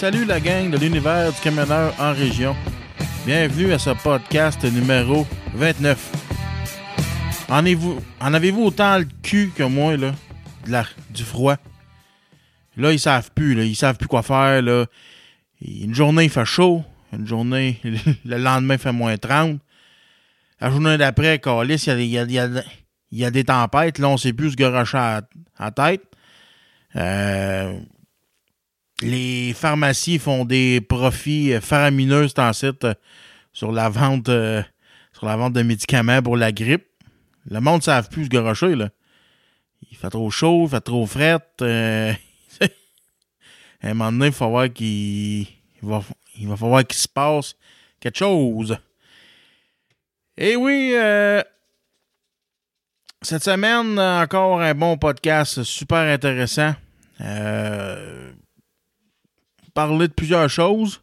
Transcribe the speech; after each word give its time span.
Salut 0.00 0.24
la 0.24 0.40
gang 0.40 0.70
de 0.70 0.78
l'univers 0.78 1.30
du 1.30 1.38
camionneur 1.42 1.92
en 2.00 2.14
région. 2.14 2.56
Bienvenue 3.26 3.74
à 3.74 3.78
ce 3.78 3.90
podcast 3.90 4.64
numéro 4.64 5.26
29. 5.52 6.12
En, 7.50 7.62
avez-vous, 8.32 8.62
autant 8.62 8.96
le 8.96 9.06
cul 9.22 9.52
que 9.54 9.62
moi, 9.62 9.98
là? 9.98 10.14
De 10.64 10.70
la, 10.70 10.86
du 11.10 11.22
froid? 11.22 11.56
Là, 12.78 12.92
ils 12.92 12.98
savent 12.98 13.30
plus, 13.34 13.54
là. 13.54 13.62
Ils 13.62 13.76
savent 13.76 13.98
plus 13.98 14.08
quoi 14.08 14.22
faire, 14.22 14.62
là. 14.62 14.86
Une 15.60 15.94
journée, 15.94 16.24
il 16.24 16.30
fait 16.30 16.46
chaud. 16.46 16.82
Une 17.12 17.26
journée, 17.26 17.78
le 18.24 18.38
lendemain, 18.38 18.76
il 18.76 18.80
fait 18.80 18.92
moins 18.92 19.18
30. 19.18 19.60
La 20.62 20.70
journée 20.70 20.96
d'après, 20.96 21.40
Calis, 21.40 21.84
il 21.88 22.04
y 22.06 23.18
y 23.18 23.24
a 23.26 23.30
des 23.30 23.44
tempêtes. 23.44 23.98
Là, 23.98 24.08
on 24.08 24.16
sait 24.16 24.32
plus 24.32 24.52
se 24.52 24.56
garocher 24.56 24.96
à, 24.96 25.20
à 25.58 25.70
tête. 25.70 26.04
Euh, 26.96 27.78
les 29.02 29.52
pharmacies 29.54 30.18
font 30.18 30.44
des 30.44 30.80
profits 30.80 31.52
faramineux 31.60 32.28
en 32.36 32.52
site 32.52 32.86
sur 33.52 33.72
la 33.72 33.88
vente 33.88 34.28
euh, 34.28 34.62
sur 35.12 35.26
la 35.26 35.36
vente 35.36 35.52
de 35.52 35.62
médicaments 35.62 36.22
pour 36.22 36.36
la 36.36 36.52
grippe. 36.52 36.86
Le 37.46 37.60
monde 37.60 37.78
ne 37.78 37.82
savent 37.82 38.08
plus 38.08 38.24
se 38.24 38.28
garocher, 38.28 38.74
là. 38.74 38.90
Il 39.90 39.96
fait 39.96 40.10
trop 40.10 40.30
chaud, 40.30 40.64
il 40.64 40.70
fait 40.70 40.80
trop 40.80 41.06
fret. 41.06 41.38
Euh, 41.62 42.12
à 43.82 43.88
un 43.88 43.94
moment 43.94 44.12
donné, 44.12 44.26
il 44.26 44.30
va 44.30 44.36
falloir 44.36 44.72
qu'il 44.72 45.46
va, 45.82 46.02
il 46.38 46.48
va 46.48 46.56
falloir 46.56 46.86
qu'il 46.86 46.98
se 46.98 47.08
passe 47.08 47.56
quelque 47.98 48.18
chose. 48.18 48.78
Et 50.36 50.56
oui, 50.56 50.92
euh, 50.94 51.42
cette 53.22 53.44
semaine, 53.44 53.98
encore 53.98 54.60
un 54.60 54.74
bon 54.74 54.96
podcast 54.96 55.62
super 55.64 55.98
intéressant. 55.98 56.74
Euh, 57.20 58.32
parler 59.80 60.08
de 60.08 60.12
plusieurs 60.12 60.50
choses. 60.50 61.00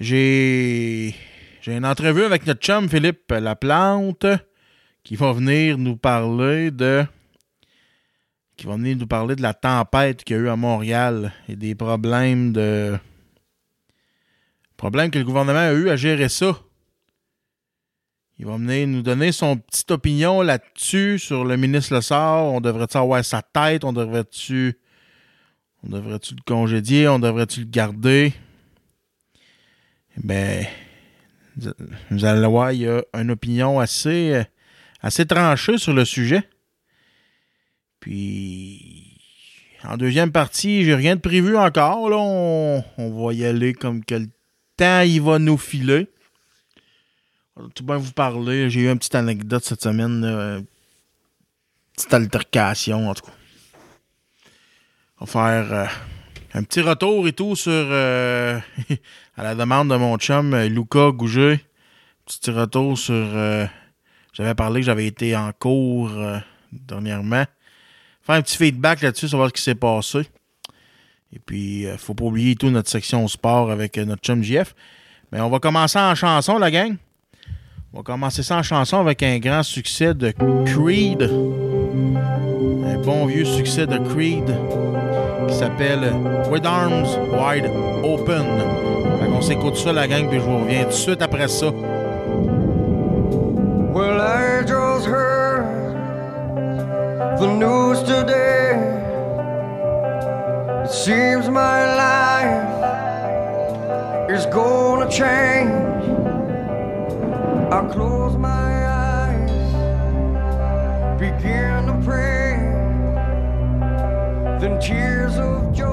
J'ai 0.00 1.14
j'ai 1.60 1.76
une 1.76 1.84
entrevue 1.84 2.24
avec 2.24 2.46
notre 2.46 2.62
chum 2.62 2.88
Philippe 2.88 3.30
Laplante 3.30 4.24
qui 5.04 5.16
va 5.16 5.32
venir 5.34 5.76
nous 5.76 5.98
parler 5.98 6.70
de 6.70 7.04
qui 8.56 8.66
va 8.66 8.76
venir 8.76 8.96
nous 8.96 9.06
parler 9.06 9.36
de 9.36 9.42
la 9.42 9.52
tempête 9.52 10.24
qu'il 10.24 10.36
y 10.36 10.38
a 10.38 10.42
eu 10.44 10.48
à 10.48 10.56
Montréal 10.56 11.30
et 11.46 11.56
des 11.56 11.74
problèmes 11.74 12.54
de 12.54 12.98
problèmes 14.78 15.10
que 15.10 15.18
le 15.18 15.26
gouvernement 15.26 15.58
a 15.58 15.74
eu 15.74 15.90
à 15.90 15.96
gérer 15.96 16.30
ça. 16.30 16.58
Il 18.38 18.46
va 18.46 18.56
venir 18.56 18.88
nous 18.88 19.02
donner 19.02 19.30
son 19.30 19.58
petite 19.58 19.90
opinion 19.90 20.40
là-dessus 20.40 21.18
sur 21.18 21.44
le 21.44 21.58
ministre 21.58 21.94
Lessard. 21.94 22.44
On 22.44 22.62
devrait-tu 22.62 22.96
avoir 22.96 23.22
sa 23.22 23.42
tête? 23.42 23.84
On 23.84 23.92
devrait-tu 23.92 24.78
on 25.86 25.96
devrait-tu 25.96 26.34
le 26.34 26.42
congédier? 26.44 27.08
On 27.08 27.18
devrait-tu 27.18 27.60
le 27.60 27.66
garder? 27.66 28.32
Ben, 30.16 30.66
vous 32.10 32.24
allez 32.24 32.46
voir, 32.46 32.72
il 32.72 32.80
y 32.80 32.88
a 32.88 33.02
une 33.14 33.30
opinion 33.30 33.78
assez, 33.78 34.42
assez 35.00 35.26
tranchée 35.26 35.78
sur 35.78 35.92
le 35.92 36.04
sujet. 36.04 36.42
Puis, 38.00 39.20
en 39.84 39.96
deuxième 39.96 40.32
partie, 40.32 40.84
j'ai 40.84 40.94
rien 40.94 41.16
de 41.16 41.20
prévu 41.20 41.56
encore. 41.56 42.08
Là. 42.10 42.16
On, 42.18 42.84
on, 42.98 43.26
va 43.26 43.32
y 43.32 43.44
aller 43.44 43.72
comme 43.72 44.04
que 44.04 44.14
le 44.14 44.28
temps 44.76 45.00
il 45.00 45.20
va 45.22 45.38
nous 45.38 45.58
filer. 45.58 46.08
Tout 47.74 47.84
bien 47.84 47.96
vous 47.96 48.12
parler. 48.12 48.68
J'ai 48.68 48.82
eu 48.82 48.90
une 48.90 48.98
petite 48.98 49.14
anecdote 49.14 49.64
cette 49.64 49.82
semaine. 49.82 50.20
Là. 50.20 50.60
Petite 51.94 52.12
altercation, 52.12 53.08
en 53.08 53.14
tout 53.14 53.24
cas. 53.24 53.35
On 55.18 55.24
va 55.24 55.32
faire 55.32 55.72
euh, 55.72 55.86
un 56.52 56.62
petit 56.62 56.82
retour 56.82 57.26
et 57.26 57.32
tout 57.32 57.56
sur 57.56 57.72
euh, 57.72 58.60
à 59.36 59.42
la 59.42 59.54
demande 59.54 59.90
de 59.90 59.96
mon 59.96 60.18
chum 60.18 60.54
Luca 60.54 61.10
Gouget. 61.10 61.60
Petit 62.26 62.50
retour 62.50 62.98
sur 62.98 63.14
euh, 63.14 63.66
j'avais 64.34 64.54
parlé 64.54 64.80
que 64.80 64.86
j'avais 64.86 65.06
été 65.06 65.34
en 65.34 65.52
cours 65.58 66.12
dernièrement. 66.70 67.44
Faire 68.22 68.34
un 68.34 68.42
petit 68.42 68.58
feedback 68.58 69.00
là-dessus, 69.00 69.28
savoir 69.28 69.48
ce 69.48 69.54
qui 69.54 69.62
s'est 69.62 69.74
passé. 69.74 70.28
Et 71.32 71.38
puis, 71.38 71.86
faut 71.96 72.12
pas 72.12 72.24
oublier 72.24 72.54
tout 72.54 72.68
notre 72.68 72.90
section 72.90 73.26
sport 73.28 73.70
avec 73.70 73.96
notre 73.96 74.20
chum 74.20 74.42
JF. 74.42 74.74
Mais 75.32 75.40
on 75.40 75.48
va 75.48 75.58
commencer 75.58 75.98
en 75.98 76.14
chanson, 76.14 76.58
la 76.58 76.70
gang. 76.70 76.96
On 77.94 77.98
va 77.98 78.02
commencer 78.02 78.42
ça 78.42 78.58
en 78.58 78.62
chanson 78.62 79.00
avec 79.00 79.22
un 79.22 79.38
grand 79.38 79.62
succès 79.62 80.12
de 80.12 80.32
Creed. 80.66 81.30
Bon 83.06 83.24
vieux 83.26 83.44
succès 83.44 83.86
de 83.86 83.98
Creed 83.98 84.52
qui 85.46 85.54
s'appelle 85.54 86.12
With 86.50 86.66
Arms 86.66 87.06
Wide 87.30 87.70
Open. 88.02 88.44
Fait 89.20 89.28
qu'on 89.28 89.40
s'écoute 89.40 89.76
ça, 89.76 89.92
la 89.92 90.08
gang, 90.08 90.26
puis 90.28 90.40
je 90.40 90.44
vous 90.44 90.58
reviens 90.58 90.82
tout 90.82 90.88
de 90.88 90.92
suite 90.92 91.22
après 91.22 91.46
ça. 91.46 91.66
Well, 93.94 94.20
I 94.20 94.64
just 94.66 95.06
heard 95.06 95.66
the 97.38 97.46
news 97.46 98.02
today. 98.02 98.74
It 100.84 100.90
seems 100.90 101.48
my 101.48 101.86
life 101.94 102.66
is 104.28 104.46
gonna 104.46 105.08
change. 105.08 105.70
I 107.70 107.86
close 107.88 108.36
my 108.36 108.88
eyes, 108.88 109.52
begin 111.20 111.86
to 111.86 111.94
pray. 112.04 112.35
Then 114.58 114.80
tears 114.80 115.36
of 115.36 115.70
joy 115.74 115.92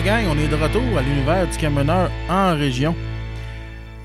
Gang, 0.02 0.24
on 0.28 0.38
est 0.38 0.48
de 0.48 0.54
retour 0.54 0.98
à 0.98 1.02
l'univers 1.02 1.46
du 1.48 1.56
camionneur 1.58 2.10
en 2.28 2.54
région. 2.56 2.94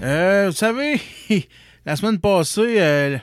Euh, 0.02 0.48
vous 0.50 0.56
savez, 0.56 1.00
la 1.86 1.96
semaine 1.96 2.20
passée, 2.20 2.76
euh, 2.80 3.18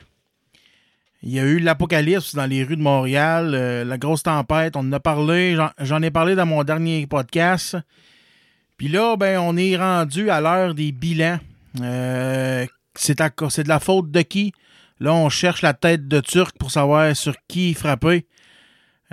il 1.23 1.31
y 1.33 1.41
a 1.41 1.45
eu 1.45 1.59
l'apocalypse 1.59 2.35
dans 2.35 2.47
les 2.47 2.65
rues 2.65 2.77
de 2.77 2.83
Montréal, 2.83 3.53
euh, 3.55 3.85
la 3.85 3.99
grosse 3.99 4.23
tempête, 4.23 4.77
on 4.77 4.81
en 4.81 4.93
a 4.93 5.01
parlé, 5.01 5.57
j'en- 5.81 6.03
ai 6.03 6.11
parlé 6.11 6.35
dans 6.35 6.47
mon 6.47 6.63
dernier 6.65 7.07
podcast. 7.07 7.77
Puis 8.77 8.89
là, 8.89 9.17
ben, 9.17 9.39
on 9.41 9.57
est 9.57 9.77
rendu 9.77 10.31
à 10.31 10.41
l'heure 10.41 10.75
des 10.75 10.93
bilans. 10.93 11.39
C'est 12.95 13.19
de 13.19 13.69
la 13.69 13.81
faute 13.81 14.11
de 14.11 14.23
qui? 14.23 14.53
Là, 15.01 15.15
on 15.15 15.29
cherche 15.29 15.63
la 15.63 15.75
tête 15.75 16.09
de 16.09 16.21
Turc 16.21 16.57
pour 16.59 16.71
savoir 16.71 17.15
sur 17.17 17.35
qui 17.49 17.75
frapper. 17.75 18.27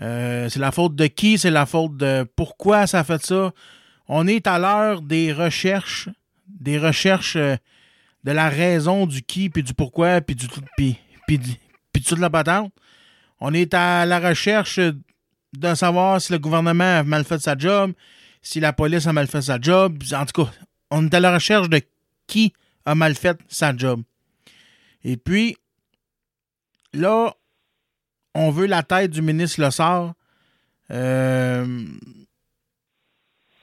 Euh, 0.01 0.49
c'est 0.49 0.59
la 0.59 0.71
faute 0.71 0.95
de 0.95 1.07
qui? 1.07 1.37
C'est 1.37 1.51
la 1.51 1.65
faute 1.65 1.97
de 1.97 2.25
pourquoi 2.35 2.87
ça 2.87 2.99
a 2.99 3.03
fait 3.03 3.25
ça? 3.25 3.51
On 4.07 4.27
est 4.27 4.47
à 4.47 4.59
l'heure 4.59 5.01
des 5.01 5.33
recherches, 5.33 6.09
des 6.47 6.77
recherches 6.77 7.35
euh, 7.35 7.55
de 8.23 8.31
la 8.31 8.49
raison 8.49 9.05
du 9.05 9.21
qui, 9.21 9.49
puis 9.49 9.63
du 9.63 9.73
pourquoi, 9.73 10.21
puis 10.21 10.35
du 10.35 10.47
tout, 10.47 10.61
puis, 10.77 10.97
puis, 11.27 11.39
puis 11.39 12.01
de 12.01 12.07
toute 12.07 12.19
la 12.19 12.29
patente. 12.29 12.71
On 13.39 13.53
est 13.53 13.73
à 13.73 14.05
la 14.05 14.19
recherche 14.19 14.79
de 14.79 15.75
savoir 15.75 16.21
si 16.21 16.31
le 16.31 16.39
gouvernement 16.39 16.99
a 16.99 17.03
mal 17.03 17.23
fait 17.23 17.39
sa 17.39 17.57
job, 17.57 17.93
si 18.41 18.59
la 18.59 18.73
police 18.73 19.07
a 19.07 19.13
mal 19.13 19.27
fait 19.27 19.41
sa 19.41 19.59
job. 19.59 20.01
En 20.13 20.25
tout 20.25 20.43
cas, 20.43 20.51
on 20.91 21.05
est 21.05 21.13
à 21.13 21.19
la 21.19 21.33
recherche 21.33 21.69
de 21.69 21.81
qui 22.27 22.53
a 22.85 22.95
mal 22.95 23.15
fait 23.15 23.39
sa 23.47 23.75
job. 23.75 24.01
Et 25.03 25.17
puis, 25.17 25.57
là, 26.93 27.33
on 28.37 28.51
veut 28.51 28.67
la 28.67 28.83
tête 28.83 29.11
du 29.11 29.21
ministre 29.21 29.61
Lessard. 29.61 30.13
Euh, 30.91 31.85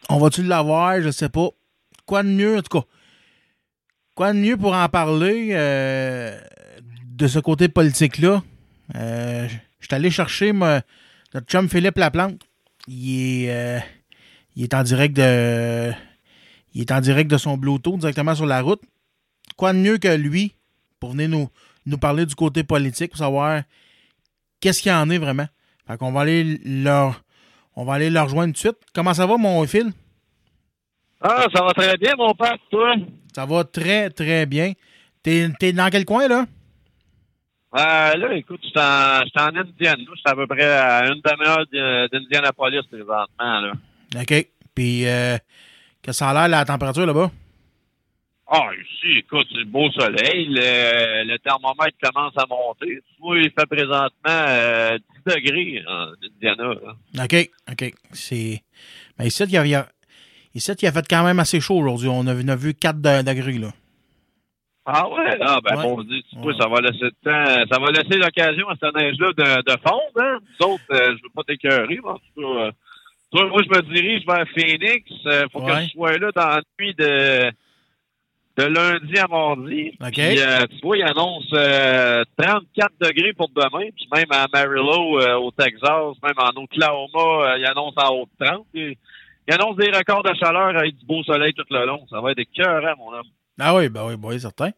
on 0.09 0.19
va-tu 0.19 0.43
l'avoir? 0.43 1.00
Je 1.00 1.11
sais 1.11 1.28
pas. 1.28 1.49
Quoi 2.07 2.25
de 2.25 2.28
mieux, 2.28 2.59
en 2.59 2.62
tout 2.62 2.81
cas? 2.81 2.87
Quoi 4.16 4.33
de 4.33 4.38
mieux 4.38 4.57
pour 4.57 4.75
en 4.75 4.88
parler 4.88 5.50
euh, 5.52 6.38
de 7.07 7.26
ce 7.28 7.38
côté 7.38 7.69
politique-là? 7.69 8.43
Euh, 8.97 9.49
je 9.78 9.87
suis 9.87 9.95
allé 9.95 10.11
chercher 10.11 10.52
notre 10.52 11.47
chum 11.47 11.69
Philippe 11.69 11.97
Laplante. 11.97 12.43
Il 12.88 13.45
est, 13.45 13.50
euh, 13.50 13.81
il 14.57 14.64
est 14.64 14.75
en 14.75 14.83
direct 14.83 15.16
de. 15.16 15.93
Il 16.75 16.81
est 16.81 16.93
en 16.93 17.00
direct 17.00 17.31
de 17.31 17.38
son 17.38 17.57
Bluetooth 17.57 17.99
directement 17.99 18.35
sur 18.35 18.47
la 18.47 18.61
route. 18.61 18.83
Quoi 19.57 19.73
de 19.73 19.78
mieux 19.78 19.99
que 19.99 20.09
lui 20.09 20.54
pour 20.99 21.12
venir 21.12 21.28
nous, 21.28 21.49
nous 21.87 21.99
parler 21.99 22.26
du 22.26 22.35
côté 22.35 22.64
politique, 22.64 23.11
pour 23.11 23.19
savoir 23.19 23.62
qu'est-ce 24.64 24.83
qu'il 24.83 24.90
y 24.90 24.94
en 24.94 25.11
est 25.11 25.18
vraiment. 25.18 25.47
Fait 25.87 25.99
qu'on 25.99 26.11
va 26.11 26.23
aller 26.23 26.59
leur. 26.64 27.21
On 27.76 27.85
va 27.85 27.94
aller 27.94 28.09
leur 28.09 28.25
rejoindre 28.25 28.54
tout 28.54 28.54
de 28.54 28.59
suite. 28.59 28.78
Comment 28.94 29.12
ça 29.12 29.26
va, 29.26 29.37
mon 29.37 29.66
Phil? 29.66 29.92
Ah, 31.21 31.44
ça 31.54 31.62
va 31.62 31.73
très 31.75 31.97
bien, 31.99 32.12
mon 32.16 32.33
père, 32.35 32.56
toi? 32.71 32.94
Ça 33.35 33.44
va 33.44 33.64
très, 33.64 34.09
très 34.11 34.47
bien. 34.47 34.73
T'es, 35.23 35.49
dans 35.73 35.90
quel 35.90 36.04
coin, 36.04 36.28
là? 36.28 36.47
Euh, 37.76 38.14
là, 38.16 38.35
écoute, 38.35 38.61
je 38.62 38.68
suis 38.68 38.78
en, 38.78 39.42
en 39.42 39.49
Indiana. 39.49 39.97
Je 39.99 40.14
suis 40.14 40.23
à 40.25 40.35
peu 40.35 40.47
près 40.47 40.64
à 40.64 41.06
une 41.09 41.21
demi-heure 41.21 41.66
d'I- 41.73 42.09
d'Indianapolis 42.12 42.83
présentement. 42.88 43.26
Là. 43.38 43.73
OK. 44.21 44.49
Puis, 44.75 45.06
euh, 45.06 45.37
que 46.02 46.12
ça 46.12 46.30
a 46.30 46.35
l'air 46.35 46.49
la 46.49 46.64
température 46.64 47.04
là-bas? 47.06 47.30
Ah, 48.56 48.70
ici, 48.75 49.18
écoute, 49.18 49.46
c'est 49.50 49.58
le 49.58 49.64
beau 49.64 49.90
soleil. 49.90 50.46
Le, 50.49 51.25
le 51.32 51.38
thermomètre 51.38 51.96
commence 52.02 52.32
à 52.37 52.46
monter. 52.46 52.87
Tu 53.00 53.20
vois, 53.20 53.38
il 53.38 53.50
fait 53.50 53.66
présentement 53.66 54.11
euh, 54.28 54.99
10 55.26 55.34
degrés 55.34 55.82
en 55.88 56.12
Indiana. 56.23 56.75
là. 56.75 57.25
OK. 57.25 57.50
OK. 57.73 57.92
C'est. 58.12 58.62
Mais 59.18 59.26
ici, 59.26 59.42
il 59.44 59.50
y 59.50 59.56
a, 59.56 59.66
il 59.66 59.75
a- 59.75 59.88
ici, 60.54 60.73
il 60.80 60.87
a 60.87 60.92
fait 60.92 61.06
quand 61.08 61.25
même 61.25 61.40
assez 61.40 61.61
chaud 61.61 61.76
aujourd'hui. 61.78 62.08
On 62.08 62.26
a, 62.28 62.34
vu- 62.34 62.44
on 62.44 62.49
a 62.49 62.56
vu 62.56 62.75
4 62.75 63.00
de- 63.00 63.23
degrés, 63.23 63.58
là. 63.58 63.73
Ah 64.87 65.08
ouais? 65.08 65.38
Ah 65.40 65.58
ben 65.64 65.76
Ouais. 65.78 65.82
bon, 65.82 66.04
tu 66.04 66.23
vois, 66.37 66.52
Ouais. 66.52 66.58
ça 66.61 66.68
va 66.68 66.80
laisser 66.82 67.04
le 67.04 67.11
temps, 67.25 67.73
ça 67.73 67.78
va 67.80 67.90
laisser 67.90 68.18
l'occasion 68.18 68.68
à 68.68 68.75
cette 68.78 68.94
neige-là 68.94 69.32
de, 69.32 69.62
de 69.62 69.76
fondre, 69.80 70.02
hein? 70.20 70.38
Nous 70.61 70.66
autres, 70.66 70.82
euh, 70.92 71.16
je 71.16 71.23
veux 71.23 71.30
pas 71.34 71.42
t'écœurer, 71.42 71.99
mais 72.04 72.11
en 72.11 72.18
tout 72.18 72.42
cas, 72.42 72.61
euh, 72.66 72.70
toi, 73.32 73.46
moi, 73.46 73.62
je 73.64 73.68
me 73.70 73.82
dirige 73.94 74.26
vers 74.26 74.46
Phoenix. 74.54 75.11
Euh, 75.25 75.46
faut 75.50 75.62
que 75.62 75.73
je 75.80 75.88
sois 75.88 76.18
là 76.18 76.30
dans 76.32 76.49
la 76.49 76.62
nuit 76.78 76.94
de, 76.99 77.50
de 78.56 78.64
lundi 78.64 79.18
à 79.18 79.26
mardi. 79.26 79.92
OK. 80.00 80.12
Puis, 80.12 80.38
euh, 80.40 80.61
tu 80.70 80.78
vois, 80.82 80.96
il 80.96 81.02
annonce 81.02 81.44
euh, 81.54 82.23
34 82.37 82.92
degrés 83.00 83.32
pour 83.32 83.49
demain, 83.49 83.88
puis 83.96 84.08
même 84.14 84.26
à 84.30 84.44
Amarillo, 84.44 85.20
euh, 85.20 85.34
au 85.37 85.50
Texas, 85.50 86.14
même 86.23 86.38
en 86.38 86.62
Oklahoma, 86.62 87.52
euh, 87.52 87.58
il 87.58 87.66
annonce 87.66 87.94
en 87.96 88.08
haut 88.14 88.28
de 88.38 88.44
30. 88.46 88.66
Puis, 88.73 88.96
il 89.49 89.54
annonce 89.54 89.76
des 89.76 89.90
records 89.90 90.23
de 90.23 90.32
chaleur 90.38 90.68
avec 90.76 90.96
du 90.96 91.04
beau 91.04 91.23
soleil 91.25 91.52
tout 91.54 91.64
le 91.70 91.84
long. 91.84 92.06
Ça 92.11 92.20
va 92.20 92.30
être 92.30 92.38
écœurant, 92.38 92.94
mon 92.99 93.12
homme. 93.12 93.26
Ah 93.58 93.75
oui, 93.75 93.88
ben 93.88 94.06
oui, 94.06 94.16
ben 94.16 94.28
oui, 94.28 94.40
certain. 94.40 94.70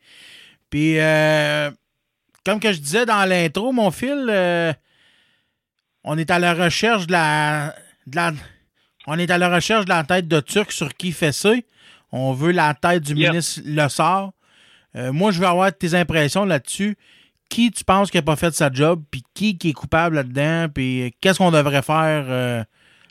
Puis, 0.70 0.94
comme 2.44 2.60
que 2.60 2.72
je 2.72 2.78
disais 2.80 3.04
dans 3.06 3.28
l'intro, 3.28 3.72
mon 3.72 3.90
fil, 3.90 4.26
on 6.04 6.18
est 6.18 6.30
à 6.30 6.38
la 6.38 6.54
recherche 6.54 7.06
de 7.06 7.12
la, 7.12 7.74
de 8.06 8.16
la- 8.16 8.32
On 9.06 9.18
est 9.18 9.30
à 9.30 9.38
la 9.38 9.54
recherche 9.54 9.84
de 9.84 9.90
la 9.90 10.02
tête 10.04 10.26
de 10.28 10.40
Turc 10.40 10.72
sur 10.72 10.94
qui 10.94 11.12
fait 11.12 11.32
ça. 11.32 11.52
On 12.16 12.32
veut 12.32 12.52
la 12.52 12.72
tête 12.72 13.02
du 13.02 13.14
ministre 13.14 13.60
Le 13.64 13.88
Sort. 13.88 14.32
Euh, 14.96 15.12
moi, 15.12 15.30
je 15.30 15.40
veux 15.40 15.46
avoir 15.46 15.70
tes 15.76 15.94
impressions 15.94 16.44
là-dessus. 16.46 16.96
Qui 17.48 17.70
tu 17.70 17.84
penses 17.84 18.10
qui 18.10 18.16
n'a 18.16 18.22
pas 18.22 18.36
fait 18.36 18.52
sa 18.54 18.72
job, 18.72 19.02
puis 19.10 19.22
qui, 19.34 19.56
qui 19.56 19.68
est 19.68 19.72
coupable 19.72 20.16
là-dedans, 20.16 20.66
puis 20.74 21.14
qu'est-ce 21.20 21.38
qu'on 21.38 21.52
devrait 21.52 21.82
faire 21.82 22.24
euh, 22.28 22.64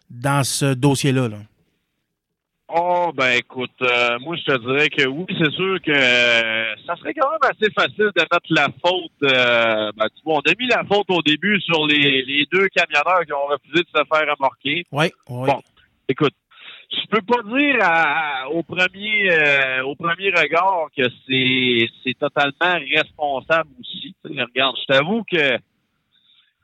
dans 0.09 0.43
ce 0.43 0.73
dossier-là? 0.73 1.29
Là? 1.29 1.37
Oh, 2.67 3.13
ben 3.15 3.37
écoute, 3.37 3.71
euh, 3.81 4.19
moi 4.19 4.35
je 4.35 4.43
te 4.43 4.57
dirais 4.59 4.89
que 4.89 5.07
oui, 5.07 5.25
c'est 5.39 5.51
sûr 5.51 5.79
que 5.81 5.93
ça 6.85 6.95
serait 6.97 7.13
quand 7.13 7.29
même 7.29 7.49
assez 7.49 7.71
facile 7.71 8.11
de 8.13 8.21
mettre 8.21 8.49
la 8.49 8.67
faute. 8.83 9.11
ben, 9.21 10.07
tu 10.15 10.21
vois, 10.25 10.35
on 10.35 10.51
a 10.51 10.53
mis 10.59 10.67
la 10.67 10.83
faute 10.83 11.05
au 11.09 11.21
début 11.21 11.61
sur 11.61 11.85
les, 11.87 12.23
les 12.23 12.45
deux 12.51 12.67
camionneurs 12.69 13.23
qui 13.25 13.31
ont 13.31 13.45
refusé 13.45 13.83
de 13.83 13.87
se 13.87 14.03
faire 14.11 14.35
remorquer. 14.35 14.85
Oui, 14.91 15.05
oui. 15.29 15.49
Bon. 15.49 15.61
Écoute, 16.09 16.33
je 17.01 17.07
peux 17.09 17.21
pas 17.21 17.41
dire 17.43 17.77
à- 17.81 18.49
au 18.49 18.63
premier 18.63 19.29
euh, 19.31 19.83
au 19.83 19.95
premier 19.95 20.29
regard 20.29 20.87
que 20.95 21.03
c'est 21.27 21.87
c'est 22.03 22.17
totalement 22.17 22.79
responsable 22.95 23.69
aussi. 23.79 24.15
Tu 24.25 24.41
regarde, 24.41 24.75
je 24.79 24.85
t'avoue 24.93 25.23
que 25.23 25.57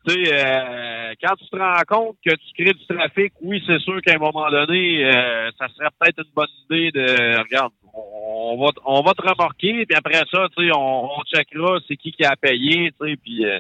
tu 0.08 0.14
sais, 0.14 0.34
euh, 0.34 1.14
quand 1.22 1.36
tu 1.36 1.48
te 1.48 1.56
rends 1.56 1.84
compte 1.88 2.18
que 2.26 2.32
tu 2.32 2.54
crées 2.64 2.74
du 2.74 2.86
trafic, 2.88 3.34
oui, 3.44 3.64
c'est 3.68 3.80
sûr 3.80 4.02
qu'à 4.02 4.16
un 4.16 4.18
moment 4.18 4.50
donné, 4.50 5.06
euh, 5.06 5.52
ça 5.60 5.68
serait 5.70 5.90
peut-être 6.00 6.20
une 6.26 6.34
bonne 6.36 6.48
idée 6.72 6.92
de 6.92 7.38
regarde, 7.40 7.72
on 7.94 8.58
va 8.60 8.72
on 8.86 9.02
va 9.04 9.14
te 9.14 9.22
remorquer, 9.22 9.86
puis 9.86 9.96
après 9.96 10.24
ça, 10.32 10.48
tu 10.58 10.66
sais, 10.66 10.72
on, 10.76 11.06
on 11.20 11.24
checkera 11.32 11.78
c'est 11.88 11.98
qui 11.98 12.12
qui 12.14 12.24
a 12.26 12.36
payé, 12.36 12.92
tu 13.00 13.08
sais, 13.10 13.16
puis 13.18 13.46
euh, 13.46 13.60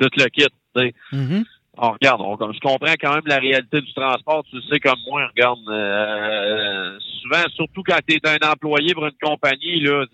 tout 0.00 0.08
le 0.16 0.24
kit, 0.30 0.46
tu 0.76 0.80
sais. 0.82 0.94
Mhm. 1.12 1.44
On 1.80 1.92
regarde, 1.92 2.20
on, 2.20 2.52
je 2.52 2.58
comprends 2.58 2.94
quand 3.00 3.14
même 3.14 3.26
la 3.26 3.38
réalité 3.38 3.80
du 3.80 3.92
transport, 3.94 4.44
tu 4.50 4.56
le 4.56 4.62
sais 4.62 4.80
comme 4.80 4.98
moi, 5.08 5.28
regarde, 5.28 5.60
euh, 5.68 6.98
souvent, 7.22 7.44
surtout 7.54 7.82
quand 7.86 7.98
tu 8.06 8.16
es 8.16 8.28
un 8.28 8.50
employé 8.50 8.94
pour 8.94 9.06
une 9.06 9.12
compagnie, 9.22 9.80
là, 9.80 10.04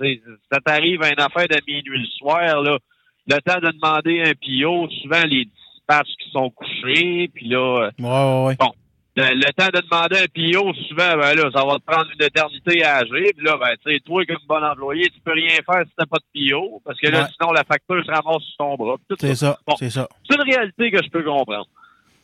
ça 0.53 0.61
t'arrive 0.61 1.03
à 1.03 1.09
une 1.09 1.21
affaire 1.21 1.49
de 1.49 1.57
minuit 1.67 2.01
le 2.01 2.07
soir, 2.19 2.63
là, 2.63 2.79
le 3.27 3.41
temps 3.41 3.61
de 3.61 3.71
demander 3.73 4.23
un 4.23 4.33
PO, 4.35 4.89
souvent 5.03 5.23
les 5.25 5.47
dispatchs 5.47 6.15
qui 6.23 6.31
sont 6.33 6.51
couchés, 6.51 7.31
puis 7.35 7.49
là, 7.49 7.85
euh, 7.85 7.91
Ouais, 7.99 8.09
ouais, 8.09 8.57
ouais. 8.61 8.69
Le, 9.17 9.35
le 9.35 9.53
temps 9.53 9.69
de 9.73 9.81
demander 9.81 10.19
un 10.19 10.27
PO, 10.27 10.75
souvent, 10.89 11.17
ben 11.17 11.35
là, 11.35 11.51
ça 11.55 11.65
va 11.65 11.79
te 11.79 11.85
prendre 11.85 12.11
une 12.19 12.25
éternité 12.27 12.83
à 12.85 12.97
agir. 12.97 13.31
Puis 13.37 13.45
là, 13.47 13.57
ben, 13.59 13.75
tu 13.85 13.93
sais, 13.93 14.01
toi, 14.01 14.25
comme 14.27 14.39
bon 14.49 14.63
employé, 14.65 15.09
tu 15.11 15.21
peux 15.21 15.33
rien 15.33 15.57
faire 15.65 15.85
si 15.87 15.93
t'as 15.97 16.07
pas 16.07 16.19
de 16.19 16.51
PO, 16.51 16.83
parce 16.85 16.99
que 17.01 17.09
là, 17.09 17.23
Ouais. 17.23 17.29
sinon, 17.39 17.53
la 17.53 17.65
facture 17.65 18.05
se 18.05 18.11
ramasse 18.11 18.43
sur 18.43 18.57
ton 18.59 18.75
bras. 18.77 18.97
C'est 19.21 19.35
ça, 19.37 19.59
Bon. 19.67 19.77
c'est 19.77 19.91
ça. 19.91 20.09
c'est 20.29 20.35
une 20.37 20.43
réalité 20.51 20.91
que 20.91 21.03
je 21.05 21.11
peux 21.11 21.23
comprendre. 21.23 21.67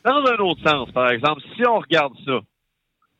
Dans 0.03 0.17
un 0.25 0.35
autre 0.37 0.61
sens, 0.67 0.91
par 0.91 1.09
exemple, 1.11 1.41
si 1.55 1.65
on 1.65 1.77
regarde 1.79 2.13
ça, 2.25 2.39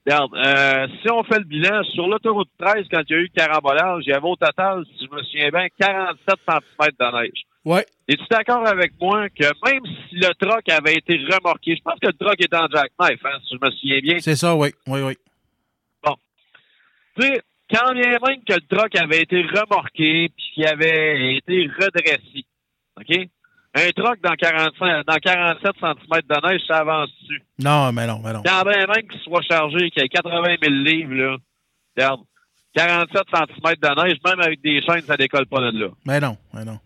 regarde, 0.05 0.31
euh, 0.35 0.87
si 1.01 1.11
on 1.11 1.23
fait 1.23 1.37
le 1.37 1.45
bilan, 1.45 1.83
sur 1.93 2.07
l'autoroute 2.07 2.49
13, 2.59 2.87
quand 2.91 3.03
il 3.07 3.11
y 3.11 3.15
a 3.15 3.19
eu 3.19 3.29
le 3.33 3.39
carambolage, 3.39 4.03
il 4.05 4.09
y 4.09 4.13
avait 4.13 4.27
au 4.27 4.35
total, 4.35 4.83
si 4.97 5.05
je 5.05 5.15
me 5.15 5.21
souviens 5.23 5.49
bien, 5.49 5.67
47 5.79 6.35
cm 6.47 6.89
de 6.99 7.21
neige. 7.21 7.41
Ouais. 7.63 7.85
Es-tu 8.07 8.23
d'accord 8.29 8.65
avec 8.67 8.93
moi 8.99 9.29
que 9.29 9.43
même 9.43 9.83
si 10.09 10.15
le 10.15 10.33
truck 10.33 10.67
avait 10.69 10.95
été 10.95 11.17
remorqué, 11.31 11.75
je 11.75 11.81
pense 11.83 11.99
que 11.99 12.07
le 12.07 12.13
truck 12.13 12.41
est 12.41 12.53
en 12.55 12.67
jackknife, 12.67 13.23
hein, 13.25 13.37
si 13.47 13.55
je 13.55 13.65
me 13.65 13.71
souviens 13.71 13.99
bien, 13.99 14.19
C'est 14.19 14.35
ça, 14.35 14.55
oui, 14.55 14.69
oui, 14.87 15.01
oui. 15.01 15.13
tu 17.15 17.21
sais, 17.21 17.41
quand 17.71 17.93
bien 17.93 18.09
même 18.09 18.43
que 18.47 18.53
le 18.53 18.67
truck 18.77 18.95
avait 18.95 19.21
été 19.21 19.41
remorqué 19.43 20.29
puis 20.35 20.45
qu'il 20.55 20.65
avait 20.65 21.35
été 21.37 21.67
redressé, 21.79 22.45
OK? 22.99 23.27
Un 23.73 23.89
truck 23.91 24.19
dans 24.21 24.33
45, 24.35 25.05
dans 25.05 25.15
47 25.15 25.71
cm 25.79 26.21
de 26.27 26.47
neige, 26.47 26.61
ça 26.67 26.79
avance 26.79 27.09
dessus. 27.21 27.41
Non, 27.59 27.93
mais 27.93 28.05
non, 28.05 28.19
mais 28.23 28.33
non. 28.33 28.41
Quand 28.43 28.63
bien 28.63 28.85
même 28.85 29.07
qu'il 29.07 29.21
soit 29.21 29.41
chargé, 29.43 29.89
qu'il 29.91 30.01
y 30.01 30.05
ait 30.05 30.09
80 30.09 30.55
000 30.61 30.73
livres, 30.73 31.13
là, 31.13 31.37
regarde, 31.95 32.21
47 32.75 33.21
cm 33.33 33.75
de 33.81 34.03
neige, 34.03 34.17
même 34.25 34.39
avec 34.41 34.61
des 34.61 34.81
chaînes, 34.81 35.01
ça 35.01 35.15
décolle 35.15 35.45
pas 35.45 35.59
de 35.71 35.79
là. 35.79 35.87
Mais 36.05 36.19
non, 36.19 36.35
mais 36.53 36.65
non. 36.65 36.79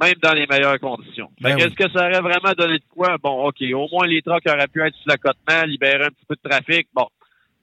Même 0.00 0.14
dans 0.22 0.32
les 0.32 0.46
meilleures 0.46 0.78
conditions. 0.78 1.28
Ben 1.40 1.56
oui. 1.56 1.62
Est-ce 1.62 1.74
que 1.74 1.90
ça 1.90 2.06
aurait 2.06 2.20
vraiment 2.20 2.52
donné 2.56 2.78
de 2.78 2.84
quoi? 2.88 3.16
Bon, 3.18 3.48
OK, 3.48 3.56
au 3.74 3.88
moins 3.90 4.06
les 4.06 4.22
trucks 4.22 4.46
auraient 4.46 4.68
pu 4.68 4.80
être 4.80 4.94
sur 4.94 5.08
l'accotement, 5.08 5.64
libérer 5.66 6.04
un 6.04 6.10
petit 6.10 6.26
peu 6.28 6.36
de 6.36 6.48
trafic. 6.48 6.88
Bon. 6.94 7.08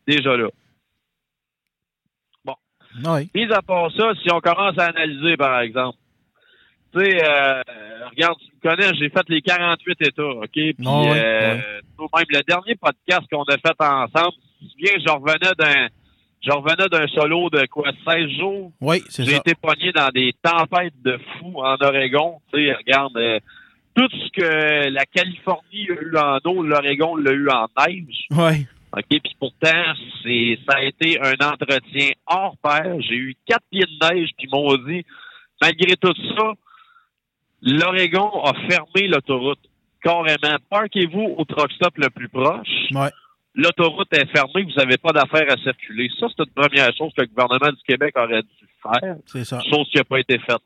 déjà 0.05 0.35
là. 0.35 0.49
Oui. 3.03 3.29
Mis 3.35 3.51
à 3.51 3.61
part 3.61 3.91
ça, 3.91 4.13
si 4.21 4.31
on 4.31 4.39
commence 4.39 4.77
à 4.77 4.85
analyser, 4.85 5.35
par 5.35 5.59
exemple, 5.59 5.97
tu 6.93 7.03
sais, 7.03 7.23
euh, 7.23 7.61
regarde, 8.09 8.37
tu 8.39 8.55
me 8.55 8.61
connais, 8.61 8.93
j'ai 8.97 9.09
fait 9.09 9.27
les 9.27 9.41
48 9.41 10.01
États, 10.01 10.23
OK? 10.23 10.49
Puis, 10.53 10.75
Ah 10.85 11.01
ouais, 11.01 11.21
euh, 11.23 11.57
même, 11.99 12.25
le 12.29 12.43
dernier 12.43 12.75
podcast 12.75 13.23
qu'on 13.29 13.43
a 13.43 13.57
fait 13.57 13.75
ensemble, 13.81 14.37
te 14.61 14.71
souviens, 14.71 14.93
je 15.05 15.11
revenais 15.11 15.53
d'un, 15.57 15.87
je 16.45 16.51
revenais 16.51 16.87
d'un 16.89 17.07
solo 17.07 17.49
de 17.49 17.65
quoi, 17.65 17.91
16 18.07 18.29
jours? 18.37 18.71
Oui, 18.81 19.01
c'est 19.09 19.23
J'ai 19.25 19.31
ça. 19.31 19.37
été 19.37 19.55
pogné 19.55 19.91
dans 19.91 20.09
des 20.09 20.33
tempêtes 20.43 20.93
de 21.03 21.17
fous 21.39 21.55
en 21.57 21.75
Oregon. 21.81 22.39
Tu 22.53 22.65
sais, 22.67 22.73
regarde, 22.73 23.17
euh, 23.17 23.39
tout 23.95 24.07
ce 24.11 24.29
que 24.31 24.89
la 24.89 25.05
Californie 25.05 25.87
a 25.89 26.01
eu 26.01 26.17
en 26.17 26.37
eau, 26.45 26.61
l'Oregon 26.63 27.15
l'a 27.15 27.31
eu 27.31 27.49
en 27.49 27.67
neige. 27.87 28.25
Oui. 28.31 28.67
OK, 28.95 29.05
puis 29.09 29.35
pourtant, 29.39 29.93
c'est 30.23 30.57
ça 30.69 30.77
a 30.77 30.83
été 30.83 31.19
un 31.19 31.33
entretien 31.45 32.09
hors 32.27 32.55
pair. 32.63 32.95
J'ai 33.01 33.15
eu 33.15 33.35
quatre 33.45 33.63
pieds 33.71 33.81
de 33.83 34.07
neige, 34.15 34.29
puis 34.37 34.47
ils 34.47 34.51
m'ont 34.51 34.75
dit, 34.87 35.03
malgré 35.61 35.95
tout 35.97 36.13
ça, 36.37 36.53
l'Oregon 37.61 38.43
a 38.43 38.53
fermé 38.69 39.07
l'autoroute. 39.07 39.59
Carrément. 40.03 40.57
Parquez-vous 40.69 41.35
au 41.37 41.45
truck 41.45 41.71
stop 41.73 41.97
le 41.97 42.09
plus 42.11 42.29
proche. 42.29 42.67
Ouais. 42.91 43.09
L'autoroute 43.55 44.11
est 44.13 44.29
fermée, 44.35 44.63
vous 44.63 44.75
n'avez 44.77 44.97
pas 44.97 45.11
d'affaires 45.11 45.49
à 45.49 45.57
circuler. 45.57 46.09
Ça, 46.19 46.27
c'est 46.29 46.43
une 46.43 46.51
première 46.51 46.93
chose 46.95 47.13
que 47.15 47.21
le 47.21 47.27
gouvernement 47.27 47.71
du 47.71 47.81
Québec 47.87 48.13
aurait 48.17 48.41
dû 48.41 48.67
faire 48.83 49.15
C'est 49.25 49.45
ça. 49.45 49.61
chose 49.61 49.87
qui 49.89 49.97
n'a 49.97 50.03
pas 50.03 50.19
été 50.19 50.37
faite. 50.39 50.61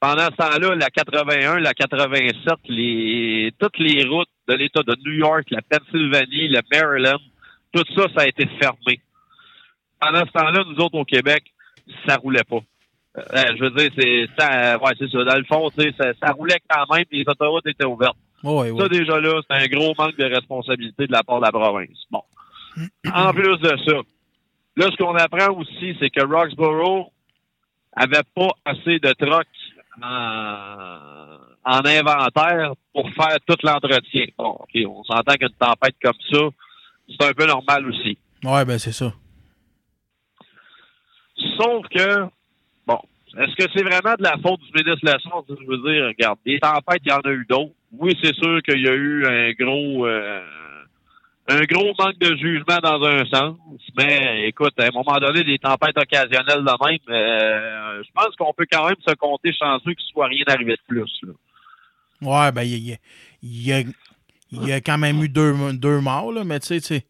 Pendant 0.00 0.24
ce 0.26 0.36
temps-là, 0.36 0.74
la 0.74 0.90
81, 0.90 1.60
la 1.60 1.74
87, 1.74 2.54
les, 2.68 3.52
toutes 3.56 3.78
les 3.78 4.04
routes 4.04 4.28
de 4.48 4.54
l'État 4.54 4.82
de 4.82 4.96
New 5.04 5.12
York, 5.12 5.44
la 5.50 5.62
Pennsylvanie, 5.62 6.48
le 6.48 6.60
Maryland, 6.72 7.20
tout 7.72 7.84
ça, 7.96 8.06
ça 8.16 8.22
a 8.22 8.26
été 8.26 8.46
fermé. 8.60 9.00
Pendant 10.00 10.26
ce 10.26 10.32
temps-là, 10.32 10.64
nous 10.66 10.84
autres 10.84 10.98
au 10.98 11.04
Québec, 11.04 11.44
ça 12.06 12.16
roulait 12.16 12.42
pas. 12.42 12.58
Euh, 13.16 13.44
je 13.56 13.62
veux 13.62 13.70
dire, 13.70 13.90
c'est 13.96 14.26
ça, 14.36 14.76
ouais, 14.78 14.92
c'est 14.98 15.08
ça. 15.08 15.22
Dans 15.22 15.36
le 15.38 15.44
fond, 15.44 15.70
ça, 15.70 16.12
ça 16.20 16.32
roulait 16.32 16.58
quand 16.68 16.92
même, 16.92 17.04
les 17.12 17.24
autoroutes 17.26 17.66
étaient 17.68 17.84
ouvertes. 17.84 18.16
Oui, 18.44 18.70
oui. 18.70 18.80
Ça, 18.80 18.88
déjà 18.88 19.20
là, 19.20 19.40
c'est 19.48 19.56
un 19.56 19.66
gros 19.66 19.94
manque 19.98 20.16
de 20.16 20.24
responsabilité 20.24 21.06
de 21.06 21.12
la 21.12 21.22
part 21.22 21.38
de 21.38 21.44
la 21.44 21.52
province. 21.52 22.04
Bon. 22.10 22.22
En 23.14 23.32
plus 23.32 23.58
de 23.58 23.76
ça, 23.86 23.96
là, 24.76 24.86
ce 24.90 24.96
qu'on 24.96 25.14
apprend 25.16 25.52
aussi, 25.54 25.94
c'est 26.00 26.10
que 26.10 26.24
Roxborough 26.24 27.10
avait 27.94 28.22
pas 28.34 28.50
assez 28.64 28.98
de 28.98 29.12
trucks 29.12 29.46
en, 30.02 31.38
en 31.64 31.84
inventaire 31.84 32.72
pour 32.92 33.08
faire 33.10 33.36
tout 33.46 33.56
l'entretien. 33.62 34.26
Bon, 34.38 34.56
OK, 34.60 34.78
on 34.86 35.04
s'entend 35.04 35.34
qu'une 35.34 35.50
tempête 35.50 35.96
comme 36.02 36.12
ça, 36.30 36.38
c'est 37.08 37.28
un 37.28 37.32
peu 37.32 37.46
normal 37.46 37.86
aussi. 37.88 38.16
Oui, 38.44 38.64
ben 38.64 38.78
c'est 38.78 38.92
ça. 38.92 39.12
Sauf 41.58 41.86
que, 41.88 42.26
bon, 42.86 42.98
est-ce 43.38 43.54
que 43.56 43.70
c'est 43.74 43.82
vraiment 43.82 44.14
de 44.18 44.22
la 44.22 44.36
faute 44.38 44.60
du 44.60 44.72
ministre 44.72 45.04
Lassard? 45.04 45.44
Je 45.48 45.66
veux 45.66 45.78
dire, 45.78 46.06
regarde, 46.06 46.38
des 46.44 46.58
tempêtes, 46.58 47.02
il 47.04 47.10
y 47.10 47.12
en 47.12 47.20
a 47.20 47.30
eu 47.30 47.46
d'autres. 47.48 47.74
Oui, 47.98 48.16
c'est 48.22 48.34
sûr 48.34 48.62
qu'il 48.62 48.80
y 48.80 48.88
a 48.88 48.94
eu 48.94 49.26
un 49.26 49.52
gros 49.52 50.06
euh, 50.06 50.40
un 51.48 51.62
gros 51.64 51.92
manque 51.98 52.18
de 52.18 52.36
jugement 52.36 52.78
dans 52.82 53.02
un 53.04 53.24
sens, 53.26 53.56
mais 53.96 54.48
écoute, 54.48 54.72
à 54.78 54.84
un 54.84 54.90
moment 54.92 55.18
donné, 55.18 55.42
des 55.44 55.58
tempêtes 55.58 55.98
occasionnelles 55.98 56.64
de 56.64 56.86
même, 56.88 56.98
euh, 57.08 58.02
je 58.04 58.10
pense 58.14 58.34
qu'on 58.36 58.52
peut 58.54 58.66
quand 58.70 58.86
même 58.86 58.96
se 59.06 59.14
compter 59.14 59.52
chanceux 59.52 59.92
qu'il 59.94 60.06
soit 60.12 60.28
rien 60.28 60.44
arrivé 60.46 60.72
de 60.72 60.80
plus. 60.86 61.10
Là. 61.22 61.32
Ouais, 62.22 62.52
ben, 62.52 62.62
il 62.62 62.88
y 63.42 63.72
a, 63.72 63.82
y 64.52 64.72
a- 64.72 64.80
quand 64.80 64.98
même 64.98 65.22
eu 65.22 65.28
deux, 65.28 65.52
deux 65.72 66.00
morts, 66.00 66.32
là, 66.32 66.44
mais 66.44 66.60
tu 66.60 66.68
sais, 66.68 66.80
tu 66.80 66.86
sais, 66.86 67.06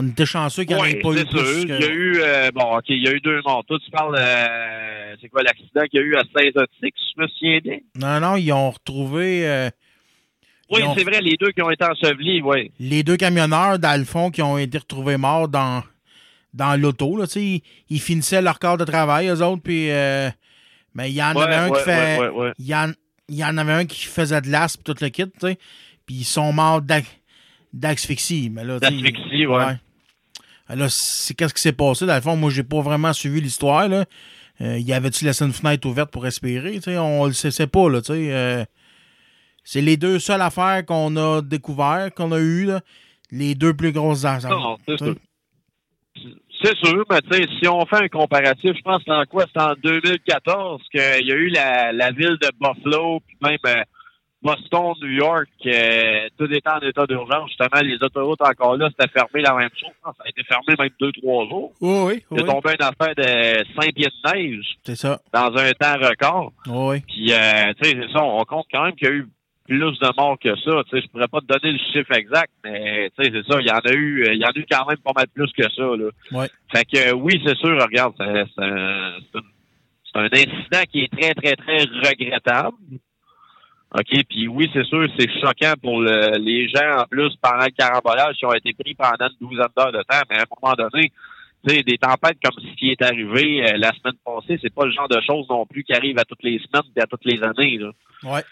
on 0.00 0.06
était 0.08 0.26
chanceux 0.26 0.62
qu'il 0.64 0.76
n'y 0.76 0.80
en 0.80 0.84
ait 0.84 0.94
pas 1.00 1.10
eu 1.10 1.24
plus 1.26 1.28
sûr. 1.28 1.66
que- 1.66 1.72
Il 1.74 1.80
y 1.80 1.84
a 1.84 1.90
eu, 1.92 2.16
euh, 2.20 2.50
bon, 2.54 2.76
OK, 2.76 2.84
il 2.90 3.02
y 3.04 3.08
a 3.08 3.12
eu 3.12 3.20
deux 3.20 3.40
morts. 3.44 3.64
Toi, 3.66 3.78
tu 3.84 3.90
parles, 3.90 4.14
euh, 4.16 5.16
c'est 5.20 5.28
quoi 5.28 5.42
l'accident 5.42 5.82
qu'il 5.90 6.00
y 6.00 6.02
a 6.02 6.06
eu 6.06 6.14
à 6.16 6.22
Saint-Otique, 6.34 6.94
si 6.96 7.12
je 7.16 7.22
me 7.22 7.26
souviens 7.28 7.58
bien? 7.58 7.78
Non, 7.96 8.20
non, 8.20 8.36
ils 8.36 8.52
ont 8.52 8.70
retrouvé 8.70 9.46
euh, 9.48 9.70
Oui, 10.70 10.82
ont- 10.84 10.94
c'est 10.96 11.02
vrai, 11.04 11.20
les 11.20 11.36
deux 11.36 11.50
qui 11.50 11.62
ont 11.62 11.70
été 11.70 11.84
ensevelis, 11.84 12.40
oui. 12.42 12.70
les 12.78 13.02
deux 13.02 13.16
camionneurs 13.16 13.78
d'Alfond 13.80 14.30
qui 14.30 14.40
ont 14.42 14.56
été 14.56 14.78
retrouvés 14.78 15.16
morts 15.16 15.48
dans, 15.48 15.82
dans 16.54 16.80
l'auto. 16.80 17.16
Là, 17.16 17.26
tu 17.26 17.32
sais, 17.32 17.42
ils, 17.42 17.62
ils 17.90 18.00
finissaient 18.00 18.40
leur 18.42 18.58
corps 18.60 18.76
de 18.78 18.84
travail, 18.84 19.26
eux 19.28 19.42
autres, 19.42 19.62
puis 19.62 19.90
euh, 19.90 20.28
mais 20.94 21.10
il 21.10 21.14
y 21.16 21.22
en 21.22 21.34
Ouais, 21.34 21.42
avait 21.42 21.54
un 21.56 21.68
ouais, 21.70 21.78
qui 21.78 21.84
fait. 21.84 22.18
Il 22.58 22.66
y 22.66 22.74
en, 22.74 22.92
il 23.28 23.34
y 23.36 23.44
en 23.44 23.56
avait 23.58 23.72
un 23.72 23.84
qui 23.84 24.04
faisait 24.04 24.40
de 24.42 24.48
l'aspe, 24.50 24.84
tout 24.84 24.94
le 25.00 25.08
kit, 25.08 25.24
tu 25.24 25.30
sais. 25.40 25.58
Puis 26.06 26.14
ils 26.16 26.24
sont 26.24 26.52
morts 26.52 26.82
d'asphyxie. 27.72 28.50
Mais 28.50 28.64
là, 28.64 28.78
D'asphyxie, 28.78 29.46
ouais. 29.46 29.76
Ah, 30.68 30.76
Là, 30.76 30.86
c'est 30.88 31.34
qu'est-ce 31.34 31.54
qui 31.54 31.62
s'est 31.62 31.72
passé? 31.72 32.06
Dans 32.06 32.14
le 32.14 32.20
fond, 32.20 32.36
moi, 32.36 32.50
j'ai 32.50 32.62
pas 32.62 32.80
vraiment 32.80 33.12
suivi 33.12 33.40
l'histoire. 33.40 33.88
Là. 33.88 34.04
Euh, 34.60 34.78
y 34.78 34.92
avait-tu 34.92 35.24
laissé 35.24 35.44
une 35.44 35.52
fenêtre 35.52 35.88
ouverte 35.88 36.10
pour 36.10 36.24
respirer? 36.24 36.74
Tu 36.74 36.82
sais, 36.82 36.98
on 36.98 37.26
le 37.26 37.32
sait 37.32 37.66
pas, 37.66 37.88
là, 37.88 38.00
euh, 38.10 38.64
c'est 39.64 39.80
les 39.80 39.96
deux 39.96 40.18
seules 40.18 40.42
affaires 40.42 40.84
qu'on 40.84 41.16
a 41.16 41.42
découvert, 41.42 42.12
qu'on 42.14 42.32
a 42.32 42.40
eues. 42.40 42.68
Les 43.30 43.54
deux 43.54 43.74
plus 43.74 43.92
grosses 43.92 44.24
affaires. 44.24 44.76
C'est 44.86 44.98
sûr. 44.98 45.14
Mais 47.10 47.46
si 47.60 47.68
on 47.68 47.84
fait 47.86 48.04
un 48.04 48.08
comparatif, 48.08 48.72
je 48.76 48.82
pense 48.82 49.04
que 49.04 49.10
en 49.10 49.24
quoi? 49.26 49.44
C'est 49.54 49.62
en 49.62 49.74
2014 49.74 50.82
qu'il 50.90 51.26
y 51.26 51.32
a 51.32 51.34
eu 51.34 51.48
la, 51.50 51.92
la 51.92 52.10
ville 52.10 52.36
de 52.40 52.48
Buffalo, 52.58 53.20
puis 53.26 53.36
même 53.42 53.58
euh, 53.66 53.82
Boston, 54.40 54.94
New 55.02 55.08
York, 55.10 55.48
euh, 55.66 56.28
tout 56.38 56.44
était 56.52 56.70
en 56.70 56.78
état 56.80 57.06
d'urgence. 57.06 57.48
Justement, 57.48 57.80
les 57.82 57.96
autoroutes 58.02 58.40
encore 58.40 58.76
là, 58.76 58.88
c'était 58.90 59.10
fermé 59.12 59.42
la 59.42 59.54
même 59.54 59.70
chose. 59.78 59.90
Ça 60.04 60.12
a 60.24 60.28
été 60.28 60.42
fermé 60.44 60.74
même 60.78 60.90
deux, 61.00 61.10
trois 61.12 61.46
jours. 61.48 61.72
Oui, 61.80 61.98
oui, 62.06 62.22
Il 62.30 62.36
oui. 62.36 62.40
est 62.42 62.46
tombé 62.46 62.70
une 62.78 62.86
affaire 62.86 63.14
de 63.16 63.64
5 63.80 63.94
pieds 63.94 64.06
de 64.06 64.32
neige 64.32 64.76
C'est 64.84 64.96
ça. 64.96 65.20
dans 65.32 65.56
un 65.56 65.72
temps 65.72 65.96
record. 66.00 66.52
Oui. 66.68 67.00
Puis, 67.08 67.32
euh, 67.32 67.72
tu 67.82 67.88
sais, 67.90 67.96
c'est 68.00 68.12
ça, 68.12 68.22
on 68.22 68.44
compte 68.44 68.66
quand 68.72 68.84
même 68.84 68.94
qu'il 68.94 69.08
y 69.08 69.10
a 69.10 69.14
eu 69.14 69.28
plus 69.66 69.78
de 69.98 70.16
morts 70.16 70.38
que 70.38 70.54
ça. 70.56 70.82
Tu 70.88 70.96
sais, 70.96 71.02
je 71.04 71.08
pourrais 71.10 71.28
pas 71.28 71.40
te 71.40 71.46
donner 71.46 71.72
le 71.72 71.78
chiffre 71.92 72.12
exact, 72.16 72.50
mais 72.64 73.10
tu 73.18 73.24
sais, 73.24 73.30
c'est 73.34 73.52
ça, 73.52 73.60
il 73.60 73.66
y 73.66 73.70
en 73.72 73.78
a 73.78 73.92
eu, 73.92 74.24
euh, 74.24 74.32
il 74.34 74.40
y 74.40 74.44
en 74.44 74.48
a 74.48 74.56
eu 74.58 74.64
quand 74.70 74.86
même 74.86 74.96
pas 74.98 75.12
mal 75.14 75.26
plus 75.34 75.52
que 75.52 75.64
ça, 75.70 75.82
là. 75.82 76.08
Ouais. 76.32 76.48
Fait 76.72 76.84
que, 76.84 77.12
oui, 77.12 77.42
c'est 77.44 77.56
sûr, 77.56 77.76
regarde, 77.82 78.14
un, 78.20 78.44
c'est 78.54 80.18
un 80.18 80.24
incident 80.32 80.82
qui 80.90 81.00
est 81.02 81.12
très, 81.12 81.34
très, 81.34 81.54
très 81.56 81.78
regrettable. 82.08 82.76
OK, 83.94 84.24
puis 84.28 84.48
oui, 84.48 84.68
c'est 84.74 84.84
sûr, 84.84 85.06
c'est 85.18 85.30
choquant 85.40 85.72
pour 85.82 86.00
le- 86.00 86.36
les 86.38 86.68
gens, 86.68 86.98
en 87.00 87.04
plus, 87.06 87.34
pendant 87.40 87.64
le 87.64 87.70
carambolage, 87.70 88.36
qui 88.36 88.44
ont 88.44 88.52
été 88.52 88.72
pris 88.74 88.94
pendant 88.94 89.28
une 89.40 89.46
douzaine 89.48 89.66
d'heures 89.76 89.92
de 89.92 90.02
temps, 90.02 90.20
mais 90.28 90.36
à 90.38 90.42
un 90.42 90.44
moment 90.62 90.74
donné, 90.74 91.10
des 91.64 91.98
tempêtes 91.98 92.38
comme 92.42 92.54
ce 92.62 92.76
qui 92.78 92.90
est 92.90 93.02
arrivé 93.02 93.62
euh, 93.66 93.76
la 93.78 93.92
semaine 93.92 94.14
passée, 94.24 94.58
c'est 94.62 94.72
pas 94.72 94.84
le 94.86 94.92
genre 94.92 95.08
de 95.08 95.20
choses 95.26 95.46
non 95.50 95.66
plus 95.66 95.84
qui 95.84 95.92
arrivent 95.92 96.18
à 96.18 96.24
toutes 96.24 96.42
les 96.42 96.58
semaines 96.60 96.90
et 96.96 97.00
à 97.00 97.06
toutes 97.06 97.24
les 97.24 97.42
années. 97.42 97.78
Là. 97.78 97.90
Ouais. 98.24 98.42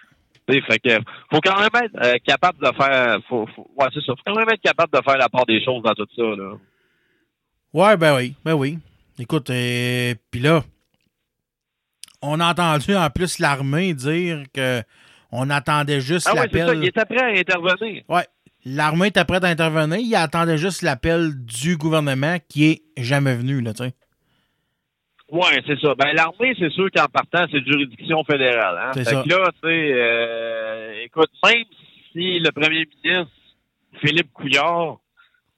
Fait 0.49 0.78
que 0.78 0.99
faut 1.31 1.40
quand 1.40 1.59
même 1.59 1.71
être 1.85 1.97
euh, 2.05 2.14
capable 2.25 2.59
de 2.61 2.71
faire 2.76 3.19
faut, 3.28 3.47
faut- 3.55 3.69
ouais, 3.78 3.87
c'est 3.95 4.00
ça. 4.05 4.12
Faut 4.16 4.23
quand 4.26 4.35
même 4.37 4.49
être 4.50 4.61
capable 4.61 4.93
de 4.93 5.02
faire 5.02 5.16
la 5.19 5.28
part 5.28 5.47
des 5.47 5.64
choses 5.64 5.83
dans 5.83 5.95
tout 5.95 6.07
ça. 6.14 6.23
Là. 6.23 6.52
Ouais, 7.73 7.97
ben 7.97 8.16
oui, 8.16 8.35
ben 8.45 8.55
oui. 8.55 8.78
Écoute, 9.19 9.50
euh, 9.50 10.14
puis 10.31 10.40
là, 10.40 10.62
on 12.23 12.38
a 12.40 12.50
entendu 12.50 12.95
en 12.95 13.09
plus 13.11 13.38
l'armée 13.38 13.95
dire 13.95 14.43
que 14.52 14.83
on 15.33 15.50
attendait 15.50 16.00
juste 16.00 16.28
Ah 16.30 16.35
ouais, 16.35 16.49
c'est 16.52 16.59
ça, 16.59 16.64
l'appel. 16.66 16.78
il 16.83 16.88
était 16.88 17.04
prêt 17.04 17.23
à 17.23 17.38
intervenir. 17.38 18.02
Ouais. 18.09 18.25
L'armée 18.64 19.09
était 19.09 19.25
prête 19.25 19.45
à 19.45 19.49
intervenir. 19.49 19.99
Il 19.99 20.14
attendait 20.16 20.59
juste 20.59 20.83
l'appel 20.83 21.30
du 21.45 21.76
gouvernement 21.76 22.37
qui 22.49 22.66
est 22.71 22.83
jamais 22.97 23.37
venu, 23.37 23.61
là, 23.61 23.73
tu 23.73 23.85
sais. 23.85 23.95
Ouais, 25.30 25.61
c'est 25.66 25.78
ça. 25.80 25.95
Ben 25.97 26.12
l'armée, 26.14 26.54
c'est 26.59 26.71
sûr 26.71 26.88
qu'en 26.95 27.06
partant, 27.06 27.47
c'est 27.50 27.64
juridiction 27.64 28.23
fédérale. 28.25 28.78
Hein? 28.80 28.90
C'est 28.95 29.04
Fait 29.04 29.14
ça. 29.16 29.23
que 29.25 29.28
là, 29.28 29.50
tu 29.61 29.68
sais, 29.68 29.92
euh, 29.92 31.04
écoute, 31.04 31.30
même 31.45 31.64
si 32.12 32.38
le 32.38 32.50
premier 32.52 32.87
ministre 33.04 33.33
Philippe 34.00 34.33
Couillard 34.33 34.99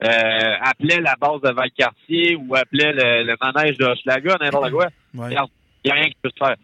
euh, 0.04 0.54
appelait 0.62 1.00
la 1.00 1.16
base 1.20 1.40
de 1.42 1.50
Valcartier 1.50 2.36
ou 2.36 2.54
appelait 2.56 2.92
le, 2.92 3.24
le 3.24 3.36
manège 3.42 3.76
de 3.76 3.84
Hochelaga, 3.84 4.36
n'importe 4.40 4.70
quoi, 4.70 4.86
il 5.14 5.20
n'y 5.28 5.36
a 5.36 5.94
rien 5.94 6.04
qui 6.08 6.16
peut 6.22 6.30
se 6.30 6.44
faire. 6.44 6.56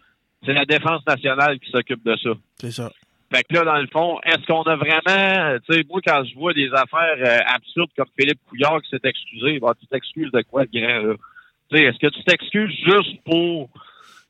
C'est 0.45 0.53
la 0.53 0.65
défense 0.65 1.05
nationale 1.07 1.59
qui 1.59 1.71
s'occupe 1.71 2.03
de 2.05 2.15
ça. 2.17 2.29
c'est 2.59 2.71
ça. 2.71 2.91
Fait 3.33 3.43
que 3.43 3.55
là, 3.55 3.63
dans 3.63 3.77
le 3.81 3.87
fond, 3.87 4.19
est-ce 4.23 4.45
qu'on 4.45 4.61
a 4.63 4.75
vraiment, 4.75 5.57
tu 5.67 5.73
sais, 5.73 5.83
moi, 5.89 5.99
quand 6.05 6.23
je 6.25 6.35
vois 6.35 6.53
des 6.53 6.69
affaires 6.71 7.17
euh, 7.17 7.39
absurdes 7.47 7.89
comme 7.97 8.05
Philippe 8.17 8.39
Couillard 8.47 8.81
qui 8.83 8.89
s'est 8.91 8.99
excusé, 9.03 9.59
tu 9.79 9.87
t'excuses 9.87 10.31
de 10.31 10.41
quoi, 10.43 10.63
le 10.71 10.79
grand, 10.79 11.07
là? 11.07 11.15
Tu 11.71 11.77
sais, 11.77 11.83
est-ce 11.85 11.97
que 11.97 12.13
tu 12.15 12.23
t'excuses 12.23 12.71
juste 12.85 13.23
pour 13.25 13.69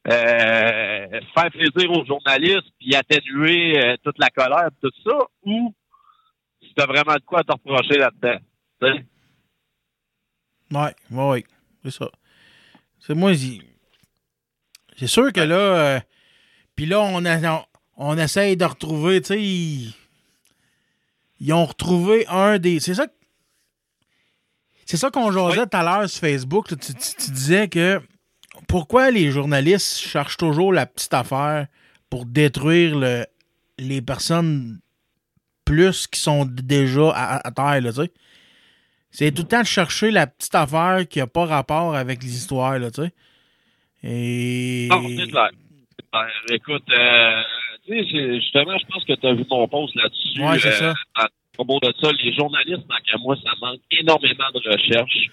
euh, 0.08 1.20
faire 1.34 1.52
plaisir 1.52 1.92
aux 1.92 2.06
journalistes 2.06 2.72
puis 2.80 2.96
atténuer 2.96 3.78
euh, 3.84 3.96
toute 4.04 4.18
la 4.18 4.30
colère 4.30 4.70
tout 4.82 4.92
ça, 5.04 5.18
ou 5.44 5.74
si 6.62 6.74
t'as 6.76 6.86
vraiment 6.86 7.16
de 7.16 7.24
quoi 7.26 7.40
à 7.40 7.44
te 7.44 7.52
reprocher 7.52 7.98
là-dedans? 8.00 8.40
Tu 8.82 8.88
sais? 8.88 9.06
Ouais, 10.72 10.96
ouais, 11.12 11.30
ouais. 11.30 11.44
C'est 11.84 11.92
ça. 11.92 12.10
C'est 13.00 13.14
moi, 13.14 13.34
j'y- 13.34 13.62
c'est 14.98 15.08
sûr 15.08 15.32
que 15.34 15.42
là, 15.42 15.56
euh, 15.56 16.00
puis 16.76 16.86
là, 16.86 17.00
on, 17.02 17.24
a, 17.26 17.40
on, 17.52 17.64
on 17.98 18.18
essaye 18.18 18.58
de 18.58 18.66
retrouver, 18.66 19.22
tu 19.22 19.28
sais, 19.28 19.42
ils, 19.42 19.94
ils 21.40 21.54
ont 21.54 21.66
retrouvé 21.66 22.26
un 22.28 22.58
des. 22.60 22.80
C'est 22.80 22.94
ça. 22.96 23.08
C'est 24.86 24.98
ça 24.98 25.10
qu'on 25.10 25.32
jasait 25.32 25.66
tout 25.66 25.78
à 25.78 25.84
l'heure 25.84 26.10
sur 26.10 26.22
Facebook. 26.22 26.70
là. 26.72 26.78
Tu, 26.78 26.94
tu- 26.94 27.16
tu 27.16 27.32
disais 27.32 27.68
que 27.68 28.02
pourquoi 28.68 29.10
les 29.12 29.32
journalistes 29.32 29.98
cherchent 29.98 30.38
toujours 30.38 30.72
la 30.72 30.86
petite 30.86 31.14
affaire 31.14 31.68
pour 32.10 32.26
détruire 32.26 32.96
le- 32.98 33.26
les 33.80 34.02
personnes 34.02 34.80
plus 35.66 36.06
qui 36.08 36.20
sont 36.20 36.46
déjà 36.46 37.10
à, 37.16 37.48
à 37.48 37.52
terre, 37.52 37.82
là, 37.82 37.92
tu 37.92 38.02
sais. 38.04 38.12
C'est 39.12 39.32
tout 39.32 39.44
le 39.44 39.48
temps 39.48 39.62
de 39.62 39.66
chercher 39.66 40.12
la 40.12 40.28
petite 40.28 40.54
affaire 40.56 41.08
qui 41.08 41.20
n'a 41.20 41.28
pas 41.28 41.46
rapport 41.46 41.96
avec 41.96 42.22
là, 42.24 42.92
tu 42.92 43.02
sais. 43.02 43.14
Et. 44.06 44.88
Non, 44.90 45.02
c'est 45.08 45.30
clair. 45.30 45.50
Écoute, 46.50 46.84
euh, 46.98 47.42
justement, 47.88 48.78
je 48.78 48.86
pense 48.86 49.04
que 49.04 49.14
tu 49.14 49.28
as 49.28 49.34
vu 49.34 49.46
mon 49.50 49.68
post 49.68 49.96
là-dessus. 49.96 50.42
Ouais, 50.42 50.60
c'est 50.60 50.70
euh, 50.70 50.94
ça. 50.94 50.94
À 51.16 51.28
propos 51.54 51.80
de 51.80 51.94
ça, 52.02 52.12
les 52.24 52.34
journalistes, 52.34 52.88
tant 52.88 52.96
qu'à 53.06 53.18
moi, 53.18 53.36
ça 53.44 53.52
manque 53.62 53.82
énormément 53.92 54.50
de 54.54 54.72
recherche. 54.72 55.30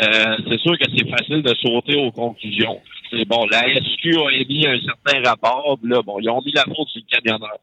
Euh, 0.00 0.36
c'est 0.48 0.60
sûr 0.60 0.78
que 0.78 0.84
c'est 0.96 1.08
facile 1.08 1.42
de 1.42 1.54
sauter 1.54 1.96
aux 1.96 2.12
conclusions. 2.12 2.80
C'est 3.10 3.24
bon, 3.26 3.44
la 3.50 3.62
SQ 3.68 4.16
a 4.16 4.32
émis 4.32 4.66
un 4.66 4.80
certain 4.80 5.28
rapport, 5.28 5.78
là, 5.82 6.00
bon, 6.02 6.20
ils 6.20 6.30
ont 6.30 6.40
mis 6.42 6.52
la 6.52 6.64
faute 6.64 6.88
sur 6.88 7.02
le 7.02 7.16
camionneur. 7.16 7.58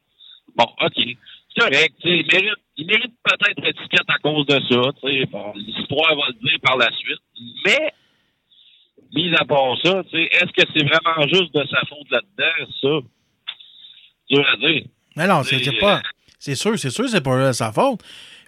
Bon, 0.55 0.65
OK. 0.81 0.93
C'est 0.95 1.61
correct, 1.61 1.95
tu 2.01 2.09
sais, 2.09 2.17
il 2.17 2.27
mérite, 2.31 2.59
il 2.75 2.85
mérite 2.85 3.13
peut-être 3.23 3.65
l'étiquette 3.65 4.07
à 4.07 4.19
cause 4.19 4.45
de 4.45 4.59
ça, 4.69 4.91
bon, 5.31 5.53
l'histoire 5.55 6.15
va 6.15 6.27
le 6.27 6.47
dire 6.47 6.59
par 6.61 6.77
la 6.77 6.91
suite, 6.91 7.21
mais 7.65 7.91
mis 9.13 9.33
à 9.35 9.45
part 9.45 9.75
ça, 9.83 10.03
tu 10.09 10.17
sais, 10.17 10.23
est-ce 10.31 10.51
que 10.53 10.69
c'est 10.75 10.83
vraiment 10.85 11.27
juste 11.27 11.53
de 11.53 11.63
sa 11.69 11.79
faute 11.87 12.09
là-dedans, 12.11 12.71
ça? 12.81 13.07
Dur 14.29 14.45
à 14.53 14.57
dire. 14.57 14.83
Mais 15.15 15.27
non, 15.27 15.43
c'est 15.43 15.79
pas. 15.79 16.01
C'est 16.39 16.55
sûr, 16.55 16.77
c'est 16.77 16.89
sûr, 16.89 17.07
c'est 17.09 17.21
pas 17.23 17.53
sa 17.53 17.71
faute. 17.71 18.01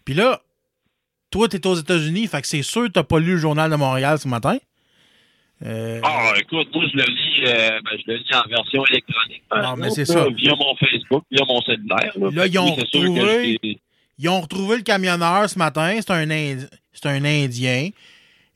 Puis 0.05 0.13
là, 0.13 0.39
toi, 1.31 1.47
t'es 1.47 1.65
aux 1.65 1.75
États-Unis, 1.75 2.27
fait 2.27 2.41
que 2.41 2.47
c'est 2.47 2.61
sûr 2.61 2.83
que 2.83 2.89
t'as 2.91 3.03
pas 3.03 3.19
lu 3.19 3.33
le 3.33 3.37
journal 3.37 3.69
de 3.71 3.75
Montréal 3.75 4.17
ce 4.19 4.27
matin. 4.27 4.57
Euh, 5.65 5.99
Ah, 6.03 6.33
écoute, 6.39 6.69
moi, 6.73 6.85
je 6.91 6.97
le 6.97 7.03
lis, 7.03 7.43
euh, 7.45 7.79
ben, 7.83 7.91
je 7.97 8.11
le 8.11 8.17
lis 8.17 8.33
en 8.33 8.47
version 8.47 8.85
électronique. 8.85 9.43
Non, 9.53 9.75
mais 9.75 9.89
c'est 9.89 10.05
ça. 10.05 10.25
Via 10.29 10.55
mon 10.55 10.75
Facebook, 10.75 11.23
via 11.31 11.43
mon 11.45 11.61
cellulaire. 11.61 12.13
Là, 12.15 12.29
Là, 12.31 12.47
ils 12.47 12.59
ont 12.59 12.75
Oui, 12.75 12.81
retrouvé- 12.81 13.79
Ils 14.21 14.29
ont 14.29 14.41
retrouvé 14.41 14.77
le 14.77 14.83
camionneur 14.83 15.49
ce 15.49 15.57
matin. 15.57 15.97
C'est 16.01 16.11
un, 16.11 16.29
Indi- 16.29 16.65
un 17.05 17.25
Indien. 17.25 17.89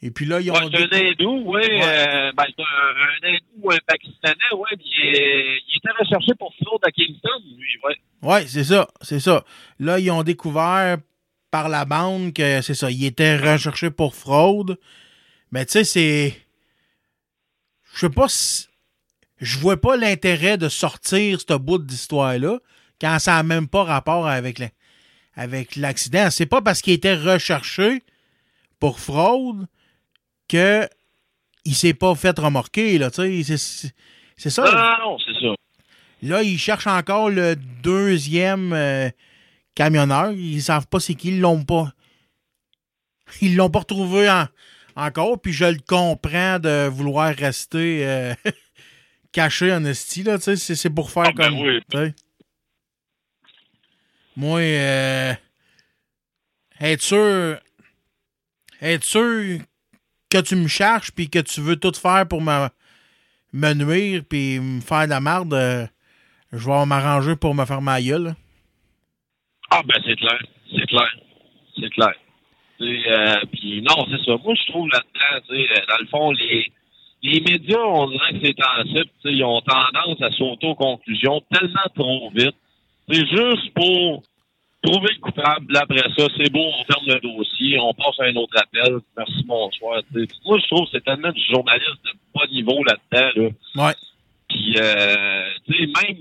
Et 0.05 0.11
puis 0.11 0.25
là, 0.25 0.41
ils 0.41 0.51
ont. 0.51 0.55
Ouais, 0.55 0.67
c'est 0.69 0.93
un 0.93 1.07
hindou, 1.07 1.43
oui. 1.45 1.61
Ouais. 1.61 1.81
Euh, 1.81 2.31
ben, 2.35 2.43
c'est 2.47 2.61
un, 2.61 3.29
un 3.29 3.29
hindou 3.35 3.45
ou 3.61 3.71
un 3.71 3.77
pakistanais, 3.87 4.35
oui. 4.51 4.67
Il, 4.85 5.77
était 5.77 5.97
recherché 5.97 6.33
pour 6.37 6.53
fraude 6.61 6.81
à 6.85 6.91
Kingston, 6.91 7.29
lui, 7.57 7.77
ouais. 7.85 7.95
Ouais, 8.21 8.45
c'est 8.45 8.65
ça, 8.65 8.89
c'est 9.01 9.21
ça. 9.21 9.45
Là, 9.79 9.99
ils 9.99 10.11
ont 10.11 10.23
découvert 10.23 10.97
par 11.51 11.69
la 11.69 11.85
bande 11.85 12.33
que 12.33 12.61
c'est 12.61 12.73
ça, 12.73 12.91
il 12.91 13.05
était 13.05 13.37
recherché 13.37 13.91
pour 13.91 14.13
fraude. 14.13 14.77
Mais 15.53 15.65
tu 15.65 15.71
sais, 15.71 15.83
c'est. 15.85 16.41
Je 17.93 17.99
sais 17.99 18.09
pas 18.09 18.27
si. 18.27 18.67
Je 19.39 19.57
vois 19.57 19.79
pas 19.79 19.95
l'intérêt 19.95 20.57
de 20.57 20.67
sortir 20.67 21.39
ce 21.39 21.53
bout 21.53 21.77
d'histoire-là 21.77 22.59
quand 22.99 23.19
ça 23.19 23.33
n'a 23.35 23.43
même 23.43 23.69
pas 23.69 23.83
rapport 23.83 24.27
avec 24.27 24.59
le- 24.59 24.69
avec 25.35 25.77
l'accident. 25.77 26.29
C'est 26.29 26.45
pas 26.45 26.61
parce 26.61 26.81
qu'il 26.81 26.93
était 26.93 27.15
recherché 27.15 28.03
pour 28.79 28.99
fraude 28.99 29.65
que 30.53 30.87
il 31.65 31.75
s'est 31.75 31.93
pas 31.93 32.13
fait 32.15 32.37
remorquer, 32.37 32.97
là, 32.97 33.09
tu 33.09 33.43
sais. 33.43 33.57
c'est- 33.57 34.49
ça. 34.49 34.63
Non, 34.63 34.71
non, 34.71 35.11
non, 35.11 35.17
c'est 35.19 35.33
ça. 35.39 35.53
Là, 36.21 36.43
ils 36.43 36.57
cherchent 36.59 36.87
encore 36.87 37.29
le 37.29 37.55
deuxième 37.55 38.71
euh, 38.73 39.09
camionneur. 39.75 40.31
Ils 40.31 40.61
savent 40.61 40.87
pas 40.87 40.99
c'est 40.99 41.15
qui. 41.15 41.29
Ils 41.29 41.39
l'ont 41.41 41.63
pas. 41.63 41.91
Ils 43.41 43.55
l'ont 43.55 43.69
pas 43.69 43.79
retrouvé 43.79 44.29
en- 44.29 44.47
encore. 44.95 45.39
Puis 45.41 45.53
je 45.53 45.65
le 45.65 45.79
comprends 45.87 46.59
de 46.59 46.87
vouloir 46.87 47.33
rester 47.35 48.05
euh, 48.05 48.33
caché 49.31 49.73
en 49.73 49.83
esti. 49.85 50.23
Là, 50.23 50.37
tu 50.37 50.55
sais, 50.57 50.75
c'est, 50.75 50.89
pour 50.89 51.09
faire 51.11 51.23
Ah, 51.27 51.31
ben 51.33 51.49
comme. 51.49 51.59
oui. 51.61 51.81
Moi, 54.35 54.59
euh, 54.61 55.33
être 56.79 57.01
sûr. 57.01 57.59
Être 58.81 59.03
sûr 59.05 59.59
que 60.33 60.41
tu 60.41 60.55
me 60.55 60.67
cherches 60.67 61.11
puis 61.11 61.29
que 61.29 61.39
tu 61.39 61.61
veux 61.61 61.75
tout 61.75 61.93
faire 61.93 62.27
pour 62.27 62.41
me, 62.41 63.73
nuire 63.73 64.23
puis 64.27 64.59
me 64.59 64.81
faire 64.81 65.05
de 65.05 65.11
la 65.11 65.21
merde, 65.21 65.53
euh, 65.53 65.85
je 66.51 66.65
vais 66.67 66.85
m'arranger 66.87 67.35
pour 67.35 67.53
me 67.53 67.65
faire 67.65 67.81
ma 67.81 68.01
gueule. 68.01 68.33
Ah, 69.69 69.81
ben, 69.85 70.01
c'est 70.03 70.15
clair. 70.15 70.39
C'est 70.71 70.87
clair. 70.87 71.15
C'est 71.79 71.89
clair. 71.91 72.13
Euh, 72.81 73.35
Puis 73.51 73.81
non, 73.83 74.05
c'est 74.09 74.25
ça. 74.25 74.37
Moi, 74.43 74.55
je 74.55 74.71
trouve 74.71 74.89
là-dedans, 74.89 75.45
euh, 75.51 75.65
dans 75.87 75.97
le 75.99 76.07
fond, 76.07 76.31
les, 76.31 76.71
les 77.21 77.39
médias, 77.41 77.77
on 77.79 78.09
dirait 78.09 78.33
que 78.33 78.39
c'est 78.43 78.55
sais, 78.57 79.33
Ils 79.33 79.43
ont 79.43 79.61
tendance 79.61 80.21
à 80.21 80.31
sauter 80.31 80.67
aux 80.67 80.75
conclusions 80.75 81.41
tellement 81.51 81.89
trop 81.95 82.31
vite. 82.35 82.55
C'est 83.07 83.27
juste 83.27 83.73
pour 83.75 84.23
trouver 84.83 85.13
le 85.13 85.19
coupable. 85.19 85.75
Après 85.77 86.03
ça, 86.17 86.27
c'est 86.37 86.51
beau, 86.51 86.59
on 86.59 86.83
ferme 86.85 87.07
le 87.07 87.19
dossier, 87.19 87.79
on 87.79 87.93
passe 87.93 88.19
à 88.19 88.25
un 88.25 88.35
autre 88.35 88.55
appel. 88.57 88.99
Merci, 89.17 89.43
bonsoir. 89.45 90.01
Moi, 90.11 90.59
je 90.59 90.67
trouve 90.67 90.85
que 90.85 90.91
c'est 90.91 91.03
tellement 91.03 91.31
du 91.31 91.43
journaliste 91.49 92.03
de 92.05 92.11
bas 92.35 92.47
niveau 92.51 92.83
là-dedans. 92.83 93.53
Là. 93.75 93.87
Ouais. 93.87 93.93
Puis, 94.49 94.75
euh, 94.77 95.45
tu 95.65 95.73
sais, 95.73 95.85
même, 95.85 96.17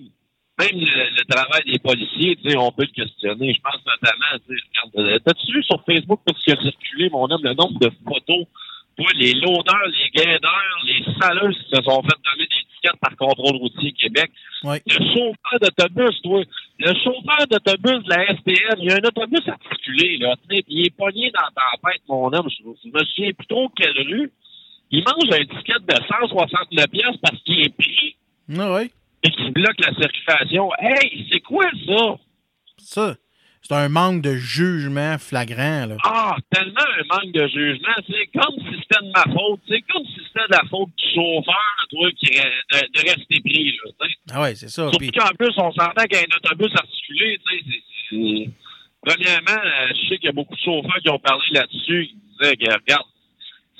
même 0.58 0.80
le, 0.80 1.18
le 1.18 1.24
travail 1.24 1.62
des 1.66 1.78
policiers, 1.78 2.36
tu 2.36 2.50
sais, 2.50 2.56
on 2.56 2.70
peut 2.72 2.86
le 2.86 3.04
questionner. 3.04 3.52
Je 3.52 3.60
pense 3.60 3.80
notamment, 3.84 4.38
tu 4.48 4.56
sais, 4.56 4.62
regarde, 4.84 5.10
euh, 5.10 5.18
t'as-tu 5.24 5.52
vu 5.52 5.62
sur 5.64 5.82
Facebook, 5.84 6.20
parce 6.24 6.42
qu'il 6.42 6.52
a 6.54 6.60
circulé, 6.62 7.10
mon 7.10 7.30
homme, 7.30 7.42
le 7.42 7.54
nombre 7.54 7.78
de 7.80 7.90
photos, 8.04 8.46
toi, 8.96 9.06
les 9.16 9.32
loaders, 9.34 9.86
les 9.86 10.10
guideurs, 10.10 10.78
les 10.84 11.04
saleuses 11.20 11.58
qui 11.58 11.76
se 11.76 11.82
sont 11.82 12.02
fait 12.02 12.16
donner 12.30 12.48
par 13.00 13.16
contrôle 13.16 13.56
routier 13.56 13.92
Québec. 13.92 14.30
Le 14.64 14.78
chauffeur 14.86 15.60
d'autobus, 15.60 16.22
toi, 16.22 16.42
le 16.78 16.94
chauffeur 16.94 17.46
d'autobus 17.50 18.04
de 18.04 18.10
la 18.10 18.26
STM, 18.36 18.78
il 18.78 18.84
y 18.84 18.90
a 18.90 18.96
un 18.96 19.08
autobus 19.08 19.46
articulé, 19.48 20.18
là, 20.18 20.34
il 20.68 20.86
est 20.86 20.96
pogné 20.96 21.30
dans 21.30 21.42
la 21.42 21.50
tempête, 21.72 22.02
mon 22.08 22.32
homme, 22.32 22.48
je, 22.48 22.88
me 22.88 23.04
souviens 23.04 23.32
plus 23.32 23.46
trop 23.46 23.68
quelle 23.70 23.98
rue. 23.98 24.32
Il 24.90 25.04
mange 25.04 25.32
un 25.32 25.44
ticket 25.44 25.80
de 25.80 25.94
169 25.94 26.86
pièces 26.88 27.16
parce 27.22 27.42
qu'il 27.44 27.60
est 27.60 27.74
pris 27.74 28.16
Ah 28.58 28.82
et 29.24 29.30
qui 29.30 29.50
bloque 29.50 29.78
la 29.80 29.94
circulation. 29.94 30.70
Hey, 30.78 31.26
c'est 31.30 31.40
quoi 31.40 31.64
ça? 31.86 32.18
Ça, 32.78 33.16
c'est 33.62 33.74
un 33.74 33.88
manque 33.88 34.22
de 34.22 34.34
jugement 34.34 35.16
flagrant. 35.18 35.86
Là. 35.86 35.96
Ah, 36.04 36.36
tellement 36.50 36.80
un 36.80 37.04
manque 37.16 37.32
de 37.32 37.46
jugement. 37.48 37.94
C'est 38.06 38.26
comme 38.38 38.56
si 38.58 38.80
c'était 38.82 39.04
de 39.06 39.10
ma 39.12 39.22
faute. 39.34 39.60
C'est 39.68 39.80
comme 39.82 40.04
si 40.06 40.20
c'était 40.26 40.46
de 40.48 40.52
la 40.52 40.64
faute 40.68 40.90
du 40.96 41.04
chauffeur, 41.14 41.86
toi, 41.90 42.10
qui, 42.18 42.26
re- 42.26 42.42
de, 42.72 42.92
de 42.92 43.08
rester 43.08 43.40
pris. 43.40 43.72
Là. 43.84 44.06
Ah 44.32 44.42
ouais, 44.42 44.54
c'est 44.54 44.68
ça. 44.68 44.88
Surtout 44.90 45.10
qu'en 45.16 45.34
plus, 45.38 45.52
on 45.56 45.72
s'entend 45.72 46.04
qu'un 46.04 46.24
autobus 46.36 46.72
articulé, 46.74 47.38
tu 47.46 47.56
sais, 47.58 47.64
c'est- 48.10 48.50
Premièrement, 49.04 49.60
euh, 49.64 49.88
je 49.96 50.08
sais 50.08 50.16
qu'il 50.18 50.26
y 50.26 50.28
a 50.28 50.32
beaucoup 50.32 50.54
de 50.54 50.60
chauffeurs 50.60 51.00
qui 51.02 51.08
ont 51.10 51.18
parlé 51.18 51.42
là-dessus, 51.50 52.06
qui 52.06 52.16
disaient 52.38 52.56
que, 52.56 52.72
regarde, 52.72 53.04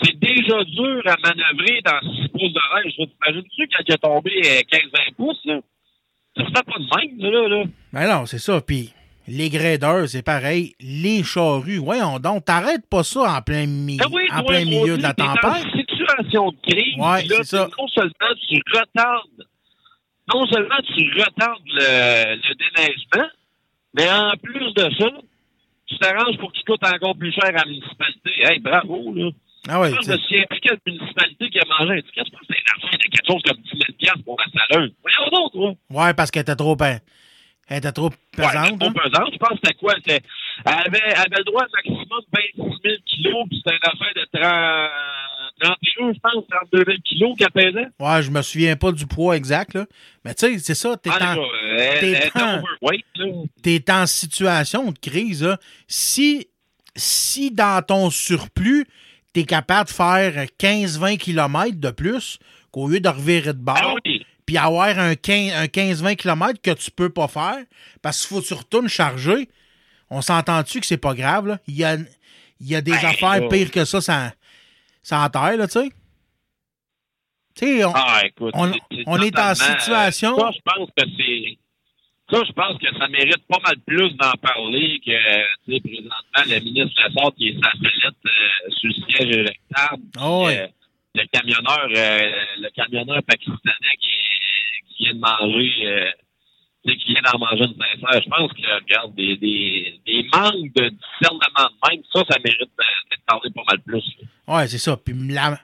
c'est 0.03 0.19
déjà 0.19 0.65
dur 0.65 1.01
à 1.07 1.15
manœuvrer 1.23 1.81
dans 1.85 2.01
6 2.01 2.29
pouces 2.29 2.53
de 2.53 2.83
neige. 2.85 2.95
T'imagines-tu 2.97 3.69
quand 3.69 3.85
il 3.87 3.95
a 3.95 3.99
tombé 3.99 4.33
euh, 4.45 4.61
15-20 4.73 5.15
pouces, 5.17 5.41
là? 5.45 5.61
Ça 6.37 6.43
se 6.45 6.49
fait 6.49 6.65
pas 6.65 6.77
de 6.77 7.07
même, 7.21 7.33
là, 7.33 7.49
là. 7.49 7.65
Ben 7.93 8.09
non, 8.09 8.27
c'est 8.27 8.41
ça. 8.41 8.61
Puis 8.63 8.93
les 9.29 9.49
gradeurs, 9.51 10.09
c'est 10.09 10.23
pareil. 10.23 10.75
Les 10.81 11.23
charrues, 11.23 11.79
voyons 11.79 12.19
donc, 12.19 12.45
t'arrêtes 12.45 12.87
pas 12.89 13.03
ça 13.05 13.21
en 13.37 13.43
plein, 13.43 13.67
mi- 13.67 13.99
Ah 14.03 14.07
oui, 14.11 14.25
en 14.33 14.43
plein 14.45 14.65
milieu 14.65 14.97
de 14.97 15.03
la 15.03 15.15
tempête. 15.15 15.45
en 15.45 15.55
situation 15.77 16.51
de 16.51 16.57
crise. 16.71 16.95
Ouais, 16.99 17.23
là, 17.25 17.37
c'est 17.39 17.45
ça. 17.45 17.69
Non 17.79 17.89
seulement 17.89 18.35
tu 18.49 18.63
retardes, 18.73 19.47
non 20.35 20.47
seulement 20.47 20.77
tu 20.97 21.11
retardes 21.21 21.63
le, 21.67 22.37
le 22.37 22.55
déneigement, 22.55 23.29
mais 23.95 24.11
en 24.11 24.33
plus 24.43 24.73
de 24.75 24.91
ça, 24.99 25.09
tu 25.87 25.99
t'arranges 25.99 26.39
pour 26.39 26.53
qu'il 26.53 26.65
coûte 26.65 26.81
encore 26.85 27.17
plus 27.17 27.33
cher 27.33 27.45
à 27.45 27.53
la 27.53 27.65
municipalité. 27.65 28.31
Hey, 28.45 28.59
bravo, 28.61 29.13
là. 29.15 29.31
Ah 29.69 29.81
ouais, 29.81 29.91
Je 29.95 30.01
c'est- 30.03 30.13
me 30.13 30.19
suis 30.19 30.41
impliqué 30.41 30.71
à 30.71 30.77
municipalité 30.87 31.49
qui 31.51 31.59
a 31.61 31.63
mangé 31.79 31.93
un 31.93 32.03
ticket. 32.03 32.23
Je 32.27 32.31
pense 32.33 32.41
que 32.41 32.47
c'est 32.51 32.59
une 32.59 32.85
affaire 32.85 32.99
de 32.99 33.05
quelque 33.05 33.27
chose 33.31 33.43
comme 33.45 33.57
10 33.63 34.07
000 34.07 34.19
pour 34.25 34.37
la 34.41 34.67
saleuse. 34.75 34.93
Voyons 35.03 35.31
donc, 35.31 35.53
toi. 35.53 35.73
ouais, 36.05 36.15
parce 36.15 36.31
qu'elle 36.33 36.43
était 36.43 36.57
trop, 36.57 36.75
pe- 36.75 36.99
elle 37.69 37.79
était 37.79 37.93
trop 37.93 38.09
Ouais, 38.11 38.17
pesante. 38.37 38.79
trop 38.81 38.89
hein? 38.89 38.93
pesante. 38.93 39.29
Je 39.33 39.39
pense 39.39 39.49
que 39.51 39.57
c'était 39.65 39.75
quoi? 39.79 39.95
Elle 40.07 40.21
avait, 40.67 41.01
elle 41.05 41.17
avait 41.17 41.39
le 41.39 41.45
droit 41.45 41.63
à 41.63 41.65
un 41.65 41.69
maximum 41.75 42.21
de 42.21 42.39
26 42.57 42.81
000 42.85 42.95
kilos, 43.07 43.45
puis 43.49 43.63
c'était 43.65 43.77
une 43.77 43.91
affaire 43.91 44.15
de 44.15 44.39
30, 44.39 44.91
31, 45.61 46.13
je 46.13 46.19
pense, 46.21 46.45
32 46.71 46.85
000 46.87 46.99
kilos 47.05 47.37
qu'elle 47.39 47.51
pesait. 47.51 47.87
Ouais, 48.01 48.23
je 48.23 48.31
me 48.31 48.43
souviens 48.43 48.77
pas 48.77 48.93
du 48.93 49.07
poids 49.07 49.37
exact, 49.37 49.75
là. 49.75 49.87
Mais 50.25 50.35
tu 50.35 50.47
sais, 50.47 50.59
c'est 50.59 50.75
ça, 50.75 50.97
t'es 50.97 51.11
Ah, 51.13 51.37
en, 51.37 51.43
était 53.65 53.91
en- 53.93 54.03
en 54.03 54.07
situation 54.07 54.91
de 54.93 54.99
crise. 54.99 55.43
là. 55.45 55.59
Si, 55.87 56.49
si 56.97 57.51
dans 57.51 57.83
ton 57.85 58.11
surplus, 58.11 58.87
t'es 59.33 59.45
capable 59.45 59.89
de 59.89 59.95
faire 59.95 60.47
15-20 60.59 61.17
km 61.17 61.79
de 61.81 61.91
plus 61.91 62.39
qu'au 62.71 62.89
lieu 62.89 63.01
de 63.01 63.09
revirer 63.09 63.53
de 63.53 63.61
Ah 63.67 63.81
bord, 63.83 63.99
oui. 64.05 64.22
Puis 64.53 64.59
avoir 64.59 64.99
un 64.99 65.15
15 65.15 65.55
un 65.55 65.65
15-20 65.65 66.17
km 66.17 66.61
que 66.61 66.73
tu 66.73 66.91
peux 66.91 67.09
pas 67.09 67.27
faire, 67.27 67.57
parce 68.03 68.21
qu'il 68.21 68.37
faut 68.37 68.43
que 68.43 68.47
tu 68.49 68.53
retournes 68.55 68.89
charger, 68.89 69.49
on 70.11 70.21
s'entend-tu 70.21 70.81
que 70.81 70.87
c'est 70.87 70.99
pas 70.99 71.15
grave? 71.15 71.47
Là? 71.47 71.59
Il, 71.67 71.75
y 71.77 71.85
a, 71.85 71.95
il 72.61 72.69
y 72.69 72.75
a 72.77 72.83
des 72.83 72.91
Ben, 72.91 72.99
affaires 73.07 73.49
pires 73.49 73.71
que 73.71 73.87
ça, 73.87 74.03
ça, 74.03 74.33
ça 75.03 75.21
en 75.21 75.31
terre, 75.31 75.57
là, 75.57 75.67
tu 75.67 75.73
sais. 75.81 75.89
Tu 77.55 77.67
sais, 77.67 77.85
on- 77.87 77.93
Ah, 77.95 78.21
écoute, 78.27 78.53
on- 78.55 78.73
est 78.73 78.79
en 79.07 79.17
totalement, 79.19 79.55
situation- 79.55 80.37
euh, 80.39 80.41
Ça, 80.41 80.51
je 80.55 80.61
pense 80.65 80.89
que 80.97 81.05
c'est. 81.17 81.59
Ça, 82.31 82.43
je 82.47 82.53
pense 82.53 82.79
que 82.79 82.99
ça 82.99 83.09
mérite 83.09 83.47
pas 83.49 83.59
mal 83.67 83.77
plus 83.87 84.11
d'en 84.17 84.33
parler 84.33 85.01
que, 85.05 85.11
tu 85.67 85.73
sais, 85.75 85.81
présentement, 85.81 86.45
le 86.55 86.61
ministre 86.61 87.03
Lassard 87.03 87.35
qui 87.37 87.49
est 87.49 87.59
sa 87.63 87.71
sellette 87.73 88.15
euh, 88.27 88.71
sur 88.71 88.89
le 88.89 88.95
siège 89.13 89.37
électable. 89.37 90.03
Ah. 90.19 90.23
Euh, 90.49 90.67
le 91.15 91.27
camionneur, 91.27 91.89
euh, 91.95 92.31
le 92.59 92.71
camionneur 92.71 93.23
pakistanais 93.25 93.97
qui, 94.01 94.09
qui 94.89 95.05
vient 95.05 95.15
de 95.15 95.21
manger, 95.21 95.73
euh, 95.87 96.11
tu 96.85 96.91
sais, 96.93 96.99
qui 96.99 97.13
vient 97.13 97.23
d'en 97.33 97.39
manger 97.39 97.65
une 97.65 97.75
sincère. 97.75 98.23
Je 98.23 98.29
pense 98.29 98.53
que, 98.53 98.75
regarde, 98.83 99.15
des, 99.15 99.37
des, 99.37 100.01
des 100.07 100.23
manques 100.33 100.73
de 100.75 100.89
discernement 100.91 101.69
de 101.71 101.91
même, 101.95 102.03
ça, 102.13 102.23
ça 102.29 102.39
mérite 102.45 102.61
d'être 102.61 103.25
parlé 103.27 103.51
pas 103.55 103.63
mal 103.69 103.81
plus. 103.81 104.05
là. 104.49 104.57
Ouais, 104.57 104.69
c'est 104.69 104.79
ça. 104.79 104.97
Puis 104.97 105.15
la, 105.29 105.59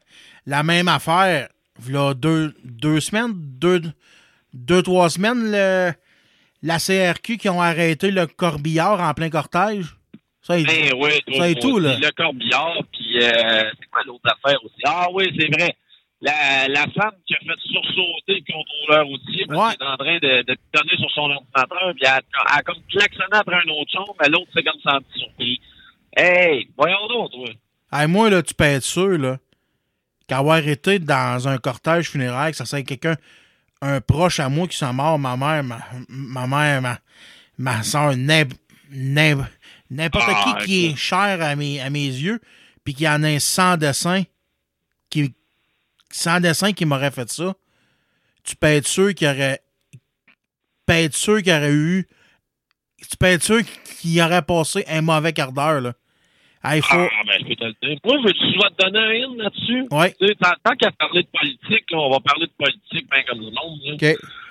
la 0.47 0.63
même 0.63 0.89
affaire, 0.89 1.49
là, 1.89 2.15
deux, 2.15 2.55
deux 2.65 3.01
semaines, 3.01 3.33
deux, 3.35 3.83
deux, 4.55 4.83
trois 4.83 5.11
semaines, 5.11 5.51
le, 5.51 5.93
la 6.63 6.79
CRQ 6.79 7.37
qui 7.39 7.49
ont 7.49 7.61
arrêté 7.61 8.11
le 8.11 8.27
corbillard 8.27 9.01
en 9.01 9.15
plein 9.15 9.31
cortège. 9.31 9.87
Ça, 10.43 10.59
il- 10.59 10.67
Ben 10.67 10.93
oui, 10.97 11.11
Ça 11.37 11.53
toi, 11.53 11.55
tout, 11.61 11.79
là. 11.79 11.99
Le 11.99 12.11
corbillard, 12.13 12.79
puis 12.93 13.19
euh, 13.23 13.71
c'est 13.79 13.87
quoi 13.91 14.03
l'autre 14.07 14.25
affaire 14.25 14.59
aussi? 14.65 14.81
Ah 14.85 15.07
oui, 15.13 15.25
c'est 15.39 15.49
vrai. 15.55 15.77
La, 16.21 16.67
la 16.67 16.83
femme 16.89 17.15
qui 17.27 17.35
a 17.35 17.39
fait 17.39 17.61
sursauter 17.65 18.43
le 18.45 18.53
contrôleur 18.53 19.07
routier 19.07 19.47
parce 19.47 19.69
Ouais. 19.69 19.75
est 19.75 19.89
en 19.89 19.97
train 19.97 20.19
de, 20.19 20.43
de 20.43 20.57
donner 20.75 20.97
sur 20.99 21.11
son 21.13 21.31
ordinateur, 21.31 21.93
puis 21.95 22.03
elle, 22.03 22.09
a- 22.09 22.17
elle 22.19 22.59
a 22.59 22.63
comme 22.63 22.83
klaxonné 22.91 23.29
après 23.33 23.55
un 23.55 23.69
autre 23.71 23.91
son, 23.93 24.05
mais 24.21 24.29
l'autre 24.29 24.51
s'est 24.53 24.65
comme 24.65 24.81
senti 24.83 25.07
surpris. 25.19 25.61
Hey, 26.17 26.69
voyons 26.77 27.07
donc, 27.09 27.31
toi. 27.31 27.49
Hey, 27.93 28.09
moi, 28.09 28.31
là, 28.31 28.43
tu 28.43 28.53
peux 28.53 28.65
être 28.65 28.83
sûr, 28.83 29.17
là, 29.17 29.39
qu'avoir 30.27 30.59
été 30.59 30.99
dans 30.99 31.47
un 31.47 31.57
cortège 31.59 32.11
funéraire, 32.11 32.51
que 32.51 32.57
ça 32.57 32.65
serait 32.67 32.83
quelqu'un, 32.83 33.15
un 33.81 34.01
proche 34.01 34.41
à 34.41 34.49
moi 34.49 34.67
qui 34.67 34.77
soit 34.77 34.93
mort, 34.93 35.21
ma 35.21 35.37
mère, 35.37 35.63
ma, 35.63 35.79
ma 36.09 36.47
mère, 36.49 36.83
ma, 36.83 36.99
ma 37.59 37.83
soeur, 37.85 38.15
n'importe 39.91 40.25
Ah, 40.29 40.59
qui 40.59 40.65
qui 40.67 40.87
est 40.87 40.97
cher 40.97 41.41
à 41.41 41.55
mes, 41.55 41.81
à 41.81 41.91
mes 41.91 42.07
yeux, 42.07 42.41
puis 42.85 42.95
qui 42.95 43.09
en 43.09 43.23
a 43.23 43.29
un 43.29 43.39
sans 43.39 43.77
dessin, 43.77 44.25
qui, 45.11 45.33
sans 46.11 46.41
dessin 46.41 46.73
qui 46.73 46.85
m'aurait 46.85 47.11
fait 47.11 47.29
ça, 47.31 47.55
tu 48.45 48.57
peux 48.57 48.67
être 48.69 48.87
sûr 48.89 49.15
qu'il 49.15 49.27
y 49.27 49.31
aurait, 49.31 49.61
tu 49.93 49.99
peux 50.87 50.95
être 50.95 51.15
sûr 51.17 51.39
qu'il 51.43 51.53
y 51.53 51.57
aurait 51.57 51.73
eu, 51.73 52.07
tu 53.09 53.17
peux 53.19 53.27
être 53.27 53.43
sûr 53.43 53.61
qu'il 54.01 54.21
aurait 54.23 54.43
passé 54.43 54.85
un 54.89 55.03
mauvais 55.03 55.33
quart 55.33 55.53
d'heure, 55.53 55.81
là. 55.81 55.93
Hey, 56.65 56.83
faut, 56.83 56.97
Ah, 56.97 57.23
ben, 57.25 57.35
je 57.39 57.45
peux 57.45 57.55
te 57.55 57.65
le 57.65 57.75
dire. 57.83 57.99
Moi, 58.05 58.17
veux-tu 58.25 58.53
soit 58.53 58.71
te 58.71 58.83
donner 58.83 58.99
un 58.99 59.31
in 59.31 59.37
là-dessus? 59.37 59.87
ouais, 59.93 60.13
Tu 60.19 60.27
sais, 60.27 60.35
tant, 60.35 60.75
qu'à 60.75 60.91
parler 60.91 61.23
de 61.23 61.29
politique, 61.29 61.89
là, 61.93 61.99
on 61.99 62.11
va 62.11 62.19
parler 62.19 62.47
de 62.47 62.53
politique 62.59 63.09
bien 63.09 63.23
comme 63.29 63.39
du 63.39 63.53
monde. 63.53 63.79
Là. 63.85 63.95
ok. 63.95 64.03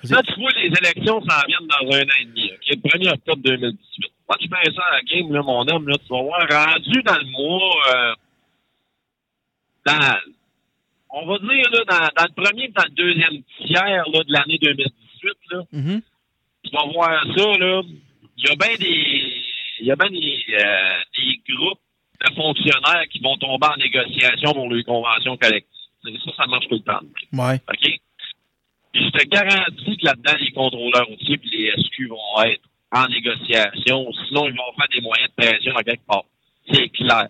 Là, 0.10 0.24
tu 0.24 0.40
vois, 0.40 0.52
les 0.52 0.68
élections 0.68 1.20
s'en 1.20 1.42
viennent 1.48 1.68
dans 1.68 1.96
un 1.96 2.02
an 2.04 2.18
et 2.22 2.26
demi, 2.26 2.50
OK? 2.54 2.70
Le 2.70 2.76
1er 2.90 3.14
octobre 3.14 3.42
2018. 3.44 4.12
Moi, 4.30 4.38
tu 4.40 4.48
mets 4.48 4.74
ça 4.74 4.84
à 4.90 4.96
la 4.96 5.02
game, 5.02 5.34
là, 5.34 5.42
mon 5.42 5.68
homme, 5.68 5.90
là, 5.90 5.96
tu 5.98 6.08
vas 6.10 6.22
voir, 6.22 6.48
rendu 6.50 7.04
dans 7.04 7.18
le 7.18 7.26
mois, 7.26 7.76
euh, 7.94 8.14
dans, 9.86 10.18
on 11.10 11.26
va 11.26 11.38
dire, 11.40 11.70
là, 11.72 11.80
dans, 11.88 12.22
dans 12.22 12.28
le 12.28 12.44
premier 12.44 12.64
et 12.66 12.68
dans 12.70 12.84
le 12.84 12.90
deuxième 12.92 13.42
tiers, 13.66 14.04
là, 14.10 14.24
de 14.24 14.32
l'année 14.34 14.58
2018, 14.62 15.32
là, 15.52 15.64
Mhm. 15.72 16.02
tu 16.64 16.72
vas 16.72 16.86
voir 16.94 17.24
ça, 17.36 17.58
là, 17.58 17.82
il 18.38 18.46
y 18.46 18.52
a 18.52 18.56
bien 18.56 18.76
des, 18.80 19.42
il 19.80 19.86
y 19.88 19.92
a 19.92 19.96
bien 19.96 20.10
des, 20.10 20.46
euh, 20.54 21.00
des 21.18 21.54
groupes 21.56 21.80
de 22.26 22.34
fonctionnaires 22.36 23.04
qui 23.12 23.20
vont 23.20 23.38
tomber 23.38 23.68
en 23.68 23.78
négociation 23.78 24.54
pour 24.54 24.72
les 24.74 24.84
conventions 24.84 25.38
collectives. 25.38 25.72
Ça, 26.04 26.32
ça 26.38 26.46
marche 26.48 26.68
tout 26.68 26.76
le 26.76 26.82
temps. 26.82 27.02
Ouais. 27.34 27.56
OK? 27.70 28.00
Puis 28.94 29.04
je 29.06 29.10
te 29.12 29.28
garantis 29.28 29.98
que 29.98 30.06
là-dedans, 30.06 30.34
les 30.40 30.52
contrôleurs 30.52 31.08
routiers 31.08 31.40
et 31.44 31.48
les 31.58 31.72
SQ 31.84 32.08
vont 32.10 32.42
être 32.44 32.62
en 32.92 33.08
négociation. 33.08 34.12
Sinon, 34.28 34.48
ils 34.48 34.56
vont 34.56 34.74
faire 34.78 34.88
des 34.92 35.02
moyens 35.02 35.30
de 35.30 35.44
pression 35.44 35.76
à 35.76 35.84
quelque 35.84 36.06
part. 36.08 36.24
C'est 36.72 36.90
clair. 36.90 37.28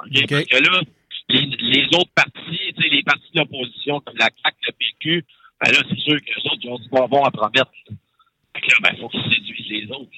OK? 0.00 0.08
OK. 0.14 0.28
Parce 0.30 0.44
que 0.44 0.62
là, 0.62 0.80
les, 1.28 1.46
les 1.60 1.86
autres 1.86 2.10
partis, 2.14 2.72
tu 2.76 2.82
sais, 2.82 2.88
les 2.88 3.02
partis 3.02 3.30
de 3.34 3.40
l'opposition 3.40 4.00
comme 4.00 4.16
la 4.16 4.30
CAQ, 4.42 4.56
le 4.66 4.72
PQ, 4.72 5.24
ben 5.60 5.72
là, 5.72 5.78
c'est 5.88 5.98
sûr 5.98 6.16
que 6.20 6.26
les 6.26 6.46
autres, 6.46 6.60
ils 6.62 6.70
ont 6.70 6.78
du 6.78 6.88
bonbon 6.88 7.24
à 7.24 7.30
promettre. 7.30 7.72
Fait 7.86 8.60
que 8.60 8.66
là, 8.68 8.76
ben, 8.82 8.96
faut 9.00 9.08
qu'ils 9.08 9.22
séduisent 9.22 9.68
les 9.68 9.90
autres. 9.90 10.10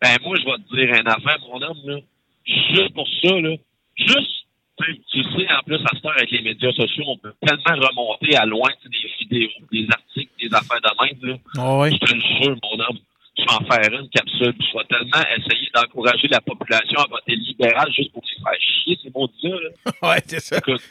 Ben, 0.00 0.16
moi, 0.22 0.36
je 0.38 0.44
vais 0.44 0.56
te 0.56 0.74
dire 0.74 1.00
une 1.00 1.08
affaire, 1.08 1.38
mon 1.48 1.62
homme, 1.62 1.78
là. 1.84 1.98
Juste 2.44 2.94
pour 2.94 3.06
ça, 3.22 3.40
là. 3.40 3.56
Juste, 3.96 4.46
tu 4.82 5.22
sais, 5.22 5.52
en 5.52 5.62
plus, 5.62 5.76
à 5.76 5.88
cette 5.92 6.04
heure, 6.04 6.16
avec 6.16 6.30
les 6.30 6.40
médias 6.40 6.72
sociaux, 6.72 7.04
on 7.06 7.18
peut 7.18 7.34
tellement 7.46 7.86
remonter 7.86 8.36
à 8.36 8.46
loin, 8.46 8.70
tu 8.82 8.88
sais, 8.88 9.24
des 9.28 9.46
vidéos, 9.46 9.66
des 9.70 9.86
articles, 9.90 10.32
des 10.40 10.54
affaires 10.54 10.80
de 10.80 11.04
même, 11.04 11.30
là. 11.30 11.38
Ah 11.58 11.78
ouais. 11.78 11.90
Je 11.92 11.98
te 11.98 12.14
le 12.14 12.20
jure, 12.20 12.56
mon 12.62 12.80
homme, 12.80 12.98
je 13.36 13.42
vais 13.42 13.52
en 13.52 13.64
faire 13.64 14.00
une 14.00 14.08
capsule, 14.10 14.54
je 14.58 14.78
vais 14.78 14.84
tellement 14.84 15.24
essayer 15.36 15.70
d'encourager 15.74 16.28
la 16.28 16.40
population 16.40 17.00
à 17.00 17.06
voter 17.08 17.36
libéral 17.36 17.90
juste 17.92 18.12
pour 18.12 18.22
qu'ils 18.22 18.42
fassent 18.42 18.58
chier, 18.58 18.98
ces 19.02 19.10
maudits-là, 19.10 19.56
là. 19.60 19.92
Ouais, 20.08 20.22
c'est 20.26 20.40
ça. 20.40 20.58
Écoute. 20.58 20.82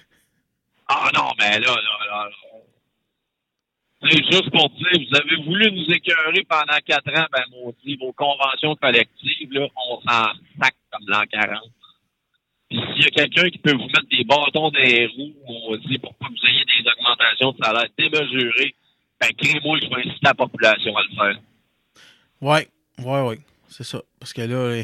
Ah 0.87 1.09
non, 1.13 1.29
mais 1.37 1.59
là, 1.59 1.75
là, 1.75 2.05
là. 2.09 2.29
là. 2.29 2.59
C'est 4.01 4.23
juste 4.31 4.49
pour 4.51 4.69
dire, 4.69 5.07
vous 5.09 5.17
avez 5.17 5.35
voulu 5.43 5.71
nous 5.73 5.91
écœurer 5.91 6.45
pendant 6.47 6.77
quatre 6.85 7.09
ans, 7.09 7.25
ben 7.33 7.43
maudit, 7.51 7.97
vos 7.97 8.13
conventions 8.13 8.75
collectives, 8.75 9.51
là, 9.51 9.67
on 9.75 9.99
s'en 9.99 10.31
sac 10.61 10.73
comme 10.89 11.05
l'an 11.07 11.23
40. 11.29 11.59
Puis 12.69 12.79
s'il 12.79 13.03
y 13.03 13.07
a 13.07 13.09
quelqu'un 13.09 13.49
qui 13.49 13.57
peut 13.57 13.73
vous 13.73 13.87
mettre 13.87 14.07
des 14.09 14.23
bâtons 14.23 14.71
les 14.71 15.05
roues, 15.07 15.33
maudit, 15.45 15.97
pour 15.97 16.13
pas 16.15 16.27
que 16.27 16.31
vous 16.31 16.47
ayez 16.47 16.63
des 16.65 16.89
augmentations 16.89 17.51
de 17.51 17.63
salaire 17.63 17.89
démesurées, 17.97 18.75
ben 19.19 19.29
crée-moi 19.37 19.79
je 19.81 19.89
vais 19.89 20.07
inciter 20.07 20.19
la 20.23 20.33
population 20.33 20.95
à 20.95 21.03
le 21.03 21.15
faire. 21.15 21.41
Ouais, 22.41 22.67
ouais, 22.99 23.21
ouais. 23.21 23.39
C'est 23.69 23.83
ça. 23.83 24.01
Parce 24.19 24.33
que 24.33 24.41
là, 24.41 24.83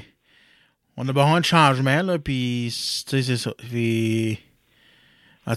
on 0.98 1.08
a 1.08 1.14
besoin 1.14 1.40
de 1.40 1.46
changement, 1.46 2.02
là, 2.02 2.20
puis, 2.20 2.68
tu 2.70 3.10
sais, 3.10 3.24
c'est 3.24 3.38
ça. 3.38 3.54
Puis, 3.58 4.40
en 5.46 5.54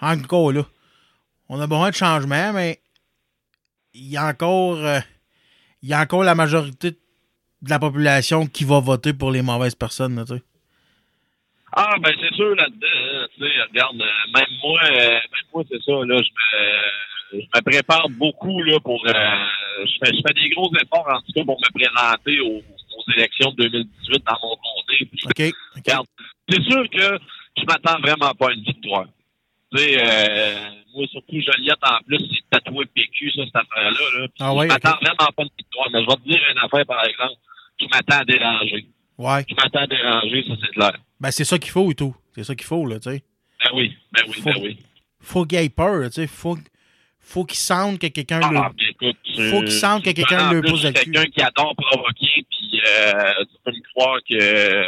encore 0.00 0.52
là, 0.52 0.64
on 1.48 1.60
a 1.60 1.66
besoin 1.66 1.90
de 1.90 1.94
changement, 1.94 2.52
mais 2.52 2.80
il 3.94 4.08
y 4.10 4.16
a 4.16 4.26
encore, 4.26 4.76
euh, 4.76 5.00
il 5.82 5.88
y 5.88 5.92
a 5.94 6.00
encore 6.00 6.24
la 6.24 6.34
majorité 6.34 6.90
de 6.90 7.70
la 7.70 7.78
population 7.78 8.46
qui 8.46 8.64
va 8.64 8.80
voter 8.80 9.12
pour 9.14 9.30
les 9.30 9.42
mauvaises 9.42 9.74
personnes, 9.74 10.16
là, 10.16 10.24
tu 10.24 10.34
sais. 10.36 10.42
Ah, 11.76 11.96
ben 12.00 12.14
c'est 12.20 12.34
sûr 12.36 12.54
là-dedans. 12.54 12.86
hein, 12.86 13.26
tu 13.34 13.40
sais, 13.40 13.62
regarde, 13.68 14.00
euh, 14.00 14.32
même 14.32 14.58
moi, 14.62 14.80
euh, 14.84 15.10
même 15.10 15.48
moi, 15.52 15.64
c'est 15.68 15.82
ça, 15.82 15.92
là, 15.92 16.22
je 16.22 16.30
me, 16.30 16.62
je 17.40 17.46
me 17.58 17.60
prépare 17.62 18.08
beaucoup 18.10 18.62
là 18.62 18.78
pour. 18.80 19.04
euh, 19.06 19.12
je, 19.84 19.92
fais, 20.04 20.12
je 20.14 20.22
fais 20.26 20.34
des 20.34 20.50
gros 20.50 20.70
efforts 20.76 21.06
en 21.08 21.20
tout 21.22 21.32
cas 21.32 21.44
pour 21.44 21.58
me 21.60 21.78
présenter 21.78 22.40
aux, 22.40 22.58
aux 22.62 23.12
élections 23.16 23.50
de 23.52 23.64
2018 23.68 24.22
dans 24.24 24.38
mon 24.42 24.56
comté. 24.56 25.04
Puis, 25.10 25.20
OK? 25.24 25.30
OK. 25.30 25.54
regarde, 25.76 26.06
c'est 26.48 26.62
sûr 26.62 26.88
que 26.90 27.18
je 27.56 27.64
m'attends 27.66 28.00
vraiment 28.00 28.32
pas 28.34 28.48
à 28.48 28.52
une 28.52 28.62
victoire. 28.62 29.06
Tu 29.74 29.78
sais, 29.82 29.96
euh, 30.00 30.54
moi, 30.94 31.06
surtout 31.10 31.40
Joliette, 31.40 31.78
en 31.82 31.98
plus, 32.06 32.18
c'est 32.18 32.44
tatoué 32.50 32.84
PQ, 32.94 33.30
ça, 33.32 33.42
cette 33.44 33.56
affaire-là. 33.56 34.20
Là. 34.20 34.26
Ah 34.38 34.54
ouais, 34.54 34.68
je 34.68 34.72
m'attends 34.72 34.96
vraiment 35.00 35.16
pas 35.16 35.42
à 35.42 35.42
une 35.42 35.48
victoire. 35.58 35.88
Mais 35.92 36.02
je 36.02 36.06
vais 36.06 36.16
te 36.16 36.28
dire 36.28 36.40
une 36.52 36.58
affaire, 36.58 36.86
par 36.86 37.04
exemple. 37.04 37.34
Je 37.80 37.86
m'attends 37.86 38.20
à 38.20 38.24
déranger. 38.24 38.86
Ouais. 39.18 39.44
Je 39.48 39.54
m'attends 39.56 39.80
à 39.80 39.86
déranger, 39.88 40.44
ça, 40.46 40.54
c'est 40.62 40.72
clair. 40.72 40.92
Ben, 41.20 41.30
c'est 41.32 41.44
ça 41.44 41.58
qu'il 41.58 41.70
faut 41.72 41.90
et 41.90 41.94
tout. 41.94 42.14
C'est 42.34 42.44
ça 42.44 42.54
qu'il 42.54 42.66
faut, 42.66 42.86
là, 42.86 43.00
tu 43.00 43.10
sais. 43.10 43.22
Ben 43.64 43.70
oui, 43.74 43.96
ben 44.12 44.22
oui, 44.28 44.42
ben 44.44 44.52
Faut- 44.54 44.60
oui. 44.60 44.78
Faut 45.20 45.44
qu'il 45.46 45.58
ait 45.58 45.68
peur, 45.68 46.04
tu 46.06 46.12
sais. 46.12 46.26
Faut, 46.26 46.56
faut 47.24 47.44
qu'il 47.44 47.58
sente 47.58 47.98
que 47.98 48.06
quelqu'un 48.08 48.38
le. 48.50 48.56
Ah, 48.56 48.70
puis 48.76 48.90
écoute, 48.90 49.16
Faut 49.50 49.60
qu'il 49.60 49.72
sente 49.72 50.04
que 50.04 50.10
quelqu'un 50.10 50.52
le 50.52 50.60
plus, 50.60 50.70
pose 50.70 50.84
le 50.84 50.92
cul. 50.92 51.10
quelqu'un 51.10 51.24
qui 51.30 51.42
adore 51.42 51.74
provoquer, 51.76 52.46
puis 52.50 52.80
euh, 52.86 53.32
tu 53.40 53.56
peux 53.64 53.72
me 53.72 53.82
croire 53.94 54.18
que 54.28 54.84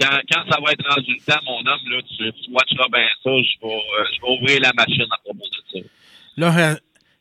quand, 0.00 0.16
quand 0.30 0.44
ça 0.50 0.60
va 0.60 0.72
être 0.72 0.88
rendu 0.94 1.14
le 1.14 1.24
temps, 1.24 1.40
mon 1.44 1.58
homme, 1.60 1.90
là, 1.90 2.00
tu, 2.02 2.16
tu 2.32 2.50
watcheras 2.52 2.88
bien 2.92 3.06
ça, 3.24 3.30
je 3.30 3.66
vais, 3.66 3.74
euh, 3.74 4.04
je 4.14 4.20
vais 4.20 4.32
ouvrir 4.40 4.60
la 4.60 4.72
machine 4.74 5.06
à 5.10 5.16
propos 5.18 5.38
de 5.40 5.80
ça. 5.80 5.86
Là, 6.36 6.56
euh, 6.70 6.76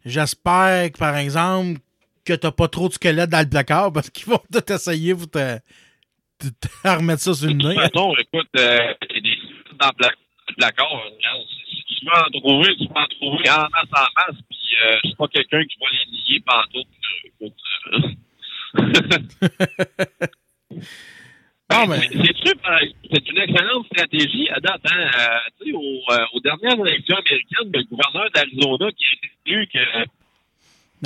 j'espère 0.05 0.91
que, 0.91 0.97
par 0.97 1.15
exemple, 1.17 1.79
que 2.23 2.33
t'as 2.33 2.51
pas 2.51 2.67
trop 2.67 2.87
de 2.89 2.93
squelettes 2.93 3.29
dans 3.31 3.39
le 3.39 3.49
placard 3.49 3.91
parce 3.93 4.09
qu'ils 4.09 4.25
vont 4.27 4.41
tout 4.51 4.71
essayer 4.71 5.15
pour 5.15 5.29
te, 5.31 5.57
te, 6.37 6.47
te 6.49 6.67
remettre 6.87 7.21
ça 7.23 7.33
sur 7.33 7.47
le 7.47 7.53
De 7.53 7.59
toute 7.61 7.69
nez. 7.69 7.75
façon, 7.75 8.13
écoute, 8.19 8.49
euh, 8.57 8.93
il 9.09 9.15
y 9.15 9.17
a 9.17 9.21
des 9.21 9.37
dans 9.79 9.87
le 9.87 9.93
pla- 9.93 10.11
le 10.49 10.53
placard, 10.55 11.01
tu 11.99 12.05
veux 12.05 12.11
en 12.11 12.39
trouver, 12.39 12.75
tu 12.77 12.87
peux 12.87 12.99
en 12.99 13.07
trouver 13.07 13.49
en 13.49 13.67
masse 13.69 13.91
en 13.93 14.07
masse, 14.17 14.41
puis 14.49 14.75
euh, 14.83 14.95
je 15.03 15.07
suis 15.09 15.15
pas 15.15 15.27
quelqu'un 15.27 15.63
qui 15.65 15.77
va 15.79 15.85
les 15.91 16.11
nier 16.11 16.39
pantoute. 16.45 16.87
là. 17.01 17.09
Écoute, 17.25 17.53
euh, 17.93 18.11
Ben, 21.69 21.85
mais- 21.85 21.99
c'est- 21.99 23.29
une 23.29 23.37
excellente 23.39 23.85
stratégie 23.87 24.49
à 24.49 24.59
date. 24.61 24.81
Hein? 24.89 25.09
Euh, 25.19 25.73
aux, 25.73 26.01
euh, 26.11 26.17
aux 26.33 26.39
dernières 26.39 26.79
élections 26.87 27.15
américaines, 27.17 27.71
le 27.73 27.83
gouverneur 27.83 28.29
d'Arizona 28.33 28.89
qui 28.91 29.03
a 29.05 29.27
élu 29.51 29.67
que 29.67 29.79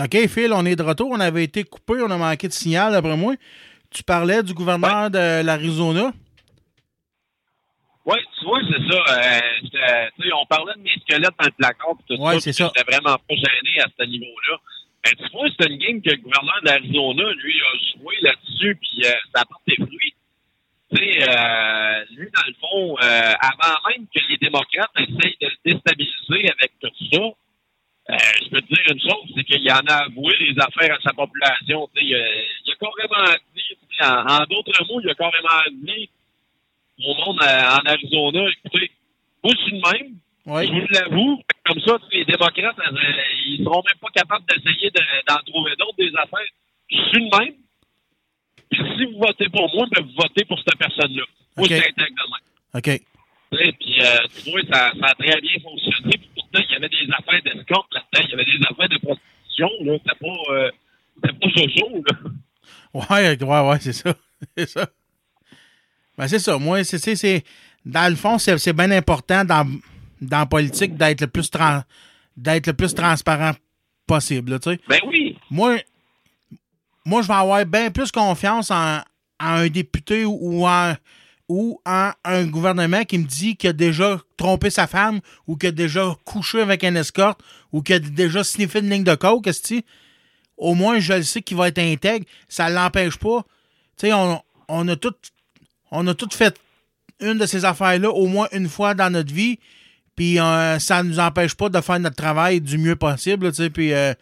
OK, 0.04 0.28
Phil, 0.30 0.54
on 0.54 0.66
est 0.66 0.76
de 0.76 0.84
retour. 0.84 1.10
On 1.12 1.20
avait 1.20 1.44
été 1.44 1.64
coupé, 1.64 1.96
on 2.02 2.12
a 2.12 2.18
manqué 2.18 2.48
de 2.48 2.54
signal, 2.54 2.92
d'après 2.94 3.18
moi. 3.18 3.34
Tu 3.90 4.04
parlais 4.04 4.42
du 4.44 4.54
gouverneur 4.54 5.10
de 5.10 5.44
l'Arizona? 5.44 6.14
Oui, 8.06 8.18
tu 8.40 8.46
vois, 8.46 8.60
c'est 8.68 8.92
ça. 8.92 9.00
Euh, 9.14 10.10
sais, 10.20 10.34
on 10.34 10.46
parlait 10.48 10.74
de 10.76 10.82
mes 10.82 10.90
squelettes 11.02 11.36
dans 11.40 11.46
le 11.46 11.52
placard 11.52 11.92
et 12.00 12.16
tout 12.16 12.22
Ouais, 12.22 12.34
ça. 12.36 12.40
c'est 12.40 12.54
ça. 12.54 12.72
J'étais 12.76 12.92
vraiment 12.92 13.16
pas 13.18 13.36
gêné 13.36 13.80
à 13.82 13.88
ce 13.98 14.06
niveau-là. 14.06 14.58
Ben, 15.04 15.14
tu 15.18 15.32
vois, 15.32 15.48
c'est 15.60 15.68
une 15.70 15.78
game 15.78 16.02
que 16.02 16.10
le 16.12 16.18
gouverneur 16.18 16.60
d'Arizona, 16.64 17.32
lui, 17.44 17.56
a 17.62 17.98
joué 18.00 18.16
là-dessus, 18.22 18.76
puis 18.76 19.06
euh, 19.06 19.12
ça 19.34 19.42
apporte 19.42 19.62
des 19.68 19.76
fruits. 19.76 20.14
Tu 20.94 20.98
sais, 20.98 21.30
euh, 21.30 22.06
lui, 22.12 22.28
dans 22.32 22.48
le 22.48 22.54
fond, 22.60 22.98
euh, 23.02 23.34
avant 23.40 23.78
même 23.90 24.06
que 24.14 24.20
les 24.30 24.38
démocrates 24.38 24.92
essayent 24.98 25.38
de 25.42 25.48
le 25.48 25.72
déstabiliser 25.74 26.52
avec 26.52 26.72
tout 26.82 26.90
ça, 27.14 27.22
euh, 27.22 28.16
je 28.44 28.50
peux 28.50 28.62
te 28.62 28.68
dire 28.68 28.84
une 28.92 29.00
chose, 29.00 29.32
c'est 29.36 29.44
qu'il 29.44 29.72
en 29.72 29.80
a 29.88 30.06
avoué 30.06 30.36
les 30.40 30.56
affaires 30.60 30.96
à 30.98 31.02
sa 31.02 31.14
population. 31.14 31.88
Tu 31.96 32.02
sais, 32.02 32.08
il, 32.08 32.16
a, 32.16 32.28
il 32.66 32.72
a 32.72 32.76
carrément 32.76 33.38
dit, 33.56 33.78
en, 34.02 34.42
en 34.42 34.46
d'autres 34.46 34.86
mots, 34.88 35.00
il 35.04 35.10
a 35.10 35.16
carrément 35.16 35.62
dit 35.84 36.10
au 37.06 37.16
monde 37.16 37.40
en 37.42 37.90
Arizona, 37.90 38.50
écoutez, 38.66 38.92
moi, 39.44 39.54
je 39.58 39.64
suis 39.64 39.72
le 39.80 39.92
même. 39.92 40.14
Oui. 40.46 40.68
Je 40.68 40.72
vous 40.74 40.88
l'avoue. 40.92 41.42
Comme 41.66 41.80
ça, 41.82 41.98
les 42.12 42.26
démocrates, 42.26 42.80
euh, 42.80 42.98
ils 43.48 43.64
seront 43.64 43.84
même 43.86 43.98
pas 44.02 44.10
capables 44.14 44.46
d'essayer 44.48 44.90
de- 44.90 45.28
d'en 45.28 45.38
trouver 45.46 45.72
d'autres 45.78 45.98
des 45.98 46.12
affaires. 46.16 46.50
Je 46.90 46.98
suis 46.98 47.30
le 47.30 47.38
même. 47.38 47.54
Puis 48.72 48.82
si 48.98 49.06
vous 49.06 49.20
votez 49.20 49.50
pour 49.50 49.74
moi, 49.76 49.86
ben, 49.92 50.04
vous 50.04 50.14
votez 50.18 50.46
pour 50.46 50.58
cette 50.60 50.78
personne-là. 50.78 51.24
Moi, 51.58 51.66
OK. 51.66 51.70
je 51.70 51.76
suis 51.76 51.90
intègre 51.90 52.16
de 52.16 52.32
même. 52.32 52.74
OK. 52.74 53.02
Sais, 53.54 53.72
Puis, 53.80 53.96
euh, 54.02 54.18
tu 54.44 54.52
vois, 54.52 54.62
ça, 54.72 54.92
ça 55.00 55.08
a 55.08 55.16
très 55.16 55.42
bien 55.42 55.60
fonctionné. 55.62 56.18
Puis 56.18 56.30
pourtant, 56.36 56.60
il 56.68 56.72
y 56.72 56.76
avait 56.76 56.90
des 56.90 57.08
affaires 57.12 57.42
d'escorte 57.44 57.94
là-dedans. 57.94 58.24
Il 58.26 58.30
y 58.30 58.34
avait 58.34 58.46
des 58.46 58.66
affaires 58.70 58.90
de 58.90 58.98
prostitution. 58.98 59.70
Là. 59.82 59.98
C'était 59.98 60.20
pas, 60.20 60.54
euh, 60.54 60.72
pas 61.22 61.50
Jojo. 61.56 62.04
Là. 62.08 62.18
Ouais, 62.94 63.38
ouais, 63.44 63.70
ouais, 63.70 63.80
c'est 63.80 63.94
ça. 63.94 64.16
c'est 64.58 64.68
ça. 64.70 64.88
Ben, 66.22 66.28
c'est 66.28 66.38
ça. 66.38 66.60
Moi, 66.60 66.84
c'est, 66.84 67.00
c'est, 67.00 67.16
c'est- 67.16 67.44
dans 67.84 68.08
le 68.08 68.16
fond, 68.16 68.38
c'est, 68.38 68.56
c'est 68.60 68.74
bien 68.74 68.92
important 68.92 69.44
dans, 69.44 69.68
dans 70.22 70.38
la 70.38 70.46
politique 70.46 70.96
d'être 70.96 71.22
le 71.22 71.28
plus 71.28 71.50
d'être 72.38 72.68
le 72.68 72.74
plus 72.74 72.94
transparent 72.94 73.54
possible, 74.06 74.52
là. 74.52 74.60
Ben 74.88 75.00
oui. 75.08 75.36
Moi, 75.50 75.78
moi, 77.04 77.24
je 77.24 77.28
vais 77.28 77.34
avoir 77.34 77.66
bien 77.66 77.90
plus 77.90 78.12
confiance 78.12 78.70
en, 78.70 78.98
en 78.98 79.02
un 79.40 79.68
député 79.68 80.24
ou 80.24 80.68
en, 80.68 80.94
ou 81.50 81.82
en 81.88 82.12
un 82.24 82.46
gouvernement 82.46 83.04
qui 83.04 83.18
me 83.18 83.26
dit 83.26 83.56
qu'il 83.56 83.72
a 83.72 83.74
déjà 83.74 84.20
trompé 84.38 84.70
sa 84.70 84.86
femme 84.86 85.22
ou 85.48 85.56
qu'il 85.58 85.70
a 85.70 85.72
déjà 85.72 86.16
couché 86.24 86.62
avec 86.62 86.84
un 86.84 86.94
escorte 86.94 87.42
ou 87.72 87.82
qu'il 87.82 87.96
a 87.96 88.00
déjà 88.00 88.44
sniffé 88.44 88.78
une 88.78 88.92
ligne 88.92 89.04
de 89.04 89.16
coke, 89.16 89.48
est 89.48 89.86
au 90.56 90.76
moins 90.76 91.00
je 91.00 91.14
le 91.14 91.24
sais 91.24 91.42
qu'il 91.42 91.58
va 91.58 91.70
être 91.70 91.80
intègre. 91.80 92.28
Ça 92.48 92.70
ne 92.70 92.76
l'empêche 92.76 93.18
pas. 93.18 93.44
Tu 93.98 94.06
sais, 94.06 94.14
on, 94.14 94.40
on 94.68 94.88
a 94.88 94.96
tout 94.96 95.16
on 95.92 96.08
a 96.08 96.14
tout 96.14 96.30
fait 96.32 96.60
une 97.20 97.38
de 97.38 97.46
ces 97.46 97.66
affaires-là 97.66 98.10
au 98.10 98.28
moins 98.28 98.48
une 98.52 98.68
fois 98.68 98.94
dans 98.94 99.12
notre 99.12 99.34
vie. 99.34 99.60
Puis 100.16 100.40
euh, 100.40 100.80
ça 100.80 101.04
ne 101.04 101.10
nous 101.10 101.20
empêche 101.20 101.56
pas 101.56 101.70
de 101.70 101.80
faire 101.82 102.00
notre 102.00 102.16
travail 102.16 102.62
du 102.62 102.78
mieux 102.78 102.96
possible. 102.96 103.48
là, 103.48 103.70
Puis 103.70 103.94
euh, 103.94 104.14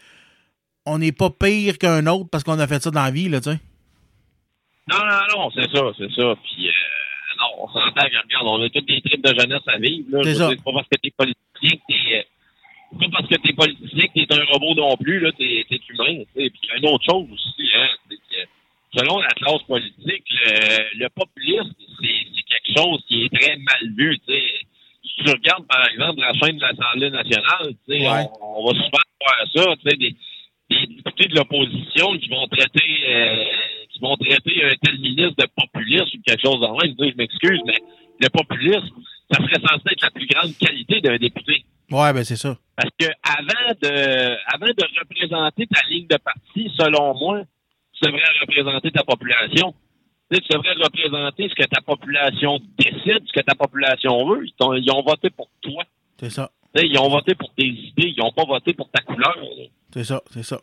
on 0.86 1.00
n'est 1.00 1.12
pas 1.12 1.30
pire 1.30 1.78
qu'un 1.78 2.06
autre 2.08 2.30
parce 2.32 2.44
qu'on 2.44 2.60
a 2.60 2.68
fait 2.68 2.82
ça 2.82 2.92
dans 2.92 3.04
la 3.04 3.12
vie. 3.12 3.30
Là. 3.30 3.40
Non, 3.46 4.98
non, 4.98 5.38
non, 5.38 5.52
c'est 5.54 5.70
ça, 5.72 5.84
c'est 5.98 6.12
ça. 6.12 6.36
Puis, 6.44 6.68
euh, 6.68 6.72
non, 7.40 7.64
on 7.64 7.68
s'entend 7.68 8.04
regarde, 8.04 8.26
on 8.44 8.62
a 8.64 8.70
toutes 8.70 8.88
des 8.88 9.02
tripes 9.02 9.24
de 9.24 9.40
jeunesse 9.40 9.62
à 9.68 9.78
vivre. 9.78 10.08
C'est 10.24 10.36
ça. 10.36 10.50
C'est 10.50 10.64
pas 10.64 10.72
parce 10.74 10.88
que 10.88 10.98
t'es 11.02 11.12
politicien 11.12 11.78
que 11.78 11.94
t'es. 11.94 12.16
euh, 12.18 13.00
pas 13.00 13.06
parce 13.12 13.28
que 13.28 13.36
t'es 13.36 13.54
politicien 13.54 14.08
que 14.08 14.26
t'es 14.26 14.34
un 14.34 14.46
robot 14.52 14.74
non 14.76 14.98
plus, 14.98 15.20
là, 15.20 15.32
t'es, 15.38 15.66
humain. 15.90 16.24
Puis, 16.34 16.52
il 16.64 16.70
y 16.70 16.72
a 16.72 16.78
une 16.78 16.88
autre 16.88 17.06
chose 17.06 17.28
aussi, 17.32 17.70
hein, 17.76 17.88
c'est 18.10 18.16
que 18.16 18.50
selon 18.94 19.20
la 19.20 19.30
classe 19.30 19.62
politique, 19.68 20.26
le, 20.46 21.00
le 21.00 21.10
populisme, 21.10 21.74
c'est, 22.02 22.26
quelque 22.50 22.78
chose 22.80 23.04
qui 23.08 23.26
est 23.26 23.40
très 23.40 23.56
mal 23.58 23.94
vu. 23.96 24.18
Si 24.26 25.24
tu 25.24 25.30
regardes, 25.30 25.68
par 25.68 25.88
exemple, 25.90 26.20
la 26.20 26.34
chaîne 26.34 26.58
de 26.58 26.62
l'Assemblée 26.62 27.10
nationale, 27.12 27.74
tu 27.88 27.94
sais, 28.00 28.10
Ouais. 28.10 28.26
on, 28.42 28.62
on 28.62 28.66
va 28.66 28.74
souvent 28.74 29.06
voir 29.22 29.40
ça, 29.54 29.76
tu 29.84 29.90
sais, 29.90 29.98
des, 29.98 30.16
des 30.70 30.88
députés 30.96 31.28
de 31.28 31.36
l'opposition 31.36 32.18
qui 32.18 32.30
vont 32.30 32.48
traiter 32.48 32.90
euh, 33.08 33.44
qui 33.92 34.00
vont 34.00 34.16
traiter 34.18 34.64
un 34.66 34.74
tel 34.82 35.00
ministre 35.00 35.36
de 35.38 35.48
populiste 35.56 36.14
ou 36.16 36.22
quelque 36.26 36.42
chose 36.42 36.64
en 36.64 36.76
même. 36.78 36.96
Je 37.00 37.16
m'excuse, 37.18 37.60
mais 37.66 37.78
le 38.20 38.30
populisme, 38.30 38.90
ça 39.32 39.38
serait 39.42 39.62
censé 39.62 39.84
être 39.92 40.02
la 40.04 40.12
plus 40.12 40.28
grande 40.28 40.56
qualité 40.58 41.02
d'un 41.02 41.18
député. 41.18 41.66
Ouais, 41.92 42.14
ben 42.14 42.24
c'est 42.24 42.36
ça. 42.36 42.56
Parce 42.76 42.92
que 43.00 43.06
avant 43.24 43.74
de 43.82 44.38
avant 44.54 44.68
de 44.68 45.00
représenter 45.00 45.68
ta 45.68 45.88
ligne 45.90 46.08
de 46.08 46.18
parti, 46.18 46.72
selon 46.78 47.18
moi, 47.18 47.44
tu 48.02 48.12
devrais 48.12 48.24
représenter 48.42 48.92
ta 48.92 49.04
population. 49.04 49.74
Tu, 50.32 50.38
sais, 50.38 50.42
tu 50.42 50.58
devrais 50.58 50.74
représenter 50.84 51.50
ce 51.50 51.56
que 51.56 51.68
ta 51.68 51.82
population 51.82 52.60
décide, 52.78 53.24
ce 53.26 53.34
que 53.34 53.42
ta 53.44 53.56
population 53.56 54.28
veut. 54.30 54.46
Ils, 54.46 54.92
ont 54.92 55.04
voté 55.04 55.30
pour 55.30 55.50
toi. 55.62 55.84
C'est 56.20 56.30
ça. 56.30 56.52
Tu 56.76 56.82
sais, 56.82 56.88
ils 56.88 56.98
ont 57.00 57.10
voté 57.10 57.34
pour 57.36 57.54
tes 57.56 57.66
idées, 57.66 58.14
ils 58.16 58.20
n'ont 58.20 58.32
pas 58.32 58.46
voté 58.46 58.74
pour 58.74 58.90
ta 58.92 59.02
couleur. 59.02 59.36
C'est 59.94 60.04
ça, 60.04 60.22
c'est 60.32 60.44
ça. 60.44 60.62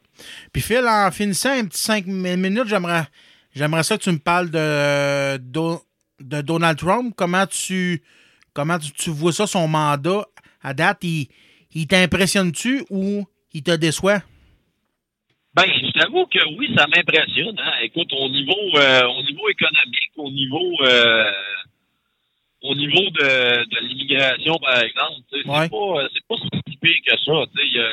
Puis 0.52 0.62
Phil, 0.62 0.86
en 0.86 1.10
finissant 1.10 1.50
un 1.50 1.64
petit 1.64 1.82
cinq 1.82 2.06
mi- 2.06 2.36
minutes, 2.36 2.68
j'aimerais 2.68 3.06
j'aimerais 3.54 3.82
ça 3.82 3.98
que 3.98 4.02
tu 4.04 4.12
me 4.12 4.18
parles 4.18 4.50
de, 4.50 5.36
de 5.38 6.40
Donald 6.42 6.78
Trump. 6.78 7.12
Comment 7.16 7.46
tu 7.46 8.04
comment 8.52 8.78
tu, 8.78 8.92
tu 8.92 9.10
vois 9.10 9.32
ça, 9.32 9.48
son 9.48 9.66
mandat? 9.66 10.26
À 10.62 10.74
date? 10.74 10.98
Il, 11.02 11.26
il 11.74 11.88
t'impressionne-tu 11.88 12.84
ou 12.88 13.26
il 13.52 13.62
te 13.64 13.72
déçoit? 13.72 14.22
Ben, 15.56 15.64
je 15.72 15.90
t'avoue 15.98 16.26
que 16.26 16.38
oui, 16.58 16.70
ça 16.76 16.86
m'impressionne. 16.86 17.58
Hein. 17.58 17.72
Écoute, 17.82 18.12
au 18.12 18.28
niveau, 18.28 18.58
euh, 18.74 19.06
au 19.08 19.22
niveau 19.22 19.48
économique, 19.48 20.10
au 20.16 20.30
niveau, 20.30 20.70
euh, 20.82 21.30
au 22.62 22.74
niveau 22.74 23.08
de, 23.10 23.64
de 23.64 23.86
l'immigration, 23.86 24.58
par 24.58 24.80
exemple, 24.82 25.14
Ouais. 25.32 25.62
c'est 25.62 25.70
pas, 25.70 26.08
c'est 26.12 26.26
pas 26.28 26.36
si 26.68 26.76
pire 26.76 27.00
que 27.06 27.16
ça. 27.16 27.32
tu 27.56 27.72
sais, 27.72 27.78
euh, 27.78 27.90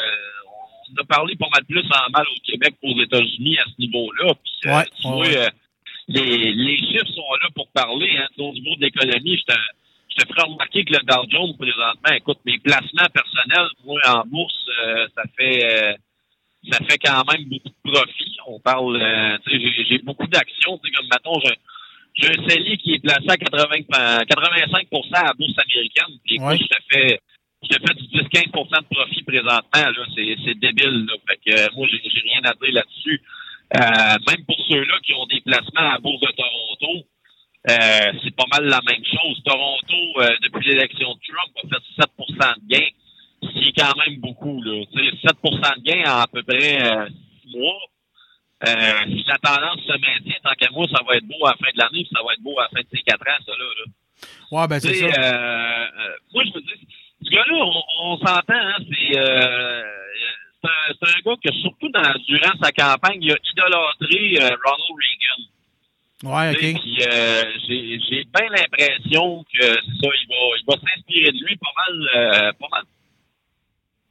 on 0.91 1.01
a 1.01 1.05
parlé 1.05 1.35
pas 1.37 1.47
mal 1.53 1.63
plus 1.65 1.85
en 1.85 2.09
mal 2.11 2.25
au 2.27 2.39
Québec 2.51 2.75
qu'aux 2.81 3.01
États-Unis 3.01 3.57
à 3.59 3.63
ce 3.65 3.81
niveau-là. 3.81 4.33
Puis, 4.43 4.69
euh, 4.69 4.75
Ouais, 4.77 4.85
tu 5.01 5.07
vois, 5.07 5.17
ouais. 5.19 5.37
euh, 5.37 5.49
les, 6.09 6.51
les 6.51 6.77
chiffres 6.77 7.07
sont 7.15 7.33
là 7.41 7.47
pour 7.55 7.69
parler. 7.71 8.11
Hein. 8.17 8.27
Au 8.39 8.51
niveau 8.51 8.75
de 8.75 8.81
l'économie, 8.81 9.37
je 9.37 9.53
te, 9.53 9.59
je 10.09 10.15
te 10.23 10.27
ferai 10.27 10.49
remarquer 10.51 10.83
que 10.83 10.93
le 10.93 10.99
Dow 11.05 11.23
Jones, 11.29 11.55
présentement, 11.57 12.13
écoute, 12.13 12.39
mes 12.45 12.59
placements 12.59 13.09
personnels, 13.13 13.69
moi, 13.85 14.01
en 14.07 14.23
bourse, 14.25 14.65
euh, 14.85 15.07
ça 15.15 15.23
fait... 15.37 15.63
euh, 15.63 15.93
ça 16.71 16.79
fait 16.87 16.97
quand 16.97 17.23
même 17.31 17.43
beaucoup 17.45 17.69
de 17.69 17.91
profit. 17.91 18.37
On 18.47 18.59
parle, 18.59 19.01
euh, 19.01 19.37
j'ai- 19.47 19.97
beaucoup 19.99 20.27
d'actions, 20.27 20.77
comme 20.77 21.07
mettons, 21.11 21.39
j'ai 22.15 22.27
un 22.27 22.47
CELI 22.47 22.77
qui 22.77 22.93
est 22.93 22.99
placé 22.99 23.25
à 23.27 23.37
80, 23.37 23.85
euh, 23.95 24.19
85 24.25 24.87
à 25.13 25.23
la 25.23 25.33
bourse 25.33 25.57
américaine. 25.57 26.17
Puis 26.25 26.39
Ouais. 26.39 26.57
je 26.57 26.63
te 26.63 26.77
fais, 26.91 27.19
je 27.63 27.67
te 27.67 27.87
fais 27.87 27.93
du 27.95 28.07
10-15 28.07 28.81
de 28.81 28.95
profit 28.95 29.23
présentement. 29.23 30.05
C'est, 30.15 30.59
débile, 30.59 31.05
là. 31.07 31.13
Fait 31.27 31.39
que, 31.45 31.57
euh, 31.57 31.67
moi, 31.75 31.87
j'ai, 31.91 31.99
rien 32.21 32.41
à 32.43 32.53
dire 32.53 32.73
là-dessus. 32.73 33.21
Euh, 33.75 34.17
même 34.27 34.45
pour 34.45 34.57
ceux-là 34.69 34.99
qui 35.03 35.13
ont 35.13 35.25
des 35.25 35.41
placements 35.41 35.89
à 35.89 35.93
la 35.93 35.97
bourse 35.99 36.21
de 36.21 36.31
Toronto, 36.31 37.07
euh, 37.69 38.11
c'est 38.23 38.35
pas 38.35 38.45
mal 38.51 38.65
la 38.65 38.81
même 38.85 39.03
chose. 39.03 39.41
Toronto, 39.43 39.95
euh, 40.17 40.35
depuis 40.43 40.69
l'élection 40.69 41.13
de 41.13 41.19
Trump, 41.27 41.51
a 41.55 41.67
fait 41.67 41.83
7% 41.97 42.53
de 42.61 42.67
gains 42.75 42.89
ce 43.43 43.59
qui 43.59 43.69
est 43.69 43.79
quand 43.79 43.93
même 44.05 44.17
beaucoup. 44.19 44.61
Là. 44.61 44.83
Tu 44.93 44.99
sais, 44.99 45.17
7 45.27 45.35
de 45.43 45.81
gain 45.83 46.11
en 46.11 46.19
à 46.21 46.27
peu 46.27 46.43
près 46.43 46.81
euh, 46.81 47.07
6 47.43 47.57
mois. 47.57 47.79
Euh, 48.65 48.71
si 49.07 49.23
la 49.27 49.37
tendance 49.39 49.81
se 49.85 49.91
maintient, 49.91 50.39
tant 50.41 50.53
qu'à 50.57 50.69
moi, 50.71 50.87
ça 50.87 51.03
va 51.05 51.15
être 51.15 51.25
beau 51.27 51.45
à 51.45 51.49
la 51.51 51.57
fin 51.57 51.71
de 51.73 51.77
l'année, 51.77 52.03
puis 52.05 52.09
ça 52.13 52.23
va 52.25 52.31
être 52.33 52.41
beau 52.41 52.57
à 52.59 52.63
la 52.63 52.69
fin 52.69 52.79
de 52.81 52.87
ces 52.93 53.03
4 53.03 53.19
ans, 53.21 53.43
ça 53.45 53.51
là. 53.51 53.65
là. 53.77 53.85
Ouais, 54.51 54.67
ben 54.67 54.79
c'est 54.79 54.93
ça. 54.93 55.05
euh, 55.05 55.87
euh, 55.99 56.15
moi, 56.33 56.43
je 56.45 56.49
me 56.57 56.61
dis, 56.61 56.87
ce 57.25 57.29
gars-là, 57.29 57.55
on, 57.55 57.83
on 58.13 58.17
s'entend, 58.19 58.53
hein, 58.53 58.75
c'est, 58.79 59.19
euh, 59.19 59.83
c'est, 60.61 60.69
un, 60.69 61.09
un 61.09 61.21
gars 61.25 61.35
que, 61.43 61.53
surtout 61.61 61.89
dans, 61.89 62.13
durant 62.25 62.53
sa 62.61 62.71
campagne, 62.71 63.17
il 63.21 63.31
a 63.31 63.35
idolâtré 63.51 64.37
euh, 64.39 64.55
Ronald 64.63 64.95
Reagan. 65.01 65.41
Ouais, 66.23 66.51
ok. 66.51 66.81
puis, 66.81 66.97
euh, 67.01 67.43
j'ai, 67.67 67.99
j'ai 67.99 68.23
bien 68.23 68.47
l'impression 68.49 69.43
que 69.43 69.59
c'est 69.61 69.67
ça, 69.67 70.09
il 70.21 70.27
va, 70.29 70.57
il 70.57 70.63
va 70.65 70.73
s'inspirer 70.75 71.31
de 71.33 71.45
lui 71.45 71.57
pas 71.57 71.73
mal, 71.75 72.09
euh, 72.15 72.51
pas 72.53 72.67
mal, 72.71 72.83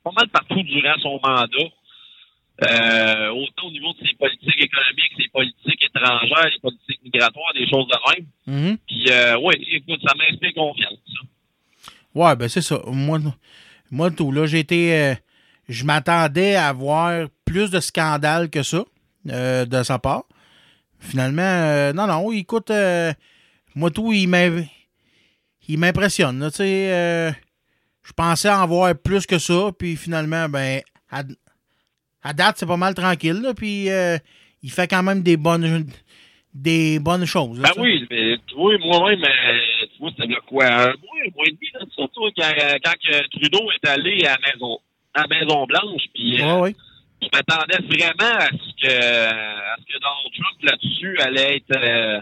pas 0.04 0.10
mal 0.12 0.28
partout 0.28 0.62
durant 0.62 0.98
son 1.00 1.20
mandat. 1.22 1.68
Euh, 2.64 3.28
autant 3.30 3.66
au 3.66 3.70
niveau 3.72 3.92
de 3.94 4.06
ses 4.06 4.14
politiques 4.14 4.60
économiques, 4.60 5.12
ses 5.16 5.28
politiques 5.32 5.84
étrangères, 5.84 6.50
les 6.52 6.60
politiques 6.60 7.00
migratoires, 7.02 7.52
des 7.54 7.66
choses 7.68 7.88
de 7.88 7.96
même. 8.14 8.26
Mhm. 8.46 8.78
Puis, 8.86 9.04
euh, 9.10 9.38
ouais, 9.38 9.56
écoute, 9.72 10.00
ça 10.06 10.14
m'inspire 10.14 10.52
confiance. 10.54 10.98
Ouais, 12.14 12.36
ben 12.36 12.48
c'est 12.48 12.60
ça. 12.60 12.80
Moi, 12.86 13.18
moi 13.90 14.10
tout, 14.10 14.30
là, 14.32 14.46
j'ai 14.46 14.60
été. 14.60 14.94
euh, 14.94 15.14
je 15.68 15.84
m'attendais 15.84 16.54
à 16.54 16.72
voir 16.72 17.26
plus 17.44 17.70
de 17.70 17.80
scandales 17.80 18.50
que 18.50 18.62
ça 18.62 18.84
euh, 19.30 19.64
de 19.64 19.82
sa 19.82 19.98
part. 19.98 20.24
Finalement, 21.00 21.42
euh, 21.42 21.92
non, 21.94 22.06
non, 22.06 22.30
écoute, 22.32 22.70
euh, 22.70 23.12
moi 23.74 23.90
tout, 23.90 24.12
il 24.12 24.28
m'im- 24.28 24.64
il 25.68 25.78
m'impressionne. 25.78 26.48
Tu 26.50 26.56
sais, 26.58 27.34
je 28.04 28.12
pensais 28.12 28.50
en 28.50 28.66
voir 28.66 28.94
plus 28.96 29.26
que 29.26 29.38
ça, 29.38 29.70
puis 29.78 29.96
finalement, 29.96 30.48
ben, 30.48 30.80
à, 31.10 31.22
à 32.22 32.32
date, 32.32 32.56
c'est 32.58 32.66
pas 32.66 32.76
mal 32.76 32.94
tranquille, 32.94 33.40
là, 33.40 33.54
puis 33.54 33.90
euh, 33.90 34.18
il 34.62 34.70
fait 34.70 34.88
quand 34.88 35.02
même 35.02 35.22
des 35.22 35.36
bonnes 35.36 35.86
des 36.54 36.98
bonnes 36.98 37.24
choses. 37.24 37.58
Ben 37.58 37.68
ça. 37.68 37.80
oui, 37.80 38.06
mais 38.10 38.36
tu 38.46 38.54
vois, 38.54 38.76
moi-même, 38.78 39.24
euh, 39.24 39.86
tu 39.94 39.98
vois, 39.98 40.10
là 40.18 40.40
quoi, 40.46 40.66
un 40.66 40.84
mois, 40.84 41.16
un 41.26 41.30
mois 41.34 41.44
et 41.46 41.50
demi, 41.52 41.68
là, 41.72 41.80
surtout 41.94 42.30
quand, 42.36 42.52
quand 42.84 42.92
que 42.92 43.28
Trudeau 43.28 43.70
est 43.70 43.88
allé 43.88 44.26
à 44.26 44.36
Maison, 44.46 44.78
à 45.14 45.26
Maison-Blanche, 45.28 46.02
puis 46.14 46.42
euh, 46.42 46.58
ouais. 46.60 46.74
je 47.22 47.28
m'attendais 47.32 47.78
vraiment 47.86 48.36
à 48.38 48.48
ce 48.48 48.86
que, 48.86 48.92
à 48.92 49.76
ce 49.78 49.94
que 49.94 49.98
Donald 49.98 50.32
Trump 50.38 50.62
là-dessus 50.62 51.18
allait 51.20 51.56
être, 51.56 51.76
euh, 51.76 52.20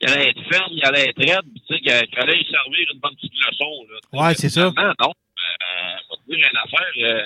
il 0.00 0.08
allait 0.10 0.30
être 0.30 0.42
ferme, 0.50 0.70
il 0.72 0.84
allait 0.84 1.08
être 1.10 1.18
raide, 1.18 1.44
puis 1.52 1.62
tu 1.66 1.74
sais, 1.74 1.80
qu'il 1.80 1.90
allait 2.20 2.40
y 2.40 2.44
servir 2.50 2.88
une 2.92 3.00
bonne 3.00 3.14
petite 3.16 3.32
leçon, 3.34 3.86
là. 3.90 4.20
Ouais, 4.26 4.34
c'est 4.34 4.48
ça. 4.48 4.72
non. 4.76 5.12
Euh, 5.12 6.16
te 6.26 6.34
dire 6.34 6.48
une 6.50 6.58
affaire, 6.58 6.92
euh, 7.14 7.22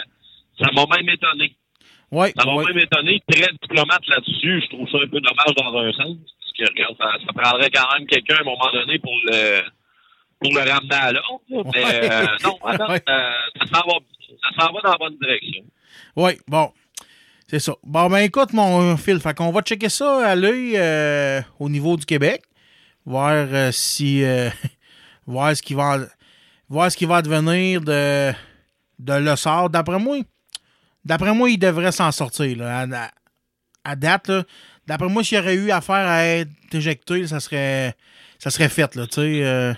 ça 0.59 0.71
m'a 0.73 0.97
même 0.97 1.09
étonné. 1.09 1.55
Ouais, 2.11 2.33
Ça 2.37 2.45
m'a 2.45 2.55
ouais. 2.55 2.65
même 2.67 2.79
étonné, 2.79 3.23
très 3.29 3.49
diplomate 3.63 4.07
là-dessus. 4.07 4.63
Je 4.63 4.69
trouve 4.77 4.89
ça 4.91 4.99
un 4.99 5.09
peu 5.09 5.21
dommage 5.21 5.55
dans 5.57 5.79
un 5.79 5.93
sens. 5.93 6.17
Parce 6.39 6.53
que, 6.59 6.73
regarde, 6.75 6.97
ça, 7.01 7.13
ça 7.27 7.33
prendrait 7.33 7.71
quand 7.71 7.87
même 7.99 8.07
quelqu'un 8.07 8.37
à 8.37 8.41
un 8.41 8.45
moment 8.45 8.71
donné 8.73 8.99
pour 8.99 9.15
le 9.25 9.63
pour 10.41 10.53
le 10.53 10.59
ramener 10.71 10.95
à 10.95 11.13
l'ordre. 11.13 11.41
là. 11.49 11.63
Mais 11.73 11.85
Ouais. 11.85 12.11
euh, 12.13 12.27
non, 12.45 12.59
attends, 12.67 12.91
Ouais. 12.91 13.03
euh, 13.09 13.31
ça 13.61 13.67
s'en 13.81 13.87
va, 13.87 13.95
ça 14.59 14.67
va 14.73 14.81
dans 14.83 14.91
la 14.91 14.99
bonne 14.99 15.17
direction. 15.23 15.63
Oui, 16.17 16.33
bon. 16.49 16.73
C'est 17.47 17.61
ça. 17.61 17.75
Bon, 17.85 18.09
ben 18.11 18.19
écoute, 18.19 18.53
mon 18.53 18.97
Phil, 18.97 19.21
fait 19.21 19.35
qu'on 19.35 19.51
va 19.53 19.63
checker 19.63 19.89
ça 19.89 20.27
à 20.27 20.35
l'œil 20.35 20.77
euh, 20.77 21.41
au 21.61 21.69
niveau 21.69 21.97
du 21.97 22.05
Québec. 22.05 22.43
Voir 23.05 23.33
euh, 23.33 23.73
si. 23.73 24.23
euh, 24.25 24.51
voir 25.27 25.57
ce 25.57 25.63
qui 25.63 25.75
va. 25.75 25.99
Voir 26.69 26.91
ce 26.91 26.97
qui 26.97 27.05
va 27.05 27.17
advenir 27.17 27.81
de, 27.81 28.33
de 28.99 29.13
le 29.13 29.37
sort. 29.37 29.69
D'après 29.69 29.99
moi, 29.99 30.19
d'après 31.05 31.35
moi, 31.35 31.51
il 31.51 31.59
devrait 31.59 31.93
s'en 31.93 32.11
sortir. 32.13 32.57
À, 33.85 33.97
date. 33.97 34.31
D'après 34.87 35.09
moi, 35.09 35.23
s'il 35.23 35.39
y 35.39 35.41
aurait 35.41 35.55
eu 35.55 35.71
affaire 35.71 36.09
à 36.09 36.25
être 36.25 36.51
éjecté, 36.73 37.27
ça 37.27 37.41
serait. 37.41 37.95
Ça 38.39 38.51
serait 38.51 38.69
fait, 38.69 38.97
là, 38.97 39.07
euh, 39.19 39.75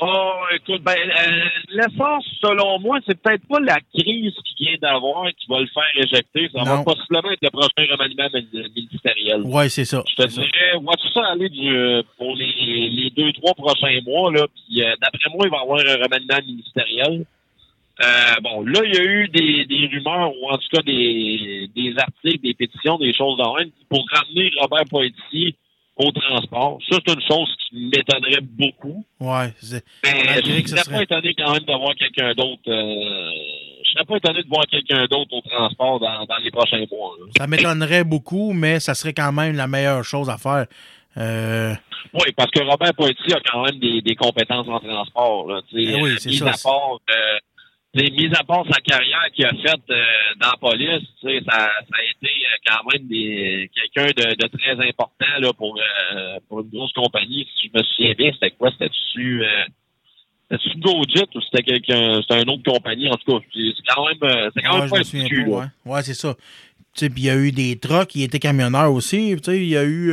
Oh, 0.00 0.32
écoute, 0.52 0.82
ben, 0.82 0.96
euh, 0.98 1.44
l'essence, 1.68 2.24
selon 2.42 2.80
moi, 2.80 2.98
c'est 3.06 3.16
peut-être 3.20 3.46
pas 3.46 3.60
la 3.60 3.78
crise 3.96 4.34
qu'il 4.44 4.66
vient 4.66 4.76
d'avoir 4.82 5.28
qui 5.38 5.46
va 5.48 5.60
le 5.60 5.68
faire 5.68 5.84
éjecter. 5.94 6.48
Ça 6.52 6.64
Non. 6.64 6.78
va 6.78 6.82
possiblement 6.82 7.30
être 7.30 7.42
le 7.42 7.50
prochain 7.50 7.92
remaniement 7.92 8.28
mini- 8.34 8.68
ministériel. 8.74 9.42
ouais, 9.42 9.68
c'est 9.68 9.84
ça. 9.84 10.02
Je 10.08 10.14
te 10.16 10.26
dirais, 10.28 10.48
vois-tu 10.82 11.08
ça 11.12 11.20
aller 11.30 11.48
du, 11.48 12.02
pour 12.18 12.34
les, 12.34 12.88
les 12.90 13.10
deux, 13.10 13.32
trois 13.34 13.54
prochains 13.54 14.00
mois, 14.04 14.32
là, 14.32 14.46
puis 14.48 14.82
euh, 14.82 14.92
d'après 15.00 15.30
moi, 15.32 15.46
il 15.46 15.50
va 15.50 15.58
y 15.58 15.60
avoir 15.60 15.78
un 15.78 16.02
remaniement 16.02 16.44
ministériel. 16.44 17.24
Euh, 18.02 18.34
bon, 18.42 18.62
là, 18.66 18.80
il 18.84 18.94
y 18.94 18.98
a 18.98 19.04
eu 19.04 19.28
des, 19.28 19.64
des 19.66 19.86
rumeurs, 19.86 20.32
ou 20.42 20.50
en 20.50 20.58
tout 20.58 20.66
cas 20.72 20.82
des, 20.82 21.70
des 21.76 21.94
articles, 21.96 22.42
des 22.42 22.54
pétitions, 22.54 22.98
des 22.98 23.12
choses 23.14 23.38
dans 23.38 23.54
même, 23.54 23.70
pour 23.88 24.04
ramener 24.10 24.50
Robert 24.60 24.86
Poitiers 24.90 25.54
au 25.96 26.10
transport. 26.12 26.78
Ça, 26.90 26.98
c'est 27.06 27.14
une 27.14 27.20
chose 27.22 27.48
qui 27.68 27.86
m'étonnerait 27.88 28.40
beaucoup. 28.42 29.04
C'est. 29.60 29.84
Mais 30.04 30.24
Malgré 30.26 30.60
je 30.62 30.66
serais 30.68 30.80
serait- 30.82 30.96
pas 30.96 31.02
étonné 31.02 31.34
quand 31.36 31.52
même 31.52 31.64
d'avoir 31.64 31.94
quelqu'un 31.94 32.32
d'autre. 32.34 32.62
Euh, 32.68 33.30
je 33.84 33.90
serais 33.92 34.04
pas 34.04 34.16
étonné 34.16 34.42
de 34.42 34.48
voir 34.48 34.64
quelqu'un 34.70 35.04
d'autre 35.06 35.32
au 35.32 35.40
transport 35.42 36.00
dans, 36.00 36.24
dans 36.24 36.36
les 36.42 36.50
prochains 36.50 36.84
mois. 36.90 37.12
là. 37.20 37.26
Ça 37.38 37.46
m'étonnerait 37.46 38.02
beaucoup, 38.04 38.52
mais 38.52 38.80
ça 38.80 38.94
serait 38.94 39.12
quand 39.12 39.32
même 39.32 39.54
la 39.54 39.66
meilleure 39.68 40.04
chose 40.04 40.28
à 40.28 40.36
faire. 40.38 40.66
Euh, 41.16 41.74
Oui, 42.12 42.32
parce 42.36 42.50
que 42.50 42.60
Robert 42.64 42.92
Poitiers 42.94 43.34
a 43.34 43.40
quand 43.40 43.62
même 43.64 43.78
des, 43.78 44.00
des 44.02 44.16
compétences 44.16 44.66
en 44.68 44.80
transport. 44.80 45.48
Là, 45.48 45.60
oui, 45.72 46.14
c'est 46.18 46.32
ça, 46.32 46.46
euh, 46.50 47.38
mis 47.94 48.34
à 48.34 48.42
part 48.42 48.64
sa 48.70 48.80
carrière 48.80 49.24
qu'il 49.32 49.44
a 49.44 49.50
faite 49.50 49.82
euh, 49.90 50.04
dans 50.40 50.50
la 50.50 50.56
police, 50.56 51.02
ça, 51.22 51.28
ça 51.46 51.70
a 51.92 52.02
été 52.02 52.28
euh, 52.28 52.56
quand 52.66 52.92
même 52.92 53.08
quelqu'un 53.08 54.06
de, 54.06 54.34
de 54.34 54.58
très 54.58 54.88
important 54.88 55.38
là, 55.38 55.52
pour, 55.52 55.78
euh, 55.78 56.38
pour 56.48 56.60
une 56.60 56.70
grosse 56.70 56.92
compagnie. 56.92 57.46
Si 57.60 57.70
je 57.72 57.78
me 57.78 57.84
souviens 57.84 58.14
bien, 58.14 58.32
c'était 58.32 58.50
quoi? 58.50 58.70
C'était-tu 58.72 59.44
euh, 59.44 59.64
c'était-tu 60.50 60.78
Gojit 60.80 61.28
ou 61.34 61.40
c'était 61.40 61.62
quelqu'un 61.62 62.20
c'était 62.22 62.42
une 62.42 62.50
autre 62.50 62.64
compagnie? 62.64 63.08
En 63.08 63.16
tout 63.16 63.38
cas, 63.38 63.46
c'est 63.54 63.94
quand 63.94 64.06
même 64.06 64.50
c'est 64.54 64.62
quand 64.62 64.74
ouais, 64.74 64.80
même 64.80 64.90
pas 64.90 64.98
un 64.98 65.28
cul, 65.28 65.46
ouais. 65.46 65.64
Ouais, 65.84 66.02
c'est 66.02 66.14
ça. 66.14 66.34
Tu 66.94 67.06
sais, 67.06 67.10
puis 67.10 67.22
il 67.22 67.26
y 67.26 67.30
a 67.30 67.36
eu 67.36 67.52
des 67.52 67.78
trucks, 67.78 68.14
il 68.14 68.24
était 68.24 68.40
camionneur 68.40 68.92
aussi. 68.92 69.30
Il 69.30 69.68
y 69.68 69.76
a 69.76 69.84
eu. 69.84 70.12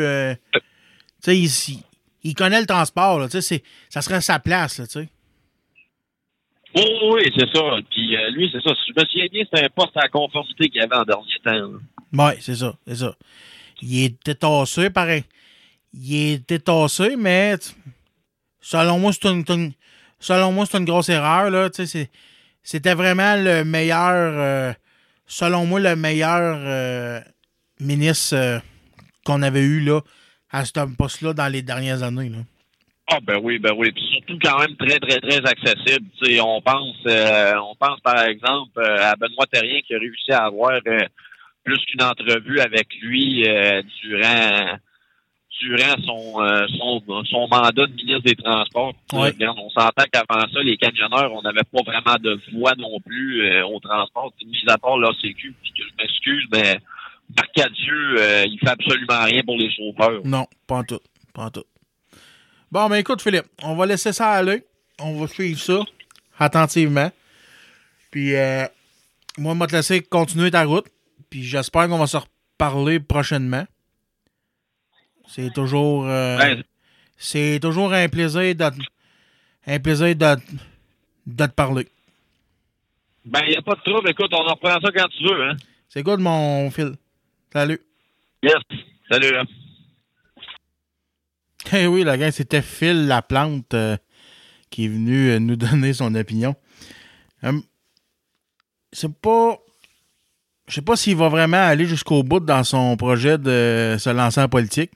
tu 1.23 1.31
sais, 1.31 1.37
il, 1.37 1.83
il 2.23 2.33
connaît 2.35 2.59
le 2.59 2.67
transport, 2.67 3.19
là. 3.19 3.27
Ça 3.29 4.01
serait 4.01 4.21
sa 4.21 4.39
place, 4.39 4.79
là, 4.79 4.87
tu 4.87 4.99
sais. 4.99 5.09
Oui, 6.75 6.85
oui, 7.11 7.21
c'est 7.37 7.53
ça. 7.53 7.61
Puis 7.89 8.15
euh, 8.15 8.29
lui, 8.31 8.49
c'est 8.51 8.61
ça. 8.61 8.73
Je 8.87 8.93
me 8.99 9.05
souviens 9.05 9.27
bien, 9.31 9.43
c'était 9.43 9.65
un 9.65 9.69
poste 9.69 9.95
à 9.97 10.01
la 10.01 10.09
conformité 10.09 10.69
qu'il 10.69 10.81
avait 10.81 10.95
en 10.95 11.03
dernier 11.03 11.39
temps. 11.43 11.79
Ouais, 12.13 12.37
c'est 12.39 12.55
ça, 12.55 12.75
c'est 12.87 12.95
ça. 12.95 13.15
Il 13.81 14.03
était 14.05 14.35
tassé, 14.35 14.89
pareil. 14.89 15.23
Il 15.93 16.33
était 16.33 16.59
tassé, 16.59 17.15
mais 17.17 17.55
selon 18.61 18.99
moi, 18.99 19.11
c'est 19.11 19.27
une, 19.27 19.73
selon 20.19 20.51
moi, 20.51 20.65
c'est 20.65 20.77
une 20.77 20.85
grosse 20.85 21.09
erreur, 21.09 21.49
là. 21.49 21.69
C'était 22.63 22.93
vraiment 22.93 23.35
le 23.35 23.63
meilleur, 23.63 24.13
euh, 24.13 24.73
selon 25.25 25.65
moi, 25.65 25.79
le 25.79 25.95
meilleur 25.95 26.57
euh, 26.59 27.19
ministre 27.79 28.61
qu'on 29.25 29.41
avait 29.41 29.61
eu, 29.61 29.81
là, 29.81 30.01
à 30.51 30.63
ce 30.63 30.95
poste-là 30.95 31.33
dans 31.33 31.47
les 31.47 31.63
dernières 31.63 32.03
années. 32.03 32.31
Ah 33.13 33.19
ben 33.21 33.39
oui, 33.43 33.59
ben 33.59 33.73
oui. 33.75 33.91
Puis 33.91 34.03
surtout 34.13 34.39
quand 34.41 34.59
même 34.59 34.75
très, 34.77 34.97
très, 34.99 35.19
très 35.19 35.45
accessible. 35.45 36.07
On 36.41 36.61
pense 36.61 36.95
euh, 37.07 37.53
on 37.57 37.75
pense 37.75 37.99
par 37.99 38.23
exemple 38.23 38.79
euh, 38.79 38.97
à 38.99 39.15
Benoît 39.17 39.45
Terrien 39.51 39.81
qui 39.81 39.93
a 39.93 39.99
réussi 39.99 40.31
à 40.31 40.45
avoir 40.45 40.79
euh, 40.87 40.99
plus 41.63 41.77
qu'une 41.85 42.03
entrevue 42.03 42.59
avec 42.61 42.87
lui 43.01 43.43
euh, 43.47 43.81
durant 44.01 44.77
durant 45.61 45.95
son, 46.05 46.41
euh, 46.41 46.65
son 46.79 47.03
son 47.25 47.47
mandat 47.47 47.85
de 47.85 47.93
ministre 47.93 48.21
des 48.23 48.35
Transports. 48.35 48.93
Regarde, 49.13 49.57
on 49.59 49.69
s'entend 49.69 50.05
qu'avant 50.11 50.41
ça, 50.51 50.63
les 50.63 50.77
camionneurs, 50.77 51.31
on 51.33 51.41
n'avait 51.41 51.63
pas 51.71 51.81
vraiment 51.85 52.17
de 52.19 52.39
voix 52.53 52.73
non 52.77 52.99
plus 53.01 53.43
euh, 53.43 53.65
au 53.65 53.79
transport. 53.79 54.33
Mis 54.43 54.57
à 54.67 54.77
part 54.77 54.97
l'ACQ, 54.97 55.53
je 55.75 55.83
m'excuse, 55.99 56.45
mais 56.51 56.79
Marc 57.35 57.51
Cadieux, 57.53 58.15
euh, 58.19 58.45
il 58.47 58.57
fait 58.59 58.69
absolument 58.69 59.23
rien 59.25 59.41
pour 59.43 59.57
les 59.57 59.69
chauffeurs. 59.71 60.21
Non, 60.25 60.47
pas 60.65 60.77
en 60.77 60.83
tout. 60.83 60.99
Pas 61.33 61.43
en 61.43 61.49
tout. 61.51 61.63
Bon, 62.71 62.87
ben 62.87 62.95
écoute, 62.95 63.21
Philippe, 63.21 63.47
on 63.63 63.75
va 63.75 63.85
laisser 63.85 64.13
ça 64.13 64.31
aller. 64.31 64.63
On 64.99 65.19
va 65.19 65.27
suivre 65.27 65.59
ça 65.59 65.79
attentivement. 66.39 67.11
Puis, 68.11 68.35
euh, 68.35 68.65
moi, 69.37 69.53
je 69.55 69.59
vais 69.59 69.67
te 69.67 69.75
laisser 69.75 70.01
continuer 70.01 70.51
ta 70.51 70.63
route. 70.63 70.85
Puis, 71.29 71.43
j'espère 71.43 71.87
qu'on 71.89 71.97
va 71.97 72.07
se 72.07 72.17
reparler 72.17 72.99
prochainement. 72.99 73.65
C'est 75.27 75.51
toujours, 75.53 76.05
euh, 76.07 76.37
Ben, 76.37 76.63
c'est 77.17 77.59
toujours 77.61 77.93
un 77.93 78.07
plaisir 78.09 78.55
de, 78.55 78.71
un 79.67 79.79
plaisir 79.79 80.15
de, 80.15 80.35
de 81.27 81.45
te 81.45 81.51
parler. 81.51 81.87
Ben, 83.25 83.41
il 83.45 83.49
n'y 83.49 83.57
a 83.57 83.61
pas 83.61 83.75
de 83.75 83.81
trouble. 83.81 84.09
Écoute, 84.09 84.31
on 84.31 84.47
en 84.47 84.53
reprend 84.53 84.79
ça 84.79 84.91
quand 84.93 85.07
tu 85.09 85.23
veux, 85.25 85.43
hein? 85.49 85.57
C'est 85.89 86.03
good, 86.03 86.19
mon 86.19 86.71
Phil. 86.71 86.93
Salut. 87.51 87.81
Yes. 88.43 88.55
Salut, 89.09 89.35
hein? 89.35 89.43
Eh 91.73 91.87
oui, 91.87 92.03
la 92.03 92.17
gang, 92.17 92.31
c'était 92.31 92.61
Phil 92.61 93.07
Laplante 93.07 93.73
euh, 93.73 93.95
qui 94.69 94.85
est 94.85 94.87
venu 94.89 95.29
euh, 95.29 95.39
nous 95.39 95.55
donner 95.57 95.93
son 95.93 96.13
opinion. 96.15 96.55
Euh, 97.43 97.59
c'est 98.91 99.13
pas. 99.13 99.57
Je 100.67 100.75
sais 100.75 100.81
pas 100.81 100.95
s'il 100.95 101.17
va 101.17 101.27
vraiment 101.27 101.57
aller 101.57 101.85
jusqu'au 101.85 102.23
bout 102.23 102.39
dans 102.39 102.63
son 102.63 102.95
projet 102.95 103.37
de 103.37 103.97
se 103.99 104.09
lancer 104.09 104.41
en 104.41 104.47
politique. 104.47 104.91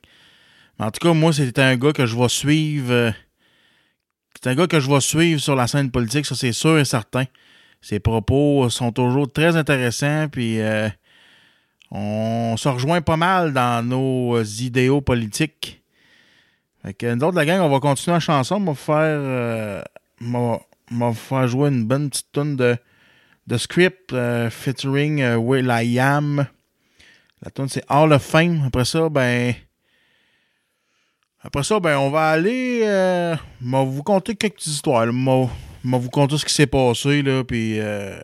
Mais 0.80 0.86
en 0.86 0.91
tout 0.91 1.05
cas, 1.05 1.13
moi, 1.13 1.34
c'est 1.34 1.59
un 1.59 1.76
gars 1.76 1.91
que 1.91 2.05
je 2.05 2.17
vais 2.17 2.30
suivre. 2.30 2.91
euh, 2.91 3.11
c'est 4.36 4.49
un 4.49 4.55
gars 4.55 4.67
que 4.67 4.80
je 4.80 4.89
vais 4.89 4.99
suivre 4.99 5.39
sur 5.41 5.55
la 5.55 5.67
scène 5.67 5.91
politique, 5.91 6.26
ça 6.26 6.36
c'est 6.36 6.51
sûr 6.51 6.78
et 6.78 6.86
certain. 6.86 7.23
Ses 7.82 7.99
propos 7.99 8.69
sont 8.69 8.91
toujours 8.91 9.32
très 9.32 9.55
intéressants, 9.55 10.28
puis 10.30 10.59
on 11.89 12.57
se 12.57 12.67
rejoint 12.67 13.01
pas 13.01 13.15
mal 13.15 13.53
dans 13.53 13.88
nos 13.88 14.43
idéaux 14.43 15.01
politiques. 15.01 15.84
Fait 16.86 16.93
que 16.93 17.15
nous 17.15 17.31
la 17.31 17.45
gang, 17.45 17.61
on 17.61 17.69
va 17.69 17.79
continuer 17.79 18.13
la 18.15 18.19
chanson. 18.19 18.55
On 18.57 18.71
va 18.71 18.75
faire, 18.75 18.95
euh, 18.99 19.81
on 20.21 20.59
va- 20.91 21.13
faire 21.13 21.47
jouer 21.47 21.69
une 21.69 21.83
bonne 21.83 22.11
petite 22.11 22.31
tune 22.31 22.55
de, 22.55 22.77
de 23.47 23.57
script 23.57 24.13
euh, 24.13 24.51
featuring 24.51 25.19
euh, 25.21 25.36
Will 25.36 25.67
I 25.71 25.99
Am. 25.99 26.45
La 27.41 27.49
tune 27.49 27.67
c'est 27.69 27.83
Hall 27.89 28.13
of 28.13 28.21
Fame. 28.21 28.61
Après 28.67 28.86
ça, 28.86 29.09
ben. 29.09 29.55
Après 31.41 31.63
ça, 31.63 31.79
ben, 31.79 31.97
on 31.97 32.11
va 32.11 32.29
aller. 32.29 32.81
Euh, 32.83 33.36
vous 33.61 34.03
conter 34.03 34.36
quelques 34.36 34.67
histoires. 34.67 35.07
On 35.07 35.45
va- 35.83 35.97
vous 35.97 36.09
conter 36.11 36.38
ce 36.38 36.45
qui 36.45 36.53
s'est 36.53 36.67
passé, 36.67 37.23
là. 37.23 37.43
Puis 37.43 37.79
euh, 37.79 38.15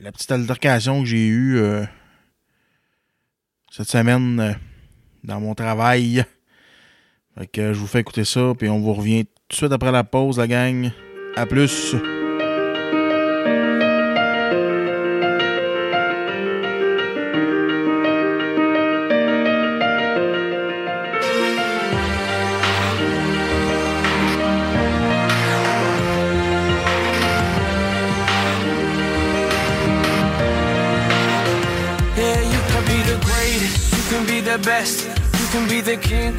la 0.00 0.10
petite 0.10 0.32
altercation 0.32 1.02
que 1.02 1.08
j'ai 1.08 1.28
eue 1.28 1.60
cette 3.70 3.88
semaine 3.88 4.58
dans 5.22 5.40
mon 5.40 5.54
travail. 5.54 6.24
Fait 7.38 7.46
que 7.46 7.72
je 7.72 7.78
vous 7.78 7.86
fais 7.86 8.00
écouter 8.00 8.24
ça, 8.24 8.52
puis 8.58 8.68
on 8.68 8.80
vous 8.80 8.94
revient 8.94 9.24
tout 9.24 9.30
de 9.50 9.56
suite 9.56 9.72
après 9.72 9.92
la 9.92 10.04
pause, 10.04 10.38
la 10.38 10.46
gang. 10.46 10.90
À 11.36 11.46
plus! 11.46 11.94
best. 34.62 35.06
You 35.06 35.46
can 35.50 35.68
be 35.68 35.80
the 35.80 35.96
King 35.96 36.38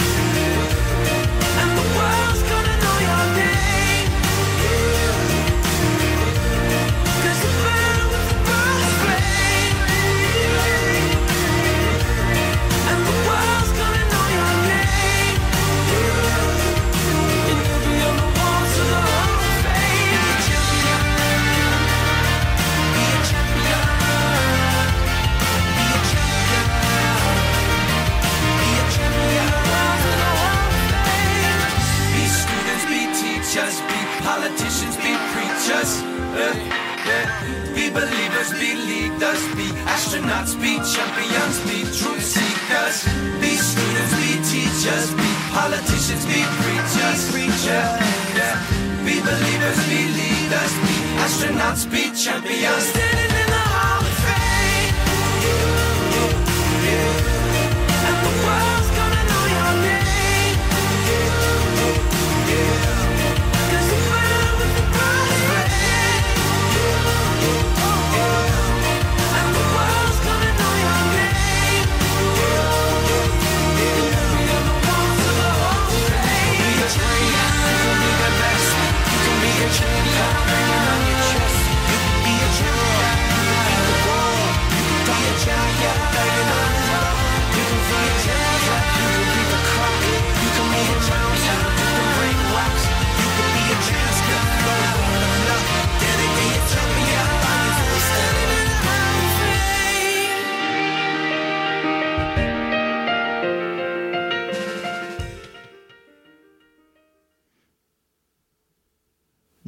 teachers, 33.51 33.81
be 33.81 33.99
politicians, 34.23 34.95
be 35.03 35.11
preachers. 35.35 35.99
Eh, 36.39 36.71
eh. 37.11 37.75
Be 37.75 37.89
believers, 37.89 38.53
be 38.53 38.75
leaders, 38.75 39.43
be 39.55 39.67
astronauts, 39.91 40.55
be 40.55 40.79
champions, 40.87 41.59
be 41.67 41.83
truth 41.91 42.23
seekers. 42.23 43.03
Be 43.41 43.51
students, 43.59 44.13
be 44.15 44.31
teachers, 44.47 45.11
be 45.19 45.29
politicians, 45.51 46.25
be 46.31 46.39
preachers. 46.63 47.31
Preacher, 47.31 47.83
yeah. 48.39 48.55
Be 49.03 49.19
believers, 49.19 49.79
be 49.89 49.99
leaders, 50.15 50.73
be 50.87 50.95
astronauts, 51.19 51.91
be 51.91 52.03
champions. 52.15 53.20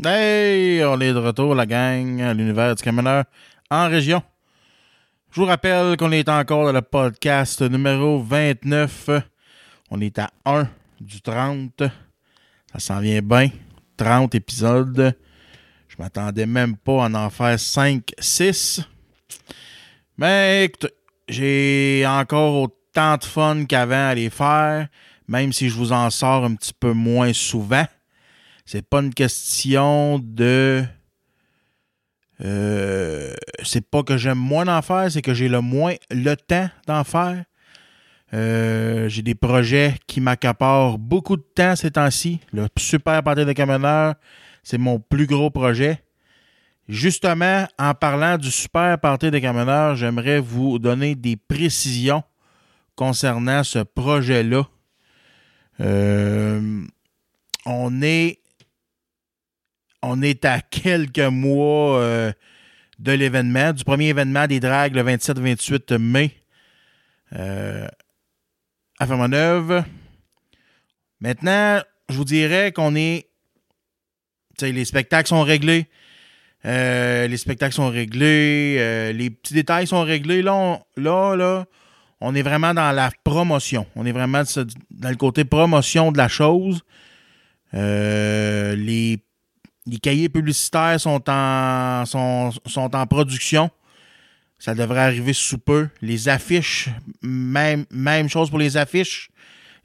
Hey, 0.01 0.83
on 0.83 0.99
est 1.01 1.13
de 1.13 1.19
retour, 1.19 1.53
la 1.53 1.67
gang, 1.67 2.19
à 2.19 2.33
l'univers 2.33 2.73
du 2.73 2.81
camionneur 2.81 3.25
en 3.69 3.87
région. 3.87 4.23
Je 5.29 5.39
vous 5.39 5.45
rappelle 5.45 5.97
qu'on 5.97 6.11
est 6.11 6.27
encore 6.29 6.65
dans 6.65 6.71
le 6.71 6.81
podcast 6.81 7.61
numéro 7.61 8.19
29. 8.23 9.11
On 9.91 10.01
est 10.01 10.17
à 10.17 10.31
1 10.45 10.67
du 10.99 11.21
30. 11.21 11.83
Ça 12.71 12.79
s'en 12.79 13.01
vient 13.01 13.21
bien. 13.21 13.49
30 13.97 14.33
épisodes. 14.33 15.15
Je 15.87 15.95
m'attendais 15.99 16.47
même 16.47 16.75
pas 16.75 17.05
à 17.05 17.09
en 17.11 17.29
faire 17.29 17.59
5, 17.59 18.13
6. 18.17 18.81
Mais 20.17 20.65
écoute, 20.65 20.91
j'ai 21.27 22.03
encore 22.07 22.63
autant 22.63 23.17
de 23.17 23.25
fun 23.25 23.65
qu'avant 23.65 24.07
à 24.07 24.15
les 24.15 24.31
faire, 24.31 24.87
même 25.27 25.53
si 25.53 25.69
je 25.69 25.75
vous 25.75 25.91
en 25.91 26.09
sors 26.09 26.45
un 26.45 26.55
petit 26.55 26.73
peu 26.73 26.93
moins 26.93 27.31
souvent. 27.31 27.85
C'est 28.65 28.87
pas 28.87 29.01
une 29.01 29.13
question 29.13 30.19
de. 30.19 30.83
Euh, 32.41 33.33
c'est 33.63 33.87
pas 33.89 34.03
que 34.03 34.17
j'aime 34.17 34.37
moins 34.37 34.65
d'en 34.65 34.81
faire, 34.81 35.11
c'est 35.11 35.21
que 35.21 35.33
j'ai 35.33 35.49
le 35.49 35.61
moins 35.61 35.95
le 36.09 36.35
temps 36.35 36.69
d'en 36.87 37.03
faire. 37.03 37.43
Euh, 38.33 39.07
j'ai 39.09 39.21
des 39.21 39.35
projets 39.35 39.95
qui 40.07 40.19
m'accaparent 40.19 40.97
beaucoup 40.97 41.37
de 41.37 41.45
temps 41.55 41.75
ces 41.75 41.91
temps-ci. 41.91 42.39
Le 42.51 42.67
super 42.77 43.21
party 43.21 43.45
de 43.45 43.53
camionneurs, 43.53 44.15
c'est 44.63 44.79
mon 44.79 44.99
plus 44.99 45.27
gros 45.27 45.51
projet. 45.51 46.03
Justement, 46.89 47.65
en 47.77 47.93
parlant 47.93 48.37
du 48.37 48.49
super 48.49 48.97
party 48.99 49.29
de 49.29 49.39
camionneurs, 49.39 49.95
j'aimerais 49.95 50.39
vous 50.39 50.79
donner 50.79 51.15
des 51.15 51.37
précisions 51.37 52.23
concernant 52.95 53.63
ce 53.63 53.79
projet-là. 53.79 54.63
Euh, 55.79 56.83
on 57.65 58.01
est 58.01 58.39
on 60.03 60.21
est 60.21 60.45
à 60.45 60.59
quelques 60.61 61.19
mois 61.19 61.99
euh, 61.99 62.31
de 62.99 63.11
l'événement, 63.11 63.73
du 63.73 63.83
premier 63.83 64.09
événement 64.09 64.47
des 64.47 64.59
dragues 64.59 64.95
le 64.95 65.03
27-28 65.03 65.97
mai 65.97 66.31
euh, 67.33 67.87
à 68.99 69.07
Fermaneuve. 69.07 69.83
Maintenant, 71.19 71.81
je 72.09 72.15
vous 72.15 72.25
dirais 72.25 72.71
qu'on 72.71 72.95
est. 72.95 73.27
les 74.61 74.85
spectacles 74.85 75.29
sont 75.29 75.43
réglés. 75.43 75.87
Euh, 76.65 77.27
les 77.27 77.37
spectacles 77.37 77.73
sont 77.73 77.89
réglés. 77.89 78.77
euh, 78.79 79.11
les 79.11 79.29
petits 79.29 79.53
détails 79.53 79.87
sont 79.87 80.03
réglés. 80.03 80.41
Là, 80.41 80.53
on, 80.53 80.81
là, 80.97 81.35
là, 81.35 81.65
on 82.21 82.35
est 82.35 82.41
vraiment 82.41 82.73
dans 82.73 82.91
la 82.91 83.09
promotion. 83.23 83.85
On 83.95 84.05
est 84.05 84.11
vraiment 84.11 84.43
dans 84.91 85.09
le 85.09 85.15
côté 85.15 85.43
promotion 85.45 86.11
de 86.11 86.17
la 86.17 86.27
chose. 86.27 86.83
Les 87.73 89.19
les 89.85 89.97
cahiers 89.97 90.29
publicitaires 90.29 90.99
sont 90.99 91.23
en, 91.29 92.05
sont, 92.05 92.51
en 92.75 93.07
production. 93.07 93.69
Ça 94.57 94.73
devrait 94.73 95.01
arriver 95.01 95.33
sous 95.33 95.57
peu. 95.57 95.89
Les 96.01 96.29
affiches, 96.29 96.89
même, 97.21 97.85
chose 98.29 98.49
pour 98.49 98.59
les 98.59 98.77
affiches. 98.77 99.29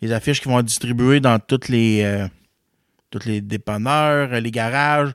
Les 0.00 0.12
affiches 0.12 0.40
qui 0.40 0.48
vont 0.48 0.60
être 0.60 0.66
distribuées 0.66 1.18
dans 1.18 1.40
toutes 1.40 1.68
les, 1.68 2.02
euh, 2.04 2.28
les 3.24 3.40
dépanneurs, 3.40 4.40
les 4.40 4.50
garages, 4.52 5.12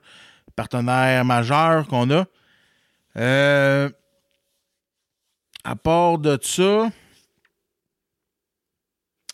partenaires 0.55 1.23
majeurs 1.23 1.87
qu'on 1.87 2.11
a. 2.11 2.25
Euh, 3.15 3.89
à 5.63 5.75
part 5.77 6.17
de 6.17 6.37
ça, 6.41 6.91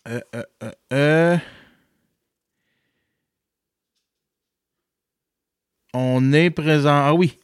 euh, 0.07 0.21
euh, 0.35 0.43
euh, 0.63 0.71
euh, 0.93 1.37
on 5.93 6.33
est 6.33 6.49
présent. 6.49 7.03
Ah 7.05 7.13
oui. 7.13 7.37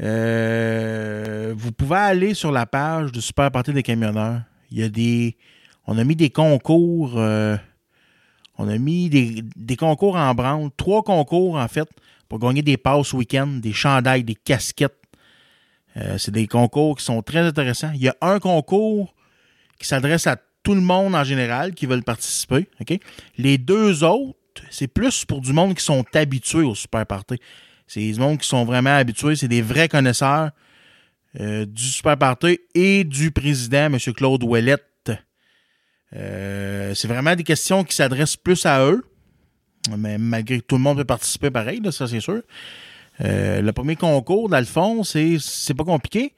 Euh, 0.00 1.54
vous 1.56 1.72
pouvez 1.72 1.96
aller 1.96 2.34
sur 2.34 2.50
la 2.50 2.66
page 2.66 3.12
du 3.12 3.20
Super 3.20 3.50
Party 3.50 3.72
des 3.72 3.82
camionneurs. 3.82 4.42
Il 4.70 4.78
y 4.78 4.82
a 4.82 4.88
des. 4.88 5.36
On 5.86 5.98
a 5.98 6.04
mis 6.04 6.16
des 6.16 6.30
concours. 6.30 7.14
euh, 7.16 7.56
on 8.58 8.68
a 8.68 8.78
mis 8.78 9.08
des, 9.08 9.76
concours 9.76 10.16
en 10.16 10.34
branle. 10.34 10.70
Trois 10.76 11.02
concours, 11.02 11.56
en 11.56 11.68
fait, 11.68 11.88
pour 12.28 12.38
gagner 12.38 12.62
des 12.62 12.76
passes 12.76 13.12
week-end, 13.12 13.46
des 13.46 13.72
chandails, 13.72 14.24
des 14.24 14.34
casquettes. 14.34 14.96
Euh, 15.96 16.16
c'est 16.18 16.30
des 16.30 16.46
concours 16.46 16.96
qui 16.96 17.04
sont 17.04 17.22
très 17.22 17.40
intéressants. 17.40 17.90
Il 17.94 18.02
y 18.02 18.08
a 18.08 18.16
un 18.20 18.38
concours 18.38 19.14
qui 19.78 19.86
s'adresse 19.86 20.26
à 20.26 20.36
tout 20.62 20.74
le 20.74 20.80
monde 20.80 21.14
en 21.14 21.24
général 21.24 21.74
qui 21.74 21.86
veulent 21.86 22.04
participer. 22.04 22.68
Les 23.36 23.58
deux 23.58 24.04
autres, 24.04 24.38
c'est 24.70 24.88
plus 24.88 25.24
pour 25.24 25.40
du 25.40 25.52
monde 25.52 25.74
qui 25.74 25.84
sont 25.84 26.04
habitués 26.14 26.62
au 26.62 26.74
Super 26.74 27.06
Party. 27.06 27.36
C'est 27.86 28.00
des 28.00 28.18
monde 28.18 28.38
qui 28.38 28.48
sont 28.48 28.64
vraiment 28.64 28.96
habitués. 28.96 29.36
C'est 29.36 29.48
des 29.48 29.62
vrais 29.62 29.88
connaisseurs 29.88 30.50
euh, 31.40 31.66
du 31.66 31.82
Super 31.82 32.16
Party 32.16 32.58
et 32.74 33.04
du 33.04 33.30
président, 33.30 33.86
M. 33.86 33.98
Claude 34.14 34.42
Ouellette. 34.44 35.12
Euh, 36.14 36.94
c'est 36.94 37.08
vraiment 37.08 37.34
des 37.34 37.44
questions 37.44 37.84
qui 37.84 37.94
s'adressent 37.94 38.36
plus 38.36 38.64
à 38.66 38.84
eux. 38.84 39.02
Mais 39.96 40.18
malgré 40.18 40.60
que 40.60 40.64
tout 40.64 40.76
le 40.76 40.82
monde 40.82 40.98
peut 40.98 41.04
participer 41.04 41.50
pareil, 41.50 41.80
là, 41.80 41.90
ça 41.90 42.06
c'est 42.06 42.20
sûr. 42.20 42.42
Euh, 43.20 43.60
le 43.60 43.72
premier 43.72 43.96
concours, 43.96 44.48
dans 44.48 44.58
le 44.58 44.64
fond, 44.64 45.02
c'est, 45.02 45.36
c'est 45.40 45.74
pas 45.74 45.84
compliqué. 45.84 46.34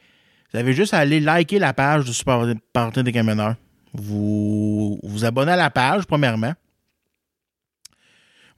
Vous 0.53 0.59
avez 0.59 0.73
juste 0.73 0.95
à 0.95 0.99
aller 0.99 1.21
liker 1.21 1.59
la 1.59 1.73
page 1.73 2.05
du 2.05 2.15
Super 2.15 2.47
Party 2.73 3.03
des 3.03 3.13
camionneurs. 3.13 3.57
Vous 3.93 4.99
vous 5.03 5.25
abonnez 5.25 5.53
à 5.53 5.57
la 5.57 5.71
page, 5.71 6.05
premièrement. 6.07 6.55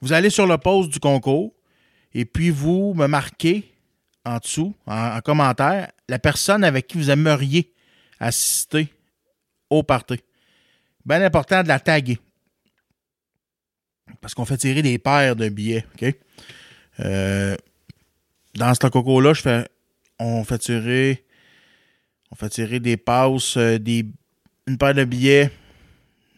Vous 0.01 0.13
allez 0.13 0.29
sur 0.29 0.45
le 0.47 0.57
post 0.57 0.91
du 0.91 0.99
concours 0.99 1.53
et 2.13 2.25
puis 2.25 2.49
vous 2.49 2.93
me 2.93 3.07
marquez 3.07 3.73
en 4.25 4.37
dessous, 4.37 4.75
en, 4.85 5.17
en 5.17 5.21
commentaire, 5.21 5.91
la 6.09 6.19
personne 6.19 6.63
avec 6.63 6.87
qui 6.87 6.97
vous 6.97 7.09
aimeriez 7.09 7.73
assister 8.19 8.89
au 9.69 9.83
party. 9.83 10.19
Bien 11.05 11.21
important 11.21 11.63
de 11.63 11.67
la 11.67 11.79
taguer. 11.79 12.19
Parce 14.21 14.33
qu'on 14.33 14.45
fait 14.45 14.57
tirer 14.57 14.81
des 14.81 14.97
paires 14.97 15.35
de 15.35 15.49
billets, 15.49 15.85
OK? 15.93 16.15
Euh, 16.99 17.55
dans 18.55 18.73
ce 18.73 18.87
fais. 19.41 19.67
On 20.19 20.43
fait 20.43 20.57
tirer. 20.57 21.23
Des 22.79 22.97
passes, 22.97 23.57
euh, 23.57 23.77
une 24.65 24.77
paire 24.77 24.93
de 24.93 25.05
billets. 25.05 25.51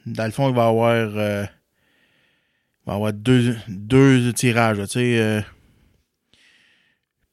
Dans 0.05 0.25
le 0.25 0.31
fond, 0.31 0.49
il 0.49 0.55
va 0.55 0.65
y 0.65 0.67
avoir. 0.67 1.17
euh, 1.17 1.45
va 2.89 2.95
avoir 2.95 3.13
deux, 3.13 3.55
deux 3.67 4.33
tirages, 4.33 4.79
euh. 4.97 5.41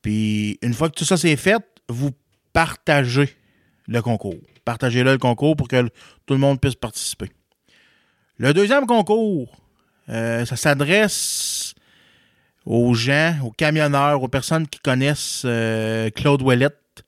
Puis, 0.02 0.58
une 0.62 0.74
fois 0.74 0.88
que 0.88 0.94
tout 0.94 1.04
ça 1.04 1.16
c'est 1.16 1.36
fait, 1.36 1.64
vous 1.88 2.10
partagez 2.52 3.34
le 3.88 4.02
concours. 4.02 4.38
Partagez-le 4.64 5.12
le 5.12 5.18
concours 5.18 5.56
pour 5.56 5.68
que 5.68 5.88
tout 6.26 6.34
le 6.34 6.38
monde 6.38 6.60
puisse 6.60 6.74
participer. 6.74 7.30
Le 8.38 8.52
deuxième 8.52 8.86
concours, 8.86 9.56
euh, 10.08 10.44
ça 10.44 10.56
s'adresse 10.56 11.74
aux 12.64 12.94
gens, 12.94 13.36
aux 13.44 13.50
camionneurs, 13.50 14.22
aux 14.22 14.28
personnes 14.28 14.66
qui 14.66 14.80
connaissent 14.80 15.42
euh, 15.44 16.10
Claude 16.10 16.42
Ouellette. 16.42 17.04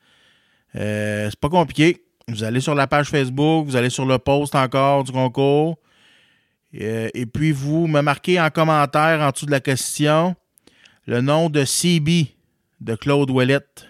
C'est 0.74 1.40
pas 1.40 1.48
compliqué. 1.48 2.04
Vous 2.28 2.44
allez 2.44 2.60
sur 2.60 2.74
la 2.74 2.86
page 2.86 3.08
Facebook, 3.08 3.66
vous 3.66 3.76
allez 3.76 3.90
sur 3.90 4.06
le 4.06 4.18
post 4.18 4.54
encore 4.54 5.02
du 5.02 5.12
concours. 5.12 5.76
Euh, 6.74 7.08
et 7.14 7.26
puis 7.26 7.52
vous 7.52 7.86
me 7.86 8.00
marquez 8.02 8.40
en 8.40 8.50
commentaire 8.50 9.20
en 9.20 9.30
dessous 9.30 9.46
de 9.46 9.50
la 9.50 9.60
question 9.60 10.36
le 11.06 11.20
nom 11.22 11.48
de 11.48 11.64
CB 11.64 12.34
de 12.80 12.94
Claude 12.94 13.30
Ouellette 13.30 13.86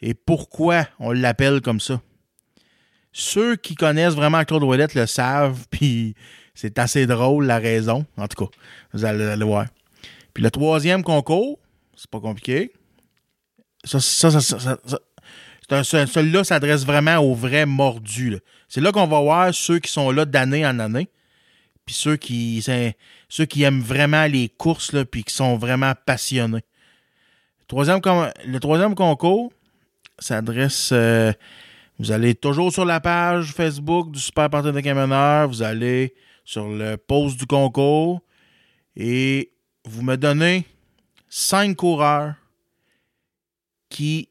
et 0.00 0.14
pourquoi 0.14 0.86
on 0.98 1.12
l'appelle 1.12 1.60
comme 1.60 1.78
ça. 1.80 2.00
Ceux 3.12 3.56
qui 3.56 3.74
connaissent 3.76 4.14
vraiment 4.14 4.42
Claude 4.44 4.64
Ouellette 4.64 4.94
le 4.94 5.06
savent, 5.06 5.66
puis 5.70 6.14
c'est 6.54 6.78
assez 6.78 7.06
drôle 7.06 7.46
la 7.46 7.58
raison. 7.58 8.04
En 8.16 8.26
tout 8.26 8.46
cas, 8.46 8.50
vous 8.92 9.04
allez 9.04 9.36
le 9.36 9.44
voir. 9.44 9.66
Puis 10.34 10.42
le 10.42 10.50
troisième 10.50 11.02
concours, 11.04 11.58
c'est 11.94 12.10
pas 12.10 12.20
compliqué. 12.20 12.72
Ça, 13.84 14.00
ça, 14.00 14.30
ça, 14.40 14.58
ça- 14.58 14.78
ça- 15.84 16.06
celui-là 16.06 16.42
s'adresse 16.44 16.84
vraiment 16.84 17.18
aux 17.18 17.34
vrais 17.34 17.66
mordus. 17.66 18.38
C'est 18.68 18.80
là 18.80 18.90
qu'on 18.92 19.06
va 19.06 19.20
voir 19.20 19.54
ceux 19.54 19.78
qui 19.78 19.90
sont 19.92 20.10
là 20.10 20.24
d'année 20.24 20.66
en 20.66 20.78
année. 20.78 21.08
Puis 21.84 21.94
ceux 21.94 22.16
qui, 22.16 22.64
ceux 23.28 23.44
qui 23.44 23.62
aiment 23.62 23.80
vraiment 23.80 24.26
les 24.26 24.48
courses, 24.48 24.92
là, 24.92 25.04
puis 25.04 25.24
qui 25.24 25.34
sont 25.34 25.56
vraiment 25.56 25.92
passionnés. 26.06 26.64
Troisième 27.66 28.00
com- 28.00 28.30
le 28.44 28.60
troisième 28.60 28.94
concours 28.94 29.52
s'adresse. 30.18 30.90
euh, 30.92 31.32
vous 31.98 32.12
allez 32.12 32.34
toujours 32.34 32.72
sur 32.72 32.84
la 32.84 33.00
page 33.00 33.52
Facebook 33.52 34.10
du 34.12 34.20
Super 34.20 34.50
Party 34.50 34.72
des 34.72 34.82
camionneurs. 34.82 35.48
Vous 35.48 35.62
allez 35.62 36.14
sur 36.44 36.68
le 36.68 36.96
post 36.96 37.38
du 37.38 37.46
concours 37.46 38.20
et 38.96 39.52
vous 39.84 40.02
me 40.02 40.16
donnez 40.16 40.66
cinq 41.28 41.76
coureurs 41.76 42.34
qui 43.88 44.28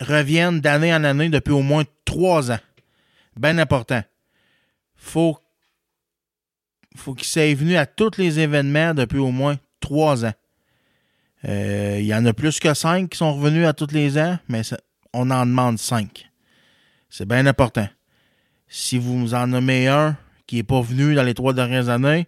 reviennent 0.00 0.60
d'année 0.60 0.94
en 0.94 1.04
année 1.04 1.28
depuis 1.28 1.52
au 1.52 1.62
moins 1.62 1.84
trois 2.04 2.50
ans. 2.50 2.60
Bien 3.36 3.58
important. 3.58 4.02
Faut, 4.96 5.38
faut 6.98 7.14
qu'ils 7.14 7.26
soient 7.26 7.54
venus 7.54 7.76
à 7.76 7.86
tous 7.86 8.18
les 8.18 8.40
événements 8.40 8.94
depuis 8.94 9.18
au 9.18 9.30
moins 9.30 9.56
trois 9.80 10.24
ans. 10.24 10.34
Euh, 11.44 11.98
Il 12.00 12.06
y 12.06 12.14
en 12.14 12.24
a 12.26 12.32
plus 12.32 12.58
que 12.58 12.74
cinq 12.74 13.10
qui 13.10 13.18
sont 13.18 13.34
revenus 13.34 13.66
à 13.66 13.72
tous 13.72 13.92
les 13.92 14.18
ans, 14.18 14.38
mais 14.48 14.62
on 15.12 15.30
en 15.30 15.46
demande 15.46 15.78
cinq. 15.78 16.30
C'est 17.08 17.26
bien 17.26 17.46
important. 17.46 17.88
Si 18.68 18.98
vous 18.98 19.34
en 19.34 19.46
nommez 19.46 19.88
un 19.88 20.16
qui 20.46 20.56
n'est 20.56 20.62
pas 20.62 20.80
venu 20.80 21.14
dans 21.14 21.22
les 21.22 21.34
trois 21.34 21.54
dernières 21.54 21.88
années 21.88 22.26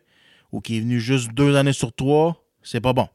ou 0.53 0.61
qui 0.61 0.79
est 0.79 0.81
venu 0.81 1.01
juste 1.01 1.33
deux 1.33 1.57
années 1.57 1.73
sur 1.73 1.93
trois, 1.95 2.43
c'est 2.63 2.81
pas 2.81 2.93
bon. 2.93 3.09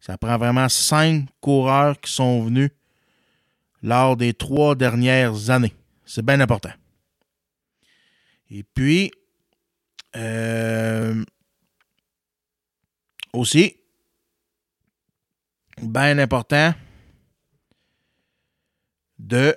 Ça 0.00 0.16
prend 0.16 0.38
vraiment 0.38 0.68
cinq 0.68 1.26
coureurs 1.40 2.00
qui 2.00 2.12
sont 2.12 2.42
venus 2.42 2.70
lors 3.82 4.16
des 4.16 4.34
trois 4.34 4.74
dernières 4.74 5.50
années. 5.50 5.74
C'est 6.04 6.24
bien 6.24 6.40
important. 6.40 6.72
Et 8.50 8.62
puis, 8.62 9.10
euh, 10.18 11.24
aussi, 13.32 13.76
bien 15.80 16.18
important 16.18 16.74
de 19.18 19.56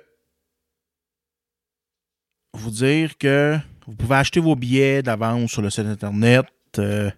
vous 2.54 2.70
dire 2.70 3.18
que 3.18 3.58
vous 3.86 3.94
pouvez 3.94 4.16
acheter 4.16 4.40
vos 4.40 4.54
billets 4.54 5.02
d'avance 5.02 5.50
sur 5.50 5.62
le 5.62 5.70
site 5.70 5.86
internet. 5.86 6.46
euh, 6.78 7.10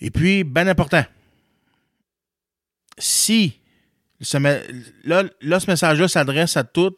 et 0.00 0.10
puis, 0.10 0.44
bien 0.44 0.66
important, 0.66 1.04
si 2.98 3.60
ce 4.20 4.38
là, 5.04 5.24
là, 5.40 5.60
ce 5.60 5.70
message-là 5.70 6.08
s'adresse 6.08 6.56
à 6.56 6.64
tous 6.64 6.96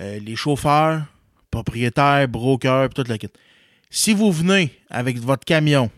euh, 0.00 0.18
les 0.18 0.36
chauffeurs, 0.36 1.04
propriétaires, 1.50 2.28
brokers, 2.28 2.88
puis 2.88 2.94
toute 2.94 3.08
la 3.08 3.18
kit. 3.18 3.28
Si 3.90 4.12
vous 4.12 4.30
venez 4.30 4.70
avec 4.90 5.18
votre 5.18 5.44
camion 5.44 5.90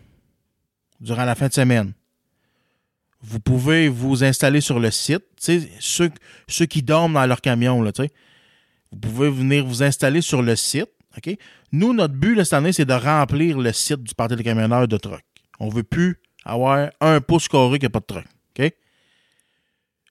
durant 0.99 1.25
la 1.25 1.35
fin 1.35 1.47
de 1.47 1.53
semaine, 1.53 1.93
vous 3.21 3.39
pouvez 3.39 3.87
vous 3.87 4.23
installer 4.23 4.61
sur 4.61 4.79
le 4.79 4.89
site. 4.91 5.23
Ceux, 5.79 6.11
ceux 6.47 6.65
qui 6.65 6.81
dorment 6.81 7.13
dans 7.13 7.25
leur 7.25 7.41
camion, 7.41 7.81
là, 7.81 7.91
vous 8.91 8.97
pouvez 8.97 9.29
venir 9.29 9.65
vous 9.65 9.83
installer 9.83 10.21
sur 10.21 10.41
le 10.41 10.55
site. 10.55 10.89
Nous, 11.71 11.93
notre 11.93 12.13
but 12.13 12.43
cette 12.43 12.53
année, 12.53 12.73
c'est 12.73 12.85
de 12.85 12.93
remplir 12.93 13.57
le 13.57 13.71
site 13.73 14.03
du 14.03 14.15
Parti 14.15 14.35
des 14.35 14.43
camionneurs 14.43 14.87
de 14.87 14.97
truck. 14.97 15.23
On 15.59 15.67
ne 15.67 15.73
veut 15.73 15.83
plus 15.83 16.19
avoir 16.45 16.89
un 16.99 17.21
pouce 17.21 17.47
carré 17.47 17.77
qui 17.77 17.85
n'a 17.85 17.89
pas 17.89 17.99
de 17.99 18.05
truck. 18.05 18.25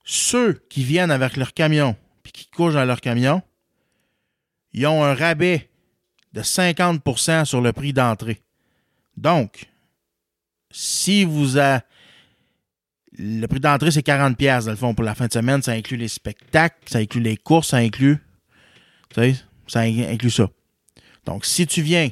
Ceux 0.05 0.55
qui 0.69 0.83
viennent 0.83 1.11
avec 1.11 1.37
leur 1.37 1.53
camion 1.53 1.95
puis 2.23 2.33
qui 2.33 2.47
couchent 2.49 2.75
dans 2.75 2.85
leur 2.85 3.01
camion, 3.01 3.43
ils 4.73 4.87
ont 4.87 5.03
un 5.05 5.15
rabais 5.15 5.69
de 6.33 6.43
50% 6.43 7.45
sur 7.45 7.61
le 7.61 7.73
prix 7.73 7.93
d'entrée. 7.93 8.41
Donc, 9.17 9.67
si 10.71 11.25
vous 11.25 11.57
avez 11.57 11.81
le 13.19 13.47
prix 13.47 13.61
d'entrée, 13.61 13.91
c'est 13.91 14.03
40 14.03 14.37
pièces 14.37 14.67
dans 14.67 14.71
le 14.71 14.77
fond 14.77 14.95
pour 14.95 15.05
la 15.05 15.15
fin 15.15 15.27
de 15.27 15.33
semaine. 15.33 15.63
Ça 15.63 15.73
inclut 15.73 15.97
les 15.97 16.09
spectacles, 16.09 16.77
ça 16.87 16.99
inclut 16.99 17.21
les 17.21 17.37
courses, 17.37 17.69
ça 17.69 17.79
inclut. 17.79 18.19
Tu 19.15 19.21
sais, 19.21 19.35
ça 19.67 19.81
in- 19.81 20.09
inclut 20.13 20.31
ça. 20.31 20.49
Donc, 21.27 21.45
si 21.45 21.67
tu 21.67 21.83
viens 21.83 22.09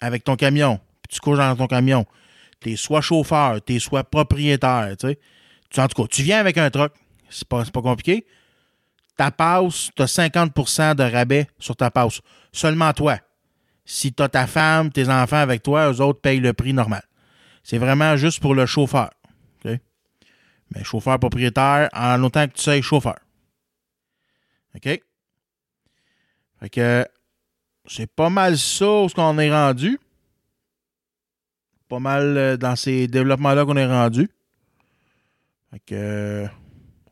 avec 0.00 0.22
ton 0.24 0.36
camion, 0.36 0.78
puis 1.02 1.14
tu 1.16 1.20
couches 1.20 1.38
dans 1.38 1.56
ton 1.56 1.66
camion, 1.66 2.06
tu 2.60 2.72
es 2.72 2.76
soit 2.76 3.00
chauffeur, 3.00 3.62
tu 3.64 3.74
es 3.74 3.78
soit 3.80 4.04
propriétaire, 4.04 4.94
tu 4.98 5.08
sais. 5.08 5.18
En 5.78 5.88
tout 5.88 6.00
cas, 6.02 6.08
tu 6.08 6.22
viens 6.22 6.38
avec 6.38 6.56
un 6.56 6.70
truck, 6.70 6.92
c'est 7.28 7.46
pas, 7.48 7.64
pas 7.64 7.82
compliqué. 7.82 8.24
Ta 9.16 9.30
passe, 9.30 9.90
tu 9.96 10.02
as 10.02 10.14
50% 10.14 10.94
de 10.94 11.02
rabais 11.02 11.48
sur 11.58 11.76
ta 11.76 11.90
passe. 11.90 12.20
Seulement 12.52 12.92
toi. 12.92 13.18
Si 13.84 14.12
tu 14.12 14.22
as 14.22 14.28
ta 14.28 14.46
femme, 14.46 14.90
tes 14.90 15.08
enfants 15.08 15.36
avec 15.36 15.62
toi, 15.62 15.90
eux 15.90 16.00
autres 16.00 16.20
payent 16.20 16.40
le 16.40 16.52
prix 16.52 16.72
normal. 16.72 17.02
C'est 17.62 17.78
vraiment 17.78 18.16
juste 18.16 18.40
pour 18.40 18.54
le 18.54 18.66
chauffeur. 18.66 19.10
Mais 20.74 20.82
chauffeur 20.82 21.18
propriétaire 21.18 21.88
en 21.92 22.22
autant 22.24 22.46
que 22.48 22.54
tu 22.54 22.62
sais 22.62 22.82
chauffeur. 22.82 23.16
OK? 24.74 25.00
Fait 26.60 26.70
que 26.70 27.06
c'est 27.86 28.10
pas 28.10 28.30
mal 28.30 28.58
ça 28.58 29.02
où 29.02 29.08
ce 29.08 29.14
qu'on 29.14 29.38
est 29.38 29.52
rendu. 29.52 29.98
Pas 31.88 32.00
mal 32.00 32.36
euh, 32.36 32.56
dans 32.56 32.74
ces 32.74 33.06
développements-là 33.06 33.64
qu'on 33.64 33.76
est 33.76 33.86
rendu. 33.86 34.28
Fait 35.70 35.80
que 35.86 36.46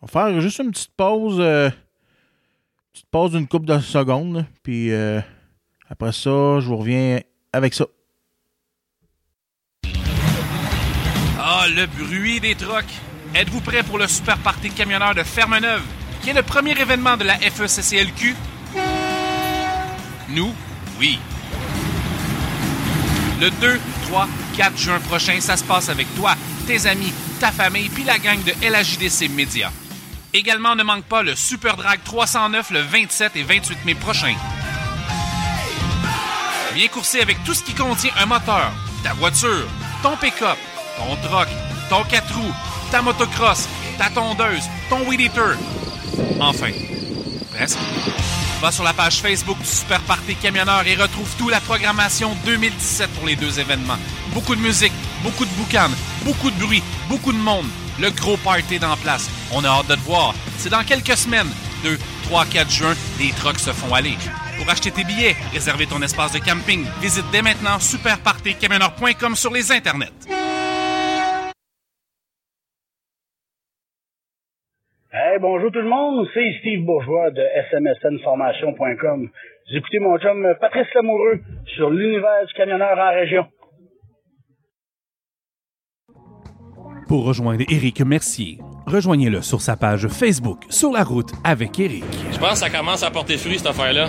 on 0.00 0.06
va 0.06 0.08
faire 0.08 0.40
juste 0.40 0.58
une 0.58 0.72
petite 0.72 0.94
pause. 0.96 1.38
euh, 1.40 1.70
petite 2.94 3.10
pause 3.10 3.32
d'une 3.32 3.48
couple 3.48 3.66
de 3.66 3.80
secondes. 3.80 4.46
Puis 4.62 4.92
euh, 4.92 5.20
après 5.90 6.12
ça, 6.12 6.60
je 6.60 6.66
vous 6.66 6.76
reviens 6.76 7.20
avec 7.52 7.74
ça. 7.74 7.86
Ah, 11.38 11.66
le 11.68 11.86
bruit 11.86 12.40
des 12.40 12.54
trocs. 12.54 12.84
Êtes-vous 13.34 13.60
prêt 13.60 13.82
pour 13.82 13.98
le 13.98 14.06
super 14.06 14.38
party 14.38 14.68
de 14.68 14.74
camionneurs 14.74 15.14
de 15.14 15.24
Ferme-Neuve, 15.24 15.82
qui 16.22 16.30
est 16.30 16.34
le 16.34 16.44
premier 16.44 16.80
événement 16.80 17.16
de 17.16 17.24
la 17.24 17.34
FECCLQ? 17.34 18.36
Nous, 20.30 20.54
oui. 21.00 21.18
Le 23.40 23.50
2, 23.60 23.80
3, 24.04 24.28
4 24.56 24.78
juin 24.78 25.00
prochain, 25.00 25.40
ça 25.40 25.56
se 25.56 25.64
passe 25.64 25.88
avec 25.88 26.06
toi, 26.14 26.36
tes 26.68 26.86
amis, 26.86 27.12
ta 27.40 27.50
famille, 27.50 27.88
puis 27.88 28.04
la 28.04 28.18
gang 28.18 28.38
de 28.44 28.52
LHJDC 28.64 29.28
Média. 29.30 29.72
Également, 30.36 30.74
ne 30.74 30.82
manque 30.82 31.04
pas 31.04 31.22
le 31.22 31.36
Super 31.36 31.76
Drag 31.76 32.00
309 32.04 32.70
le 32.72 32.80
27 32.80 33.36
et 33.36 33.44
28 33.44 33.84
mai 33.84 33.94
prochain. 33.94 34.34
Viens 36.74 36.88
courser 36.88 37.20
avec 37.20 37.42
tout 37.44 37.54
ce 37.54 37.62
qui 37.62 37.72
contient 37.72 38.10
un 38.18 38.26
moteur, 38.26 38.72
ta 39.04 39.12
voiture, 39.12 39.64
ton 40.02 40.16
pick-up, 40.16 40.58
ton 40.96 41.14
truck, 41.28 41.46
ton 41.88 42.02
4 42.02 42.34
roues, 42.34 42.52
ta 42.90 43.00
motocross, 43.00 43.68
ta 43.96 44.10
tondeuse, 44.10 44.64
ton 44.90 45.06
weed 45.08 45.20
eater. 45.20 45.56
Enfin, 46.40 46.72
presque. 47.54 47.78
Va 48.60 48.72
sur 48.72 48.82
la 48.82 48.92
page 48.92 49.20
Facebook 49.20 49.58
du 49.58 49.68
Super 49.68 50.00
Party 50.00 50.34
Camionneur 50.34 50.84
et 50.84 50.96
retrouve 50.96 51.28
toute 51.38 51.52
la 51.52 51.60
programmation 51.60 52.36
2017 52.44 53.08
pour 53.10 53.26
les 53.26 53.36
deux 53.36 53.60
événements. 53.60 53.98
Beaucoup 54.32 54.56
de 54.56 54.60
musique, 54.60 54.92
beaucoup 55.22 55.44
de 55.44 55.50
boucanes, 55.50 55.94
beaucoup 56.24 56.50
de 56.50 56.58
bruit, 56.58 56.82
beaucoup 57.08 57.32
de 57.32 57.38
monde. 57.38 57.66
Le 58.00 58.10
gros 58.10 58.36
party 58.36 58.78
dans 58.80 58.96
place. 58.96 59.30
On 59.54 59.62
a 59.62 59.68
hâte 59.68 59.86
de 59.88 59.94
te 59.94 60.00
voir. 60.00 60.34
C'est 60.58 60.70
dans 60.70 60.82
quelques 60.82 61.16
semaines. 61.16 61.52
2, 61.84 61.96
3, 62.24 62.44
4 62.46 62.70
juin, 62.70 62.94
les 63.20 63.30
trucks 63.32 63.60
se 63.60 63.70
font 63.70 63.94
aller. 63.94 64.16
Pour 64.58 64.68
acheter 64.68 64.90
tes 64.90 65.04
billets, 65.04 65.36
réserver 65.52 65.86
ton 65.86 66.00
espace 66.02 66.32
de 66.32 66.38
camping, 66.38 66.84
visite 67.00 67.26
dès 67.30 67.42
maintenant 67.42 67.78
superpartycamionneur.com 67.78 69.36
sur 69.36 69.52
les 69.52 69.70
internets. 69.70 70.10
Hey, 75.12 75.38
bonjour 75.38 75.70
tout 75.70 75.80
le 75.80 75.88
monde, 75.88 76.26
c'est 76.34 76.56
Steve 76.60 76.84
Bourgeois 76.84 77.30
de 77.30 77.42
smsnformation.com. 77.70 79.30
Vous 79.70 79.76
écoutez 79.76 80.00
mon 80.00 80.18
chum 80.18 80.54
Patrice 80.60 80.92
Lamoureux 80.94 81.40
sur 81.76 81.90
l'univers 81.90 82.44
du 82.46 82.54
camionneur 82.54 82.98
en 82.98 83.14
région. 83.14 83.46
Pour 87.08 87.24
rejoindre 87.24 87.64
Éric 87.68 88.00
Mercier, 88.00 88.58
rejoignez-le 88.86 89.42
sur 89.42 89.60
sa 89.60 89.76
page 89.76 90.08
Facebook 90.08 90.62
Sur 90.70 90.92
la 90.92 91.04
route 91.04 91.32
avec 91.44 91.78
Éric. 91.78 92.04
Je 92.32 92.38
pense 92.38 92.52
que 92.52 92.58
ça 92.58 92.70
commence 92.70 93.02
à 93.02 93.10
porter 93.10 93.36
fruit, 93.36 93.58
cette 93.58 93.66
affaire-là. 93.66 94.08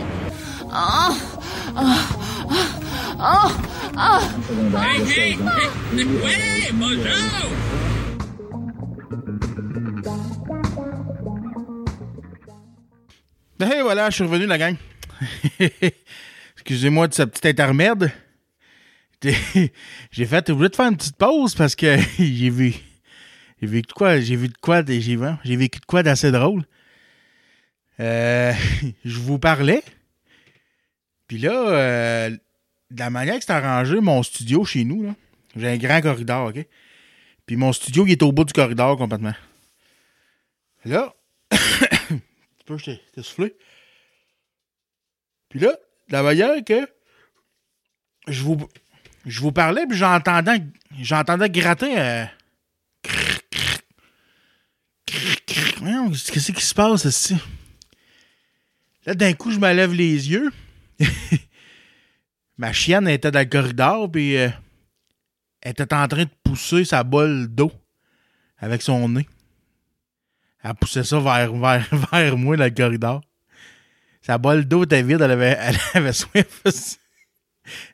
Ben 13.57 13.71
hey, 13.71 13.81
voilà, 13.81 14.09
je 14.09 14.15
suis 14.15 14.23
revenu, 14.23 14.45
la 14.45 14.57
gang. 14.57 14.75
Excusez-moi 16.57 17.07
de 17.07 17.13
ce 17.13 17.23
petit 17.23 17.47
intermède. 17.47 18.11
J'ai- 20.11 20.25
fait, 20.25 20.49
obligé 20.49 20.69
de 20.69 20.75
faire 20.75 20.87
une 20.87 20.97
petite 20.97 21.17
pause 21.17 21.55
parce 21.55 21.75
que 21.75 21.97
j'ai 22.17 22.49
vu. 22.49 22.73
J'ai 23.61 23.67
vu 23.67 23.81
de 23.81 23.91
quoi, 23.91 24.19
j'ai 24.19 24.35
vu 24.35 24.49
de 24.49 24.57
quoi, 24.57 24.83
j'ai 24.85 24.99
vu- 25.15 25.19
j'ai 25.43 25.55
vécu 25.55 25.79
de 25.79 25.85
quoi 25.85 26.03
d'assez 26.03 26.31
drôle. 26.31 26.65
Euh, 27.99 28.53
je 29.05 29.19
vous 29.19 29.39
parlais. 29.39 29.83
Puis 31.27 31.37
là, 31.37 31.69
euh, 31.69 32.29
de 32.29 32.99
la 32.99 33.09
manière 33.09 33.37
que 33.39 33.43
c'est 33.45 33.51
arrangé, 33.51 33.99
mon 34.01 34.21
studio 34.23 34.63
chez 34.65 34.83
nous, 34.83 35.03
là, 35.03 35.15
j'ai 35.55 35.67
un 35.67 35.77
grand 35.77 36.01
corridor, 36.01 36.49
OK? 36.49 36.65
Puis 37.45 37.55
mon 37.55 37.71
studio, 37.73 38.05
il 38.05 38.11
est 38.11 38.23
au 38.23 38.31
bout 38.31 38.43
du 38.43 38.53
corridor 38.53 38.97
complètement. 38.97 39.33
Là, 40.83 41.15
tu 41.51 42.65
peux, 42.65 42.77
je 42.77 42.85
t'ai 43.13 43.23
soufflé. 43.23 43.55
Puis 45.49 45.59
là, 45.59 45.71
de 46.09 46.13
la 46.13 46.21
manière 46.23 46.63
que 46.63 46.87
je 48.27 48.43
vous, 48.43 48.57
je 49.25 49.39
vous 49.41 49.51
parlais, 49.51 49.85
puis 49.87 49.97
j'entendais, 49.97 50.61
j'entendais 51.01 51.49
gratter. 51.49 51.99
euh, 51.99 52.25
Qu'est-ce 55.05 56.51
qui 56.51 56.63
se 56.63 56.73
passe 56.73 57.05
ici? 57.05 57.37
Là, 59.05 59.13
d'un 59.13 59.33
coup, 59.33 59.51
je 59.51 59.59
me 59.59 59.71
lève 59.73 59.93
les 59.93 60.29
yeux. 60.29 60.51
Ma 62.57 62.73
chienne 62.73 63.07
était 63.07 63.31
dans 63.31 63.39
le 63.39 63.45
corridor, 63.45 64.11
puis 64.11 64.37
euh, 64.37 64.49
elle 65.61 65.71
était 65.71 65.93
en 65.93 66.07
train 66.07 66.23
de 66.23 66.29
pousser 66.43 66.85
sa 66.85 67.03
bolle 67.03 67.47
d'eau 67.47 67.71
avec 68.57 68.81
son 68.81 69.09
nez. 69.09 69.27
Elle 70.63 70.73
poussait 70.75 71.03
ça 71.03 71.19
vers, 71.19 71.53
vers, 71.53 71.87
vers 72.11 72.37
moi 72.37 72.57
dans 72.57 72.63
le 72.63 72.69
corridor. 72.71 73.21
Sa 74.21 74.37
bolle 74.39 74.65
d'eau 74.65 74.83
était 74.85 75.03
vide, 75.03 75.21
elle 75.21 75.31
avait, 75.31 75.57
elle 75.59 75.77
avait 75.93 76.13
soif. 76.13 76.63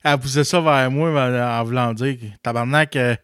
Elle 0.04 0.18
poussait 0.18 0.44
ça 0.44 0.62
vers 0.62 0.92
moi 0.92 1.10
en, 1.10 1.64
voulant 1.64 1.94
dire 1.94 2.18
Tabarnak, 2.42 2.96
euh, 2.96 3.16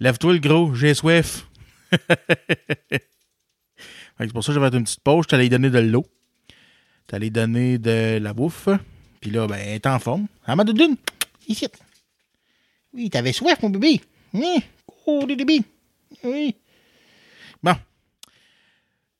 lève-toi 0.00 0.32
le 0.34 0.38
gros, 0.38 0.74
j'ai 0.74 0.94
soif. 0.94 1.46
C'est 4.20 4.32
pour 4.32 4.42
ça 4.42 4.52
que 4.52 4.58
j'avais 4.58 4.76
une 4.76 4.84
petite 4.84 5.00
pause. 5.00 5.24
Je 5.24 5.28
t'allais 5.28 5.48
donner 5.48 5.70
de 5.70 5.78
l'eau. 5.78 6.04
T'allais 7.06 7.30
donner 7.30 7.78
de 7.78 8.18
la 8.18 8.34
bouffe. 8.34 8.68
Puis 9.20 9.30
là, 9.30 9.46
ben, 9.46 9.56
elle 9.56 9.74
est 9.76 9.86
en 9.86 9.98
forme. 9.98 10.26
Ah, 10.44 10.56
ma 10.56 10.64
doudoune, 10.64 10.96
ici. 11.46 11.68
Oui, 12.92 13.10
t'avais 13.10 13.32
soif, 13.32 13.62
mon 13.62 13.70
bébé. 13.70 14.00
Hein? 14.34 14.58
Oh, 15.06 15.24
des 15.26 15.36
bébés. 15.36 15.62
Oui. 16.24 16.56
Bon. 17.62 17.76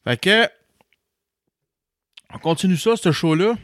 Fait 0.04 0.20
que, 0.20 0.48
on 2.34 2.38
continue 2.38 2.76
ça, 2.76 2.96
ce 2.96 3.12
show-là. 3.12 3.54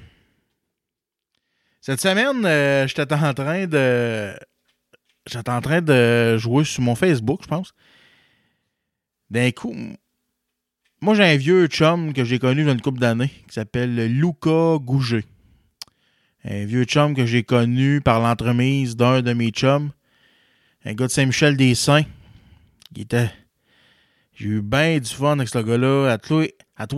Cette 1.87 2.01
semaine, 2.01 2.47
euh, 2.47 2.87
j'étais 2.89 3.12
en 3.12 3.35
train 3.35 3.66
de. 3.66 4.32
J'étais 5.26 5.51
en 5.51 5.61
train 5.61 5.82
de 5.82 6.39
jouer 6.39 6.64
sur 6.64 6.80
mon 6.82 6.95
Facebook, 6.95 7.41
je 7.43 7.47
pense. 7.47 7.74
D'un 9.28 9.51
coup, 9.51 9.76
moi, 11.03 11.14
j'ai 11.14 11.24
un 11.24 11.37
vieux 11.37 11.66
chum 11.66 12.14
que 12.14 12.24
j'ai 12.24 12.39
connu 12.39 12.66
a 12.66 12.72
une 12.72 12.80
couple 12.80 13.01
d'années 13.01 13.30
qui 13.49 13.53
s'appelle 13.53 13.95
Luca 14.11 14.78
Gouget. 14.80 15.26
Un 16.47 16.64
vieux 16.64 16.85
chum 16.85 17.14
que 17.14 17.26
j'ai 17.26 17.43
connu 17.43 18.01
par 18.01 18.18
l'entremise 18.18 18.97
d'un 18.97 19.20
de 19.20 19.35
mes 19.35 19.51
chums. 19.51 19.91
Un 20.87 20.95
gars 20.95 21.09
de 21.09 21.12
Saint-Michel-des-Saints. 21.12 22.07
Il 22.97 23.03
était. 23.03 23.30
J'ai 24.32 24.47
eu 24.47 24.62
bien 24.62 24.99
du 25.01 25.11
fun 25.11 25.32
avec 25.32 25.51
ce 25.51 25.59
gars-là. 25.59 26.12
À, 26.12 26.16
tous 26.16 26.49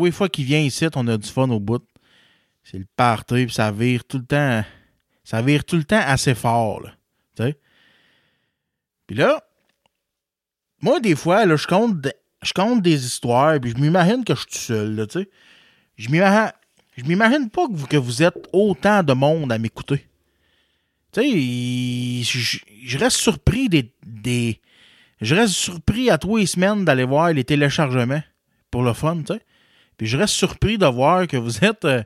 les- 0.04 0.12
fois 0.12 0.28
qu'il 0.28 0.44
vient 0.44 0.60
ici, 0.60 0.86
on 0.94 1.08
a 1.08 1.16
du 1.16 1.28
fun 1.28 1.50
au 1.50 1.58
bout. 1.58 1.84
C'est 2.62 2.78
le 2.78 2.86
party, 2.96 3.46
puis 3.46 3.54
ça 3.54 3.72
vire 3.72 4.04
tout 4.04 4.18
le 4.18 4.26
temps. 4.26 4.64
Ça 5.26 5.42
vire 5.42 5.64
tout 5.64 5.74
le 5.74 5.82
temps 5.82 6.02
assez 6.06 6.36
fort, 6.36 6.80
là. 6.82 6.92
Tu 7.34 7.42
sais? 7.42 7.58
Puis 9.08 9.16
là, 9.16 9.42
moi, 10.80 11.00
des 11.00 11.16
fois, 11.16 11.44
là, 11.46 11.56
je 11.56 11.66
compte, 11.66 12.06
je 12.42 12.52
compte 12.52 12.80
des 12.80 13.04
histoires, 13.04 13.60
puis 13.60 13.72
je 13.72 13.76
m'imagine 13.76 14.24
que 14.24 14.36
je 14.36 14.40
suis 14.42 14.48
tout 14.48 14.58
seul, 14.58 14.94
là. 14.94 15.06
Je 15.96 16.10
m'imagine, 16.10 16.52
m'imagine 17.04 17.50
pas 17.50 17.66
que 17.90 17.96
vous, 17.96 18.22
êtes 18.22 18.48
autant 18.52 19.02
de 19.02 19.14
monde 19.14 19.50
à 19.50 19.58
m'écouter. 19.58 20.06
Tu 21.10 22.22
sais, 22.22 22.60
je, 22.84 22.98
reste 22.98 23.16
surpris 23.16 23.68
des, 23.68 24.60
je 25.20 25.34
reste 25.34 25.54
surpris 25.54 26.08
à 26.08 26.18
tous 26.18 26.36
les 26.36 26.46
semaines 26.46 26.84
d'aller 26.84 27.04
voir 27.04 27.32
les 27.32 27.42
téléchargements 27.42 28.22
pour 28.70 28.84
le 28.84 28.92
fun. 28.92 29.24
Puis 29.96 30.06
je 30.06 30.16
reste 30.16 30.34
surpris 30.34 30.78
de 30.78 30.86
voir 30.86 31.26
que 31.26 31.36
vous 31.36 31.64
êtes. 31.64 31.84
euh, 31.84 32.04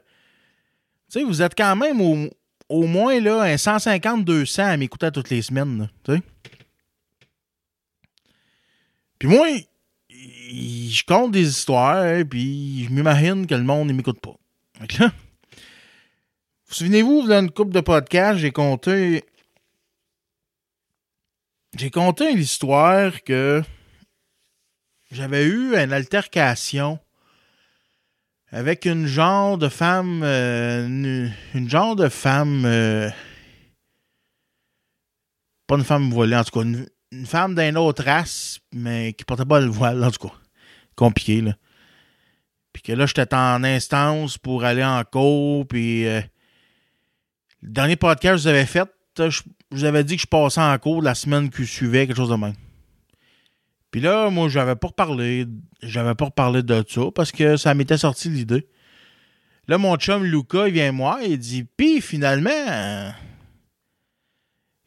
tu 1.13 1.19
sais, 1.19 1.23
vous 1.23 1.43
êtes 1.43 1.55
quand 1.55 1.77
même 1.77 2.01
au, 2.01 2.31
au 2.71 2.87
moins 2.87 3.21
là, 3.21 3.43
un 3.43 3.57
150-200 3.57 4.63
à 4.63 4.77
m'écouter 4.77 5.11
toutes 5.13 5.29
les 5.29 5.43
semaines, 5.43 5.91
là. 6.07 6.17
Puis 9.19 9.29
moi, 9.29 9.47
je 10.09 11.03
compte 11.05 11.33
des 11.33 11.47
histoires, 11.47 12.03
hein, 12.03 12.25
puis 12.25 12.85
je 12.85 12.91
m'imagine 12.91 13.47
que 13.47 13.55
le 13.55 13.65
monde 13.65 13.89
ne 13.89 13.93
m'écoute 13.93 14.21
pas. 14.21 14.37
Vous 14.81 16.75
souvenez-vous, 16.75 17.27
dans 17.27 17.41
une 17.41 17.51
couple 17.51 17.73
de 17.73 17.81
podcasts, 17.81 18.39
j'ai 18.39 18.53
compté 18.53 19.25
j'ai 21.77 21.91
compté 21.91 22.35
l'histoire 22.35 23.23
que 23.23 23.63
j'avais 25.11 25.45
eu 25.45 25.77
une 25.77 25.93
altercation 25.93 26.99
avec 28.53 28.85
une 28.85 29.07
genre 29.07 29.59
de 29.59 29.69
femme, 29.69 30.23
euh, 30.25 30.87
une, 31.55 31.69
genre 31.69 31.95
de 31.95 32.09
femme, 32.09 32.65
euh, 32.65 33.09
pas 35.67 35.77
une 35.77 35.85
femme 35.85 36.11
voilée, 36.11 36.37
en 36.37 36.45
tout 36.45 36.59
cas, 36.59 36.65
une, 36.65 36.87
femme 37.27 37.55
d'une 37.55 37.77
autre 37.77 38.05
race, 38.05 38.61
mais 38.73 39.13
qui 39.13 39.25
portait 39.25 39.45
pas 39.45 39.61
le 39.61 39.69
voile, 39.69 40.03
en 40.03 40.11
tout 40.11 40.29
cas. 40.29 40.35
Compliqué, 40.97 41.41
là. 41.41 41.55
Puis 42.73 42.83
que 42.83 42.93
là, 42.93 43.07
j'étais 43.07 43.35
en 43.35 43.65
instance 43.65 44.39
pour 44.39 44.65
aller 44.65 44.85
en 44.85 45.03
cours, 45.05 45.67
puis 45.67 46.07
euh, 46.07 46.21
le 47.63 47.69
dernier 47.69 47.97
podcast 47.97 48.37
que 48.37 48.43
vous 48.43 48.47
avais 48.47 48.67
fait, 48.67 48.89
je 49.19 49.43
vous 49.73 49.85
avais 49.85 50.05
dit 50.05 50.17
que 50.17 50.23
je 50.23 50.27
passais 50.27 50.61
en 50.61 50.79
cours 50.79 51.03
la 51.03 51.15
semaine 51.15 51.51
qui 51.51 51.67
suivait, 51.67 52.07
quelque 52.07 52.17
chose 52.17 52.31
de 52.31 52.37
même. 52.37 52.55
Puis 53.91 54.01
là, 54.01 54.31
moi, 54.31 54.49
j'avais 54.49 54.77
pas 54.77 54.89
reparlé, 54.89 55.47
j'avais 55.83 56.15
pas 56.15 56.27
reparlé 56.27 56.63
de 56.63 56.85
ça 56.89 57.03
parce 57.15 57.33
que 57.33 57.57
ça 57.57 57.75
m'était 57.75 57.99
sorti 57.99 58.29
l'idée. 58.29 58.69
Là, 59.67 59.79
mon 59.79 59.97
chum 59.97 60.25
Luca, 60.25 60.69
il 60.69 60.75
vient 60.75 60.93
moi, 60.93 61.21
il 61.25 61.39
dit 61.39 61.65
Pis 61.65 62.01
finalement, 62.01 63.13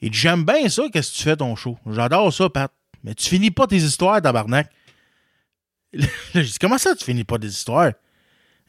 il 0.01 0.09
dit 0.09 0.17
J'aime 0.17 0.45
bien 0.45 0.69
ça, 0.69 0.83
qu'est-ce 0.91 1.11
que 1.11 1.17
tu 1.17 1.23
fais 1.23 1.35
ton 1.35 1.55
show? 1.55 1.77
J'adore 1.89 2.33
ça, 2.33 2.49
Pat. 2.49 2.71
Mais 3.03 3.13
tu 3.13 3.27
finis 3.27 3.51
pas 3.51 3.67
tes 3.67 3.77
histoires, 3.77 4.21
tabarnak. 4.21 4.69
Là, 5.93 6.07
j'ai 6.33 6.43
dit 6.43 6.57
Comment 6.59 6.77
ça, 6.77 6.95
tu 6.95 7.03
finis 7.03 7.25
pas 7.25 7.37
tes 7.37 7.47
histoires? 7.47 7.91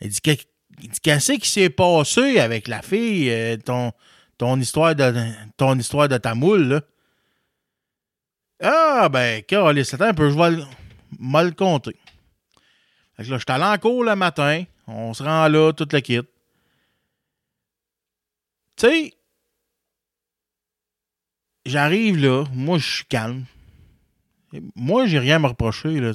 Il 0.00 0.08
dit 0.08 0.20
Qu'est-ce 0.20 1.32
qui 1.32 1.48
s'est 1.48 1.70
passé 1.70 2.40
avec 2.40 2.66
la 2.66 2.82
fille, 2.82 3.30
euh, 3.30 3.56
ton, 3.56 3.92
ton, 4.36 4.58
histoire 4.58 4.96
de, 4.96 5.12
ton 5.56 5.78
histoire 5.78 6.08
de 6.08 6.16
ta 6.16 6.34
moule, 6.34 6.68
là? 6.68 6.80
Ah, 8.60 9.08
ben, 9.10 9.42
Carolis, 9.42 9.90
attends 9.92 10.04
un 10.04 10.14
peu, 10.14 10.30
je 10.30 10.36
vais 10.36 11.44
le, 11.44 11.50
compter. 11.52 11.96
Je 13.18 13.34
suis 13.36 13.44
allé 13.48 13.64
en 13.64 13.78
cours 13.78 14.04
le 14.04 14.16
matin, 14.16 14.64
on 14.86 15.14
se 15.14 15.22
rend 15.22 15.48
là, 15.48 15.72
toute 15.72 15.92
la 15.92 16.00
kit. 16.00 16.20
Tu 18.76 18.86
sais, 18.86 19.14
j'arrive 21.64 22.18
là, 22.18 22.44
moi, 22.52 22.78
je 22.78 22.88
suis 22.96 23.04
calme. 23.04 23.44
Moi, 24.74 25.06
j'ai 25.06 25.18
rien 25.18 25.36
à 25.36 25.38
me 25.40 25.46
reprocher, 25.48 26.00
là. 26.00 26.12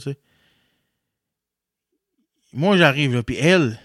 Moi, 2.54 2.78
j'arrive 2.78 3.16
là, 3.16 3.24
puis 3.24 3.36
elle, 3.36 3.80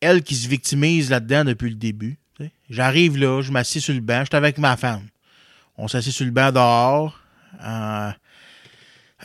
elle 0.00 0.22
qui 0.22 0.34
se 0.34 0.48
victimise 0.48 1.10
là-dedans 1.10 1.44
depuis 1.44 1.70
le 1.70 1.76
début. 1.76 2.18
J'arrive 2.68 3.18
là, 3.18 3.42
je 3.42 3.52
m'assieds 3.52 3.80
sur 3.80 3.94
le 3.94 4.00
banc, 4.00 4.24
j'étais 4.24 4.36
avec 4.36 4.58
ma 4.58 4.76
femme. 4.76 5.08
On 5.82 5.88
s'assied 5.88 6.12
sur 6.12 6.24
le 6.24 6.30
banc 6.30 6.52
dehors, 6.52 7.20
euh, 7.60 8.12
à 8.12 8.14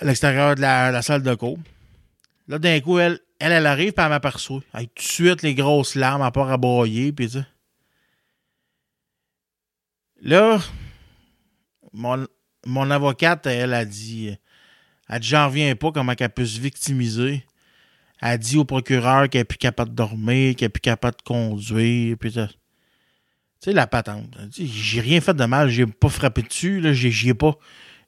l'extérieur 0.02 0.56
de 0.56 0.62
la, 0.62 1.04
salle 1.04 1.22
de 1.22 1.36
cours. 1.36 1.60
Là, 2.48 2.58
d'un 2.58 2.80
coup, 2.80 2.98
elle, 2.98 3.20
elle, 3.40 3.52
elle 3.52 3.68
arrive, 3.68 3.94
puis 3.94 4.04
elle 4.04 4.10
m'aperçoit. 4.10 4.62
Avec 4.74 4.96
tout 4.96 5.04
de 5.04 5.08
suite 5.08 5.44
les 5.44 5.54
grosses 5.54 5.94
larmes, 5.94 6.24
à 6.24 6.32
part 6.32 6.52
à 6.52 6.58
broyer, 6.58 7.12
puis 7.12 7.30
sais. 7.30 7.46
Là, 10.20 10.60
mon, 11.94 12.90
avocate, 12.90 13.46
elle 13.46 13.76
a 13.76 13.86
dit, 13.86 14.36
elle 15.10 15.20
dit, 15.20 15.28
j'en 15.28 15.50
reviens 15.50 15.76
pas 15.76 15.92
comment 15.92 16.16
qu'elle 16.16 16.32
peut 16.32 16.48
se 16.48 16.60
victimiser. 16.60 17.46
Elle 18.20 18.40
dit 18.40 18.58
au 18.58 18.66
procureur 18.66 19.30
qu'elle 19.30 19.42
est 19.42 19.44
plus 19.44 19.60
capable 19.60 19.92
de 19.92 19.96
dormir, 19.96 20.56
qu'elle 20.56 20.66
est 20.66 20.70
plus 20.70 20.82
capable 20.82 21.18
de 21.18 21.22
conduire, 21.22 22.18
puis 22.18 22.32
ça. 22.32 22.48
Tu 23.60 23.70
sais, 23.70 23.74
la 23.74 23.88
patente. 23.88 24.38
J'ai 24.52 25.02
rien 25.02 25.20
fait 25.20 25.34
de 25.34 25.46
mal, 25.46 25.70
j'ai 25.70 25.86
pas 25.86 26.10
frappé 26.10 26.44
dessus, 26.44 26.80
là, 26.80 26.94
j'y 26.94 27.30
ai 27.30 27.34
pas. 27.34 27.58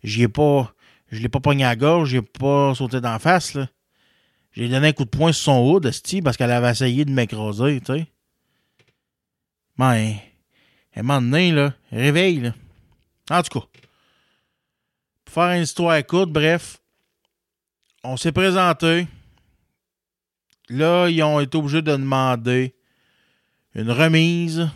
J'y 0.03 0.23
ai 0.23 0.27
pas. 0.27 0.73
Je 1.11 1.19
l'ai 1.21 1.29
pas 1.29 1.39
pogné 1.39 1.63
à 1.63 1.69
la 1.69 1.75
gorge, 1.75 2.09
j'ai 2.09 2.21
pas 2.21 2.75
sauté 2.75 3.01
d'en 3.01 3.17
face, 3.17 3.55
là. 3.55 3.67
J'ai 4.51 4.67
donné 4.67 4.89
un 4.89 4.93
coup 4.93 5.05
de 5.05 5.09
poing 5.09 5.31
sur 5.31 5.45
son 5.45 5.67
hood, 5.67 5.85
esti, 5.85 6.21
parce 6.21 6.37
qu'elle 6.37 6.51
avait 6.51 6.69
essayé 6.69 7.05
de 7.05 7.11
m'écraser, 7.11 7.81
tu 7.81 7.93
sais. 7.93 8.07
Ben, 9.77 10.15
elle 10.91 11.03
m'a 11.03 11.19
donné, 11.19 11.51
là. 11.51 11.73
Réveille, 11.91 12.41
là. 12.41 12.53
En 13.31 13.41
tout 13.41 13.59
cas. 13.59 13.65
Pour 15.25 15.33
faire 15.33 15.55
une 15.55 15.63
histoire 15.63 16.05
courte, 16.05 16.31
bref. 16.31 16.79
On 18.03 18.17
s'est 18.17 18.31
présenté. 18.31 19.07
Là, 20.69 21.07
ils 21.07 21.23
ont 21.23 21.39
été 21.39 21.57
obligés 21.57 21.81
de 21.81 21.91
demander 21.91 22.75
une 23.75 23.91
remise 23.91 24.69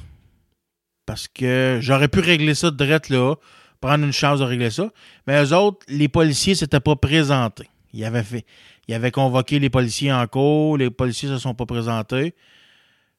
parce 1.05 1.27
que 1.27 1.79
j'aurais 1.81 2.07
pu 2.07 2.19
régler 2.19 2.55
ça 2.55 2.71
direct 2.71 3.09
là, 3.09 3.35
prendre 3.81 4.05
une 4.05 4.13
chance 4.13 4.39
de 4.39 4.45
régler 4.45 4.69
ça. 4.69 4.89
Mais 5.27 5.43
eux 5.43 5.53
autres, 5.53 5.85
les 5.89 6.07
policiers 6.07 6.55
s'étaient 6.55 6.79
pas 6.79 6.95
présentés. 6.95 7.69
Ils 7.93 8.05
avaient 8.05 8.23
fait, 8.23 8.45
ils 8.87 8.93
avaient 8.93 9.11
convoqué 9.11 9.59
les 9.59 9.69
policiers 9.69 10.11
en 10.11 10.25
cours, 10.27 10.77
les 10.77 10.89
policiers 10.89 11.29
se 11.29 11.37
sont 11.37 11.53
pas 11.53 11.65
présentés. 11.65 12.33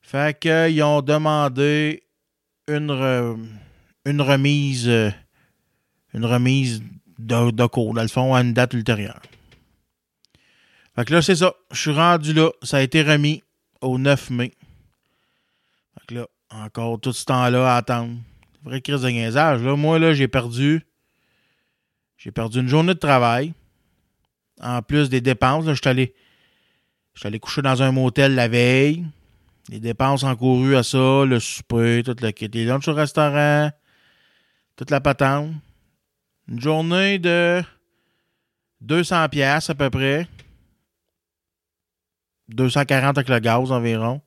Fait 0.02 0.38
qu'ils 0.38 0.82
ont 0.82 1.02
demandé 1.02 2.02
une 2.68 2.90
remise, 4.20 4.88
euh, 4.88 5.10
une 6.12 6.24
remise 6.24 6.82
de, 7.18 7.50
de 7.50 7.66
cours, 7.66 7.94
dans 7.94 8.02
le 8.02 8.08
fond, 8.08 8.34
à 8.34 8.40
une 8.40 8.52
date 8.52 8.74
ultérieure. 8.74 9.20
Fait 10.94 11.04
que 11.04 11.12
là, 11.12 11.22
c'est 11.22 11.36
ça. 11.36 11.54
Je 11.72 11.80
suis 11.80 11.92
rendu 11.92 12.32
là. 12.32 12.50
Ça 12.62 12.76
a 12.78 12.80
été 12.80 13.02
remis 13.02 13.42
au 13.80 13.98
9 13.98 14.30
mai. 14.30 14.52
Fait 15.98 16.06
que 16.06 16.14
là, 16.14 16.26
encore 16.54 17.00
tout 17.00 17.12
ce 17.12 17.24
temps-là 17.24 17.74
à 17.74 17.76
attendre. 17.78 18.14
Vraie 18.62 18.80
crise 18.80 19.02
de 19.02 19.08
niaisage. 19.08 19.60
Moi, 19.60 19.98
là, 19.98 20.14
j'ai 20.14 20.28
perdu. 20.28 20.86
J'ai 22.16 22.30
perdu 22.30 22.60
une 22.60 22.68
journée 22.68 22.94
de 22.94 22.98
travail. 22.98 23.52
En 24.60 24.80
plus 24.82 25.08
des 25.10 25.20
dépenses. 25.20 25.66
Là, 25.66 25.74
je 25.74 25.80
suis 25.80 25.88
allé. 25.88 27.38
Coucher 27.40 27.62
dans 27.62 27.82
un 27.82 27.92
motel 27.92 28.34
la 28.34 28.48
veille. 28.48 29.04
Les 29.68 29.80
dépenses 29.80 30.24
encourues 30.24 30.76
à 30.76 30.82
ça, 30.82 31.24
le 31.24 31.40
souper, 31.40 32.02
toute 32.04 32.20
la 32.20 32.32
kit. 32.32 32.48
Les 32.48 32.70
au 32.70 32.94
restaurant. 32.94 33.70
Toute 34.76 34.90
la 34.90 35.00
patente. 35.00 35.52
Une 36.48 36.60
journée 36.60 37.18
de 37.18 37.62
200 38.82 39.28
pièces 39.28 39.70
à 39.70 39.74
peu 39.74 39.90
près. 39.90 40.28
240 42.48 43.16
avec 43.16 43.28
le 43.28 43.38
gaz 43.38 43.72
environ. 43.72 44.20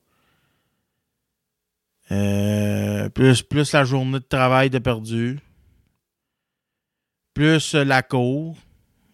Euh, 2.10 3.08
plus, 3.10 3.42
plus 3.42 3.72
la 3.72 3.84
journée 3.84 4.18
de 4.18 4.24
travail 4.24 4.70
de 4.70 4.78
perdu. 4.78 5.38
Plus 7.34 7.74
euh, 7.74 7.84
la 7.84 8.02
cour. 8.02 8.56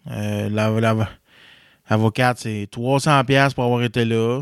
Euh, 0.07 0.49
la, 0.49 0.69
la- 0.69 1.09
l'avocate, 1.89 2.39
c'est 2.39 2.67
300 2.71 3.23
pièces 3.25 3.53
pour 3.53 3.65
avoir 3.65 3.83
été 3.83 4.05
là. 4.05 4.41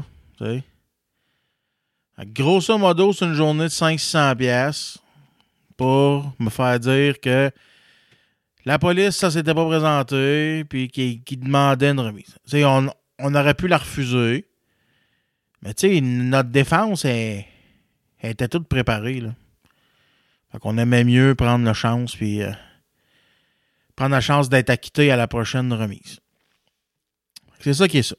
Grosso 2.20 2.78
modo, 2.78 3.12
c'est 3.14 3.26
une 3.26 3.34
journée 3.34 3.64
de 3.66 3.70
500 3.70 4.36
pièces 4.36 5.00
pour 5.76 6.32
me 6.40 6.50
faire 6.50 6.80
dire 6.80 7.20
que 7.20 7.50
la 8.66 8.78
police, 8.80 9.18
ça 9.18 9.32
s'était 9.32 9.54
pas 9.54 9.66
présenté, 9.66 10.64
puis 10.66 10.88
qui, 10.88 11.38
demandait 11.38 11.90
une 11.90 12.00
remise. 12.00 12.38
On, 12.54 12.88
on 13.20 13.36
aurait 13.36 13.56
pu 13.56 13.68
la 13.68 13.78
refuser. 13.78 14.46
Mais 15.62 15.74
tu 15.74 15.88
sais, 15.90 16.02
notre 16.02 16.50
défense, 16.50 17.04
elle, 17.06 17.46
elle 18.24 18.32
était 18.32 18.48
toute 18.48 18.68
préparée. 18.68 19.20
Là. 19.20 19.36
Fait 20.52 20.60
qu'on 20.60 20.78
aimait 20.78 21.04
mieux 21.04 21.36
prendre 21.36 21.66
la 21.66 21.74
chance, 21.74 22.16
puis 22.16 22.42
euh, 22.42 22.52
prendre 23.96 24.12
la 24.12 24.22
chance 24.22 24.50
d'être 24.50 24.70
acquitté 24.70 25.12
à 25.12 25.18
la 25.18 25.28
prochaine 25.28 25.72
remise. 25.74 26.20
C'est 27.60 27.74
ça 27.74 27.88
qui 27.88 28.00
est 28.00 28.04
ça. 28.04 28.16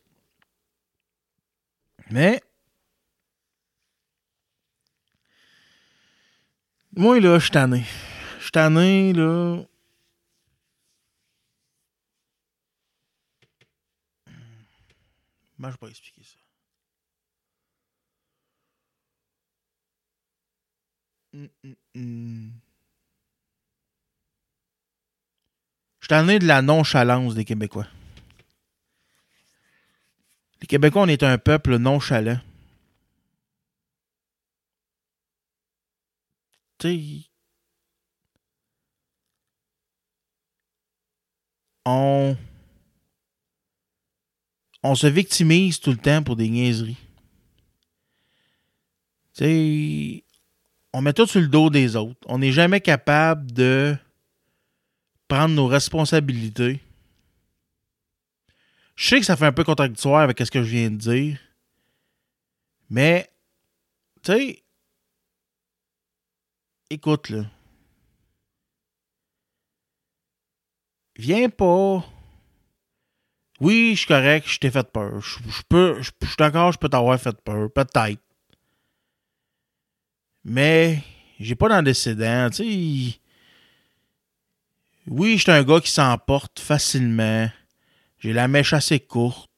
Mais, 2.11 2.43
moi, 6.95 7.19
là, 7.19 7.39
je 7.39 7.45
suis 7.45 7.51
tanné. 7.51 7.85
Je 8.39 8.43
suis 8.43 8.53
tanné, 8.53 9.13
là. 9.15 9.63
Moi, 15.57 15.71
je 15.71 15.77
peux 15.77 15.87
pas 15.87 15.89
expliquer 15.89 16.14
Je 21.35 21.49
suis 26.01 26.09
tanné 26.09 26.39
de 26.39 26.47
la 26.47 26.62
nonchalance 26.62 27.35
des 27.35 27.45
Québécois. 27.45 27.87
Les 30.61 30.66
Québécois, 30.66 31.03
on 31.03 31.09
est 31.09 31.22
un 31.22 31.37
peuple 31.39 31.76
nonchalant. 31.76 32.41
On 41.87 42.37
se 44.95 45.07
victimise 45.07 45.80
tout 45.80 45.91
le 45.91 45.97
temps 45.97 46.22
pour 46.22 46.37
des 46.37 46.51
niaiseries. 46.51 46.99
On 50.95 51.03
met 51.03 51.12
tout 51.12 51.26
sur 51.26 51.40
le 51.40 51.49
dos 51.49 51.70
des 51.70 51.97
autres. 51.97 52.20
On 52.26 52.38
n'est 52.38 52.53
jamais 52.53 52.80
capable 52.80 53.51
de 53.51 53.97
prendre 55.26 55.53
nos 55.53 55.66
responsabilités. 55.66 56.80
Je 58.95 59.09
sais 59.09 59.18
que 59.18 59.26
ça 59.26 59.36
fait 59.36 59.47
un 59.47 59.53
peu 59.53 59.64
contradictoire 59.64 60.22
avec 60.22 60.38
ce 60.38 60.53
que 60.53 60.62
je 60.62 60.70
viens 60.70 60.90
de 60.90 60.97
dire. 60.97 61.38
Mais, 62.90 63.28
tu 64.22 64.32
sais, 64.32 64.62
écoute, 66.90 67.28
là. 67.30 67.45
Viens 71.16 71.49
pas. 71.49 72.05
Oui, 73.61 73.95
je 73.95 73.99
suis 73.99 74.07
correct, 74.07 74.47
je 74.49 74.59
t'ai 74.61 74.70
fait 74.70 74.92
peur. 74.92 75.20
Je, 75.20 75.62
peux, 75.68 76.01
je 76.03 76.11
suis 76.26 76.36
d'accord, 76.38 76.70
je 76.70 76.78
peux 76.78 76.88
t'avoir 76.88 77.20
fait 77.20 77.36
peur, 77.42 77.68
peut-être. 77.72 78.24
Mais, 80.45 81.03
j'ai 81.40 81.55
pas 81.55 81.68
d'antécédent, 81.68 82.51
tu 82.51 82.57
sais. 82.57 83.20
Oui, 85.07 85.36
je 85.36 85.42
suis 85.42 85.53
un 85.53 85.62
gars 85.62 85.80
qui 85.80 85.90
s'emporte 85.90 86.61
facilement. 86.61 87.51
J'ai 88.18 88.32
la 88.32 88.49
mèche 88.49 88.72
assez 88.72 89.01
courte. 89.01 89.51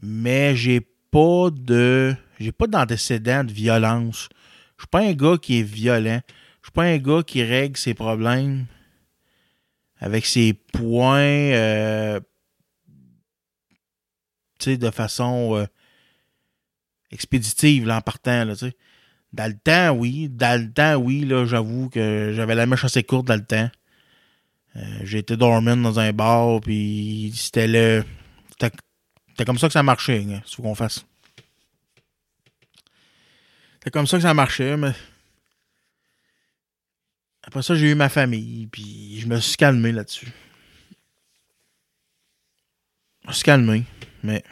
Mais 0.00 0.56
j'ai 0.56 0.80
pas 1.10 1.50
de. 1.50 2.14
J'ai 2.40 2.52
pas 2.52 2.66
d'antécédent 2.66 3.44
de 3.44 3.52
violence. 3.52 4.28
Je 4.76 4.82
suis 4.82 4.88
pas 4.88 5.00
un 5.00 5.12
gars 5.12 5.36
qui 5.38 5.60
est 5.60 5.62
violent. 5.62 6.20
Je 6.60 6.66
suis 6.66 6.72
pas 6.72 6.84
un 6.84 6.98
gars 6.98 7.22
qui 7.22 7.42
règle 7.42 7.76
ses 7.76 7.94
problèmes 7.94 8.66
avec 9.98 10.26
ses 10.26 10.52
points 10.52 11.20
euh, 11.20 12.20
tu 14.58 14.70
sais, 14.72 14.76
de 14.76 14.90
façon 14.90 15.56
euh, 15.56 15.66
expéditive 17.12 17.86
là, 17.86 17.98
en 17.98 18.00
partant. 18.00 18.44
Là, 18.44 18.54
tu 18.54 18.66
sais. 18.66 18.76
dans 19.32 19.50
le 19.50 19.58
temps, 19.58 19.90
oui. 19.90 20.28
Dans 20.28 20.60
le 20.60 20.72
temps, 20.72 20.96
oui, 20.96 21.24
là, 21.24 21.44
j'avoue 21.44 21.88
que 21.88 22.32
j'avais 22.34 22.54
la 22.54 22.66
mèche 22.66 22.84
assez 22.84 23.02
courte 23.04 23.26
dans 23.26 23.36
le 23.36 23.44
temps. 23.44 23.70
Euh, 24.76 24.80
j'ai 25.02 25.18
été 25.18 25.36
dormant 25.36 25.76
dans 25.76 26.00
un 26.00 26.12
bar, 26.12 26.60
puis 26.60 27.32
c'était 27.36 27.68
le. 27.68 28.04
C'était 28.58 29.44
comme 29.44 29.58
ça 29.58 29.66
que 29.66 29.72
ça 29.72 29.82
marchait, 29.82 30.26
hein, 30.28 30.42
ce 30.44 30.60
qu'on 30.60 30.74
fasse. 30.74 31.04
C'était 33.74 33.90
comme 33.90 34.06
ça 34.06 34.16
que 34.16 34.22
ça 34.22 34.34
marchait, 34.34 34.76
mais. 34.76 34.92
Après 37.44 37.62
ça, 37.62 37.74
j'ai 37.74 37.90
eu 37.90 37.94
ma 37.94 38.08
famille, 38.08 38.66
puis 38.68 39.18
je 39.20 39.26
me 39.26 39.38
suis 39.40 39.56
calmé 39.56 39.90
là-dessus. 39.92 40.32
Je 43.24 43.28
me 43.28 43.32
suis 43.32 43.42
calmé, 43.42 43.84
mais. 44.22 44.42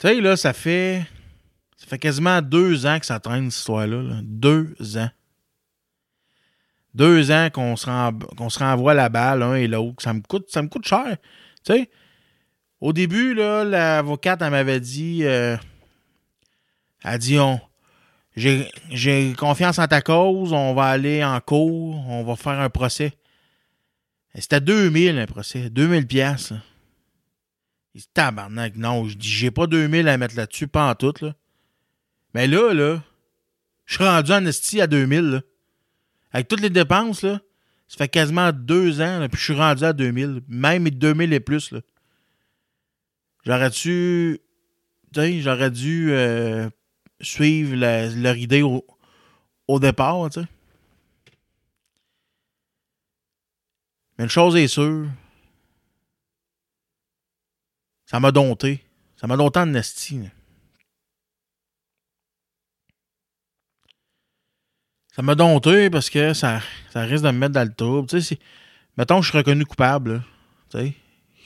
Tu 0.00 0.08
sais, 0.08 0.20
là, 0.20 0.36
ça 0.36 0.52
fait. 0.54 1.06
Ça 1.76 1.86
fait 1.86 1.98
quasiment 1.98 2.42
deux 2.42 2.86
ans 2.86 2.98
que 2.98 3.06
ça 3.06 3.20
traîne, 3.20 3.50
cette 3.50 3.60
histoire-là. 3.60 4.02
là. 4.02 4.20
Deux 4.22 4.74
ans. 4.96 5.10
Deux 6.94 7.30
ans 7.30 7.48
qu'on 7.52 7.76
se, 7.76 8.58
renvoie 8.58 8.94
la 8.94 9.08
balle, 9.08 9.40
l'un 9.40 9.54
et 9.54 9.68
l'autre. 9.68 10.02
Ça 10.02 10.12
me 10.12 10.20
coûte, 10.20 10.50
ça 10.50 10.62
me 10.62 10.68
coûte 10.68 10.86
cher. 10.86 11.16
Tu 11.64 11.72
sais, 11.72 11.90
au 12.80 12.92
début, 12.92 13.34
l'avocate, 13.34 14.42
elle 14.42 14.50
m'avait 14.50 14.80
dit. 14.80 15.20
euh, 15.24 15.56
elle 17.04 17.10
a 17.10 17.18
dit 17.18 17.38
on. 17.38 17.60
J'ai 18.36 19.34
confiance 19.36 19.78
en 19.78 19.86
ta 19.86 20.00
cause, 20.00 20.52
on 20.52 20.72
va 20.72 20.84
aller 20.84 21.22
en 21.22 21.40
cours, 21.40 22.08
on 22.08 22.24
va 22.24 22.36
faire 22.36 22.58
un 22.58 22.70
procès. 22.70 23.12
C'était 24.34 24.60
2000 24.60 25.18
un 25.18 25.26
procès, 25.26 25.68
2000 25.68 26.06
pièces. 26.06 26.52
Il 27.94 28.00
dit 28.02 28.08
tabarnak, 28.14 28.76
non, 28.76 29.08
je 29.08 29.16
dis 29.16 29.28
j'ai 29.28 29.50
pas 29.50 29.66
2000 29.66 30.08
à 30.08 30.16
mettre 30.16 30.36
là-dessus, 30.36 30.68
pas 30.68 30.90
en 30.90 30.94
tout 30.94 31.14
là. 31.20 31.34
Mais 32.34 32.46
là 32.46 32.72
là, 32.72 33.02
je 33.86 33.94
suis 33.96 34.04
rendu 34.04 34.30
en 34.32 34.44
esti 34.46 34.80
à 34.80 34.86
2000 34.86 35.20
là. 35.22 35.40
Avec 36.32 36.46
toutes 36.48 36.60
les 36.60 36.70
dépenses 36.70 37.22
là, 37.22 37.40
ça 37.88 37.96
fait 37.96 38.08
quasiment 38.08 38.52
deux 38.52 39.00
ans 39.00 39.18
là, 39.18 39.28
puis 39.28 39.38
je 39.40 39.44
suis 39.44 39.54
rendu 39.54 39.82
à 39.84 39.92
2000, 39.92 40.42
même 40.48 40.88
2000 40.88 41.32
et 41.32 41.40
plus 41.40 41.72
là. 41.72 41.80
J'aurais 43.44 43.70
dû 43.70 44.38
j'aurais 45.12 45.70
dû 45.72 46.12
euh, 46.12 46.68
suivre 47.20 47.74
la- 47.74 48.08
leur 48.10 48.36
idée 48.36 48.62
au, 48.62 48.86
au 49.66 49.80
départ, 49.80 50.30
tu 50.30 50.40
sais. 50.40 50.46
Mais 54.18 54.24
une 54.24 54.30
chose 54.30 54.54
est 54.56 54.68
sûre, 54.68 55.08
ça 58.10 58.18
m'a 58.18 58.32
dompté. 58.32 58.82
Ça 59.14 59.28
m'a 59.28 59.36
dompté 59.36 59.60
en 59.60 59.72
esti. 59.74 60.18
Ça 65.14 65.22
m'a 65.22 65.36
dompté 65.36 65.90
parce 65.90 66.10
que 66.10 66.34
ça, 66.34 66.60
ça 66.92 67.02
risque 67.02 67.22
de 67.22 67.30
me 67.30 67.38
mettre 67.38 67.52
dans 67.52 67.62
le 67.62 67.72
trouble. 67.72 68.08
Tu 68.08 68.20
sais, 68.20 68.40
mettons 68.96 69.20
que 69.20 69.26
je 69.26 69.30
suis 69.30 69.38
reconnu 69.38 69.64
coupable, 69.64 70.24
tu 70.70 70.78
sais, 70.78 70.94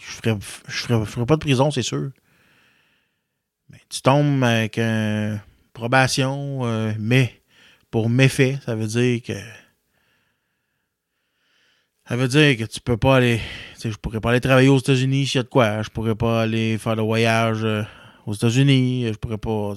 je 0.00 0.12
ferais, 0.12 0.38
je 0.66 0.72
ferais, 0.72 1.04
je 1.04 1.24
pas 1.24 1.34
de 1.34 1.40
prison, 1.40 1.70
c'est 1.70 1.82
sûr. 1.82 2.12
Mais 3.68 3.80
tu 3.90 4.00
tombes 4.00 4.42
avec 4.42 4.78
un 4.78 5.38
probation, 5.74 6.64
euh, 6.64 6.94
mais 6.98 7.42
pour 7.90 8.08
méfait, 8.08 8.58
ça 8.64 8.74
veut 8.74 8.86
dire 8.86 9.22
que. 9.22 9.63
Ça 12.06 12.16
veut 12.16 12.28
dire 12.28 12.56
que 12.58 12.64
tu 12.64 12.80
peux 12.80 12.98
pas 12.98 13.16
aller. 13.16 13.40
Je 13.82 13.96
pourrais 13.96 14.20
pas 14.20 14.30
aller 14.30 14.40
travailler 14.40 14.68
aux 14.68 14.78
États-Unis 14.78 15.26
s'il 15.26 15.38
y 15.38 15.40
a 15.40 15.42
de 15.42 15.48
quoi. 15.48 15.82
Je 15.82 15.88
pourrais 15.88 16.14
pas 16.14 16.42
aller 16.42 16.76
faire 16.76 16.96
le 16.96 17.02
voyage 17.02 17.64
euh, 17.64 17.82
aux 18.26 18.34
États-Unis. 18.34 19.06
Je 19.08 19.18
pourrais 19.18 19.38
pas. 19.38 19.74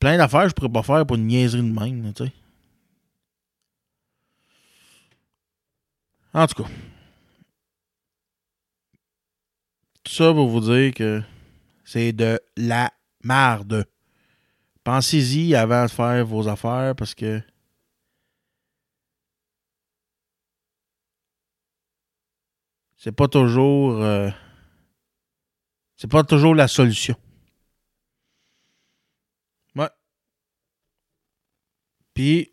Plein 0.00 0.16
d'affaires, 0.16 0.48
je 0.48 0.54
pourrais 0.54 0.72
pas 0.72 0.82
faire 0.82 1.06
pour 1.06 1.16
une 1.16 1.26
niaiserie 1.26 1.62
de 1.62 1.78
même, 1.78 2.12
tu 2.14 2.24
sais. 2.24 2.32
En 6.32 6.46
tout 6.46 6.62
cas. 6.62 6.70
Tout 10.04 10.12
ça 10.12 10.32
pour 10.32 10.48
vous 10.48 10.60
dire 10.60 10.94
que 10.94 11.22
c'est 11.84 12.12
de 12.12 12.40
la 12.56 12.90
marde. 13.22 13.86
Pensez-y 14.84 15.54
avant 15.54 15.84
de 15.84 15.90
faire 15.90 16.24
vos 16.24 16.48
affaires 16.48 16.94
parce 16.96 17.14
que 17.14 17.42
c'est 23.08 23.12
pas 23.12 23.26
toujours 23.26 24.02
euh, 24.02 24.28
c'est 25.96 26.10
pas 26.10 26.24
toujours 26.24 26.54
la 26.54 26.68
solution. 26.68 27.16
Ouais. 29.74 29.88
Puis 32.12 32.52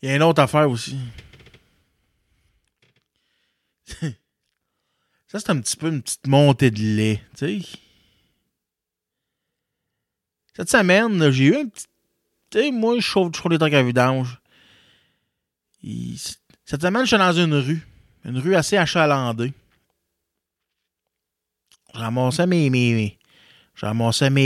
il 0.00 0.08
y 0.08 0.12
a 0.12 0.14
une 0.14 0.22
autre 0.22 0.40
affaire 0.40 0.70
aussi. 0.70 0.96
Ça, 5.26 5.40
c'est 5.40 5.50
un 5.50 5.60
petit 5.60 5.76
peu 5.76 5.88
une 5.88 6.02
petite 6.02 6.28
montée 6.28 6.70
de 6.70 6.78
lait, 6.78 7.20
tu 7.36 7.62
sais. 7.62 7.78
Cette 10.54 10.70
semaine, 10.70 11.32
j'ai 11.32 11.46
eu 11.46 11.56
un 11.56 11.66
petit. 11.66 11.86
Tu 12.50 12.60
sais, 12.60 12.70
moi, 12.70 12.94
je 12.94 13.00
chauffe 13.00 13.32
toujours 13.32 13.50
des 13.50 13.58
trucs 13.58 13.74
à 13.74 13.82
vidange. 13.82 14.40
Cette 15.82 16.82
semaine, 16.82 17.02
je 17.02 17.08
suis 17.08 17.18
dans 17.18 17.32
une 17.32 17.54
rue. 17.54 17.86
Une 18.24 18.38
rue 18.38 18.54
assez 18.56 18.76
achalandée. 18.76 19.52
Je 21.94 22.00
mes. 22.46 22.70
mes, 22.70 22.70
mes- 22.70 23.18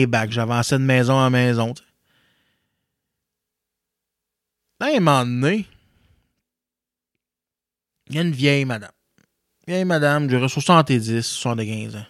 bacs. 0.06 0.30
J'avançais 0.30 0.78
de 0.78 0.84
maison 0.84 1.14
en 1.14 1.30
maison, 1.30 1.72
tu 1.74 1.82
sais. 1.82 1.88
Là, 4.80 4.86
un 4.96 5.00
moment 5.00 5.24
donné, 5.24 5.66
il 8.08 8.16
y 8.16 8.18
a 8.18 8.22
une 8.22 8.32
vieille 8.32 8.64
madame. 8.64 8.92
Vieille 9.66 9.84
madame, 9.84 10.28
j'aurais 10.30 10.48
70, 10.48 11.20
75 11.22 11.96
ans. 11.96 12.06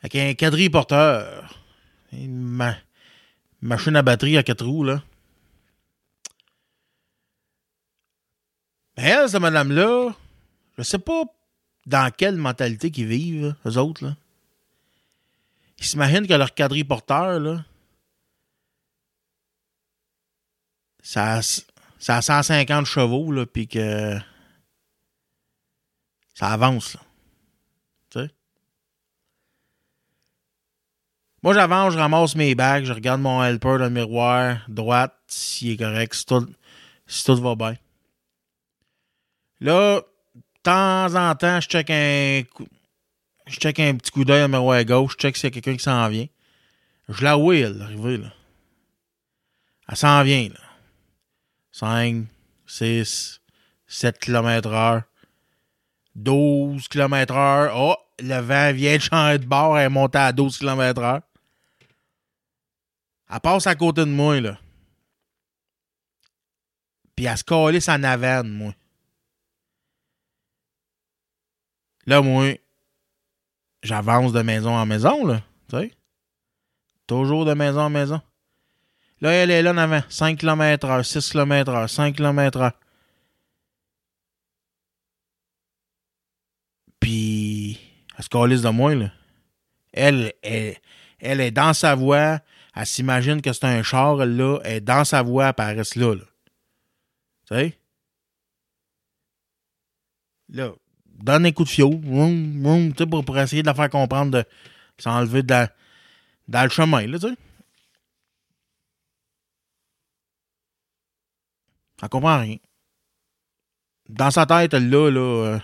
Avec 0.00 0.14
un 0.16 0.34
quadriporteur. 0.34 1.58
Une 2.12 2.40
ma- 2.40 2.76
machine 3.60 3.96
à 3.96 4.02
batterie 4.02 4.36
à 4.38 4.42
quatre 4.42 4.64
roues, 4.64 4.84
là. 4.84 5.02
Mais 8.96 9.04
elle, 9.04 9.28
cette 9.28 9.40
madame-là, 9.40 10.12
je 10.78 10.82
sais 10.82 10.98
pas 10.98 11.24
dans 11.86 12.10
quelle 12.10 12.36
mentalité 12.36 12.90
qu'ils 12.90 13.06
vivent, 13.06 13.54
eux 13.66 13.78
autres, 13.78 14.04
là. 14.04 14.16
Ils 15.78 15.84
s'imaginent 15.84 16.26
que 16.26 16.34
leur 16.34 16.54
quadriporteur, 16.54 17.40
là, 17.40 17.64
ça 21.02 21.38
a, 21.38 21.42
ça 21.42 22.16
a 22.16 22.22
150 22.22 22.86
chevaux, 22.86 23.32
là, 23.32 23.44
puis 23.44 23.68
que 23.68 24.18
ça 26.34 26.48
avance? 26.48 26.96
Moi, 31.44 31.52
j'avance, 31.52 31.92
je 31.92 31.98
ramasse 31.98 32.36
mes 32.36 32.54
bacs, 32.54 32.86
je 32.86 32.92
regarde 32.94 33.20
mon 33.20 33.44
helper 33.44 33.76
dans 33.76 33.84
le 33.84 33.90
miroir, 33.90 34.64
droite, 34.66 35.14
s'il 35.26 35.72
est 35.72 35.76
correct, 35.76 36.24
tout, 36.26 36.48
si 37.06 37.22
tout 37.22 37.36
va 37.36 37.54
bien. 37.54 37.74
Là, 39.60 40.00
de 40.00 40.42
temps 40.62 41.14
en 41.14 41.34
temps, 41.34 41.60
je 41.60 41.68
check 41.68 41.90
un 41.90 42.42
je 43.46 43.56
check 43.56 43.78
un 43.80 43.94
petit 43.96 44.10
coup 44.10 44.24
d'œil 44.24 44.40
dans 44.40 44.46
le 44.46 44.52
miroir 44.52 44.78
à 44.78 44.84
gauche, 44.84 45.12
je 45.12 45.18
check 45.18 45.36
s'il 45.36 45.44
y 45.44 45.46
a 45.48 45.50
quelqu'un 45.50 45.76
qui 45.76 45.82
s'en 45.82 46.08
vient. 46.08 46.26
Je 47.08 47.22
la 47.22 47.36
wheel, 47.36 47.82
arrivé, 47.82 48.16
là. 48.16 48.32
Elle 49.88 49.96
s'en 49.96 50.22
vient, 50.22 50.48
là. 50.48 50.60
5, 51.72 52.26
6, 52.66 53.40
7 53.86 54.18
km 54.18 54.70
heure, 54.70 55.02
12 56.14 56.88
km 56.88 57.34
heure. 57.34 57.72
Oh, 57.76 57.96
le 58.20 58.40
vent 58.40 58.72
vient 58.72 58.96
de 58.96 59.02
changer 59.02 59.38
de 59.38 59.44
bord, 59.44 59.76
elle 59.76 59.86
est 59.86 59.90
montée 59.90 60.18
à 60.18 60.32
12 60.32 60.58
km 60.58 61.02
heure. 61.02 61.20
Elle 63.30 63.40
passe 63.40 63.66
à 63.66 63.74
côté 63.74 64.02
de 64.02 64.10
moi, 64.10 64.40
là. 64.40 64.58
Puis 67.16 67.26
elle 67.26 67.36
se 67.36 67.44
calisse 67.44 67.88
en 67.88 68.02
avane, 68.02 68.48
moi. 68.48 68.74
Là, 72.06 72.22
moi, 72.22 72.54
j'avance 73.82 74.32
de 74.32 74.42
maison 74.42 74.74
en 74.74 74.86
maison, 74.86 75.26
là. 75.26 75.42
Toujours 77.06 77.44
de 77.44 77.54
maison 77.54 77.80
en 77.80 77.90
maison. 77.90 78.20
Là, 79.20 79.32
elle 79.32 79.50
est 79.50 79.62
là 79.62 79.72
en 79.72 79.76
avant. 79.78 80.02
5 80.08 80.38
km 80.38 80.86
heure, 80.86 81.04
6 81.04 81.30
km 81.30 81.70
heure, 81.72 81.90
5 81.90 82.16
km 82.16 82.58
heure. 82.60 82.72
Puis, 87.00 87.78
elle 88.16 88.24
se 88.24 88.28
calisse 88.28 88.62
de 88.62 88.70
moi, 88.70 88.94
là. 88.94 89.10
Elle, 89.92 90.32
elle, 90.42 90.76
elle 91.18 91.40
est 91.40 91.50
dans 91.50 91.74
sa 91.74 91.94
voie. 91.94 92.40
Elle 92.74 92.86
s'imagine 92.86 93.40
que 93.42 93.52
c'est 93.52 93.66
un 93.66 93.82
char, 93.82 94.16
là. 94.16 94.58
Elle 94.64 94.76
est 94.76 94.80
dans 94.80 95.04
sa 95.04 95.22
voie, 95.22 95.52
elle 95.56 95.76
reste 95.76 95.96
là, 95.96 96.14
là. 96.14 96.24
Tu 97.46 97.54
sais? 97.54 97.78
Là, 100.48 100.72
donne 101.22 101.46
un 101.46 101.52
coup 101.52 101.64
de 101.64 101.68
sais, 102.98 103.06
pour, 103.06 103.24
pour 103.24 103.38
essayer 103.38 103.62
de 103.62 103.66
la 103.66 103.74
faire 103.74 103.90
comprendre 103.90 104.32
de 104.32 104.44
s'enlever 104.98 105.42
dans, 105.42 105.68
le 106.48 106.68
chemin, 106.68 107.06
là, 107.06 107.18
tu 107.18 107.28
sais. 107.28 107.34
Elle 112.02 112.08
comprend 112.08 112.40
rien. 112.40 112.56
Dans 114.08 114.30
sa 114.30 114.46
tête, 114.46 114.74
elle, 114.74 114.90
là, 114.90 115.10
là, 115.10 115.20
euh, 115.20 115.58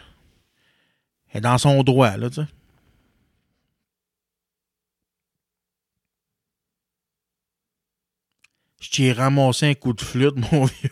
elle 1.29 1.39
est 1.39 1.41
dans 1.43 1.59
son 1.59 1.83
droit, 1.83 2.17
là, 2.17 2.31
tu 2.31 2.37
sais. 2.37 2.47
Je 8.81 8.91
t'ai 8.91 9.13
ramassé 9.13 9.67
un 9.67 9.75
coup 9.75 9.93
de 9.93 10.01
flûte, 10.01 10.37
mon 10.53 10.65
vieux. 10.65 10.91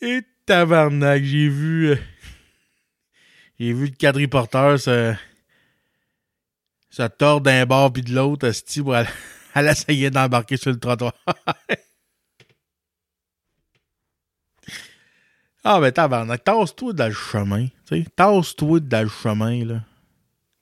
Et 0.00 0.22
tabarnak, 0.44 1.24
j'ai 1.24 1.48
vu. 1.48 1.90
euh, 1.90 1.96
j'ai 3.58 3.72
vu 3.72 3.86
le 3.86 3.96
quadriporteur 3.96 4.78
se. 4.78 5.14
se 6.90 7.02
tordre 7.08 7.40
d'un 7.42 7.66
bord 7.66 7.92
puis 7.92 8.02
de 8.02 8.14
l'autre, 8.14 8.46
esti, 8.46 8.80
pour 8.82 8.94
aller, 8.94 9.08
aller 9.54 9.70
essayer 9.70 10.10
d'embarquer 10.10 10.56
sur 10.58 10.70
le 10.70 10.78
trottoir. 10.78 11.12
ah, 15.64 15.80
ben 15.80 15.90
tabarnak, 15.92 16.44
tasse-toi 16.44 16.92
dans 16.92 17.06
le 17.06 17.12
chemin. 17.12 17.68
Tasse-toi 18.16 18.80
dans 18.80 19.02
le 19.02 19.08
chemin, 19.08 19.64
là. 19.64 19.80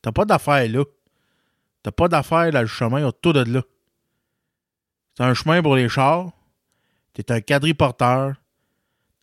T'as 0.01 0.13
pas 0.13 0.25
d'affaires 0.25 0.69
là. 0.69 0.85
T'as 1.83 1.91
pas 1.91 2.07
d'affaires 2.09 2.53
dans 2.53 2.61
le 2.61 2.67
chemin 2.67 3.05
autour 3.05 3.33
de 3.33 3.43
là. 3.43 3.63
C'est 5.17 5.25
un 5.25 5.35
chemin 5.35 5.63
pour 5.63 5.77
les 5.77 5.89
chars. 5.89 6.31
T'es 7.15 7.33
un 7.33 7.41
quadriporteur. 7.41 8.35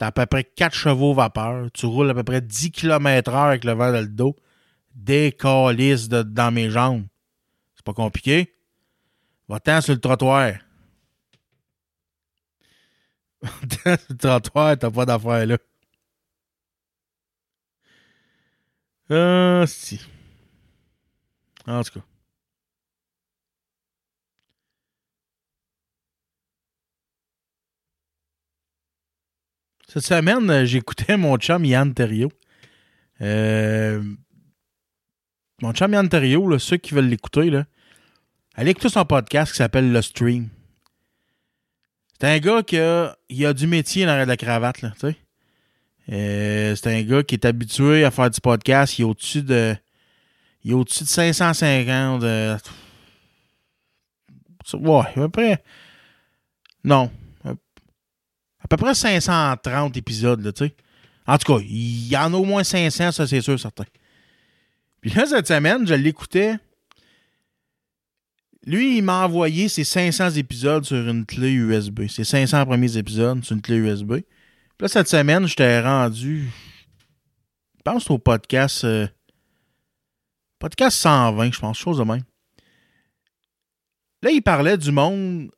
T'as 0.02 0.08
à 0.08 0.12
peu 0.12 0.26
près 0.26 0.44
4 0.44 0.74
chevaux 0.74 1.14
vapeur. 1.14 1.70
Tu 1.74 1.86
roules 1.86 2.10
à 2.10 2.16
peu 2.16 2.24
près 2.24 2.42
10 2.42 2.72
km 2.72 3.30
heure 3.30 3.44
avec 3.44 3.64
le 3.64 3.74
vent 3.74 3.92
dans 3.92 4.02
le 4.02 4.08
dos. 4.08 4.36
Des 4.96 5.32
calices 5.32 6.10
dans 6.10 6.52
mes 6.52 6.72
jambes. 6.72 7.06
C'est 7.76 7.86
pas 7.86 7.94
compliqué. 7.94 8.52
Va-t'en 9.48 9.80
sur 9.80 9.94
le 9.94 10.00
trottoir. 10.00 10.54
Va-t'en 13.44 13.96
sur 13.96 14.08
le 14.10 14.18
trottoir, 14.18 14.76
t'as 14.80 14.90
pas 14.90 15.06
d'affaires 15.06 15.46
là. 15.46 15.58
Ah, 19.12 19.66
si. 19.68 20.02
En 21.68 21.84
tout 21.84 22.00
cas. 22.00 22.06
Cette 29.94 30.06
semaine, 30.06 30.50
euh, 30.50 30.64
j'écoutais 30.64 31.18
mon 31.18 31.36
chum 31.36 31.66
Yann 31.66 31.94
Terriot. 31.94 32.32
Euh, 33.20 34.02
mon 35.62 35.74
chum 35.74 35.92
Yann 35.92 36.08
Terriot, 36.08 36.48
là, 36.48 36.60
ceux 36.60 36.78
qui 36.78 36.94
veulent 36.94 37.10
l'écouter, 37.10 37.52
allez 38.56 38.72
écouter 38.72 38.88
son 38.88 39.04
podcast 39.04 39.52
qui 39.52 39.58
s'appelle 39.58 39.92
Le 39.92 40.02
Stream. 40.02 40.48
C'est 42.18 42.28
un 42.28 42.40
gars 42.40 42.64
qui 42.64 42.78
a, 42.78 43.18
il 43.28 43.46
a 43.46 43.52
du 43.52 43.68
métier 43.68 44.06
dans 44.06 44.26
la 44.26 44.38
cravate, 44.38 44.82
là. 44.82 44.94
Euh, 46.10 46.74
c'est 46.74 46.88
un 46.88 47.02
gars 47.02 47.24
qui 47.24 47.36
est 47.36 47.44
habitué 47.44 48.06
à 48.06 48.12
faire 48.12 48.30
du 48.30 48.40
podcast. 48.40 48.98
Il 48.98 49.02
est 49.02 49.06
au-dessus 49.06 49.44
de. 49.44 49.76
Il 50.64 50.72
est 50.72 50.74
au-dessus 50.74 51.04
de 51.04 51.10
550. 51.10 52.24
euh, 52.24 52.58
ouais, 54.74 55.00
à 55.02 55.12
peu 55.16 55.28
près. 55.28 55.62
Non. 56.86 57.12
À 58.72 58.78
peu 58.78 58.86
près 58.86 58.96
530 58.96 59.98
épisodes, 59.98 60.42
là, 60.42 60.54
tu 60.54 60.66
sais. 60.66 60.76
En 61.28 61.38
tout 61.38 61.54
cas, 61.54 61.62
il 61.68 62.08
y 62.08 62.16
en 62.16 62.34
a 62.34 62.38
au 62.38 62.46
moins 62.46 62.64
500, 62.64 63.12
ça, 63.12 63.28
c'est 63.28 63.42
sûr, 63.42 63.60
certain. 63.60 63.84
Puis 65.02 65.12
là, 65.12 65.26
cette 65.26 65.48
semaine, 65.48 65.86
je 65.86 65.94
l'écoutais. 65.94 66.56
Lui, 68.66 68.98
il 68.98 69.04
m'a 69.04 69.26
envoyé 69.26 69.68
ses 69.68 69.84
500 69.84 70.32
épisodes 70.32 70.86
sur 70.86 70.98
une 70.98 71.26
clé 71.26 71.52
USB. 71.52 72.08
Ses 72.08 72.24
500 72.24 72.66
premiers 72.66 72.96
épisodes 72.96 73.44
sur 73.44 73.56
une 73.56 73.62
clé 73.62 73.76
USB. 73.76 74.14
Puis 74.14 74.24
là, 74.80 74.88
cette 74.88 75.10
semaine, 75.10 75.48
j'étais 75.48 75.82
rendu. 75.82 76.50
Je 77.78 77.82
pense 77.84 78.10
au 78.10 78.20
podcast. 78.20 78.86
euh, 78.86 79.08
podcast 80.60 80.98
120, 80.98 81.52
je 81.54 81.60
pense, 81.60 81.78
chose 81.78 81.98
de 81.98 82.04
même. 82.04 82.24
Là, 84.22 84.32
il 84.32 84.42
parlait 84.42 84.78
du 84.78 84.92
monde. 84.92 85.52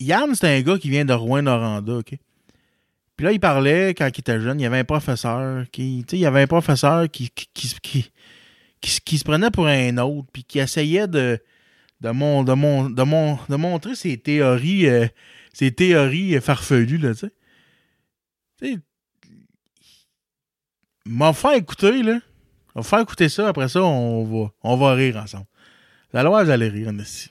Yann, 0.00 0.34
c'est 0.34 0.58
un 0.58 0.60
gars 0.62 0.78
qui 0.78 0.90
vient 0.90 1.04
de 1.04 1.12
Rouen-Noranda, 1.12 1.94
OK? 1.98 2.14
Puis 3.16 3.24
là, 3.24 3.32
il 3.32 3.40
parlait, 3.40 3.94
quand 3.94 4.06
il 4.06 4.20
était 4.20 4.40
jeune, 4.40 4.60
il 4.60 4.62
y 4.62 4.66
avait 4.66 4.78
un 4.78 4.84
professeur 4.84 5.68
qui. 5.72 6.04
Tu 6.06 6.10
sais, 6.12 6.16
il 6.18 6.22
y 6.22 6.26
avait 6.26 6.42
un 6.42 6.46
professeur 6.46 7.10
qui, 7.10 7.30
qui, 7.30 7.48
qui, 7.82 8.12
qui, 8.80 9.18
se 9.18 9.24
prenait 9.24 9.50
pour 9.50 9.66
un 9.66 9.98
autre, 9.98 10.28
puis 10.32 10.44
qui 10.44 10.60
essayait 10.60 11.08
de, 11.08 11.42
de, 12.00 12.10
mon, 12.10 12.44
de, 12.44 12.52
mon, 12.52 12.88
de, 12.88 13.02
mon, 13.02 13.36
de 13.48 13.56
montrer 13.56 13.96
ses 13.96 14.18
théories, 14.18 14.86
euh, 14.86 15.08
ses 15.52 15.72
théories 15.72 16.36
euh, 16.36 16.40
farfelues, 16.40 16.98
là, 16.98 17.12
tu 17.12 17.20
sais. 17.20 17.32
Tu 18.62 18.74
sais, 18.74 18.78
m'a 21.06 21.32
fait 21.32 21.58
écouter, 21.58 22.04
là. 22.04 22.20
On 22.76 22.82
va 22.82 22.88
faire 22.88 23.00
écouter 23.00 23.28
ça, 23.28 23.48
après 23.48 23.68
ça, 23.68 23.82
on 23.82 24.24
va, 24.24 24.52
on 24.62 24.76
va 24.76 24.92
rire 24.94 25.16
ensemble. 25.16 25.46
La 26.12 26.22
loi, 26.22 26.44
vous 26.44 26.50
allez 26.50 26.68
rire, 26.68 26.92
esti. 27.00 27.30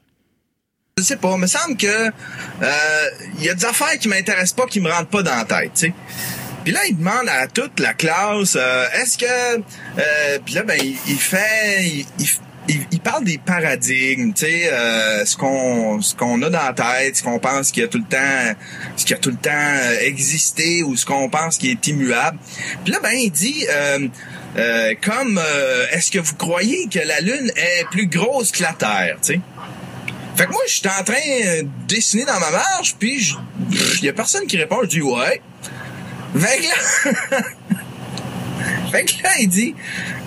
Je 0.98 1.04
sais 1.04 1.18
pas, 1.18 1.38
me 1.38 1.46
semble 1.46 1.78
que 1.78 1.86
euh, 1.86 3.10
il 3.38 3.44
y 3.46 3.50
a 3.50 3.54
des 3.54 3.66
affaires 3.66 4.00
qui 4.00 4.08
m'intéressent 4.08 4.54
pas, 4.54 4.66
qui 4.66 4.80
me 4.82 4.90
rentrent 4.90 5.10
pas 5.10 5.22
dans 5.22 5.36
la 5.36 5.46
tête, 5.46 5.72
tu 5.76 5.88
sais. 5.88 5.94
Puis 6.64 6.74
là, 6.74 6.80
il 6.90 6.98
demande 6.98 7.30
à 7.30 7.46
toute 7.48 7.80
la 7.80 7.94
classe, 7.94 8.56
euh, 8.60 8.86
est-ce 9.00 9.16
que... 9.20 9.26
Euh, 9.60 10.40
puis 10.44 10.56
là, 10.56 10.64
ben, 10.64 10.80
il, 10.82 11.20
fait... 11.20 11.84
Il, 11.84 12.06
il- 12.68 12.86
il- 12.92 13.00
parle 13.00 13.24
des 13.26 13.38
paradigmes, 13.38 14.34
tu 14.34 14.46
sais, 14.48 14.70
euh, 14.74 15.24
ce 15.24 15.38
qu'on 15.38 16.02
ce 16.02 16.14
qu'on 16.16 16.42
a 16.42 16.50
dans 16.50 16.62
la 16.66 16.74
tête, 16.74 17.16
ce 17.16 17.24
qu'on 17.24 17.40
pense 17.40 17.72
qui 17.72 17.82
a 17.84 17.88
tout 17.88 18.00
le 18.00 18.04
temps, 18.04 18.56
ce 18.98 19.06
qui 19.06 19.14
a 19.14 19.18
tout 19.18 19.30
le 19.30 19.38
temps 19.38 19.52
euh, 19.54 20.00
existé 20.02 20.84
ou 20.84 20.98
ce 20.98 21.06
qu'on 21.06 21.30
pense 21.30 21.58
qui 21.58 21.70
est 21.72 21.88
immuable. 21.88 22.38
Puis 22.84 22.92
là, 22.92 23.00
ben, 23.02 23.12
il 23.14 23.30
dit, 23.32 23.66
euh, 23.70 24.08
euh, 24.58 24.94
comme, 25.02 25.38
euh, 25.42 25.86
est-ce 25.92 26.12
que 26.12 26.20
vous 26.20 26.36
croyez 26.36 26.90
que 26.90 27.00
la 27.00 27.22
Lune 27.22 27.52
est 27.56 27.86
plus 27.92 28.08
grosse 28.08 28.52
que 28.52 28.64
la 28.64 28.74
Terre, 28.74 29.18
tu 29.24 29.36
sais? 29.36 29.40
Fait 30.38 30.46
que 30.46 30.52
moi, 30.52 30.62
je 30.68 30.88
en 30.88 31.04
train 31.04 31.16
euh, 31.16 31.64
de 31.64 31.68
dessiner 31.88 32.24
dans 32.24 32.40
ma 32.40 32.52
marge, 32.52 32.96
puis 33.00 33.36
pff, 33.72 34.04
y 34.04 34.10
a 34.10 34.14
personne 34.14 34.46
qui 34.46 34.58
répond. 34.58 34.78
Je 34.84 34.88
dis 34.88 35.02
ouais. 35.02 35.42
Fait 36.38 36.58
que 36.60 36.64
là, 36.64 37.42
fait 38.92 39.06
que 39.06 39.24
là, 39.24 39.30
il 39.40 39.48
dit, 39.48 39.74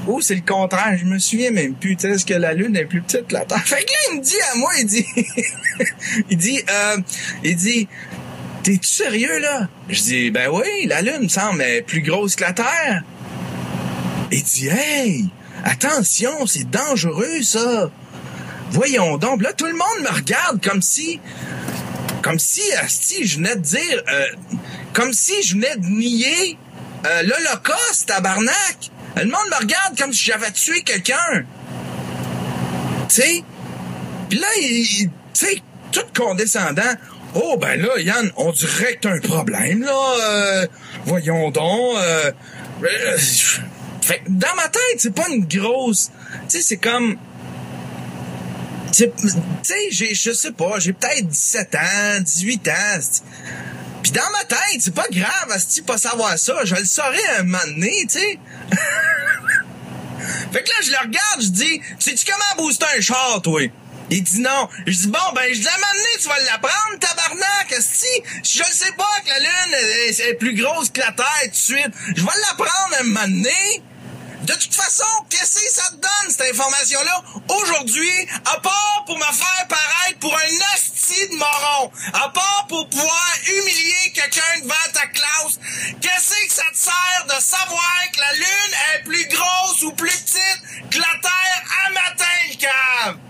oh, 0.08 0.20
c'est 0.20 0.34
le 0.34 0.40
contraire. 0.40 0.96
Je 0.98 1.04
me 1.04 1.20
souviens 1.20 1.52
même 1.52 1.74
plus. 1.74 1.96
Est-ce 2.04 2.26
que 2.26 2.34
la 2.34 2.54
Lune 2.54 2.74
est 2.74 2.86
plus 2.86 3.02
petite 3.02 3.28
que 3.28 3.34
la 3.34 3.44
Terre? 3.44 3.64
Fait 3.64 3.84
que 3.84 3.90
là, 3.92 3.98
il 4.11 4.18
me 4.18 4.22
dit 4.24 4.40
à 4.52 4.56
moi, 4.56 4.72
il 4.80 4.86
dit, 4.86 5.06
il 6.30 6.36
dit, 6.36 6.61
euh, 6.68 6.96
il 7.44 7.54
dit, 7.54 7.86
t'es-tu 8.64 8.88
sérieux, 8.88 9.38
là? 9.38 9.68
Je 9.88 10.02
dis, 10.02 10.30
ben 10.32 10.50
oui, 10.52 10.86
la 10.86 11.02
Lune 11.02 11.22
me 11.22 11.28
semble 11.28 11.64
plus 11.86 12.02
grosse 12.02 12.34
que 12.34 12.42
la 12.42 12.52
Terre. 12.52 13.04
Il 14.32 14.42
dit, 14.42 14.66
hey, 14.66 15.28
attention, 15.62 16.46
c'est 16.46 16.68
dangereux, 16.68 17.42
ça. 17.42 17.90
Voyons 18.70 19.16
donc. 19.18 19.42
Là, 19.42 19.52
tout 19.52 19.66
le 19.66 19.72
monde 19.72 20.00
me 20.02 20.14
regarde 20.14 20.64
comme 20.64 20.82
si... 20.82 21.20
Comme 22.22 22.38
si, 22.38 22.62
asti, 22.74 23.26
je 23.26 23.36
venais 23.36 23.56
de 23.56 23.60
dire... 23.60 24.02
euh, 24.08 24.26
comme 24.92 25.12
si 25.12 25.42
je 25.42 25.54
venais 25.54 25.76
de 25.76 25.86
nier 25.86 26.58
euh, 27.06 27.22
l'Holocauste, 27.22 28.06
tabarnak. 28.06 28.90
Le 29.16 29.24
monde 29.24 29.48
me 29.50 29.56
regarde 29.56 29.98
comme 29.98 30.12
si 30.12 30.24
j'avais 30.24 30.50
tué 30.52 30.82
quelqu'un. 30.82 31.44
Tu 33.08 33.14
sais? 33.14 33.44
Puis 34.28 34.38
là, 34.38 34.46
il, 34.60 35.10
tu 35.32 35.46
sais, 35.46 35.62
tout 35.92 36.06
condescendant. 36.16 36.94
Oh, 37.34 37.56
ben 37.56 37.80
là, 37.80 37.98
Yann, 37.98 38.30
on 38.36 38.52
dirait 38.52 38.96
que 38.96 39.00
t'as 39.00 39.14
un 39.14 39.20
problème, 39.20 39.82
là. 39.82 40.14
Euh, 40.20 40.66
voyons 41.06 41.50
donc. 41.50 41.96
euh, 41.96 42.30
euh, 42.82 43.18
dans 44.28 44.54
ma 44.56 44.68
tête, 44.68 44.98
c'est 44.98 45.14
pas 45.14 45.28
une 45.28 45.46
grosse... 45.46 46.10
Tu 46.48 46.58
sais, 46.58 46.62
c'est 46.62 46.76
comme... 46.76 47.16
Tu 48.93 49.05
sais, 49.62 50.14
je 50.14 50.32
sais 50.32 50.53
pas, 50.53 50.78
j'ai 50.78 50.93
peut-être 50.93 51.26
17 51.26 51.74
ans, 51.74 52.20
18 52.20 52.68
ans. 52.68 53.01
Puis 54.03 54.12
dans 54.12 54.30
ma 54.30 54.45
tête, 54.45 54.80
c'est 54.80 54.95
pas 54.95 55.07
grave, 55.11 55.51
asti, 55.51 55.82
pas 55.82 55.99
savoir 55.99 56.38
ça. 56.38 56.64
Je 56.64 56.74
le 56.74 56.84
saurais 56.84 57.36
un 57.38 57.43
moment 57.45 57.64
donné, 57.66 57.93
tu 58.11 58.18
sais. 58.18 58.38
fait 60.53 60.62
que 60.62 60.68
là, 60.68 60.74
je 60.82 60.91
le 60.91 60.99
regarde, 60.99 61.41
je 61.41 61.49
dis, 61.49 61.80
sais-tu 61.99 62.25
comment 62.25 62.64
booster 62.64 62.87
un 62.96 63.00
char, 63.00 63.41
toi? 63.42 63.71
Il 64.11 64.25
dit 64.25 64.41
non. 64.41 64.68
Je 64.87 64.92
dis, 64.92 65.07
bon, 65.07 65.18
ben, 65.34 65.42
je 65.53 65.61
dis, 65.61 65.68
à 65.68 65.76
donné, 65.76 66.08
tu 66.21 66.29
vas 66.29 66.41
l'apprendre, 66.50 66.99
tabarnak. 66.99 67.75
Si 67.80 68.07
je 68.42 68.58
le 68.58 68.75
sais 68.75 68.92
pas 68.96 69.04
que 69.25 69.29
la 69.29 69.38
Lune 69.38 69.75
est, 70.18 70.34
plus 70.34 70.54
grosse 70.54 70.91
que 70.91 71.00
la 71.00 71.12
Terre 71.12 71.26
tout 71.45 71.50
de 71.50 71.54
suite, 71.54 71.92
je 72.17 72.22
vais 72.22 72.41
l'apprendre 72.49 72.96
à 72.96 73.00
un 73.00 73.04
moment 73.04 73.29
donné. 73.29 73.83
De 74.50 74.56
toute 74.56 74.74
façon, 74.74 75.04
qu'est-ce 75.28 75.60
que 75.60 75.70
ça 75.70 75.90
te 75.90 75.94
donne, 75.94 76.28
cette 76.28 76.50
information-là, 76.50 77.22
aujourd'hui, 77.50 78.28
à 78.46 78.58
part 78.58 79.04
pour 79.06 79.16
me 79.16 79.22
faire 79.22 79.68
paraître 79.68 80.18
pour 80.18 80.34
un 80.34 80.74
hostie 80.74 81.28
de 81.28 81.36
moron, 81.36 81.92
à 82.14 82.28
part 82.30 82.66
pour 82.68 82.88
pouvoir 82.88 83.32
humilier 83.46 84.12
quelqu'un 84.12 84.60
devant 84.62 84.74
ta 84.92 85.06
classe, 85.06 85.60
qu'est-ce 86.00 86.48
que 86.48 86.52
ça 86.52 86.64
te 86.72 86.78
sert 86.78 87.26
de 87.28 87.40
savoir 87.40 87.94
que 88.12 88.18
la 88.18 88.32
Lune 88.32 88.74
est 88.94 89.04
plus 89.04 89.28
grosse 89.28 89.82
ou 89.82 89.92
plus 89.92 90.10
petite 90.10 90.90
que 90.90 90.98
la 90.98 91.20
Terre 91.22 91.64
à 91.86 91.90
matin, 91.90 92.24
le? 92.58 93.29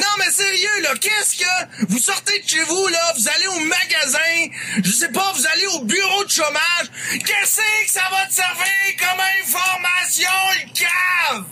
Non, 0.00 0.06
mais 0.18 0.30
sérieux, 0.30 0.82
là, 0.82 0.94
qu'est-ce 0.98 1.36
que 1.36 1.86
vous 1.88 1.98
sortez 1.98 2.40
de 2.40 2.48
chez 2.48 2.62
vous, 2.64 2.88
là, 2.88 3.12
vous 3.16 3.28
allez 3.28 3.46
au 3.48 3.60
magasin, 3.60 4.48
je 4.82 4.90
sais 4.90 5.10
pas, 5.10 5.30
vous 5.34 5.46
allez 5.46 5.66
au 5.66 5.84
bureau 5.84 6.24
de 6.24 6.30
chômage, 6.30 6.90
qu'est-ce 7.10 7.58
que 7.58 7.92
ça 7.92 8.02
va 8.10 8.24
te 8.26 8.32
servir 8.32 8.96
comme 8.98 9.20
information, 9.42 10.30
le 10.54 10.70
cave? 10.72 11.44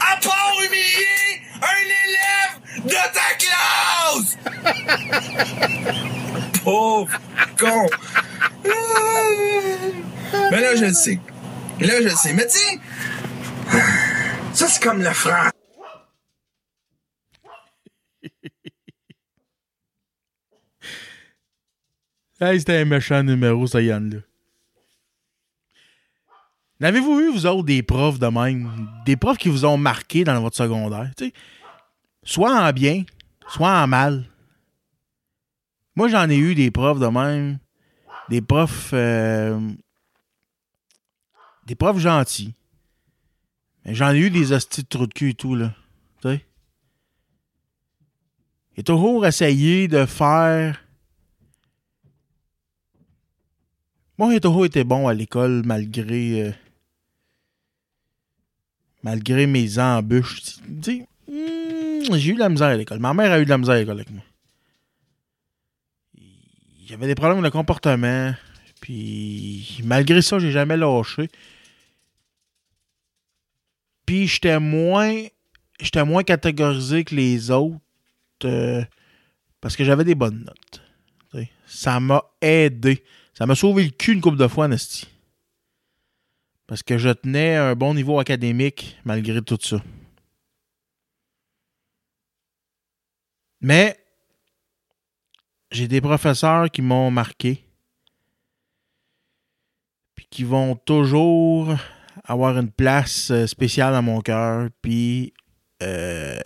À 0.00 0.16
part 0.20 0.54
humilier 0.64 1.42
un 1.62 1.82
élève 2.04 2.54
de 2.84 3.00
ta 3.14 3.34
classe! 3.38 4.36
Pauvre 6.64 7.18
con! 7.58 7.88
Mais 10.50 10.60
là, 10.60 10.76
je 10.76 10.84
le 10.84 10.92
sais. 10.92 11.18
Là, 11.80 11.94
je 12.02 12.08
le 12.08 12.16
sais. 12.16 12.32
Mais 12.34 12.46
tu 12.46 12.58
ça, 14.52 14.66
c'est 14.66 14.82
comme 14.82 15.02
le 15.02 15.12
franc. 15.12 15.50
Hey, 22.40 22.60
c'était 22.60 22.78
un 22.78 22.84
méchant 22.84 23.22
numéro, 23.24 23.66
ça, 23.66 23.82
Yann-là. 23.82 24.18
N'avez-vous 26.78 27.18
eu, 27.18 27.32
vous 27.32 27.46
autres, 27.46 27.64
des 27.64 27.82
profs 27.82 28.20
de 28.20 28.28
même? 28.28 28.88
Des 29.04 29.16
profs 29.16 29.38
qui 29.38 29.48
vous 29.48 29.64
ont 29.64 29.76
marqué 29.76 30.22
dans 30.22 30.40
votre 30.40 30.56
secondaire? 30.56 31.10
Soit 32.22 32.54
en 32.56 32.72
bien, 32.72 33.02
soit 33.48 33.82
en 33.82 33.88
mal. 33.88 34.24
Moi, 35.96 36.06
j'en 36.06 36.30
ai 36.30 36.36
eu 36.36 36.54
des 36.54 36.70
profs 36.70 37.00
de 37.00 37.08
même. 37.08 37.58
Des 38.28 38.40
profs. 38.40 38.90
euh, 38.92 39.58
des 41.66 41.74
profs 41.74 41.98
gentils. 41.98 42.54
Mais 43.84 43.96
j'en 43.96 44.12
ai 44.12 44.18
eu 44.18 44.30
des 44.30 44.52
hosties 44.52 44.84
de 44.84 44.88
trous 44.88 45.08
de 45.08 45.12
cul 45.12 45.30
et 45.30 45.34
tout, 45.34 45.56
là. 45.56 45.74
Tu 46.22 46.28
sais? 46.28 46.44
Toujours 48.84 49.26
essayé 49.26 49.88
de 49.88 50.06
faire. 50.06 50.80
Moi, 54.18 54.32
j'ai 54.32 54.40
toujours 54.40 54.66
été 54.66 54.84
bon 54.84 55.06
à 55.08 55.14
l'école 55.14 55.62
malgré. 55.64 56.42
euh, 56.42 56.52
malgré 59.02 59.46
mes 59.46 59.78
embûches. 59.78 60.56
Tu 60.82 61.04
hmm, 61.28 62.14
j'ai 62.14 62.30
eu 62.30 62.34
de 62.34 62.40
la 62.40 62.48
misère 62.48 62.68
à 62.68 62.76
l'école. 62.76 62.98
Ma 62.98 63.14
mère 63.14 63.32
a 63.32 63.40
eu 63.40 63.44
de 63.44 63.50
la 63.50 63.58
misère 63.58 63.74
à 63.76 63.78
l'école 63.78 63.96
avec 63.96 64.10
moi. 64.10 64.22
Avait 66.90 67.06
des 67.06 67.14
problèmes 67.14 67.42
de 67.42 67.48
comportement. 67.50 68.34
Puis, 68.80 69.78
malgré 69.84 70.22
ça, 70.22 70.38
j'ai 70.38 70.50
jamais 70.50 70.76
lâché. 70.76 71.28
Puis, 74.06 74.26
j'étais 74.26 74.58
moins. 74.58 75.24
J'étais 75.80 76.04
moins 76.04 76.22
catégorisé 76.24 77.04
que 77.04 77.14
les 77.14 77.50
autres. 77.50 77.78
euh, 78.44 78.82
parce 79.60 79.76
que 79.76 79.84
j'avais 79.84 80.04
des 80.04 80.14
bonnes 80.14 80.44
notes. 80.44 80.82
Ça 81.66 82.00
m'a 82.00 82.24
aidé. 82.40 83.04
Ça 83.38 83.46
m'a 83.46 83.54
sauvé 83.54 83.84
le 83.84 83.90
cul 83.90 84.14
une 84.14 84.20
couple 84.20 84.36
de 84.36 84.48
fois, 84.48 84.66
Nasty. 84.66 85.06
Parce 86.66 86.82
que 86.82 86.98
je 86.98 87.10
tenais 87.10 87.54
un 87.54 87.76
bon 87.76 87.94
niveau 87.94 88.18
académique 88.18 88.98
malgré 89.04 89.40
tout 89.42 89.56
ça. 89.60 89.80
Mais 93.60 93.96
j'ai 95.70 95.86
des 95.86 96.00
professeurs 96.00 96.68
qui 96.68 96.82
m'ont 96.82 97.12
marqué. 97.12 97.64
Puis 100.16 100.26
qui 100.28 100.42
vont 100.42 100.74
toujours 100.74 101.76
avoir 102.24 102.58
une 102.58 102.72
place 102.72 103.30
euh, 103.30 103.46
spéciale 103.46 103.92
dans 103.92 104.02
mon 104.02 104.20
cœur. 104.20 104.68
Puis 104.82 105.32
euh, 105.84 106.40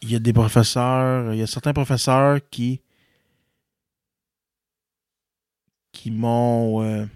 il 0.00 0.12
y 0.12 0.14
a 0.14 0.20
des 0.20 0.32
professeurs, 0.32 1.34
il 1.34 1.40
y 1.40 1.42
a 1.42 1.48
certains 1.48 1.72
professeurs 1.72 2.38
qui 2.52 2.82
qui 5.96 6.10
m'ont 6.10 6.82
euh, 6.82 7.06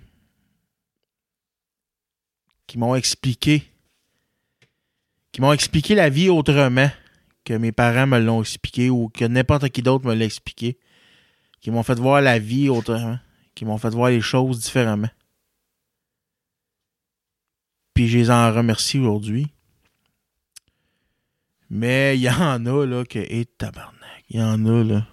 qui 2.67 2.79
m'ont 2.79 2.95
expliqué 2.95 3.63
qui 5.33 5.43
m'ont 5.43 5.53
expliqué 5.53 5.95
la 5.95 6.09
vie 6.09 6.31
autrement 6.31 6.91
que 7.45 7.53
mes 7.53 7.73
parents 7.73 8.07
me 8.07 8.19
l'ont 8.19 8.41
expliqué 8.41 8.89
ou 8.89 9.11
que 9.11 9.27
n'importe 9.27 9.69
qui 9.69 9.83
d'autre 9.83 10.07
me 10.07 10.15
l'a 10.15 10.25
expliqué 10.25 10.79
qui 11.61 11.71
m'ont 11.71 11.83
fait 11.83 11.99
voir 11.99 12.23
la 12.23 12.39
vie 12.39 12.71
autrement 12.71 13.19
qui 13.55 13.67
m'ont 13.67 13.77
fait 13.77 13.91
voir 13.91 14.09
les 14.09 14.23
choses 14.23 14.61
différemment. 14.61 15.11
Puis 17.93 18.09
je 18.09 18.17
les 18.17 18.31
en 18.31 18.51
remercie 18.55 18.99
aujourd'hui. 18.99 19.49
Mais 21.69 22.17
il 22.17 22.23
y 22.23 22.31
en 22.31 22.65
a 22.65 22.87
là 22.87 23.05
que 23.05 23.19
et 23.19 23.45
tabarnak 23.45 24.25
il 24.31 24.41
y 24.41 24.43
en 24.43 24.65
a 24.65 24.83
là 24.83 25.07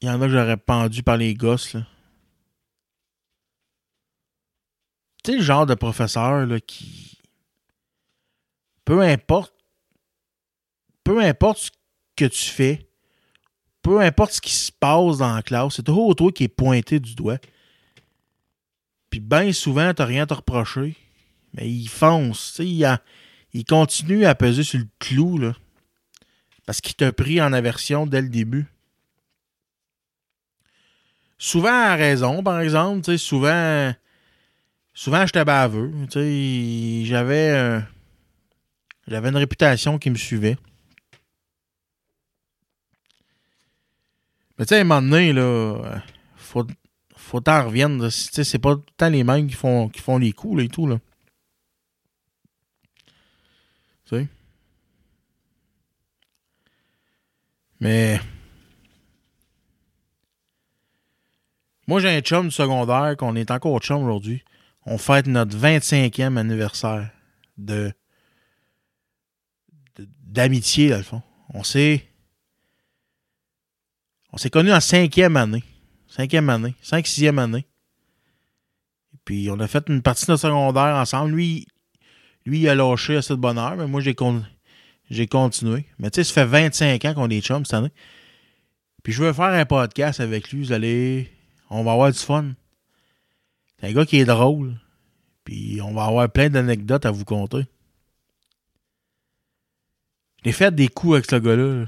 Il 0.00 0.08
y 0.08 0.10
en 0.10 0.20
a 0.20 0.26
que 0.26 0.32
j'aurais 0.32 0.56
pendu 0.56 1.02
par 1.02 1.16
les 1.16 1.34
gosses. 1.34 1.76
Tu 5.24 5.32
sais, 5.32 5.36
le 5.38 5.42
genre 5.42 5.66
de 5.66 5.74
professeur, 5.74 6.46
là, 6.46 6.60
qui. 6.60 7.18
Peu 8.84 9.00
importe. 9.00 9.54
Peu 11.02 11.20
importe 11.20 11.58
ce 11.58 11.70
que 12.16 12.24
tu 12.24 12.44
fais, 12.46 12.88
peu 13.80 14.00
importe 14.00 14.32
ce 14.32 14.40
qui 14.40 14.52
se 14.52 14.72
passe 14.72 15.18
dans 15.18 15.36
la 15.36 15.42
classe, 15.42 15.76
c'est 15.76 15.84
toujours 15.84 16.16
toi 16.16 16.32
qui 16.32 16.44
est 16.44 16.48
pointé 16.48 16.98
du 16.98 17.14
doigt. 17.14 17.38
Puis 19.10 19.20
bien 19.20 19.52
souvent, 19.52 19.94
t'as 19.94 20.04
rien 20.04 20.24
à 20.24 20.26
te 20.26 20.34
reprocher. 20.34 20.96
Mais 21.52 21.70
il 21.70 21.88
fonce, 21.88 22.56
il, 22.58 22.84
il 23.52 23.64
continue 23.64 24.26
à 24.26 24.34
peser 24.34 24.64
sur 24.64 24.80
le 24.80 24.88
clou. 24.98 25.40
Parce 26.66 26.80
qu'il 26.80 26.96
t'a 26.96 27.12
pris 27.12 27.40
en 27.40 27.52
aversion 27.52 28.06
dès 28.06 28.20
le 28.20 28.28
début 28.28 28.66
souvent 31.38 31.68
à 31.72 31.94
raison, 31.94 32.42
par 32.42 32.60
exemple. 32.60 33.02
Tu 33.02 33.12
sais, 33.12 33.18
souvent, 33.18 33.92
souvent 34.94 35.26
j'étais 35.26 35.44
baveux. 35.44 35.92
Tu 36.10 36.20
sais, 36.20 37.04
j'avais, 37.08 37.80
j'avais 39.06 39.28
une 39.28 39.36
réputation 39.36 39.98
qui 39.98 40.10
me 40.10 40.16
suivait. 40.16 40.56
Mais 44.58 44.64
tu 44.64 44.70
sais, 44.70 44.78
à 44.78 44.80
un 44.80 44.84
moment 44.84 45.02
donné, 45.02 45.32
là, 45.32 45.42
euh, 45.42 45.98
faut, 46.36 46.66
faut 47.16 47.40
t'en 47.40 47.66
revienne. 47.66 48.00
là. 48.00 48.08
Tu 48.08 48.16
sais, 48.16 48.44
c'est 48.44 48.58
pas 48.58 48.74
tout 48.74 48.84
le 48.86 48.94
temps 48.96 49.08
les 49.08 49.24
mêmes 49.24 49.46
qui 49.46 49.54
font, 49.54 49.88
qui 49.88 50.00
font 50.00 50.18
les 50.18 50.32
coups, 50.32 50.62
et 50.64 50.68
tout, 50.68 50.86
là. 50.86 50.98
Tu 54.06 54.16
sais. 54.16 54.28
Mais... 57.80 58.20
Moi, 61.86 62.00
j'ai 62.00 62.08
un 62.10 62.20
chum 62.20 62.50
secondaire 62.50 63.16
qu'on 63.16 63.36
est 63.36 63.50
encore 63.50 63.78
chum 63.80 64.02
aujourd'hui. 64.02 64.42
On 64.84 64.98
fête 64.98 65.26
notre 65.26 65.56
25e 65.56 66.36
anniversaire 66.36 67.10
de 67.58 67.92
d'amitié, 70.24 70.90
dans 70.90 70.98
le 70.98 71.02
fond. 71.02 71.22
On 71.54 71.62
s'est 71.62 72.04
on 74.32 74.36
s'est 74.36 74.50
connus 74.50 74.72
en 74.72 74.80
cinquième 74.80 75.36
année. 75.36 75.64
Cinquième 76.08 76.50
année. 76.50 76.74
Cinq, 76.82 77.06
sixième 77.06 77.38
année. 77.38 77.66
Puis, 79.24 79.48
on 79.50 79.58
a 79.60 79.66
fait 79.66 79.84
une 79.88 80.02
partie 80.02 80.26
de 80.26 80.32
notre 80.32 80.42
secondaire 80.42 80.94
ensemble. 80.96 81.32
Lui, 81.32 81.66
Lui, 82.44 82.60
il 82.60 82.68
a 82.68 82.74
lâché 82.74 83.16
à 83.16 83.22
cette 83.22 83.38
bonne 83.38 83.58
heure, 83.58 83.76
mais 83.76 83.86
moi, 83.86 84.00
j'ai 84.00 84.14
con- 84.14 84.44
j'ai 85.10 85.26
continué. 85.26 85.86
Mais 85.98 86.10
tu 86.10 86.16
sais, 86.22 86.24
ça 86.24 86.34
fait 86.34 86.44
25 86.46 87.04
ans 87.06 87.14
qu'on 87.14 87.30
est 87.30 87.40
chums 87.40 87.64
cette 87.64 87.74
année. 87.74 87.92
Puis 89.02 89.12
je 89.12 89.22
veux 89.22 89.32
faire 89.32 89.46
un 89.46 89.64
podcast 89.64 90.20
avec 90.20 90.50
lui. 90.50 90.64
Vous 90.64 90.72
allez. 90.72 91.30
On 91.70 91.82
va 91.82 91.92
avoir 91.92 92.12
du 92.12 92.18
fun. 92.18 92.52
C'est 93.78 93.88
un 93.88 93.92
gars 93.92 94.06
qui 94.06 94.18
est 94.18 94.24
drôle. 94.24 94.78
Puis 95.44 95.80
on 95.82 95.94
va 95.94 96.04
avoir 96.04 96.30
plein 96.30 96.50
d'anecdotes 96.50 97.06
à 97.06 97.10
vous 97.10 97.24
conter. 97.24 97.66
J'ai 100.44 100.52
fait 100.52 100.74
des 100.74 100.88
coups 100.88 101.14
avec 101.14 101.30
ce 101.30 101.36
gars-là. 101.36 101.80
là. 101.80 101.86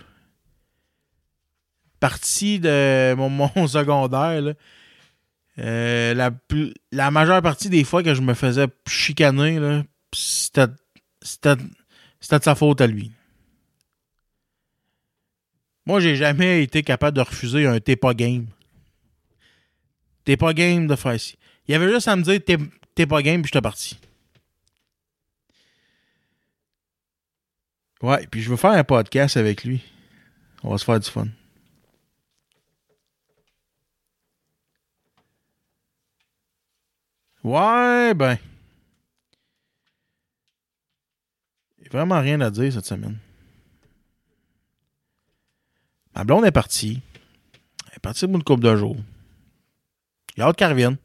Partie 2.00 2.60
de 2.60 3.14
mon, 3.14 3.48
secondaire, 3.68 4.55
euh, 5.59 6.30
la, 6.92 7.10
majeure 7.10 7.42
partie 7.42 7.68
des 7.68 7.84
fois 7.84 8.02
que 8.02 8.14
je 8.14 8.22
me 8.22 8.34
faisais 8.34 8.66
chicaner, 8.86 9.82
c'était 10.12 10.66
de 11.56 12.42
sa 12.42 12.55
faute 12.55 12.80
à 12.80 12.86
lui. 12.86 13.10
Moi, 15.86 16.00
j'ai 16.00 16.16
jamais 16.16 16.62
été 16.62 16.82
capable 16.82 17.16
de 17.16 17.22
refuser 17.22 17.66
un 17.66 17.80
t'es 17.80 17.96
pas 17.96 18.14
game. 18.14 18.46
T'es 20.28 20.36
pas 20.36 20.52
game 20.52 20.86
de 20.86 20.94
faire 20.94 21.18
ci. 21.18 21.38
Il 21.66 21.72
y 21.72 21.74
avait 21.74 21.88
juste 21.88 22.06
à 22.06 22.14
me 22.14 22.20
dire 22.20 22.38
t'es 22.94 23.06
pas 23.06 23.22
game, 23.22 23.40
puis 23.40 23.48
j'étais 23.48 23.62
parti. 23.62 23.98
Ouais, 28.02 28.26
puis 28.26 28.42
je 28.42 28.50
veux 28.50 28.59
faire 28.59 28.72
un 28.72 28.84
podcast 28.84 29.38
avec 29.38 29.64
lui. 29.64 29.82
On 30.62 30.68
va 30.68 30.76
se 30.76 30.84
faire 30.84 31.00
du 31.00 31.09
fun. 31.09 31.28
Ouais, 37.42 38.12
ben. 38.12 38.36
Il 41.78 41.86
a 41.86 41.90
vraiment 41.90 42.20
rien 42.20 42.38
à 42.42 42.50
dire 42.50 42.70
cette 42.70 42.84
semaine. 42.84 43.16
Ma 46.14 46.24
blonde 46.24 46.44
est 46.44 46.52
partie. 46.52 47.00
Elle 47.86 47.96
est 47.96 48.00
partie 48.00 48.26
au 48.26 48.28
bout 48.28 48.36
de 48.36 48.44
couple 48.44 48.64
de 48.64 48.76
jours. 48.76 48.98
A 50.39 50.44
hâte 50.44 50.56
qu'elle 50.56 50.70
revienne. 50.70 50.97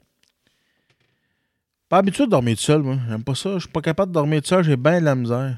Pas 1.90 1.98
habitué 2.00 2.26
de 2.26 2.30
dormir 2.32 2.56
tout 2.56 2.64
seul, 2.64 2.82
moi. 2.82 2.98
J'aime 3.08 3.24
pas 3.24 3.36
ça. 3.36 3.54
Je 3.56 3.60
suis 3.60 3.70
pas 3.70 3.82
capable 3.82 4.12
de 4.12 4.14
dormir 4.14 4.42
tout 4.42 4.48
seul. 4.48 4.64
J'ai 4.64 4.78
bien 4.78 5.00
de 5.00 5.06
la 5.06 5.16
misère. 5.16 5.58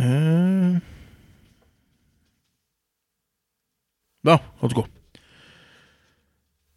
Euh... 0.00 0.78
Bon, 4.24 4.38
en 4.62 4.68
tout 4.68 4.82
cas. 4.82 4.88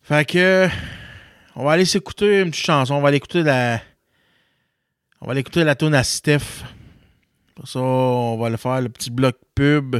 Fait 0.02 0.26
que. 0.26 0.68
On 1.56 1.66
va 1.66 1.72
aller 1.74 1.86
s'écouter 1.86 2.42
une 2.42 2.52
petite 2.52 2.66
chanson. 2.66 2.96
On 2.96 3.02
va 3.02 3.10
aller 3.10 3.18
écouter 3.18 3.44
la. 3.44 3.82
On 5.22 5.26
va 5.26 5.32
aller 5.32 5.42
écouter 5.42 5.64
la 5.64 5.76
tune 5.76 5.96
à 5.96 6.04
Steph. 6.04 6.64
Après 7.56 7.68
ça, 7.68 7.80
on 7.80 8.38
va 8.38 8.48
aller 8.48 8.58
faire 8.58 8.82
le 8.82 8.90
petit 8.90 9.12
bloc 9.12 9.36
pub. 9.54 9.98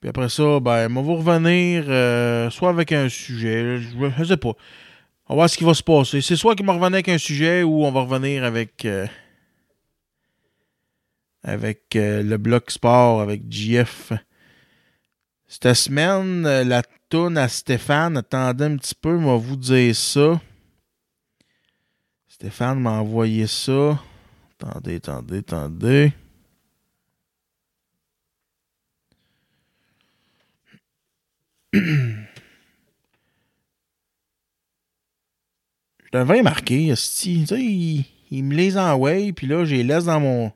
Puis 0.00 0.08
après 0.08 0.28
ça, 0.28 0.60
ben, 0.60 0.88
on 0.90 0.94
va 0.94 1.02
vous 1.02 1.16
revenir 1.16 1.84
euh, 1.88 2.48
soit 2.50 2.70
avec 2.70 2.92
un 2.92 3.08
sujet. 3.08 3.78
Je, 3.78 4.10
je 4.18 4.24
sais 4.24 4.36
pas. 4.36 4.52
On 5.26 5.34
va 5.34 5.34
voir 5.34 5.50
ce 5.50 5.56
qui 5.56 5.64
va 5.64 5.74
se 5.74 5.82
passer. 5.82 6.20
C'est 6.20 6.36
soit 6.36 6.54
qu'il 6.54 6.64
va 6.64 6.74
revenir 6.74 6.94
avec 6.94 7.08
un 7.08 7.18
sujet 7.18 7.62
ou 7.64 7.84
on 7.84 7.90
va 7.90 8.02
revenir 8.02 8.44
avec. 8.44 8.84
euh, 8.84 9.06
avec 11.42 11.94
euh, 11.94 12.22
le 12.22 12.36
bloc 12.38 12.70
sport, 12.70 13.20
avec 13.20 13.42
JF. 13.50 14.12
Cette 15.46 15.74
semaine, 15.74 16.42
la 16.42 16.82
toune 17.08 17.38
à 17.38 17.48
Stéphane, 17.48 18.16
attendez 18.16 18.64
un 18.64 18.76
petit 18.76 18.96
peu, 18.96 19.14
va 19.14 19.36
vous 19.36 19.56
dire 19.56 19.94
ça. 19.94 20.40
Stéphane 22.26 22.80
m'a 22.80 22.90
envoyé 22.98 23.46
ça. 23.46 23.98
Attendez, 24.58 24.96
attendez, 24.96 25.38
attendez. 25.38 26.12
Je 31.72 31.80
devrais 36.12 36.42
marquer, 36.42 36.86
esti. 36.88 37.40
Tu 37.40 37.46
sais, 37.46 37.62
il, 38.30 38.44
me 38.44 38.54
les 38.54 38.78
envoie, 38.78 39.32
puis 39.34 39.46
là, 39.46 39.64
les 39.64 39.82
laisse 39.82 40.04
dans 40.04 40.20
mon. 40.20 40.52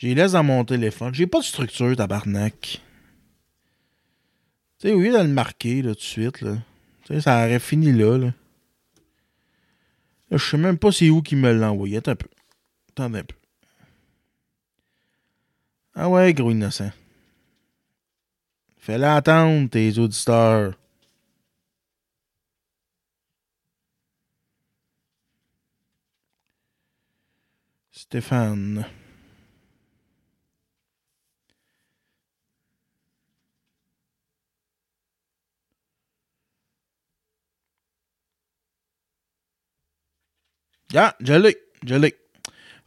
Les 0.00 0.14
laisse 0.14 0.32
dans 0.32 0.44
mon 0.44 0.64
téléphone. 0.64 1.12
J'ai 1.12 1.26
pas 1.26 1.40
de 1.40 1.44
structure, 1.44 1.96
tabarnak. 1.96 2.80
Tu 4.78 4.88
sais, 4.88 4.94
au 4.94 5.00
lieu 5.00 5.12
de 5.12 5.18
le 5.18 5.26
marquer, 5.28 5.82
là, 5.82 5.90
tout 5.94 6.00
de 6.00 6.04
suite, 6.04 6.40
là. 6.40 6.56
Tu 7.04 7.14
sais, 7.14 7.20
ça 7.22 7.44
aurait 7.44 7.58
fini 7.58 7.92
là, 7.92 8.16
là. 8.16 8.32
Là, 10.30 10.36
je 10.36 10.44
sais 10.44 10.58
même 10.58 10.78
pas 10.78 10.92
c'est 10.92 11.10
où 11.10 11.22
qui 11.22 11.34
me 11.34 11.52
l'a 11.52 11.72
envoyé. 11.72 11.96
Un 12.06 12.14
peu. 12.14 12.28
Attendez. 12.98 13.28
Ah 15.94 16.08
ouais, 16.08 16.34
gros 16.34 16.50
innocent. 16.50 16.90
Entendre, 18.88 19.70
tes 19.70 19.96
auditeurs. 19.98 20.74
Stéphane. 27.92 28.84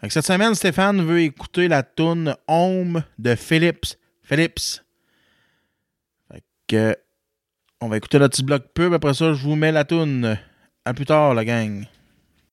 Cette 0.09 0.25
semaine, 0.25 0.55
Stéphane 0.55 1.01
veut 1.05 1.21
écouter 1.21 1.67
la 1.67 1.83
toune 1.83 2.35
Home 2.47 3.03
de 3.19 3.35
Philips. 3.35 3.97
Philips. 4.23 4.81
Fait 6.31 6.43
que 6.67 6.95
on 7.79 7.87
va 7.87 7.97
écouter 7.97 8.17
le 8.19 8.27
petit 8.27 8.43
bloc 8.43 8.63
pub. 8.73 8.93
Après 8.93 9.13
ça, 9.13 9.33
je 9.33 9.43
vous 9.43 9.55
mets 9.55 9.71
la 9.71 9.85
toune. 9.85 10.37
À 10.85 10.93
plus 10.93 11.05
tard, 11.05 11.35
la 11.35 11.45
gang. 11.45 11.85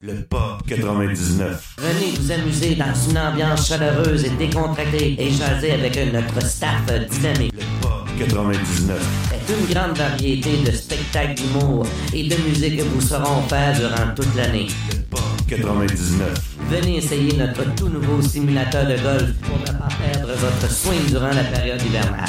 Le 0.01 0.23
Pop 0.25 0.63
99. 0.69 1.77
Venez 1.79 2.13
vous 2.19 2.31
amuser 2.31 2.75
dans 2.77 2.95
une 2.95 3.19
ambiance 3.19 3.67
chaleureuse 3.67 4.25
et 4.27 4.31
décontractée 4.31 5.21
et 5.21 5.31
jaser 5.31 5.73
avec 5.73 5.97
notre 6.13 6.41
staff 6.43 6.87
dynamique. 7.11 7.55
99. 8.19 9.29
C'est 9.31 9.55
une 9.55 9.75
grande 9.75 9.97
variété 9.97 10.63
de 10.65 10.71
spectacles 10.71 11.35
d'humour 11.35 11.87
et 12.13 12.29
de 12.29 12.37
musique 12.49 12.77
que 12.77 12.83
vous 12.83 13.01
saurons 13.01 13.43
faire 13.49 13.75
durant 13.75 14.15
toute 14.15 14.35
l'année. 14.37 14.69
99. 15.49 16.59
Venez 16.71 16.99
essayer 16.99 17.35
notre 17.39 17.75
tout 17.75 17.89
nouveau 17.89 18.21
simulateur 18.21 18.85
de 18.87 18.97
golf 19.03 19.33
pour 19.43 19.59
ne 19.59 19.79
pas 19.79 19.89
perdre 19.99 20.35
votre 20.35 20.71
swing 20.71 21.07
durant 21.09 21.29
la 21.29 21.45
période 21.45 21.81
hivernale. 21.83 22.29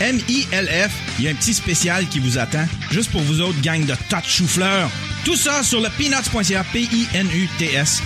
M-I-L-F. 0.00 0.90
Il 1.18 1.24
y 1.24 1.28
a 1.28 1.30
un 1.30 1.34
petit 1.34 1.54
spécial 1.54 2.06
qui 2.08 2.18
vous 2.18 2.38
attend, 2.38 2.66
juste 2.90 3.10
pour 3.10 3.22
vous 3.22 3.40
autres, 3.40 3.60
gang 3.62 3.84
de 3.84 3.94
tas 4.08 4.20
de 4.20 4.26
chou-fleurs. 4.26 4.90
Tout 5.24 5.36
ça 5.36 5.62
sur 5.62 5.80
le 5.80 5.88
peanuts.ca, 5.90 6.64
P-I-N-U-T-S.ca. 6.72 7.98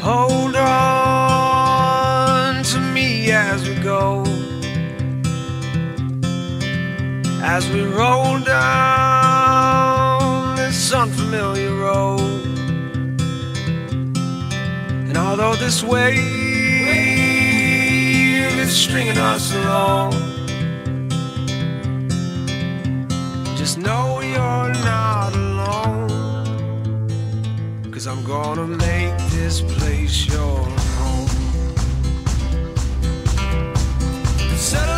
Hold 0.00 0.56
on 0.56 0.97
as 7.50 7.64
we 7.70 7.80
roll 7.82 8.38
down 8.40 10.20
this 10.56 10.92
unfamiliar 10.92 11.74
road. 11.74 12.44
And 15.08 15.16
although 15.16 15.54
this 15.54 15.82
wave 15.82 16.18
is 18.64 18.70
stringing 18.76 19.16
us 19.16 19.54
along, 19.54 20.12
just 23.56 23.78
know 23.78 24.20
you're 24.20 24.74
not 24.92 25.32
alone. 25.34 26.08
Cause 27.90 28.06
I'm 28.06 28.22
gonna 28.24 28.66
make 28.66 29.16
this 29.36 29.62
place 29.62 30.26
your 30.26 30.58
home. 30.98 31.28
Settle 34.70 34.97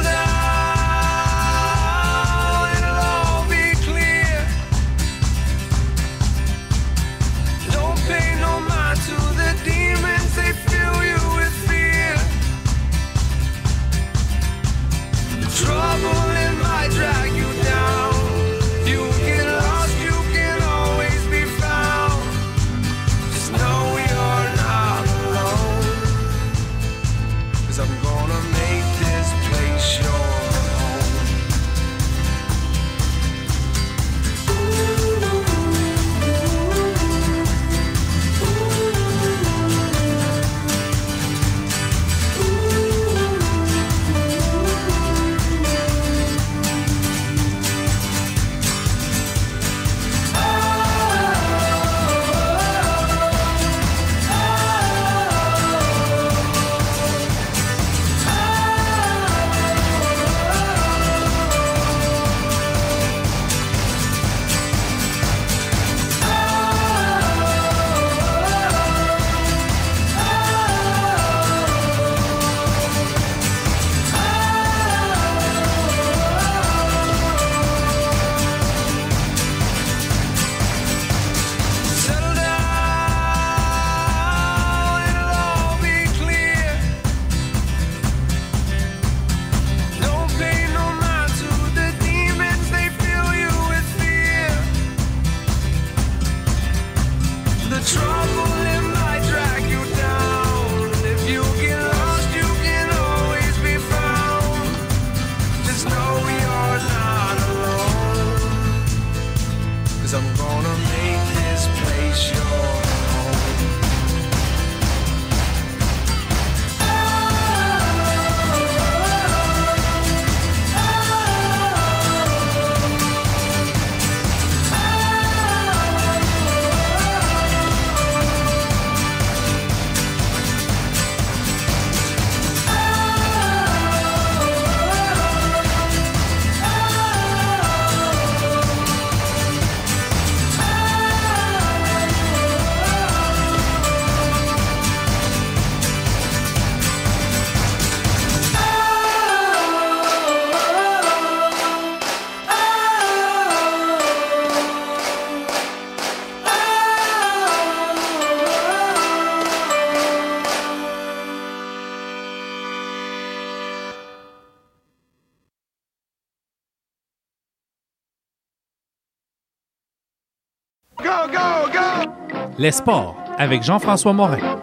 Les 172.61 172.73
sports 172.73 173.17
avec 173.39 173.63
Jean-François 173.63 174.13
Morin. 174.13 174.60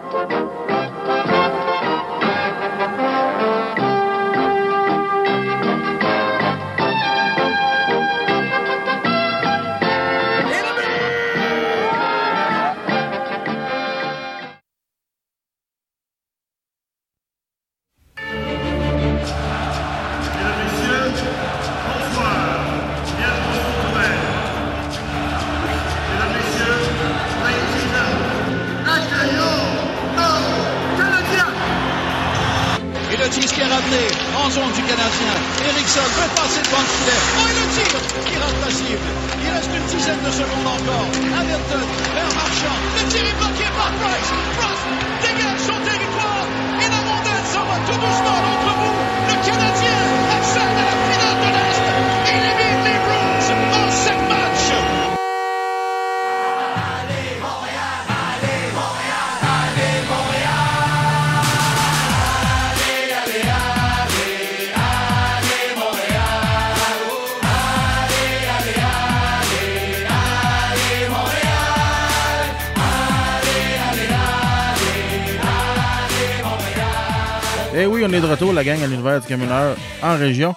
Retour, 78.38 78.54
la 78.54 78.64
gang 78.64 78.80
à 78.84 78.86
l'univers 78.86 79.20
du 79.20 79.26
camionneur 79.28 79.76
en 80.04 80.16
région. 80.16 80.54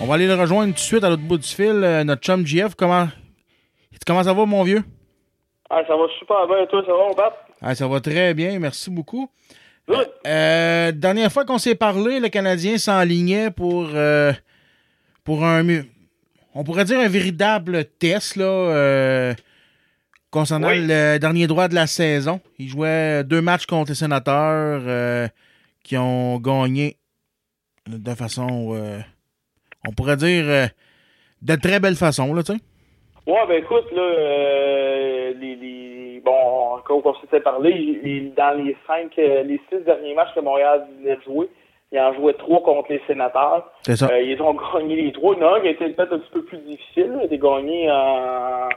On 0.00 0.06
va 0.06 0.14
aller 0.14 0.26
le 0.26 0.34
rejoindre 0.34 0.72
tout 0.72 0.78
de 0.78 0.78
suite 0.80 1.04
à 1.04 1.08
l'autre 1.08 1.22
bout 1.22 1.38
du 1.38 1.46
fil. 1.46 1.66
euh, 1.66 2.02
notre 2.02 2.20
chum 2.20 2.44
GF, 2.44 2.74
comment, 2.74 3.06
comment 4.04 4.24
ça 4.24 4.32
va, 4.32 4.44
mon 4.44 4.64
vieux? 4.64 4.82
Ah, 5.70 5.82
ça 5.86 5.94
va 5.96 6.02
super 6.18 6.48
bien, 6.48 6.66
toi, 6.66 6.82
ça 6.84 6.90
va, 6.92 6.98
mon 6.98 7.14
pape? 7.14 7.48
Ah, 7.60 7.74
ça 7.76 7.86
va 7.86 8.00
très 8.00 8.34
bien, 8.34 8.58
merci 8.58 8.90
beaucoup. 8.90 9.30
Euh, 9.88 10.04
euh, 10.26 10.90
dernière 10.90 11.30
fois 11.30 11.44
qu'on 11.44 11.58
s'est 11.58 11.76
parlé, 11.76 12.18
le 12.18 12.28
Canadien 12.28 12.76
s'enlignait 12.76 13.52
pour, 13.52 13.90
euh, 13.94 14.32
pour 15.22 15.44
un 15.44 15.64
on 16.56 16.64
pourrait 16.64 16.84
dire 16.84 16.98
un 16.98 17.08
véritable 17.08 17.84
test 18.00 18.34
là, 18.34 19.32
concernant 20.32 20.68
Oui. 20.70 20.84
le 20.88 21.18
dernier 21.18 21.46
droit 21.46 21.68
de 21.68 21.76
la 21.76 21.86
saison. 21.86 22.40
Ils 22.58 22.68
jouaient 22.68 23.22
deux 23.22 23.40
matchs 23.40 23.66
contre 23.66 23.92
les 23.92 23.96
sénateurs 23.96 25.30
qui 25.84 25.96
ont 25.96 26.38
gagné 26.38 26.96
de 27.88 28.14
façon, 28.14 28.74
euh, 28.74 28.98
on 29.88 29.92
pourrait 29.92 30.16
dire, 30.16 30.44
euh, 30.46 30.66
de 31.42 31.54
très 31.56 31.80
belle 31.80 31.96
façon, 31.96 32.32
là, 32.34 32.42
tu 32.42 32.52
sais. 32.52 32.58
Ouais, 33.26 33.46
ben 33.48 33.58
écoute, 33.62 33.90
là, 33.92 34.02
euh, 34.02 35.32
les, 35.38 35.54
les, 35.56 36.22
bon, 36.24 36.78
comme 36.84 37.02
on 37.04 37.14
s'était 37.20 37.40
parlé, 37.40 37.72
les- 38.02 38.32
dans 38.36 38.56
les 38.64 38.76
cinq, 38.86 39.16
euh, 39.18 39.42
les 39.44 39.60
six 39.68 39.78
derniers 39.84 40.14
matchs 40.14 40.34
que 40.34 40.40
Montréal 40.40 40.86
venait 40.98 41.16
de 41.16 41.22
jouer, 41.22 41.48
ils 41.92 42.00
en 42.00 42.14
jouaient 42.14 42.32
trois 42.34 42.62
contre 42.62 42.90
les 42.90 43.02
sénateurs. 43.06 43.70
C'est 43.82 43.96
ça. 43.96 44.18
Ils 44.20 44.40
ont 44.40 44.54
gagné 44.54 44.96
les 44.96 45.12
trois. 45.12 45.34
Il 45.36 45.42
y 45.42 45.44
en 45.44 45.52
a 45.52 45.58
un 45.58 45.60
qui 45.60 45.68
a 45.68 45.70
été 45.72 45.88
peut-être 45.90 46.14
un 46.14 46.18
petit 46.20 46.30
peu 46.32 46.42
plus 46.44 46.58
difficile. 46.58 47.08
là. 47.12 47.16
Il 47.18 47.20
a 47.20 47.24
été 47.24 47.38
gagné 47.38 47.90
en, 47.90 48.68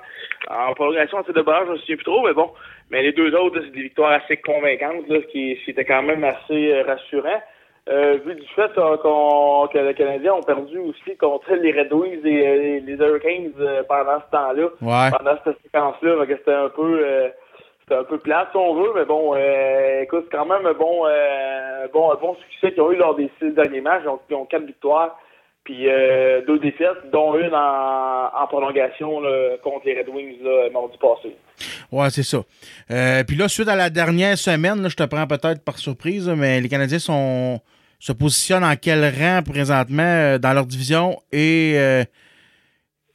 en 0.49 0.73
prolongation 0.73 1.21
de 1.21 1.41
barrage, 1.41 1.67
je 1.67 1.71
me 1.71 1.77
souviens 1.77 1.95
plus 1.95 2.03
trop, 2.05 2.23
mais 2.27 2.33
bon. 2.33 2.51
Mais 2.91 3.01
les 3.03 3.13
deux 3.13 3.33
autres, 3.35 3.61
c'est 3.63 3.71
des 3.71 3.83
victoires 3.83 4.11
assez 4.11 4.37
convaincantes, 4.37 5.07
là, 5.07 5.19
ce 5.21 5.27
qui 5.31 5.57
c'était 5.65 5.85
quand 5.85 6.03
même 6.03 6.23
assez 6.23 6.81
rassurant. 6.83 7.41
Euh, 7.87 8.17
vu 8.25 8.33
du 8.33 8.47
fait 8.55 8.71
qu'on- 8.73 9.67
que 9.71 9.77
les 9.77 9.93
Canadiens 9.93 10.33
ont 10.33 10.41
perdu 10.41 10.79
aussi 10.79 11.15
contre 11.17 11.53
les 11.53 11.71
Red 11.71 11.93
Wings 11.93 12.25
et 12.25 12.47
euh, 12.47 12.79
les 12.83 12.93
Hurricanes 12.95 13.51
euh, 13.59 13.83
pendant 13.87 14.19
ce 14.25 14.31
temps-là. 14.31 14.67
Ouais. 14.81 15.17
Pendant 15.17 15.37
cette 15.43 15.61
séquence-là, 15.61 16.25
que 16.25 16.35
c'était 16.35 16.51
un 16.53 16.69
peu 16.69 16.99
euh, 17.05 17.27
c'était 17.81 17.99
un 17.99 18.03
peu 18.03 18.17
plate 18.17 18.47
si 18.49 18.57
on 18.57 18.73
veut, 18.73 18.89
mais 18.95 19.05
bon, 19.05 19.35
écoute, 20.01 20.25
c'est 20.31 20.35
quand 20.35 20.47
même 20.47 20.65
un 20.65 20.73
bon, 20.73 21.03
bon, 21.93 22.11
un 22.11 22.15
bon 22.15 22.35
succès 22.49 22.73
qu'ils 22.73 22.81
ont 22.81 22.91
eu 22.91 22.95
lors 22.95 23.13
des 23.15 23.29
six 23.39 23.51
derniers 23.51 23.81
matchs. 23.81 24.01
Ils 24.05 24.09
ont, 24.09 24.19
ils 24.27 24.35
ont 24.35 24.45
quatre 24.45 24.65
victoires, 24.65 25.19
puis 25.63 25.83
deux 26.47 26.57
défaites, 26.57 27.11
dont 27.13 27.37
une 27.37 27.53
en, 27.53 28.31
en 28.35 28.47
prolongation 28.47 29.19
là, 29.19 29.57
contre 29.63 29.85
les 29.85 29.99
Red 29.99 30.09
Wings 30.09 30.41
là, 30.41 30.69
mardi 30.73 30.97
passé. 30.97 31.35
Ouais, 31.91 32.09
c'est 32.09 32.23
ça. 32.23 32.39
Puis 33.27 33.35
là, 33.37 33.47
suite 33.47 33.67
à 33.67 33.75
la 33.75 33.91
dernière 33.91 34.35
semaine, 34.39 34.81
là, 34.81 34.89
je 34.89 34.95
te 34.95 35.03
prends 35.03 35.27
peut-être 35.27 35.63
par 35.63 35.77
surprise, 35.77 36.27
mais 36.35 36.59
les 36.61 36.69
Canadiens 36.69 36.97
sont 36.97 37.59
se 37.99 38.11
positionnent 38.11 38.63
en 38.63 38.75
quel 38.75 39.03
rang 39.03 39.41
présentement 39.43 40.03
euh, 40.03 40.37
dans 40.37 40.53
leur 40.53 40.65
division 40.65 41.17
et, 41.31 41.73
euh, 41.77 42.03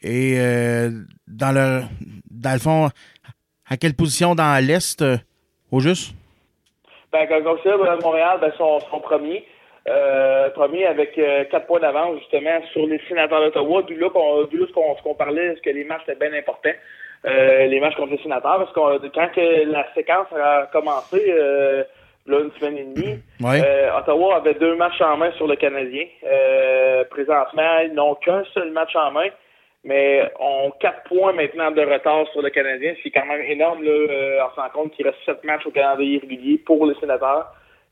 et 0.02 0.38
euh, 0.38 0.90
dans 1.28 1.52
leur 1.52 1.84
dans 2.30 2.52
le 2.52 2.58
fond 2.58 2.88
à 3.68 3.76
quelle 3.76 3.94
position 3.94 4.34
dans 4.34 4.64
l'Est 4.64 5.04
au 5.70 5.80
juste? 5.80 6.14
Ben, 7.12 7.26
comme 7.28 7.58
ça, 7.62 7.76
Montréal, 8.02 8.38
ben, 8.40 8.52
premiers. 9.02 9.44
Euh, 9.88 10.50
premier 10.50 10.86
avec 10.86 11.14
quatre 11.50 11.66
points 11.66 11.80
d'avance, 11.80 12.18
justement, 12.18 12.60
sur 12.72 12.86
les 12.86 13.00
sénateurs 13.08 13.40
d'Ottawa. 13.40 13.82
D'où 13.82 13.94
là 13.94 14.10
qu'on 14.10 14.42
d'où 14.44 14.66
qu'on 14.72 14.94
qu'on 14.94 15.14
parlait, 15.14 15.54
ce 15.56 15.62
que 15.62 15.70
les 15.70 15.84
matchs 15.84 16.02
étaient 16.08 16.28
bien 16.28 16.38
importants. 16.38 16.70
Les 17.24 17.80
matchs 17.80 17.96
contre 17.96 18.12
les 18.12 18.22
sénateurs, 18.22 18.58
parce 18.58 18.72
que 18.72 19.08
quand 19.08 19.28
que 19.32 19.70
la 19.70 19.86
séquence 19.94 20.26
a 20.32 20.68
commencé, 20.72 21.20
là, 22.30 22.40
une 22.40 22.52
semaine 22.52 22.78
et 22.78 22.84
demie, 22.84 23.18
Ouais. 23.40 23.60
euh, 23.64 23.98
Ottawa 23.98 24.36
avait 24.36 24.54
deux 24.54 24.76
matchs 24.76 25.00
en 25.00 25.16
main 25.16 25.32
sur 25.32 25.46
le 25.46 25.56
Canadien. 25.56 26.04
Euh, 26.26 27.04
présentement, 27.10 27.78
ils 27.84 27.92
n'ont 27.92 28.14
qu'un 28.14 28.44
seul 28.54 28.70
match 28.70 28.94
en 28.96 29.10
main, 29.10 29.28
mais 29.84 30.30
ont 30.38 30.70
quatre 30.80 31.02
points 31.04 31.32
maintenant 31.32 31.70
de 31.70 31.80
retard 31.82 32.26
sur 32.32 32.42
le 32.42 32.50
Canadien, 32.50 32.94
ce 32.96 33.02
qui 33.02 33.08
est 33.08 33.12
quand 33.12 33.26
même 33.26 33.42
énorme. 33.42 33.82
Là, 33.82 33.90
euh, 33.90 34.38
on 34.46 34.54
se 34.54 34.60
rend 34.60 34.68
compte 34.70 34.92
qu'il 34.92 35.06
reste 35.06 35.18
sept 35.26 35.42
matchs 35.44 35.66
au 35.66 35.70
calendrier 35.70 36.18
régulier 36.18 36.58
pour 36.58 36.86
les 36.86 36.94
sénateurs. 36.96 37.46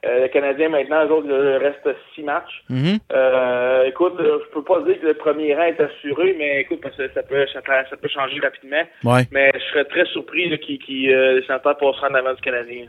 Le 0.04 0.28
Canadien, 0.28 0.68
maintenant, 0.68 1.04
eux 1.06 1.10
autres, 1.10 1.26
il 1.28 1.56
reste 1.56 1.88
six 2.14 2.22
matchs. 2.22 2.62
Mhm. 2.70 2.98
Euh, 3.12 3.82
écoute, 3.86 4.14
je 4.20 4.48
peux 4.52 4.62
pas 4.62 4.80
dire 4.82 5.00
que 5.00 5.06
le 5.06 5.14
premier 5.14 5.56
rang 5.56 5.64
est 5.64 5.80
assuré, 5.80 6.36
mais 6.38 6.60
écoute, 6.60 6.78
parce 6.80 6.94
que 6.96 7.08
ça 7.12 7.22
peut, 7.24 7.44
ça, 7.52 7.60
peut- 7.62 7.72
ça 7.90 7.96
peut 7.96 8.08
changer 8.08 8.38
rapidement. 8.38 8.82
Ouais. 9.02 9.22
Mais 9.32 9.50
je 9.54 9.58
serais 9.72 9.84
très 9.86 10.04
surpris 10.04 10.48
là, 10.50 10.56
qui, 10.58 10.78
qui 10.78 11.12
euh, 11.12 11.34
les 11.40 11.42
sénateurs 11.46 11.76
passeront 11.78 12.06
en 12.06 12.14
avant 12.14 12.32
du 12.32 12.40
Canadien. 12.42 12.86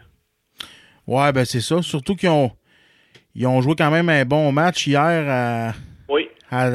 Ouais, 1.10 1.32
ben 1.32 1.44
c'est 1.46 1.60
ça. 1.62 1.82
Surtout 1.82 2.16
qu'ils 2.16 2.30
ont 2.30 2.52
ils 3.36 3.48
ont 3.48 3.62
joué 3.62 3.74
quand 3.78 3.90
même 3.92 4.10
un 4.10 4.26
bon 4.26 4.52
match 4.52 4.86
hier 4.88 5.02
à, 5.28 5.72
Oui. 6.08 6.30
à, 6.52 6.70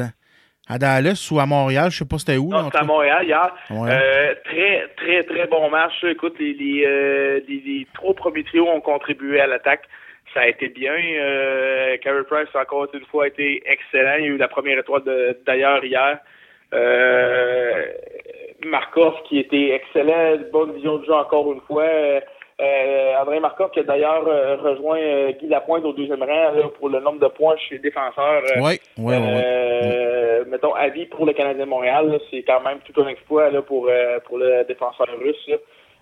à 0.67 0.77
Dallas 0.77 1.29
ou 1.31 1.39
à 1.39 1.45
Montréal, 1.45 1.89
je 1.91 1.99
sais 1.99 2.05
pas 2.05 2.17
c'était 2.17 2.37
où. 2.37 2.49
Non, 2.49 2.65
c'était 2.65 2.79
à. 2.79 2.83
Montréal 2.83 3.23
hier. 3.23 3.55
Euh, 3.71 4.33
très, 4.45 4.87
très, 4.97 5.23
très 5.23 5.47
bon 5.47 5.69
match. 5.69 5.93
Écoute, 6.03 6.35
les, 6.39 6.53
les, 6.53 6.83
euh, 6.85 7.39
les, 7.47 7.61
les 7.65 7.87
trois 7.93 8.13
premiers 8.13 8.43
trios 8.43 8.67
ont 8.69 8.81
contribué 8.81 9.39
à 9.39 9.47
l'attaque. 9.47 9.83
Ça 10.33 10.41
a 10.41 10.47
été 10.47 10.67
bien. 10.67 10.91
Euh, 10.97 11.95
Carey 12.03 12.23
Price, 12.29 12.49
encore 12.55 12.87
une 12.93 13.05
fois, 13.05 13.23
a 13.25 13.27
été 13.27 13.63
excellent. 13.65 14.15
Il 14.19 14.23
y 14.25 14.27
a 14.27 14.31
eu 14.31 14.37
la 14.37 14.47
première 14.49 14.79
étoile 14.79 15.03
d'ailleurs 15.45 15.83
hier. 15.85 16.19
Euh, 16.73 17.85
Markov 18.65 19.13
qui 19.29 19.39
était 19.39 19.69
excellent, 19.71 20.37
bonne 20.51 20.73
vision 20.73 20.97
de 20.97 21.05
jeu 21.05 21.13
encore 21.13 21.53
une 21.53 21.61
fois. 21.61 21.85
Euh, 22.61 23.17
André 23.21 23.41
Markov 23.41 23.71
qui 23.71 23.81
a 23.81 23.83
d'ailleurs 23.83 24.25
euh, 24.27 24.55
rejoint 24.55 24.97
euh, 24.97 25.33
Guy 25.33 25.47
Lapointe 25.47 25.83
au 25.83 25.91
deuxième 25.91 26.23
rang 26.23 26.51
là, 26.53 26.69
pour 26.79 26.87
le 26.87 27.01
nombre 27.01 27.19
de 27.19 27.27
points 27.27 27.57
chez 27.57 27.75
les 27.75 27.81
défenseurs. 27.81 28.43
Euh, 28.55 28.61
ouais, 28.61 28.79
ouais. 28.97 29.17
euh, 29.19 30.45
mettons, 30.47 30.73
avis 30.73 31.05
pour 31.07 31.25
le 31.25 31.33
Canadien 31.33 31.65
de 31.65 31.69
Montréal, 31.69 32.17
c'est 32.31 32.43
quand 32.43 32.61
même 32.61 32.77
tout 32.85 33.01
un 33.01 33.07
exploit 33.09 33.49
là, 33.49 33.61
pour, 33.61 33.87
euh, 33.89 34.19
pour 34.21 34.37
le 34.37 34.63
défenseur 34.63 35.07
russe. 35.19 35.45
là. 35.49 35.57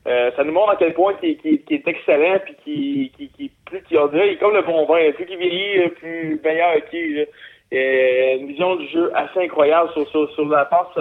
Euh, 0.06 0.32
ça 0.36 0.44
nous 0.44 0.52
montre 0.52 0.74
à 0.74 0.76
quel 0.76 0.94
point 0.94 1.16
qu'il 1.16 1.32
est 1.32 1.88
excellent 1.88 2.38
puis 2.46 2.56
qui 2.64 3.12
qui, 3.18 3.30
qui 3.30 3.52
plus 3.66 3.82
qu'il 3.84 3.98
en 3.98 4.08
dirait, 4.08 4.28
il 4.28 4.34
est 4.34 4.38
comme 4.38 4.54
le 4.54 4.62
bon 4.62 4.86
vin, 4.86 5.12
plus 5.14 5.26
qu'il 5.26 5.38
vieillit, 5.40 5.90
plus 5.90 6.40
meilleur 6.44 6.76
qu'il 6.92 7.26
est. 7.72 8.36
une 8.36 8.46
vision 8.46 8.76
du 8.76 8.88
jeu 8.90 9.12
assez 9.16 9.40
incroyable 9.40 9.90
sur, 9.94 10.08
sur, 10.10 10.30
sur 10.34 10.46
la 10.48 10.66
passe 10.66 10.94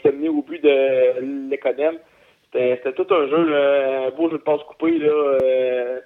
qui 0.00 0.08
a 0.08 0.12
mené 0.12 0.30
au 0.30 0.40
but 0.40 0.62
de 0.62 1.50
Lekonen. 1.50 1.96
C'était 2.54 2.92
tout 2.92 3.06
un 3.12 3.26
jeu, 3.28 3.44
là, 3.50 4.06
un 4.06 4.10
beau 4.10 4.30
jeu 4.30 4.38
de 4.38 4.42
passe 4.42 4.62
coupé. 4.62 4.96
Là, 4.98 5.08
euh, 5.08 6.00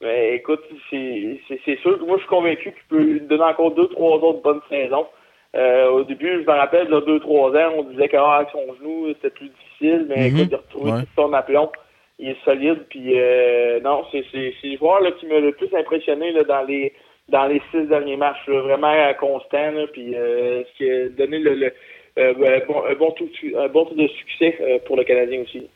mais 0.00 0.34
écoute, 0.34 0.62
c'est 0.90 1.76
sûr 1.80 1.96
que 1.98 2.04
moi 2.04 2.16
je 2.16 2.22
suis 2.22 2.28
convaincu 2.28 2.72
qu'il 2.72 2.82
peut 2.88 3.02
lui 3.02 3.20
donner 3.20 3.44
encore 3.44 3.70
deux, 3.70 3.86
trois 3.88 4.16
autres 4.18 4.42
bonnes 4.42 4.60
saisons. 4.68 5.06
Euh, 5.54 5.90
au 5.90 6.02
début, 6.02 6.42
je 6.42 6.50
me 6.50 6.56
rappelle, 6.56 6.86
il 6.88 6.94
y 6.94 6.96
a 6.96 7.00
deux, 7.02 7.20
trois 7.20 7.50
ans, 7.52 7.72
on 7.76 7.82
disait 7.84 8.08
qu'avec 8.08 8.48
son 8.50 8.74
genou, 8.80 9.08
c'était 9.14 9.30
plus 9.30 9.50
difficile, 9.50 10.06
mais 10.08 10.28
Mhm. 10.30 10.36
écoute, 10.36 10.48
il 10.50 10.54
a 10.54 10.58
retrouvé 10.58 10.90
Ouais. 10.90 11.00
tout 11.02 11.08
son 11.22 11.32
aplomb. 11.34 11.70
Il 12.18 12.30
est 12.30 12.44
solide, 12.44 12.84
puis 12.88 13.12
euh, 13.20 13.78
non, 13.80 14.04
c'est 14.10 14.24
le 14.32 14.76
joueur 14.76 15.00
là, 15.02 15.12
qui 15.12 15.26
m'a 15.26 15.38
le 15.40 15.52
plus 15.52 15.72
impressionné 15.74 16.32
là, 16.32 16.42
dans 16.44 16.62
les 16.62 16.92
dans 17.28 17.46
les 17.46 17.62
six 17.70 17.86
derniers 17.86 18.16
matchs, 18.16 18.44
là, 18.48 18.60
vraiment 18.62 18.92
constant, 19.20 19.70
là, 19.70 19.86
puis 19.92 20.14
euh, 20.16 20.64
ce 20.64 20.76
qui 20.76 20.90
a 20.90 21.08
donné 21.10 21.38
le, 21.38 21.54
le 21.54 21.72
un 22.16 22.32
bon, 22.66 22.82
un 22.84 22.94
bon 22.94 23.10
tour, 23.12 23.28
un 23.56 23.68
bon 23.68 23.88
de 23.94 24.06
succès 24.08 24.58
pour 24.84 24.96
le 24.96 25.04
Canadien 25.04 25.42
aussi. 25.42 25.68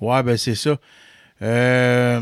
Ouais, 0.00 0.22
ben 0.22 0.36
c'est 0.36 0.54
ça. 0.54 0.76
Euh, 1.42 2.20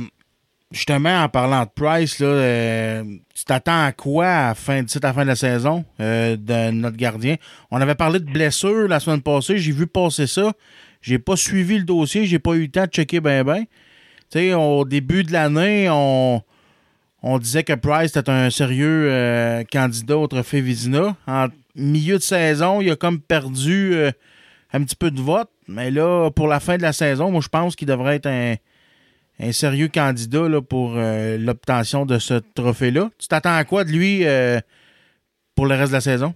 justement, 0.72 1.22
en 1.22 1.28
parlant 1.28 1.64
de 1.64 1.70
Price, 1.74 2.18
là, 2.20 2.26
euh, 2.26 3.04
tu 3.34 3.44
t'attends 3.44 3.84
à 3.84 3.92
quoi 3.92 4.26
à 4.26 4.48
la 4.48 4.54
fin, 4.54 4.84
fin 4.86 5.22
de 5.22 5.28
la 5.28 5.36
saison 5.36 5.84
euh, 6.00 6.36
de 6.36 6.70
notre 6.70 6.96
gardien? 6.96 7.36
On 7.70 7.80
avait 7.80 7.94
parlé 7.94 8.18
de 8.18 8.30
blessure 8.30 8.88
la 8.88 9.00
semaine 9.00 9.22
passée, 9.22 9.58
j'ai 9.58 9.72
vu 9.72 9.86
passer 9.86 10.26
ça. 10.26 10.52
J'ai 11.02 11.18
pas 11.18 11.36
suivi 11.36 11.78
le 11.78 11.84
dossier, 11.84 12.26
j'ai 12.26 12.38
pas 12.38 12.52
eu 12.52 12.62
le 12.62 12.68
temps 12.68 12.84
de 12.84 12.90
checker 12.90 13.20
ben 13.20 13.42
ben. 13.42 13.64
Tu 14.30 14.38
sais, 14.38 14.54
au 14.54 14.84
début 14.84 15.24
de 15.24 15.32
l'année, 15.32 15.88
on, 15.90 16.42
on 17.22 17.38
disait 17.38 17.64
que 17.64 17.72
Price 17.72 18.14
était 18.16 18.30
un 18.30 18.50
sérieux 18.50 19.64
candidat 19.72 20.18
au 20.18 20.26
trophée 20.26 20.60
Vizina. 20.60 21.16
En 21.26 21.48
milieu 21.74 22.18
de 22.18 22.22
saison, 22.22 22.80
il 22.82 22.90
a 22.90 22.96
comme 22.96 23.18
perdu 23.18 23.94
un 24.72 24.84
petit 24.84 24.94
peu 24.94 25.10
de 25.10 25.20
vote. 25.20 25.50
Mais 25.70 25.90
là, 25.90 26.30
pour 26.30 26.48
la 26.48 26.60
fin 26.60 26.76
de 26.76 26.82
la 26.82 26.92
saison, 26.92 27.30
moi, 27.30 27.40
je 27.40 27.48
pense 27.48 27.76
qu'il 27.76 27.86
devrait 27.88 28.16
être 28.16 28.26
un, 28.26 28.54
un 29.40 29.52
sérieux 29.52 29.88
candidat 29.88 30.48
là, 30.48 30.60
pour 30.60 30.94
euh, 30.96 31.36
l'obtention 31.38 32.04
de 32.06 32.18
ce 32.18 32.34
trophée-là. 32.54 33.08
Tu 33.18 33.28
t'attends 33.28 33.54
à 33.56 33.64
quoi 33.64 33.84
de 33.84 33.90
lui 33.90 34.26
euh, 34.26 34.58
pour 35.54 35.66
le 35.66 35.74
reste 35.74 35.88
de 35.90 35.96
la 35.96 36.00
saison? 36.00 36.34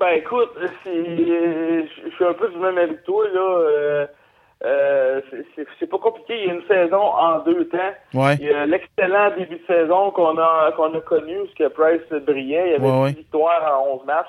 Ben 0.00 0.10
écoute, 0.16 0.50
je 0.84 1.86
suis 2.14 2.24
un 2.24 2.34
peu 2.34 2.48
du 2.50 2.56
même 2.58 2.78
avis 2.78 2.94
que 2.96 3.04
toi 3.04 3.24
là. 3.34 4.06
Euh, 4.64 5.20
c'est- 5.78 5.86
pas 5.86 5.98
compliqué. 5.98 6.34
Il 6.42 6.46
y 6.46 6.50
a 6.50 6.54
une 6.54 6.66
saison 6.66 7.00
en 7.00 7.38
deux 7.40 7.66
temps. 7.68 7.78
Ouais. 8.14 8.34
Il 8.40 8.46
y 8.46 8.50
a 8.50 8.66
l'excellent 8.66 9.30
début 9.38 9.56
de 9.56 9.66
saison 9.66 10.10
qu'on 10.10 10.36
a 10.36 10.72
qu'on 10.76 10.92
a 10.94 11.00
connu, 11.00 11.34
ce 11.50 11.54
que 11.64 11.68
Price 11.68 12.22
brillait. 12.26 12.66
Il 12.68 12.72
y 12.72 12.74
avait 12.74 12.84
Ouais, 12.86 13.02
ouais. 13.02 13.10
10 13.12 13.18
victoires 13.18 13.80
en 13.82 13.94
11 13.98 14.06
matchs. 14.06 14.26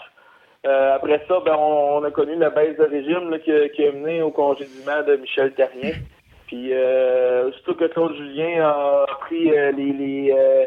Euh, 0.68 0.96
après 0.96 1.22
ça, 1.28 1.40
ben 1.46 1.56
on, 1.58 2.00
on 2.00 2.04
a 2.04 2.12
connu 2.12 2.36
la 2.36 2.50
baisse 2.50 2.78
de 2.78 2.84
régime 2.84 3.30
là, 3.30 3.40
qui, 3.40 3.52
a- 3.52 3.70
qui 3.70 3.86
a 3.86 3.92
mené 3.94 4.22
au 4.22 4.32
congédiement 4.32 5.02
de 5.08 5.16
Michel 5.16 5.54
Terrien. 5.54 5.94
Puis 6.48 6.74
euh, 6.74 7.52
surtout 7.54 7.76
que 7.76 7.86
Claude 7.86 8.16
Julien 8.16 8.66
a 8.68 9.06
pris 9.22 9.52
euh, 9.58 9.72
les 9.72 9.94
les, 9.94 10.34
euh, 10.36 10.66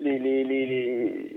les, 0.00 0.18
les, 0.18 0.44
les, 0.44 0.66
les- 0.66 1.36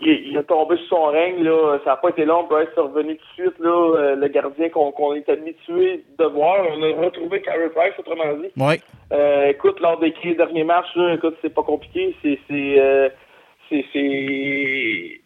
il, 0.00 0.28
il 0.30 0.38
a 0.38 0.42
tombé 0.42 0.76
sur 0.76 0.86
son 0.98 1.04
règne 1.06 1.42
là. 1.42 1.78
Ça 1.84 1.90
n'a 1.90 1.96
pas 1.96 2.10
été 2.10 2.24
long. 2.24 2.44
Price 2.44 2.68
est 2.76 2.80
revenu 2.80 3.16
tout 3.16 3.24
de 3.42 3.42
suite 3.48 3.58
là. 3.60 4.14
Le 4.14 4.28
gardien 4.28 4.68
qu'on 4.70 5.14
est 5.14 5.28
habitué 5.28 6.04
de 6.18 6.24
voir. 6.24 6.64
On 6.76 6.82
a 6.82 7.04
retrouvé 7.04 7.42
Carey 7.42 7.68
Price 7.74 7.92
autrement 7.98 8.32
dit. 8.34 8.50
Ouais. 8.56 8.80
Écoute, 9.50 9.80
lors 9.80 9.98
des 9.98 10.12
15 10.12 10.36
derniers 10.36 10.64
matchs, 10.64 10.94
là, 10.96 11.14
écoute, 11.14 11.36
c'est 11.42 11.52
pas 11.54 11.62
compliqué. 11.62 12.14
C'est 12.22 12.38
c'est 13.70 15.20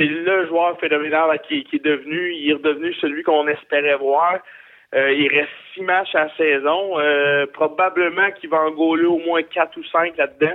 le 0.00 0.46
joueur 0.46 0.78
phénoménal 0.78 1.40
qui, 1.48 1.64
qui 1.64 1.76
est 1.76 1.84
devenu, 1.84 2.32
il 2.34 2.50
est 2.50 2.54
redevenu 2.54 2.92
celui 2.94 3.22
qu'on 3.22 3.46
espérait 3.48 3.96
voir. 3.96 4.40
Euh, 4.94 5.12
il 5.12 5.28
reste 5.28 5.50
six 5.74 5.82
matchs 5.82 6.14
à 6.14 6.24
la 6.24 6.36
saison. 6.36 6.98
Euh, 6.98 7.46
probablement 7.52 8.30
qu'il 8.32 8.48
va 8.48 8.58
en 8.58 8.70
gauler 8.70 9.06
au 9.06 9.18
moins 9.18 9.42
quatre 9.42 9.76
ou 9.76 9.84
cinq 9.84 10.16
là-dedans. 10.16 10.54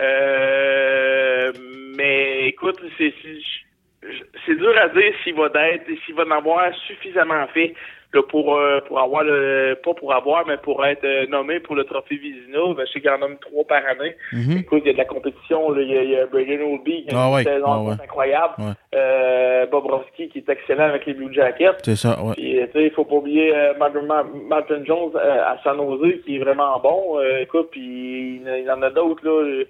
Euh, 0.00 1.52
mais 1.96 2.48
écoute, 2.48 2.80
c'est 2.98 4.54
dur 4.56 4.76
à 4.78 4.88
dire 4.88 5.12
s'il 5.22 5.34
va 5.34 5.48
d'être, 5.48 5.86
s'il 6.04 6.14
va 6.14 6.24
en 6.24 6.30
avoir 6.32 6.74
suffisamment 6.86 7.46
fait 7.48 7.74
là, 8.14 8.22
pour 8.28 8.56
euh, 8.56 8.80
pour 8.88 8.98
avoir 9.00 9.22
le 9.24 9.78
pas 9.84 9.92
pour 9.94 10.14
avoir, 10.14 10.46
mais 10.46 10.56
pour 10.56 10.84
être 10.86 11.04
euh, 11.04 11.26
nommé 11.26 11.60
pour 11.60 11.74
le 11.76 11.84
trophée 11.84 12.16
Vizina. 12.16 12.58
Ben, 12.76 12.84
je 12.86 12.92
sais 12.92 13.00
qu'il 13.00 13.10
en 13.10 13.18
nomme 13.18 13.36
trois 13.40 13.64
par 13.64 13.82
année. 13.86 14.14
Mhm. 14.32 14.58
Écoute, 14.58 14.82
il 14.84 14.88
y 14.88 14.90
a 14.90 14.92
de 14.94 14.98
la 14.98 15.04
compétition. 15.04 15.70
là. 15.70 15.82
Il, 15.82 15.90
y 15.92 15.98
a, 15.98 16.02
il 16.02 16.10
y 16.10 16.16
a 16.16 16.26
Braden 16.26 16.62
Oldby 16.62 17.04
qui 17.04 17.14
a 17.14 17.18
Ah 17.20 17.28
une 17.28 17.34
ouais, 17.34 17.44
saison 17.44 17.66
ah 17.66 17.80
ouais. 17.82 17.94
incroyable. 18.02 18.54
Ouais. 18.58 18.72
Euh, 18.94 19.66
Bobrovski 19.66 20.28
qui 20.30 20.38
est 20.38 20.48
excellent 20.48 20.84
avec 20.84 21.04
les 21.06 21.14
Blue 21.14 21.32
Jackets. 21.32 21.78
C'est 21.84 21.96
ça, 21.96 22.22
ouais. 22.22 22.32
Puis, 22.34 22.52
tu 22.66 22.72
sais, 22.72 22.84
il 22.86 22.90
faut 22.92 23.04
pas 23.04 23.16
oublier 23.16 23.54
euh, 23.54 23.74
Martin, 23.78 24.84
Jones 24.84 25.10
euh, 25.14 25.42
à 25.44 25.58
San 25.62 25.76
Jose 25.76 26.22
qui 26.24 26.36
est 26.36 26.38
vraiment 26.38 26.78
bon. 26.80 27.18
Euh, 27.18 27.40
écoute, 27.42 27.68
puis 27.70 28.40
il, 28.42 28.64
y 28.66 28.70
en 28.70 28.80
a 28.82 28.90
d'autres 28.90 29.24
là. 29.26 29.64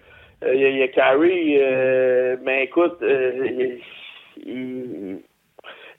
Il 0.55 0.61
y, 0.61 0.65
a- 0.65 0.69
il 0.69 0.77
y 0.77 0.83
a 0.83 0.89
Carey, 0.89 1.59
euh, 1.61 2.37
mais 2.45 2.63
écoute, 2.65 2.99
euh, 3.03 3.77
il- 4.47 5.19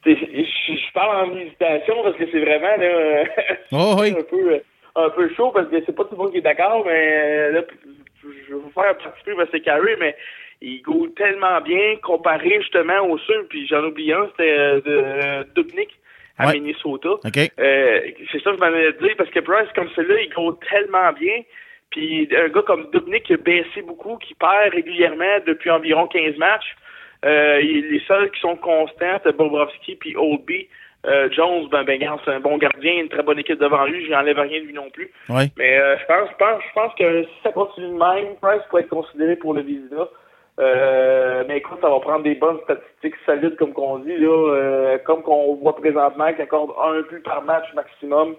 je, 0.06 0.94
parle 0.94 1.30
en 1.32 1.36
hésitation 1.38 1.96
parce 2.04 2.16
que 2.18 2.26
c'est 2.32 2.40
vraiment 2.40 2.78
là, 2.78 3.24
Oh, 3.72 3.96
oui. 4.00 4.16
un 4.18 4.24
peu 4.24 4.62
un 4.96 5.10
peu 5.10 5.30
chaud 5.36 5.52
parce 5.52 5.68
que 5.70 5.78
c'est 5.86 5.96
pas 5.96 6.04
tout 6.04 6.12
le 6.14 6.18
monde 6.18 6.32
qui 6.32 6.40
est 6.40 6.42
d'accord, 6.42 6.84
mais 6.86 6.92
euh, 6.92 7.52
là, 7.52 7.62
je 8.24 8.54
vais 8.54 8.60
vous 8.60 8.72
faire 8.72 8.90
un 8.90 8.94
petit 8.96 9.24
peu 9.26 9.36
parce 9.36 9.50
que 9.50 9.58
c'est 9.58 9.64
Carey, 9.64 9.96
mais 10.00 10.16
il 10.62 10.82
goûte 10.82 11.16
tellement 11.16 11.62
bien 11.62 11.96
comparé 12.04 12.60
justement 12.62 13.08
au 13.08 13.18
sud, 13.20 13.46
puis 13.50 13.68
j'en 13.68 13.84
oublie 13.84 14.12
un, 14.12 14.28
c'était 14.32 14.58
euh, 14.58 14.82
de 14.82 14.92
euh, 14.92 15.44
Dubnik 15.56 15.90
à 16.38 16.48
Ouais. 16.48 16.54
Minnesota. 16.60 17.10
OK. 17.12 17.38
Euh, 17.60 18.02
c'est 18.32 18.42
ça 18.42 18.52
que 18.52 18.58
je 18.58 18.62
m'en 18.62 18.68
allais 18.68 18.94
dire, 18.94 19.14
parce 19.18 19.30
que 19.30 19.40
Price, 19.40 19.70
comme 19.76 19.90
celui-là, 19.96 20.22
il 20.22 20.30
goûte 20.30 20.60
tellement 20.70 21.12
bien. 21.14 21.42
Puis 21.92 22.30
un 22.36 22.48
gars 22.50 22.62
comme 22.62 22.90
Dubnik 22.92 23.24
qui 23.24 23.34
a 23.34 23.38
baissé 23.38 23.82
beaucoup, 23.82 24.18
qui 24.18 24.36
perd 24.36 24.74
régulièrement 24.74 25.40
depuis 25.46 25.70
environ 25.70 26.08
15 26.08 26.38
matchs. 26.38 26.76
Euh, 27.26 27.60
les 27.60 28.02
seuls 28.08 28.32
qui 28.32 28.40
sont 28.40 28.56
constants, 28.56 29.20
c'est 29.24 29.36
Bobrovski 29.36 29.96
puis 29.96 30.16
Oldby. 30.16 30.68
Euh, 31.06 31.30
Jones, 31.32 31.68
ben, 31.72 31.84
ben, 31.84 31.98
c'est 32.26 32.32
un 32.32 32.42
bon 32.42 32.58
gardien, 32.58 32.94
une 32.94 33.08
très 33.08 33.24
bonne 33.24 33.40
équipe 33.40 33.60
devant 33.60 33.86
lui, 33.86 34.06
j'enlève 34.06 34.38
rien 34.38 34.60
de 34.60 34.66
lui 34.66 34.74
non 34.74 34.90
plus. 34.90 35.10
Mais 35.58 35.80
euh, 35.80 35.98
je 35.98 36.06
pense, 36.06 36.30
je 36.30 36.36
pense, 36.36 36.62
je 36.68 36.74
pense 36.74 36.94
que 36.96 37.24
si 37.24 37.42
ça 37.42 37.52
continue 37.54 37.88
de 37.88 37.94
même, 37.94 38.36
Price 38.42 38.62
pourrait 38.70 38.82
être 38.82 38.90
considéré 38.90 39.38
pour 39.38 39.54
le. 39.54 39.64
Euh, 40.60 41.46
mais 41.48 41.60
écoute, 41.60 41.78
ça 41.82 41.90
va 41.90 42.00
prendre 42.02 42.24
des 42.24 42.36
bonnes 42.36 42.60
statistiques 42.64 43.16
solides, 43.26 43.56
comme 43.56 43.72
qu'on 43.72 44.00
dit, 44.00 44.18
là, 44.18 44.54
euh, 44.54 44.98
comme 45.06 45.24
qu'on 45.24 45.56
voit 45.56 45.76
présentement, 45.78 46.34
qui 46.34 46.42
accorde 46.42 46.72
un 46.82 47.02
but 47.10 47.24
par 47.24 47.44
match 47.44 47.74
maximum. 47.76 48.36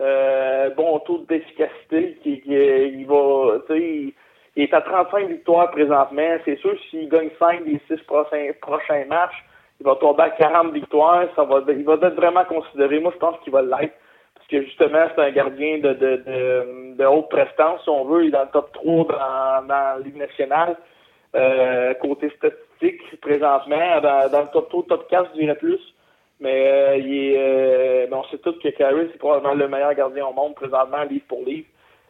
Euh, 0.00 0.70
bon 0.70 1.00
taux 1.00 1.26
d'efficacité, 1.28 2.16
qui, 2.22 2.40
qui, 2.40 2.52
il 2.52 3.04
va, 3.06 3.58
tu 3.68 3.74
sais, 3.74 4.14
il, 4.58 4.64
est 4.64 4.74
à 4.74 4.80
35 4.80 5.28
victoires 5.28 5.70
présentement. 5.70 6.36
C'est 6.44 6.58
sûr, 6.58 6.76
s'il 6.90 7.08
gagne 7.08 7.30
5 7.38 7.64
des 7.64 7.80
6 7.88 8.02
prochains, 8.04 8.50
prochains 8.60 9.04
matchs, 9.06 9.44
il 9.80 9.86
va 9.86 9.94
tomber 9.94 10.24
à 10.24 10.30
40 10.30 10.72
victoires. 10.72 11.26
Ça 11.36 11.44
va, 11.44 11.62
il 11.68 11.84
va 11.84 11.94
être 11.94 12.16
vraiment 12.16 12.44
considéré. 12.44 12.98
Moi, 12.98 13.12
je 13.14 13.18
pense 13.18 13.38
qu'il 13.44 13.52
va 13.52 13.62
l'être. 13.62 13.94
Parce 14.34 14.48
que 14.48 14.62
justement, 14.62 15.06
c'est 15.14 15.22
un 15.22 15.30
gardien 15.30 15.78
de, 15.78 15.92
de, 15.92 16.94
de, 16.96 17.04
haute 17.04 17.28
prestance, 17.28 17.82
si 17.84 17.88
on 17.88 18.04
veut. 18.04 18.24
Il 18.24 18.28
est 18.28 18.30
dans 18.32 18.42
le 18.42 18.48
top 18.48 18.72
3 18.72 19.04
dans, 19.06 19.66
dans 19.68 20.04
Ligue 20.04 20.16
nationale. 20.16 20.76
Euh, 21.36 21.94
côté 21.94 22.30
statistique, 22.30 23.20
présentement, 23.20 24.00
dans, 24.00 24.40
le 24.40 24.52
top 24.52 24.70
3, 24.70 24.84
top 24.88 25.08
4, 25.08 25.30
je 25.34 25.40
dirais 25.40 25.56
plus. 25.56 25.80
Mais 26.40 26.68
euh, 26.68 26.96
il 26.96 27.34
euh, 27.36 28.06
on 28.12 28.24
sait 28.24 28.38
tous 28.38 28.58
que 28.58 28.68
Carey, 28.68 29.08
c'est 29.12 29.18
probablement 29.18 29.54
le 29.54 29.68
meilleur 29.68 29.94
gardien 29.94 30.26
au 30.26 30.32
monde 30.32 30.54
présentement, 30.54 31.02
livre 31.02 31.24
pour 31.28 31.44
livre. 31.44 31.66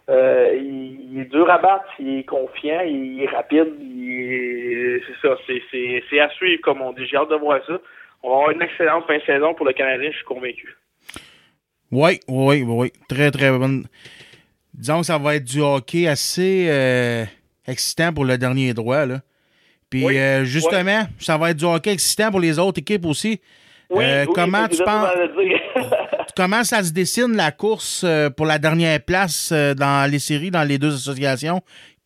Euh, 0.09 0.55
il, 0.57 0.99
il 1.13 1.21
est 1.21 1.25
dur 1.25 1.51
à 1.51 1.59
battre, 1.59 1.89
il 1.99 2.21
est 2.21 2.25
confiant, 2.25 2.81
il 2.87 3.23
est 3.23 3.29
rapide, 3.29 3.75
c'est 5.07 5.29
ça, 5.29 5.37
c'est, 6.11 6.21
à 6.21 6.31
suivre 6.31 6.61
comme 6.63 6.81
on 6.81 6.93
dit. 6.93 7.07
J'ai 7.07 7.17
hâte 7.17 7.31
de 7.31 7.37
voir 7.37 7.61
ça. 7.67 7.79
On 8.23 8.31
va 8.31 8.35
avoir 8.37 8.51
une 8.51 8.63
excellente 8.63 9.07
fin 9.07 9.17
de 9.17 9.23
saison 9.23 9.55
pour 9.55 9.67
le 9.67 9.73
Canadien, 9.73 10.11
je 10.11 10.17
suis 10.17 10.25
convaincu. 10.25 10.77
Oui, 11.91 12.21
oui, 12.29 12.63
oui. 12.67 12.93
Très, 13.09 13.31
très 13.31 13.51
bonne. 13.51 13.85
Disons 14.75 15.01
que 15.01 15.07
ça 15.07 15.19
va 15.19 15.37
être 15.37 15.45
du 15.45 15.61
hockey 15.61 16.07
assez 16.07 16.67
euh, 16.69 17.25
excitant 17.67 18.13
pour 18.13 18.25
le 18.25 18.37
dernier 18.37 18.75
droit. 18.75 19.07
Là. 19.07 19.21
Puis 19.89 20.05
Oui, 20.05 20.19
euh, 20.19 20.45
justement, 20.45 21.05
ça 21.19 21.39
va 21.39 21.51
être 21.51 21.57
du 21.57 21.65
hockey 21.65 21.93
excitant 21.93 22.31
pour 22.31 22.41
les 22.41 22.59
autres 22.59 22.81
équipes 22.81 23.07
aussi. 23.07 23.41
Oui, 23.91 24.05
oui, 24.05 24.33
comment 24.35 24.69
tu 24.69 24.83
penses. 24.85 25.09
comment 26.37 26.65
ça 26.65 26.83
se 26.83 26.93
dessine 26.93 27.37
la 27.37 27.51
course 27.53 28.05
euh, 28.05 28.31
pour 28.31 28.47
la 28.47 28.59
dernière 28.59 29.01
place 29.05 29.51
euh, 29.53 29.75
dans 29.75 30.11
les 30.11 30.19
séries, 30.19 30.51
dans 30.51 30.65
les 30.67 30.79
deux 30.79 30.95
associations? 30.95 31.61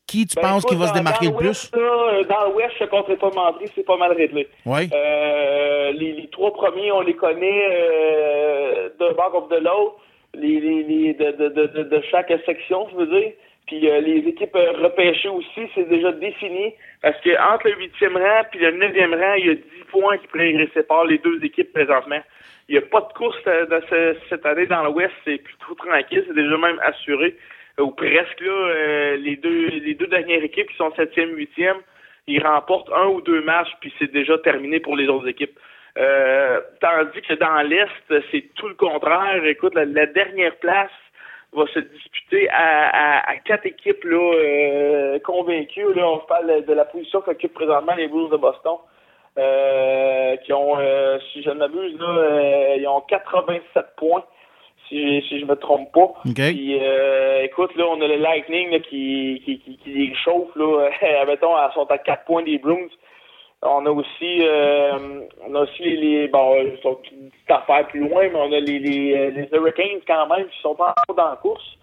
Qui 0.07 0.27
tu 0.27 0.35
Ben, 0.37 0.43
penses 0.43 0.65
qui 0.67 0.75
va 0.75 0.89
se 0.89 0.93
démarquer 0.95 1.27
le 1.27 1.37
plus? 1.37 1.71
là, 1.75 1.79
euh, 1.81 2.25
dans 2.25 2.51
l'Ouest, 2.51 2.73
je 2.79 2.85
ne 2.85 2.89
compterai 2.89 3.17
pas 3.17 3.31
mentir, 3.31 3.69
c'est 3.75 3.87
pas 3.87 3.97
mal 3.97 4.13
réglé. 4.13 4.49
Oui. 4.67 4.91
Euh, 4.93 5.93
les, 5.93 6.13
les 6.13 6.29
trois 6.31 6.53
premiers, 6.53 6.91
on 6.93 7.01
les 7.03 7.15
connaît 7.15 7.63
euh, 7.71 8.89
d'un 8.99 9.13
bord 9.13 9.31
comme 9.33 9.49
de 9.49 9.63
l'autre, 9.65 9.97
les, 10.35 10.61
les, 10.61 10.83
les- 10.83 11.15
de, 11.15 11.49
de, 11.49 11.83
de, 11.85 12.03
chaque 12.11 12.33
section, 12.45 12.89
je 12.93 12.97
veux 12.97 13.07
dire. 13.21 13.33
Puis 13.67 13.89
euh, 13.89 14.01
les 14.01 14.19
équipes 14.29 14.57
repêchées 14.83 15.29
aussi, 15.29 15.63
c'est 15.75 15.89
déjà 15.89 16.11
défini. 16.13 16.75
Parce 17.01 17.19
que 17.21 17.31
entre 17.55 17.69
le 17.69 17.77
huitième 17.79 18.17
rang 18.17 18.43
puis 18.51 18.61
le 18.61 18.73
neuvième 18.73 19.15
rang, 19.15 19.35
il 19.39 19.47
y 19.47 19.51
a 19.51 19.55
10 19.55 19.63
points 19.91 20.19
qui 20.19 20.27
pourraient 20.27 20.69
séparent 20.75 21.05
les 21.07 21.19
deux 21.19 21.39
équipes 21.45 21.73
présentement. 21.73 22.21
Il 22.73 22.79
n'y 22.79 22.85
a 22.85 22.87
pas 22.87 23.03
de 23.03 23.13
course 23.13 23.37
euh, 23.47 24.15
cette 24.31 24.47
année 24.47 24.65
dans 24.65 24.83
l'Ouest, 24.85 25.13
c'est 25.27 25.37
plutôt 25.37 25.75
tranquille, 25.75 26.25
c'est 26.27 26.35
déjà 26.35 26.57
même 26.57 26.81
assuré. 26.83 27.37
Euh, 27.79 27.83
Ou 27.83 27.91
presque 27.91 28.41
là, 28.41 28.51
euh, 28.51 29.17
les 29.19 29.37
deux 29.37 29.67
les 29.69 29.93
deux 29.93 30.07
dernières 30.07 30.43
équipes 30.43 30.71
qui 30.71 30.77
sont 30.79 30.91
septième, 30.95 31.37
huitième, 31.37 31.77
ils 32.27 32.43
remportent 32.43 32.91
un 32.91 33.09
ou 33.09 33.21
deux 33.21 33.43
matchs, 33.43 33.69
puis 33.83 33.93
c'est 33.99 34.11
déjà 34.11 34.39
terminé 34.39 34.81
pour 34.81 34.97
les 34.97 35.07
autres 35.09 35.29
équipes. 35.29 35.55
Tandis 36.81 37.21
que 37.21 37.35
dans 37.35 37.61
l'Est, 37.61 38.23
c'est 38.31 38.55
tout 38.55 38.69
le 38.69 38.75
contraire. 38.75 39.45
Écoute, 39.45 39.75
la, 39.75 40.07
dernière 40.07 40.57
place 40.57 40.97
va 41.53 41.67
se 41.67 41.81
disputer 41.81 42.49
à, 42.49 43.29
à, 43.29 43.37
quatre 43.45 43.67
équipes 43.67 44.03
là, 44.05 45.19
convaincues. 45.19 45.93
Là, 45.95 46.09
on 46.09 46.21
parle 46.21 46.65
de, 46.65 46.73
la 46.73 46.87
position 46.87 47.21
qu'occupent 47.21 47.53
présentement 47.53 47.95
les 47.97 48.09
Blues 48.09 48.31
de 48.31 48.39
Boston. 48.39 48.77
Euh, 49.39 50.37
qui 50.45 50.53
ont, 50.53 50.79
euh, 50.79 51.19
si 51.33 51.43
je 51.43 51.49
ne 51.49 51.55
m'abuse, 51.55 51.99
là, 51.99 52.07
euh, 52.07 52.77
ils 52.77 52.87
ont 52.87 53.01
87 53.01 53.87
points, 53.97 54.25
si, 54.89 55.25
si 55.27 55.41
je 55.41 55.47
me 55.47 55.57
trompe 55.57 55.91
pas. 55.91 56.13
Puis, 56.51 56.79
euh, 56.79 57.43
écoute, 57.43 57.75
là, 57.77 57.87
on 57.89 57.99
a 58.03 58.07
le 58.07 58.17
Lightning 58.17 58.71
là, 58.73 58.81
qui, 58.81 59.41
qui, 59.43 59.59
qui, 59.61 59.79
qui 59.79 59.91
les 59.91 60.15
chauffe, 60.17 60.55
là, 60.55 60.91
mettons, 61.27 61.57
elles 61.57 61.73
sont 61.73 61.91
à 61.91 61.97
4 61.97 62.25
points 62.27 62.43
des 62.43 62.59
Bruins. 62.59 62.89
On 63.63 63.87
a 63.87 63.91
aussi, 63.91 64.41
euh, 64.43 65.23
on 65.49 65.55
a 65.55 65.61
aussi 65.61 65.83
les, 65.83 65.97
les 65.97 66.29
bon, 66.29 66.57
euh, 66.57 66.77
sont 66.83 66.99
une 67.11 67.31
petite 67.31 67.51
affaire 67.51 67.87
plus 67.87 68.01
loin, 68.01 68.29
mais 68.29 68.39
on 68.39 68.53
a 68.53 68.61
les, 68.61 68.81
les, 68.81 69.31
les 69.31 69.49
Hurricanes 69.53 70.01
quand 70.07 70.27
même 70.27 70.47
qui 70.49 70.61
sont 70.61 70.75
pas 70.75 70.91
encore 70.91 71.17
dans 71.17 71.31
la 71.31 71.37
course. 71.37 71.79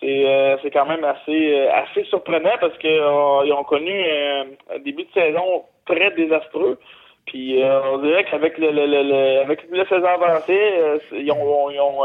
C'est, 0.00 0.26
euh, 0.26 0.56
c'est 0.62 0.70
quand 0.70 0.86
même 0.86 1.04
assez, 1.04 1.54
euh, 1.54 1.70
assez 1.74 2.04
surprenant 2.04 2.56
parce 2.60 2.76
que 2.78 2.88
euh, 2.88 3.54
ont 3.54 3.64
connu 3.64 3.92
euh, 3.92 4.44
un 4.74 4.78
début 4.78 5.04
de 5.04 5.12
saison 5.12 5.64
très 5.86 6.10
désastreux. 6.12 6.78
Puis 7.26 7.62
euh, 7.62 7.80
on 7.92 7.98
dirait 7.98 8.24
qu'avec 8.24 8.56
le, 8.58 8.70
le, 8.70 8.86
le, 8.86 9.02
le- 9.02 9.40
avec 9.40 9.60
la 9.70 9.86
saison 9.86 10.06
avancée, 10.06 10.72
ils 11.12 11.30
ont, 11.30 11.70
ils 11.70 11.80
ont 11.80 12.04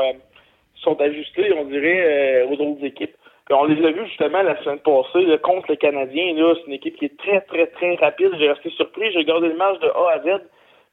sont 0.75 0.99
ajustés, 1.01 1.51
on 1.53 1.65
dirait, 1.65 2.43
aux 2.43 2.53
autres 2.53 2.83
équipes. 2.85 3.15
Puis 3.45 3.55
on 3.55 3.65
les 3.65 3.85
a 3.85 3.91
vus 3.91 4.07
justement 4.07 4.41
la 4.41 4.61
semaine 4.63 4.79
passée 4.79 5.25
là, 5.25 5.37
contre 5.37 5.69
le 5.69 5.75
Canadien. 5.77 6.33
Là, 6.35 6.53
c'est 6.55 6.67
une 6.67 6.73
équipe 6.73 6.95
qui 6.97 7.05
est 7.05 7.17
très, 7.17 7.41
très, 7.41 7.67
très 7.67 7.95
rapide. 7.95 8.31
J'ai 8.39 8.49
resté 8.49 8.69
surpris. 8.71 9.11
J'ai 9.11 9.19
regardé 9.19 9.49
le 9.49 9.55
match 9.55 9.79
de 9.79 9.87
A 9.87 10.11
à 10.13 10.19
Z. 10.19 10.41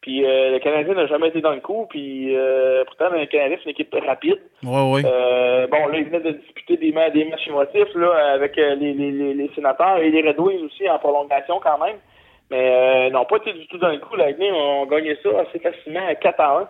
Puis 0.03 0.25
euh, 0.27 0.51
le 0.51 0.59
Canadien 0.59 0.95
n'a 0.95 1.07
jamais 1.07 1.29
été 1.29 1.41
dans 1.41 1.53
le 1.55 1.61
coup. 1.61 1.87
Puis 1.89 2.37
euh, 2.37 2.85
pourtant, 2.85 3.09
le 3.11 3.25
Canadien, 3.27 3.57
c'est 3.59 3.65
une 3.65 3.71
équipe 3.71 3.95
rapide. 4.07 4.39
Oui, 4.65 4.81
oui. 4.93 5.03
Euh, 5.07 5.67
bon, 5.69 5.87
là, 5.87 5.99
ils 5.99 6.05
venaient 6.05 6.21
de 6.21 6.33
disputer 6.39 6.77
des, 6.77 6.93
ma- 6.93 7.09
des 7.11 7.25
matchs 7.25 7.47
émotifs 7.49 7.95
là, 7.95 8.33
avec 8.35 8.59
euh, 8.59 8.75
les, 8.75 8.93
les, 8.93 9.11
les, 9.13 9.35
les 9.35 9.51
sénateurs 9.55 9.99
et 9.99 10.11
les 10.11 10.23
Red 10.29 10.39
Wings 10.41 10.65
aussi 10.67 10.89
en 10.91 10.99
prolongation 10.99 11.61
quand 11.63 11.79
même. 11.79 11.97
Mais 12.51 13.09
euh, 13.09 13.11
n'ont 13.11 13.25
pas 13.25 13.37
été 13.37 13.53
du 13.55 13.67
tout 13.69 13.79
dans 13.79 13.89
le 13.89 13.99
coup. 13.99 14.15
Lightning 14.17 14.53
ont 14.53 14.85
gagné 14.87 15.17
ça 15.23 15.29
assez 15.41 15.59
facilement 15.61 16.07
à 16.07 16.15
4 16.17 16.41
à 16.41 16.59
1. 16.59 16.69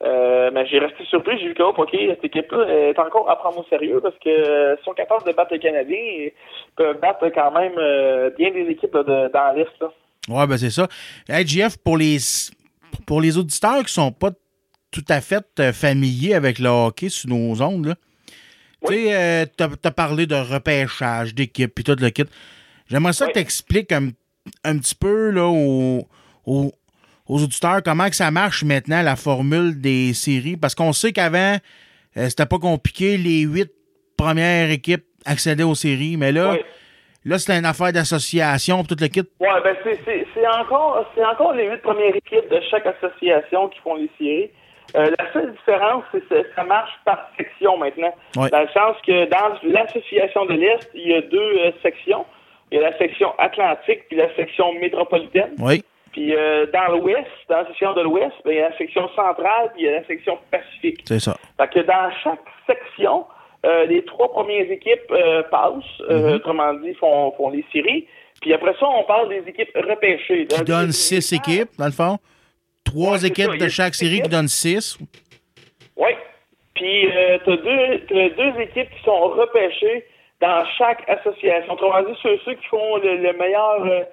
Euh, 0.00 0.50
mais 0.54 0.64
j'ai 0.66 0.78
resté 0.78 1.02
surpris, 1.06 1.36
j'ai 1.40 1.48
vu 1.48 1.54
que 1.54 1.62
oh, 1.64 1.74
ok, 1.76 1.90
cette 1.90 2.24
équipe-là 2.24 2.68
est 2.90 2.98
encore 3.00 3.28
à 3.28 3.34
prendre 3.34 3.58
au 3.58 3.64
sérieux 3.64 3.98
parce 4.00 4.14
que 4.24 4.28
euh, 4.28 4.76
sont 4.84 4.92
capables 4.92 5.24
de 5.26 5.32
battre 5.32 5.52
les 5.52 5.58
Canadiens, 5.58 5.98
ils 5.98 6.32
peuvent 6.76 7.00
battre 7.00 7.26
quand 7.34 7.50
même 7.50 7.72
euh, 7.78 8.30
bien 8.38 8.52
des 8.52 8.68
équipes 8.70 8.94
là, 8.94 9.02
de- 9.02 9.32
dans 9.32 9.40
la 9.48 9.54
liste. 9.54 9.74
Là. 9.80 9.88
Oui, 10.28 10.46
ben 10.46 10.56
c'est 10.56 10.70
ça. 10.70 10.86
Hey, 11.28 11.44
pour 11.84 11.96
les, 11.96 12.18
pour 13.06 13.20
les 13.20 13.36
auditeurs 13.36 13.84
qui 13.84 13.92
sont 13.92 14.12
pas 14.12 14.30
tout 14.90 15.04
à 15.08 15.20
fait 15.20 15.44
euh, 15.60 15.72
familiers 15.72 16.34
avec 16.34 16.58
le 16.58 16.68
hockey 16.68 17.08
sur 17.08 17.28
nos 17.28 17.60
ondes, 17.62 17.94
tu 18.86 18.92
sais, 18.94 19.14
euh, 19.14 19.44
as 19.84 19.90
parlé 19.90 20.26
de 20.26 20.34
repêchage 20.34 21.34
d'équipe 21.34 21.74
puis 21.74 21.84
tout 21.84 21.96
le 21.98 22.10
kit. 22.10 22.24
J'aimerais 22.88 23.12
ça 23.12 23.26
que 23.26 23.32
tu 23.32 23.38
expliques 23.38 23.92
un, 23.92 24.10
un 24.64 24.78
petit 24.78 24.94
peu 24.94 25.30
là, 25.30 25.46
aux, 25.46 26.08
aux- 26.46 26.72
aux 27.26 27.42
auditeurs 27.42 27.82
comment 27.82 28.08
que 28.08 28.16
ça 28.16 28.30
marche 28.30 28.64
maintenant, 28.64 29.02
la 29.02 29.16
formule 29.16 29.78
des 29.80 30.14
séries? 30.14 30.56
Parce 30.56 30.74
qu'on 30.74 30.94
sait 30.94 31.12
qu'avant, 31.12 31.58
euh, 32.16 32.28
c'était 32.30 32.46
pas 32.46 32.58
compliqué. 32.58 33.18
Les 33.18 33.40
huit 33.42 33.70
premières 34.16 34.70
équipes 34.70 35.04
accédaient 35.26 35.64
aux 35.64 35.74
séries. 35.74 36.16
Mais 36.16 36.32
là. 36.32 36.54
Là 37.28 37.38
c'est 37.38 37.56
une 37.56 37.66
affaire 37.66 37.92
d'association 37.92 38.78
pour 38.78 38.88
toute 38.88 39.00
l'équipe. 39.00 39.28
Ouais, 39.40 39.48
ben 39.62 39.76
c'est, 39.84 40.46
encore 40.46 41.04
encore 41.32 41.52
les 41.52 41.68
huit 41.68 41.82
premières 41.82 42.14
équipes 42.14 42.48
de 42.50 42.60
chaque 42.70 42.86
association 42.86 43.68
qui 43.68 43.80
font 43.80 43.96
les 43.96 44.10
séries. 44.18 44.50
Euh, 44.96 45.10
la 45.18 45.32
seule 45.32 45.52
différence, 45.52 46.04
c'est 46.12 46.26
que 46.26 46.46
ça 46.56 46.64
marche 46.64 46.92
par 47.04 47.30
section 47.36 47.76
maintenant. 47.76 48.14
Ouais. 48.36 48.48
Dans 48.48 48.60
le 48.60 48.68
sens 48.68 48.96
que 49.06 49.28
dans 49.28 49.58
l'association 49.64 50.46
de 50.46 50.54
l'Est, 50.54 50.90
il 50.94 51.08
y 51.08 51.14
a 51.14 51.20
deux 51.20 51.58
euh, 51.58 51.72
sections. 51.82 52.24
Il 52.70 52.80
y 52.80 52.84
a 52.84 52.90
la 52.90 52.96
section 52.98 53.34
Atlantique 53.38 54.08
puis 54.08 54.16
la 54.16 54.34
section 54.34 54.72
métropolitaine. 54.74 55.52
Oui. 55.58 55.84
Puis 56.12 56.34
euh, 56.34 56.66
dans 56.72 56.96
l'Ouest, 56.96 57.28
dans 57.50 57.58
la 57.58 57.66
section 57.66 57.92
de 57.92 58.00
l'Ouest, 58.00 58.32
ben, 58.44 58.52
il 58.52 58.56
y 58.56 58.60
a 58.60 58.70
la 58.70 58.78
section 58.78 59.08
centrale 59.10 59.72
puis 59.74 59.82
il 59.82 59.86
y 59.86 59.88
a 59.88 60.00
la 60.00 60.06
section 60.06 60.38
Pacifique. 60.50 61.02
C'est 61.04 61.20
ça. 61.20 61.36
Fait 61.58 61.68
que 61.68 61.80
dans 61.80 62.10
chaque 62.24 62.40
section, 62.66 63.26
euh, 63.66 63.86
les 63.86 64.04
trois 64.04 64.30
premières 64.30 64.70
équipes 64.70 65.10
euh, 65.10 65.42
passent, 65.50 66.00
euh, 66.10 66.28
Mhm. 66.30 66.34
autrement 66.36 66.74
dit, 66.74 66.94
font, 66.94 67.32
font 67.36 67.50
les 67.50 67.64
séries. 67.72 68.06
Puis 68.40 68.52
après 68.54 68.72
ça, 68.78 68.86
on 68.88 69.02
parle 69.04 69.28
des 69.30 69.42
équipes 69.48 69.70
repêchées. 69.74 70.46
Qui 70.46 70.58
Dans- 70.58 70.64
donne 70.80 70.92
six 70.92 71.32
équipes, 71.32 71.70
dans 71.78 71.86
le 71.86 71.92
fond. 71.92 72.18
Trois 72.84 73.18
Ouais, 73.20 73.26
équipes 73.26 73.50
ça, 73.50 73.56
de 73.56 73.68
chaque 73.68 73.94
série 73.94 74.12
qui 74.12 74.18
équipes. 74.20 74.30
donnent 74.30 74.48
six. 74.48 74.96
Oui. 75.96 76.10
Puis 76.74 77.08
euh, 77.10 77.38
t'as 77.44 77.56
deux, 77.56 78.60
équipes 78.60 78.88
qui 78.96 79.02
sont 79.04 79.18
repêchées 79.30 80.04
dans 80.40 80.64
chaque 80.78 81.02
association. 81.08 81.72
Autrement 81.72 82.02
dit, 82.02 82.16
ceux, 82.22 82.38
ceux 82.44 82.54
qui 82.54 82.66
font 82.66 82.96
le, 82.98 83.16
le 83.16 83.32
meilleur, 83.32 84.06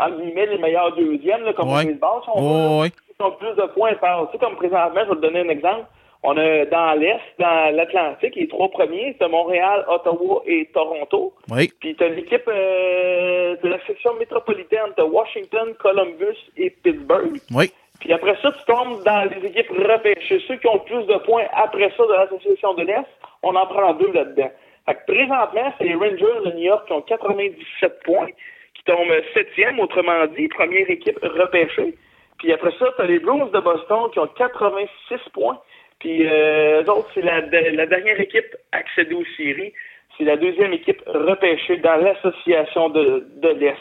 en 0.00 0.10
guillemets, 0.10 0.46
les 0.46 0.58
meilleurs 0.58 0.94
deuxièmes, 0.96 1.44
là, 1.44 1.52
comme 1.52 1.72
Ouais. 1.72 1.84
on 2.02 2.34
Oh, 2.34 2.82
oui. 2.82 2.90
qui 2.90 3.22
ont 3.22 3.30
plus 3.32 3.54
de 3.54 3.66
points 3.74 3.94
par. 3.94 4.26
Tu 4.26 4.32
sais, 4.32 4.38
comme 4.44 4.56
présentement, 4.56 5.00
je 5.04 5.08
vais 5.10 5.16
te 5.16 5.20
donner 5.20 5.40
un 5.40 5.48
exemple. 5.48 5.86
On 6.22 6.36
a 6.36 6.64
dans 6.64 6.98
l'Est, 6.98 7.20
dans 7.38 7.74
l'Atlantique, 7.74 8.34
les 8.34 8.48
trois 8.48 8.68
premiers, 8.70 9.14
c'est 9.20 9.28
Montréal, 9.28 9.84
Ottawa 9.88 10.42
et 10.46 10.68
Toronto. 10.74 11.32
Oui. 11.50 11.70
Puis 11.78 11.94
t'as 11.94 12.08
l'équipe 12.08 12.48
euh, 12.48 13.56
de 13.62 13.68
la 13.68 13.78
section 13.86 14.14
métropolitaine, 14.14 14.92
t'as 14.96 15.04
Washington, 15.04 15.74
Columbus 15.78 16.36
et 16.56 16.70
Pittsburgh. 16.70 17.38
Oui. 17.52 17.72
Puis 18.00 18.12
après 18.12 18.36
ça, 18.42 18.52
tu 18.52 18.64
tombes 18.66 19.02
dans 19.04 19.28
les 19.30 19.46
équipes 19.46 19.70
repêchées. 19.70 20.42
Ceux 20.46 20.56
qui 20.56 20.66
ont 20.66 20.74
le 20.74 20.84
plus 20.84 21.06
de 21.06 21.18
points 21.24 21.46
après 21.52 21.92
ça 21.96 22.04
de 22.04 22.12
l'association 22.12 22.74
de 22.74 22.82
l'Est, 22.82 23.06
on 23.42 23.54
en 23.54 23.66
prend 23.66 23.92
deux 23.94 24.12
là-dedans. 24.12 24.50
Fait 24.86 24.94
que 24.94 25.12
présentement, 25.12 25.72
c'est 25.78 25.84
les 25.84 25.94
Rangers 25.94 26.40
de 26.46 26.52
New 26.52 26.64
York 26.64 26.86
qui 26.86 26.92
ont 26.92 27.02
97 27.02 28.02
points, 28.04 28.28
qui 28.74 28.84
tombent 28.84 29.12
septième, 29.34 29.78
autrement 29.80 30.26
dit, 30.36 30.48
première 30.48 30.88
équipe 30.88 31.18
repêchée. 31.22 31.94
Puis 32.38 32.52
après 32.52 32.72
ça, 32.78 32.86
tu 32.96 33.02
as 33.02 33.06
les 33.06 33.18
Blues 33.18 33.50
de 33.52 33.60
Boston 33.60 34.10
qui 34.12 34.18
ont 34.18 34.28
86 34.28 35.16
points. 35.32 35.58
Puis 36.00 36.26
euh, 36.26 36.84
autres, 36.84 37.10
c'est 37.14 37.22
la, 37.22 37.40
la 37.40 37.86
dernière 37.86 38.20
équipe 38.20 38.56
accédée 38.72 39.14
aux 39.14 39.24
séries. 39.36 39.72
C'est 40.16 40.24
la 40.24 40.36
deuxième 40.36 40.72
équipe 40.72 41.02
repêchée 41.06 41.76
dans 41.78 41.96
l'association 41.96 42.88
de, 42.90 43.26
de 43.36 43.48
l'Est. 43.50 43.76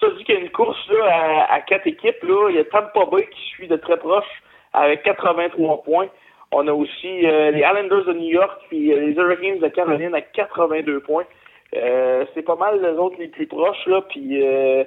Ça 0.00 0.08
dit 0.10 0.24
qu'il 0.24 0.34
y 0.34 0.38
a 0.38 0.40
une 0.40 0.50
course 0.50 0.88
là, 0.90 1.46
à, 1.48 1.54
à 1.54 1.60
quatre 1.60 1.86
équipes. 1.86 2.22
Là. 2.22 2.48
Il 2.50 2.56
y 2.56 2.58
a 2.58 2.64
Tampa 2.64 3.04
Bay 3.10 3.28
qui 3.30 3.40
suit 3.50 3.68
de 3.68 3.76
très 3.76 3.96
proche 3.96 4.42
avec 4.72 5.02
83 5.04 5.82
points. 5.84 6.08
On 6.50 6.66
a 6.66 6.72
aussi 6.72 7.26
euh, 7.26 7.50
les 7.50 7.60
Islanders 7.60 8.04
de 8.04 8.12
New 8.12 8.30
York 8.30 8.60
puis 8.68 8.92
euh, 8.92 9.06
les 9.06 9.12
Hurricanes 9.14 9.60
de 9.60 9.68
Caroline 9.68 10.14
à 10.14 10.20
82 10.20 11.00
points. 11.00 11.24
Euh, 11.74 12.26
c'est 12.34 12.42
pas 12.42 12.56
mal 12.56 12.82
les 12.82 12.98
autres 12.98 13.16
les 13.18 13.28
plus 13.28 13.46
proches. 13.46 13.86
Là, 13.86 14.02
puis 14.02 14.42
euh, 14.42 14.84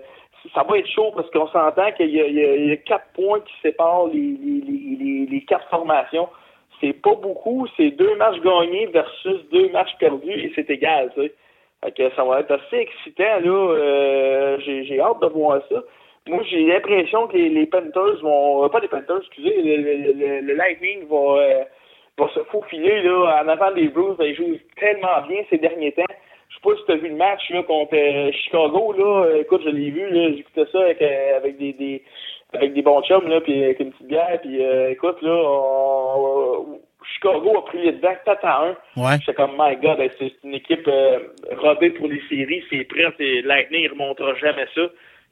ça 0.53 0.63
va 0.63 0.77
être 0.77 0.89
chaud 0.89 1.11
parce 1.15 1.29
qu'on 1.31 1.47
s'entend 1.47 1.91
qu'il 1.93 2.09
y 2.09 2.19
y 2.19 2.67
y 2.67 2.71
a 2.71 2.77
quatre 2.77 3.07
points 3.15 3.39
qui 3.39 3.53
séparent 3.61 4.07
les, 4.07 4.37
les, 4.43 4.61
les, 4.99 5.25
les 5.25 5.41
quatre 5.45 5.67
formations. 5.69 6.29
C'est 6.81 6.93
pas 7.01 7.15
beaucoup. 7.15 7.67
C'est 7.77 7.91
deux 7.91 8.15
matchs 8.15 8.39
gagnés 8.41 8.87
versus 8.87 9.41
deux 9.51 9.69
matchs 9.69 9.95
perdus 9.99 10.31
et 10.31 10.51
c'est 10.55 10.69
égal. 10.69 11.11
Tu 11.15 11.21
sais. 11.21 11.33
Que 11.95 12.09
ça 12.15 12.23
va 12.23 12.39
être 12.39 12.51
assez 12.51 12.77
excitant, 12.77 13.39
là. 13.43 13.75
Euh, 13.75 14.57
j'ai, 14.59 14.99
hâte 14.99 15.21
de 15.21 15.27
voir 15.27 15.61
ça. 15.69 15.83
Moi, 16.27 16.41
j'ai 16.49 16.63
l'impression 16.65 17.27
que 17.27 17.37
les, 17.37 17.65
Panthers 17.67 18.21
vont... 18.23 18.63
euh, 18.65 18.69
Pas 18.69 18.79
les 18.79 18.87
Panthers, 18.87 19.19
excusez. 19.19 19.61
Le, 19.61 19.75
le- 19.77 20.41
le- 20.41 20.53
Lightning 20.55 21.07
va, 21.07 21.37
euh, 21.41 21.63
va 22.17 22.27
se 22.33 22.39
faufiler, 22.45 23.03
là, 23.03 23.39
en 23.43 23.47
avant 23.47 23.71
des 23.71 23.87
Blues. 23.89 24.15
Ils 24.19 24.33
jouent 24.35 24.57
tellement 24.79 25.21
bien 25.27 25.43
ces 25.51 25.59
derniers 25.59 25.91
temps. 25.91 26.03
Je 26.49 26.55
sais 26.55 26.61
pas 26.63 26.75
si 26.75 26.85
tu 26.85 26.91
as 26.93 26.95
vu 26.95 27.09
le 27.09 27.15
match, 27.17 27.51
contre 27.67 28.31
Chicago, 28.33 28.93
là. 28.97 29.35
Écoute, 29.41 29.61
je 29.63 29.69
l'ai 29.69 29.91
vu, 29.91 30.09
là. 30.09 30.31
J'écoutais 30.35 30.65
ça 30.71 30.79
avec, 30.81 31.01
avec 31.03 31.57
des 31.57 32.01
avec 32.57 32.73
des 32.73 32.81
bons 32.81 33.01
chums, 33.03 33.27
là, 33.27 33.41
puis 33.41 33.63
avec 33.63 33.79
une 33.79 33.91
petite 33.91 34.07
bière, 34.07 34.39
puis 34.41 34.63
euh, 34.65 34.91
écoute, 34.91 35.21
là, 35.21 35.31
on- 35.33 36.79
Chicago 37.13 37.57
a 37.59 37.65
pris 37.65 37.83
les 37.83 37.91
devants 37.91 38.15
4 38.25 38.45
à 38.45 38.63
1. 38.63 38.69
Ouais. 38.97 39.17
J'étais 39.19 39.35
comme, 39.35 39.51
my 39.59 39.75
God, 39.75 39.99
c'est 40.17 40.33
une 40.43 40.55
équipe 40.55 40.87
euh, 40.87 41.19
rodée 41.57 41.91
pour 41.91 42.07
les 42.07 42.19
séries, 42.29 42.63
c'est 42.69 42.83
prêt, 42.85 43.05
c'est 43.17 43.41
Lightning, 43.43 43.83
il 43.83 43.91
remontera 43.91 44.33
jamais 44.35 44.65
ça. 44.73 44.81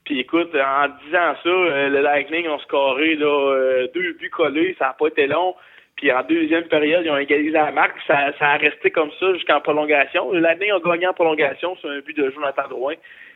Puis 0.05 0.19
écoute, 0.19 0.53
en 0.53 0.87
disant 1.05 1.33
ça, 1.43 1.49
euh, 1.49 1.89
le 1.89 2.01
Lightning 2.01 2.47
ont 2.47 2.59
scoré 2.59 3.15
là, 3.15 3.25
euh, 3.25 3.87
deux 3.93 4.13
buts 4.13 4.29
collés, 4.29 4.75
ça 4.77 4.87
n'a 4.87 4.93
pas 4.93 5.07
été 5.07 5.25
long. 5.25 5.55
Puis 5.95 6.11
en 6.11 6.21
deuxième 6.23 6.65
période, 6.65 7.03
ils 7.05 7.09
ont 7.11 7.17
égalisé 7.17 7.51
la 7.51 7.71
marque, 7.71 7.97
ça, 8.05 8.31
ça 8.37 8.49
a 8.49 8.57
resté 8.57 8.91
comme 8.91 9.11
ça 9.19 9.33
jusqu'en 9.33 9.59
prolongation. 9.61 10.31
Le 10.31 10.39
Lightning 10.41 10.71
a 10.71 10.79
gagné 10.79 11.07
en 11.07 11.13
prolongation 11.13 11.75
sur 11.77 11.89
un 11.89 11.99
but 12.01 12.15
de 12.17 12.29
Jonathan 12.31 12.67
Drouin. 12.69 12.95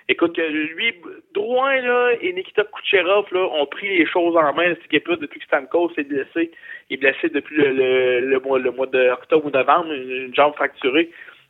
Écoute, 0.10 0.38
lui, 0.38 0.94
Drouin 1.34 1.82
là, 1.82 2.12
et 2.22 2.32
Nikita 2.32 2.64
Kucherov 2.64 3.26
là, 3.32 3.42
ont 3.42 3.66
pris 3.66 3.90
les 3.90 4.06
choses 4.06 4.38
en 4.38 4.54
main, 4.54 4.74
cette 4.76 4.86
équipe-là, 4.86 5.18
depuis 5.18 5.40
que 5.40 5.46
Stamkos 5.46 5.92
s'est 5.96 6.04
blessé. 6.04 6.52
Il 6.90 6.94
est 6.94 6.98
blessé 6.98 7.28
depuis 7.28 7.58
le, 7.58 7.72
le, 7.74 8.20
le 8.22 8.40
mois, 8.40 8.58
le 8.58 8.72
mois 8.72 8.88
d'octobre 8.88 9.46
ou 9.46 9.50
novembre, 9.50 9.92
une, 9.92 10.34
jambe 10.34 10.56
fracturée. 10.56 11.10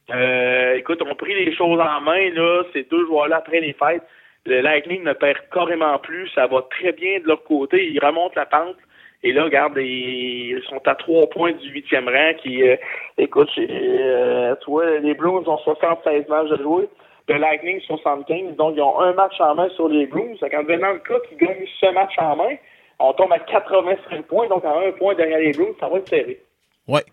Euh, 0.09 0.73
écoute, 0.75 1.03
on 1.05 1.13
pris 1.13 1.35
les 1.35 1.55
choses 1.55 1.79
en 1.79 2.01
main, 2.01 2.31
là, 2.31 2.63
ces 2.73 2.84
deux 2.84 3.05
joueurs-là 3.05 3.38
après 3.38 3.59
les 3.59 3.73
fêtes. 3.73 4.03
Le 4.45 4.61
Lightning 4.61 5.03
ne 5.03 5.13
perd 5.13 5.38
carrément 5.53 5.99
plus, 5.99 6.29
ça 6.29 6.47
va 6.47 6.65
très 6.71 6.93
bien 6.93 7.19
de 7.19 7.27
leur 7.27 7.43
côté, 7.43 7.85
ils 7.85 7.99
remontent 8.03 8.34
la 8.35 8.45
pente. 8.45 8.77
Et 9.23 9.34
là, 9.34 9.43
regarde, 9.43 9.77
ils 9.77 10.61
sont 10.69 10.81
à 10.88 10.95
trois 10.95 11.27
points 11.29 11.51
du 11.51 11.69
huitième 11.69 12.07
rang 12.07 12.34
qui, 12.41 12.63
euh, 12.63 12.75
écoute, 13.17 13.49
euh, 13.57 14.55
tu 14.63 14.71
vois, 14.71 14.99
les 14.99 15.13
Blues 15.13 15.47
ont 15.47 15.57
76 15.57 16.27
matchs 16.27 16.49
de 16.49 16.63
jouer, 16.63 16.88
le 17.28 17.38
Lightning 17.38 17.82
75, 17.82 18.56
donc 18.56 18.74
ils 18.76 18.82
ont 18.82 18.99
un 18.99 19.14
match 19.14 19.40
en 19.40 19.56
main 19.56 19.70
sur 19.76 19.90
les 19.90 20.06
Blues. 20.06 20.38
Quand 20.40 20.64
venant 20.64 20.94
le 20.94 20.99
cas 20.99 21.20
qu'ils 21.28 21.38
gagnent 21.38 21.66
ce 21.80 21.94
match 21.94 22.14
en 22.18 22.36
main, 22.36 22.56
on 22.99 23.14
tombe 23.14 23.32
à 23.32 23.40
85 23.40 24.26
points, 24.26 24.48
donc 24.48 24.64
à 24.64 24.72
un 24.72 24.91
point 24.94 25.14
derrière 25.16 25.40
les 25.40 25.52
Blues, 25.52 25.76
ça 25.80 25.90
va 25.90 25.98
être 25.98 26.10
serré. 26.10 26.41
Ouais, 26.88 27.04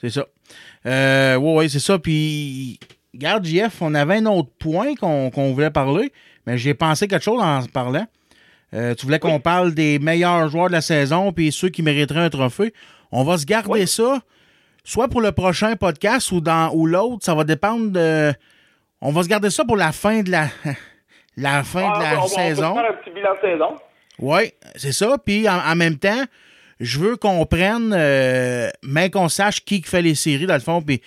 c'est 0.00 0.10
ça. 0.10 0.26
Euh, 0.86 1.36
ouais, 1.36 1.54
ouais, 1.54 1.68
c'est 1.68 1.78
ça. 1.80 1.98
Puis, 1.98 2.78
regarde, 3.14 3.44
JF, 3.44 3.80
on 3.80 3.94
avait 3.94 4.16
un 4.16 4.26
autre 4.26 4.50
point 4.58 4.94
qu'on 4.94 5.30
qu'on 5.30 5.52
voulait 5.52 5.70
parler, 5.70 6.12
mais 6.46 6.58
j'ai 6.58 6.74
pensé 6.74 7.08
quelque 7.08 7.24
chose 7.24 7.40
en 7.42 7.60
parlant. 7.72 8.06
Euh, 8.74 8.94
tu 8.94 9.06
voulais 9.06 9.18
qu'on 9.18 9.40
parle 9.40 9.72
des 9.72 9.98
meilleurs 9.98 10.48
joueurs 10.48 10.66
de 10.66 10.72
la 10.72 10.80
saison 10.80 11.32
puis 11.32 11.52
ceux 11.52 11.68
qui 11.68 11.82
mériteraient 11.82 12.20
un 12.20 12.30
trophée. 12.30 12.74
On 13.12 13.22
va 13.22 13.38
se 13.38 13.46
garder 13.46 13.86
ça, 13.86 14.20
soit 14.82 15.06
pour 15.08 15.20
le 15.20 15.30
prochain 15.30 15.76
podcast 15.76 16.32
ou 16.32 16.40
dans 16.40 16.70
ou 16.74 16.86
l'autre. 16.86 17.24
Ça 17.24 17.34
va 17.34 17.44
dépendre 17.44 17.92
de. 17.92 18.32
On 19.00 19.12
va 19.12 19.22
se 19.22 19.28
garder 19.28 19.50
ça 19.50 19.64
pour 19.64 19.76
la 19.76 19.92
fin 19.92 20.22
de 20.22 20.30
la, 20.30 20.48
la 21.36 21.62
fin 21.64 21.80
de 21.98 22.02
la 22.02 22.10
Ah, 22.10 22.18
on 22.18 22.22
va- 22.22 22.28
saison. 22.28 22.70
On 22.70 22.74
va 22.74 22.82
faire 22.82 22.90
un 22.92 23.02
petit 23.02 23.10
bilan 23.10 23.34
de 23.34 23.40
saison. 23.40 23.76
Oui, 24.18 24.52
c'est 24.76 24.92
ça. 24.92 25.16
Puis 25.24 25.48
en, 25.48 25.58
en 25.58 25.74
même 25.74 25.98
temps, 25.98 26.24
je 26.80 26.98
veux 26.98 27.16
qu'on 27.16 27.44
prenne, 27.46 27.92
euh, 27.92 28.68
mais 28.82 29.10
qu'on 29.10 29.28
sache 29.28 29.64
qui 29.64 29.82
fait 29.82 30.02
les 30.02 30.14
séries, 30.14 30.46
dans 30.46 30.54
le 30.54 30.60
fond, 30.60 30.80
puis 30.82 31.00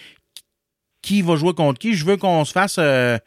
qui 1.01 1.21
va 1.21 1.35
jouer 1.35 1.53
contre 1.53 1.79
qui. 1.79 1.93
Je 1.93 2.05
veux 2.05 2.17
qu'on 2.17 2.43
se 2.45 2.51
fasse 2.51 2.77
euh, 2.79 3.17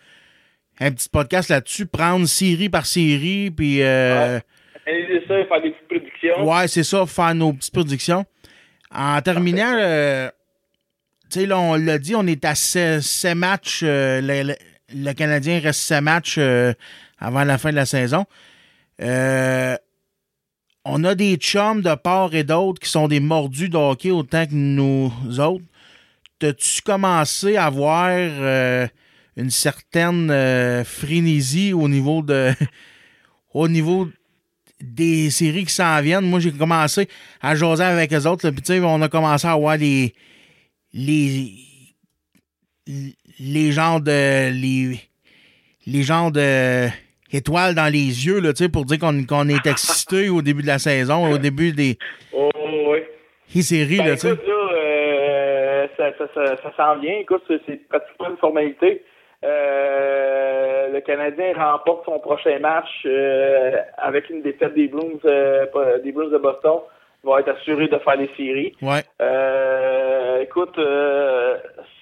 un 0.81 0.91
petit 0.93 1.09
podcast 1.09 1.49
là-dessus, 1.49 1.87
prendre 1.87 2.27
série 2.27 2.69
par 2.69 2.87
série, 2.87 3.51
puis. 3.51 3.83
Euh, 3.83 4.39
Analyser 4.87 5.23
ça 5.29 5.39
et 5.39 5.45
faire 5.47 5.63
des 5.63 5.71
petites 5.71 5.89
prédictions. 5.89 6.49
ouais, 6.51 6.69
c'est 6.69 6.83
ça, 6.83 7.07
faire 7.07 7.35
nos 7.35 7.53
petites 7.53 7.73
productions. 7.73 8.25
En 8.93 9.21
terminant, 9.23 9.77
tu 11.31 11.41
sais, 11.41 11.47
là, 11.47 11.59
on 11.59 11.75
l'a 11.75 11.99
dit, 11.99 12.15
on 12.17 12.27
est 12.27 12.45
à 12.45 12.55
7 12.55 13.35
matchs. 13.37 13.81
euh, 13.85 14.55
le, 14.93 15.13
Canadien 15.13 15.61
reste 15.61 15.81
7 15.81 16.03
matchs 16.03 16.37
euh, 16.39 16.73
avant 17.19 17.45
la 17.45 17.57
fin 17.57 17.71
de 17.71 17.77
la 17.77 17.87
saison. 17.87 18.27
Euh, 19.01 19.77
on 20.85 21.05
a 21.05 21.15
des 21.15 21.37
chums 21.37 21.83
de 21.83 21.95
part 21.95 22.35
et 22.35 22.43
d'autre 22.43 22.81
qui 22.81 22.91
sont 22.91 23.07
des 23.07 23.21
mordus 23.21 23.69
de 23.69 23.77
hockey 23.77 24.11
autant 24.11 24.47
que 24.47 24.55
nous 24.55 25.13
autres. 25.39 25.65
T'as-tu 26.39 26.83
commencé 26.83 27.57
à 27.57 27.71
voir 27.71 28.11
une 29.37 29.51
certaine 29.51 30.85
frénésie 30.85 31.73
au 31.75 31.87
niveau 31.87 32.23
de 32.23 32.53
au 33.55 33.69
niveau 33.69 34.09
des 34.81 35.31
séries 35.31 35.67
qui 35.67 35.75
s'en 35.75 36.01
viennent? 36.01 36.25
Moi, 36.25 36.41
j'ai 36.41 36.51
commencé 36.51 37.09
à 37.43 37.55
jaser 37.55 37.85
avec 37.85 38.11
les 38.11 38.27
autres. 38.27 38.51
on 38.83 39.03
a 39.03 39.09
commencé 39.09 39.47
à 39.47 39.55
voir 39.55 39.77
les 39.77 40.15
les 40.93 41.51
les 43.39 43.73
genres 43.73 44.01
de 44.01 44.51
les 44.53 44.99
les 45.87 46.03
genres 46.03 46.31
de 46.33 46.89
étoile 47.33 47.75
dans 47.75 47.91
les 47.93 48.27
yeux 48.27 48.41
là, 48.41 48.51
pour 48.73 48.85
dire 48.85 48.99
qu'on 48.99 49.25
qu'on 49.25 49.49
est 49.49 49.65
excité 49.67 50.29
au 50.29 50.43
début 50.43 50.63
de 50.63 50.67
la 50.67 50.79
saison, 50.79 51.31
au 51.31 51.39
début 51.39 51.73
des, 51.73 51.97
Oh, 52.33 52.51
oui. 52.89 53.63
séries, 53.63 53.99
Ben, 53.99 54.07
là, 54.09 54.15
tu 54.15 54.21
sais. 54.23 54.29
euh, 54.31 55.87
ça, 55.97 56.11
ça, 56.19 56.27
ça, 56.35 56.57
ça 56.63 56.73
s'en 56.77 56.99
vient. 57.01 57.19
Écoute, 57.21 57.43
c'est- 57.49 57.61
c'est 57.67 57.89
pratiquement 57.89 58.31
une 58.31 58.37
formalité. 58.39 59.03
Euh, 59.45 60.89
le 60.93 61.01
Canadien 61.01 61.53
remporte 61.57 62.05
son 62.05 62.19
prochain 62.19 62.59
match 62.59 62.89
euh, 63.07 63.77
avec 63.97 64.29
une 64.31 64.43
défaite 64.43 64.75
des 64.75 64.89
Blues, 64.89 65.21
des 66.05 66.13
Blues 66.13 66.31
de 66.33 66.39
Boston. 66.39 66.79
Il 67.23 67.31
va 67.31 67.41
être 67.41 67.51
assuré 67.51 67.87
de 67.89 67.99
faire 67.99 68.17
les 68.17 68.31
séries. 68.37 68.75
Ouais. 68.83 69.03
Euh, 69.21 70.20
écoute, 70.43 70.79
euh, 70.79 71.57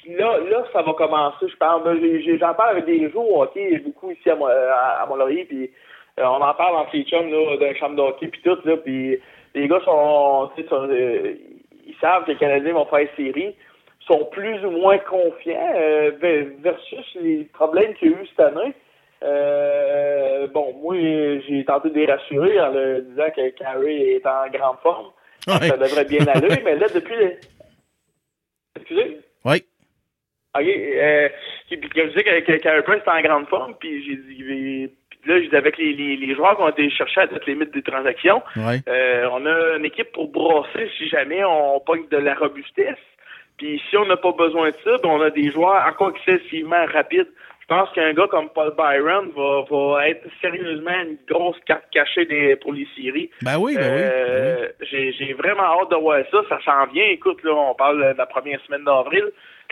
là, 0.08 0.38
là, 0.50 0.64
ça 0.72 0.82
va 0.82 0.92
commencer, 0.94 1.46
je 1.48 2.20
j'ai- 2.24 2.38
J'en 2.38 2.54
parle 2.54 2.70
avec 2.70 2.84
des 2.86 3.10
joueurs 3.10 3.30
au 3.30 3.42
hockey, 3.42 3.78
beaucoup 3.84 4.10
ici 4.10 4.28
à, 4.30 4.36
Mo- 4.36 4.46
à, 4.46 5.02
à 5.02 5.06
Mont-Laurier, 5.06 5.44
puis 5.44 5.70
euh, 6.18 6.24
on 6.24 6.40
en 6.42 6.54
parle 6.54 6.76
entre 6.76 6.94
les 6.96 7.04
chums 7.04 7.30
là, 7.30 7.56
d'un 7.56 7.74
chambre 7.74 7.96
de 7.96 8.02
hockey, 8.02 8.28
puis 8.28 8.40
tout, 8.42 8.58
là, 8.64 8.76
puis 8.76 9.18
les 9.54 9.68
gars 9.68 9.80
sont, 9.84 10.50
euh, 10.58 11.34
ils 11.86 11.94
savent 12.00 12.24
que 12.24 12.32
les 12.32 12.36
Canadiens 12.36 12.72
vont 12.74 12.86
faire 12.86 13.00
les 13.00 13.10
séries, 13.24 13.54
sont 14.06 14.24
plus 14.26 14.64
ou 14.64 14.70
moins 14.70 14.98
confiants 14.98 15.72
euh, 15.76 16.10
ve- 16.20 16.60
versus 16.62 17.16
les 17.20 17.44
problèmes 17.52 17.94
qu'il 17.94 18.10
y 18.12 18.14
a 18.14 18.18
eu 18.22 18.26
cette 18.28 18.40
année. 18.40 18.72
Euh, 19.24 20.46
bon, 20.48 20.72
moi, 20.80 20.94
j'ai 21.46 21.64
tenté 21.64 21.90
de 21.90 21.94
les 21.94 22.06
rassurer 22.06 22.60
en 22.60 22.68
leur 22.72 23.00
disant 23.02 23.30
que 23.34 23.48
Carey 23.50 23.96
est 24.14 24.26
en 24.26 24.48
grande 24.52 24.76
forme. 24.82 25.06
Ça 25.46 25.76
devrait 25.76 26.04
bien 26.04 26.26
aller, 26.26 26.60
mais 26.64 26.76
là, 26.76 26.86
depuis... 26.94 27.14
Oui. 28.90 29.64
OK. 30.54 30.64
Euh, 30.66 31.28
puis, 31.68 31.76
puis, 31.76 31.90
je 31.94 32.08
disais 32.08 32.24
que, 32.24 32.80
Price 32.82 33.02
est 33.06 33.10
en 33.10 33.20
grande 33.22 33.48
forme, 33.48 33.74
puis 33.78 34.04
j'ai 34.04 34.16
dit... 34.16 34.92
Puis 35.20 35.30
là, 35.30 35.42
je 35.42 35.56
avec 35.56 35.76
les, 35.78 35.92
les, 35.94 36.16
les 36.16 36.34
joueurs 36.34 36.56
qui 36.56 36.62
ont 36.62 36.68
été 36.68 36.88
cherchés 36.90 37.20
à 37.22 37.26
toutes 37.26 37.44
les 37.46 37.54
limites 37.54 37.74
des 37.74 37.82
transactions, 37.82 38.40
Ouais. 38.56 38.80
euh, 38.88 39.28
on 39.32 39.44
a 39.46 39.76
une 39.76 39.84
équipe 39.84 40.12
pour 40.12 40.28
brasser 40.28 40.88
si 40.96 41.08
jamais 41.08 41.42
on 41.44 41.80
pogne 41.80 42.06
de 42.08 42.18
la 42.18 42.34
robustesse. 42.34 42.96
Puis 43.56 43.82
si 43.90 43.96
on 43.96 44.06
n'a 44.06 44.16
pas 44.16 44.30
besoin 44.30 44.70
de 44.70 44.76
ça, 44.84 44.96
ben 45.02 45.08
on 45.10 45.20
a 45.20 45.30
des 45.30 45.50
joueurs 45.50 45.84
encore 45.86 46.12
excessivement 46.14 46.84
rapides. 46.86 47.26
Je 47.70 47.74
pense 47.74 47.90
qu'un 47.92 48.14
gars 48.14 48.26
comme 48.28 48.48
Paul 48.48 48.72
Byron 48.78 49.30
va, 49.36 49.62
va 49.70 50.08
être 50.08 50.24
sérieusement 50.40 50.90
une 51.02 51.18
grosse 51.28 51.58
carte 51.66 51.84
cachée 51.92 52.24
des, 52.24 52.56
pour 52.56 52.72
les 52.72 52.86
séries. 52.96 53.28
Ben 53.42 53.58
oui, 53.58 53.74
ben 53.76 53.82
oui, 53.94 54.00
Euh, 54.04 54.68
J'ai 54.90 55.12
j'ai 55.12 55.34
vraiment 55.34 55.64
hâte 55.64 55.90
de 55.90 55.96
voir 55.96 56.22
ça. 56.30 56.38
Ça 56.48 56.58
s'en 56.64 56.90
vient. 56.90 57.04
Écoute, 57.10 57.42
là, 57.44 57.52
on 57.54 57.74
parle 57.74 57.98
de 58.14 58.16
la 58.16 58.24
première 58.26 58.58
semaine 58.64 58.84
d'avril, 58.84 59.24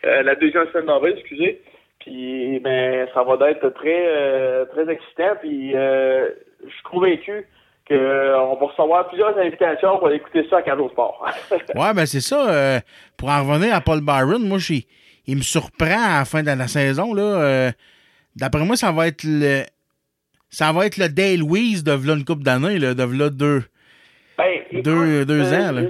euh, 0.04 0.22
la 0.22 0.34
deuxième 0.34 0.66
semaine 0.72 0.86
d'avril, 0.86 1.14
excusez. 1.18 1.62
Puis 2.00 2.60
ben 2.60 3.08
ça 3.14 3.22
va 3.22 3.50
être 3.50 3.66
très 3.70 4.04
euh, 4.08 4.66
très 4.66 4.92
excitant. 4.92 5.32
Puis 5.40 5.72
je 5.72 6.70
suis 6.70 6.82
convaincu 6.84 7.46
qu'on 7.88 7.94
va 8.60 8.66
recevoir 8.66 9.08
plusieurs 9.08 9.38
invitations 9.38 9.98
pour 9.98 10.10
écouter 10.10 10.46
ça 10.50 10.58
à 10.58 10.62
Carlo 10.62 10.90
Sport. 10.90 11.24
Ouais, 11.74 11.94
ben 11.94 12.04
c'est 12.04 12.20
ça. 12.20 12.50
euh, 12.50 12.78
pour 13.16 13.30
en 13.30 13.42
revenir 13.42 13.74
à 13.74 13.80
Paul 13.80 14.00
Byron, 14.02 14.42
moi, 14.46 14.58
j'ai- 14.58 14.84
il 15.26 15.36
me 15.36 15.42
surprend 15.42 15.86
à 16.14 16.18
la 16.18 16.24
fin 16.24 16.42
de 16.42 16.46
la 16.50 16.68
saison. 16.68 17.12
Là, 17.14 17.22
euh, 17.22 17.70
D'après 18.36 18.64
moi, 18.64 18.76
ça 18.76 18.92
va 18.92 19.08
être 19.08 19.24
le. 19.24 19.62
Ça 20.50 20.72
va 20.72 20.86
être 20.86 20.96
le 20.98 21.08
Dale 21.08 21.42
Weiss 21.42 21.82
de 21.82 21.92
v'là 21.92 22.14
une 22.14 22.24
couple 22.24 22.42
d'années, 22.42 22.78
de 22.78 23.02
v'là 23.02 23.30
deux, 23.30 23.62
Ben, 24.38 24.44
écoute, 24.70 24.84
deux, 24.84 25.24
deux 25.24 25.52
euh, 25.52 25.56
ans. 25.68 25.72
Là. 25.72 25.82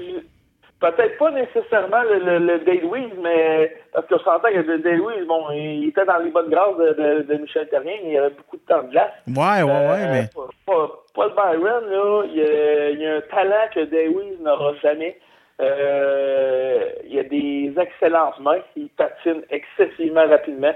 Peut-être 0.78 1.18
pas 1.18 1.30
nécessairement 1.30 2.02
le, 2.02 2.18
le, 2.18 2.38
le 2.46 2.58
Dale 2.60 2.84
Weiss, 2.84 3.12
mais 3.22 3.74
parce 3.92 4.06
que 4.06 4.16
je 4.18 4.22
sentais 4.24 4.52
que 4.52 4.58
le 4.58 4.78
Dale 4.78 5.00
Weiss, 5.00 5.26
bon, 5.26 5.50
il 5.52 5.88
était 5.88 6.04
dans 6.04 6.18
les 6.18 6.30
bonnes 6.30 6.50
grâces 6.50 6.76
de, 6.78 6.92
de, 7.02 7.22
de 7.34 7.42
Michel 7.42 7.68
Terrien, 7.68 7.94
il 8.04 8.12
y 8.12 8.18
avait 8.18 8.34
beaucoup 8.34 8.56
de 8.56 8.62
temps 8.68 8.82
de 8.82 8.90
glace. 8.90 9.10
Ouais, 9.26 9.62
ouais, 9.62 9.64
ouais, 9.64 10.04
Euh, 10.04 10.12
mais. 10.12 10.28
Paul 10.66 11.32
Byron, 11.34 11.84
là, 11.90 12.22
il 12.26 12.36
y 12.36 12.42
a, 12.42 12.90
il 12.90 13.00
y 13.00 13.06
a 13.06 13.16
un 13.16 13.20
talent 13.22 13.68
que 13.74 13.84
Dale 13.86 14.10
Weiss 14.14 14.38
n'aura 14.40 14.74
jamais. 14.82 15.18
Euh, 15.60 16.80
il 17.08 17.18
a 17.18 17.22
des 17.24 17.72
excellentes 17.80 18.40
mains. 18.40 18.60
Il 18.76 18.88
patine 18.90 19.42
excessivement 19.50 20.26
rapidement. 20.26 20.74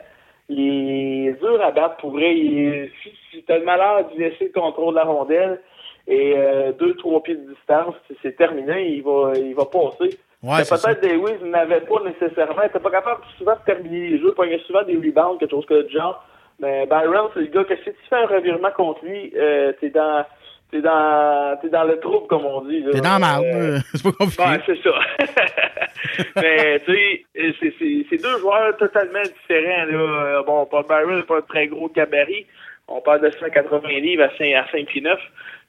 Il 0.48 1.28
est 1.28 1.32
dur 1.40 1.60
à 1.62 1.70
battre 1.70 1.96
pour 1.98 2.10
vrai. 2.12 2.34
Il 2.36 2.90
si 3.02 3.10
si 3.30 3.42
t'as 3.44 3.58
le 3.58 3.64
malheur 3.64 4.08
de 4.10 4.18
laisser 4.18 4.46
le 4.54 4.60
contrôle 4.60 4.94
de 4.94 4.98
la 4.98 5.04
rondelle 5.04 5.60
et 6.08 6.34
euh, 6.36 6.72
deux, 6.72 6.94
trois 6.96 7.22
pieds 7.22 7.36
de 7.36 7.48
distance, 7.52 7.94
c'est- 8.08 8.16
c'est 8.22 8.36
terminé. 8.36 8.88
Il 8.88 9.02
va, 9.02 9.32
il 9.36 9.54
va 9.54 9.64
passer. 9.66 10.18
Ouais, 10.42 10.64
peut-être 10.64 11.06
Lewis 11.06 11.38
n'avait 11.44 11.82
pas 11.82 12.00
nécessairement, 12.04 12.62
il 12.62 12.66
était 12.68 12.80
pas 12.80 12.90
capable 12.90 13.20
souvent 13.36 13.52
de 13.52 13.64
terminer 13.66 14.08
les 14.08 14.18
jeux, 14.18 14.34
il 14.44 14.50
y 14.50 14.54
a 14.54 14.58
souvent 14.60 14.82
des 14.82 14.96
rebounds, 14.96 15.38
quelque 15.38 15.50
chose 15.50 15.66
que 15.66 15.86
genre. 15.90 16.24
Mais 16.58 16.86
Byron, 16.86 17.28
c'est 17.34 17.40
le 17.40 17.46
gars 17.46 17.64
que 17.64 17.76
si 17.76 17.84
tu 17.84 18.06
fais 18.08 18.16
un 18.16 18.26
revirement 18.26 18.70
contre 18.70 19.04
lui, 19.04 19.32
euh, 19.36 19.72
t'es 19.80 19.90
dans 19.90 20.24
t'es 20.70 20.80
dans 20.80 21.58
t'es 21.60 21.68
dans 21.68 21.84
le 21.84 21.98
trouble, 22.00 22.26
comme 22.28 22.44
on 22.46 22.62
dit. 22.62 22.84
T'es 22.92 23.00
dans 23.00 23.18
la. 23.18 23.38
Euh. 23.40 23.78
C'est 23.94 24.02
pas 24.02 24.12
compliqué. 24.12 24.42
Ouais, 24.42 24.60
c'est 24.66 24.82
ça. 24.82 24.90
Mais, 26.36 26.80
tu 26.80 26.92
sais, 26.94 27.24
c'est- 27.60 27.74
c'est 27.78 28.06
c'est 28.08 28.22
deux 28.22 28.38
joueurs 28.38 28.76
totalement 28.76 29.22
différents, 29.22 29.84
là. 29.84 29.94
Euh, 30.38 30.42
Bon, 30.44 30.66
Paul 30.66 30.84
Byron 30.88 31.16
n'est 31.16 31.22
pas 31.22 31.38
un 31.38 31.42
très 31.42 31.66
gros 31.66 31.88
gabarit. 31.88 32.46
On 32.88 33.00
parle 33.00 33.20
de 33.22 33.30
180 33.30 33.88
livres 34.00 34.24
à 34.24 34.30
5, 34.36 34.52
à 34.54 34.66
5 34.72 34.86
pieds 34.86 35.00
9. 35.02 35.18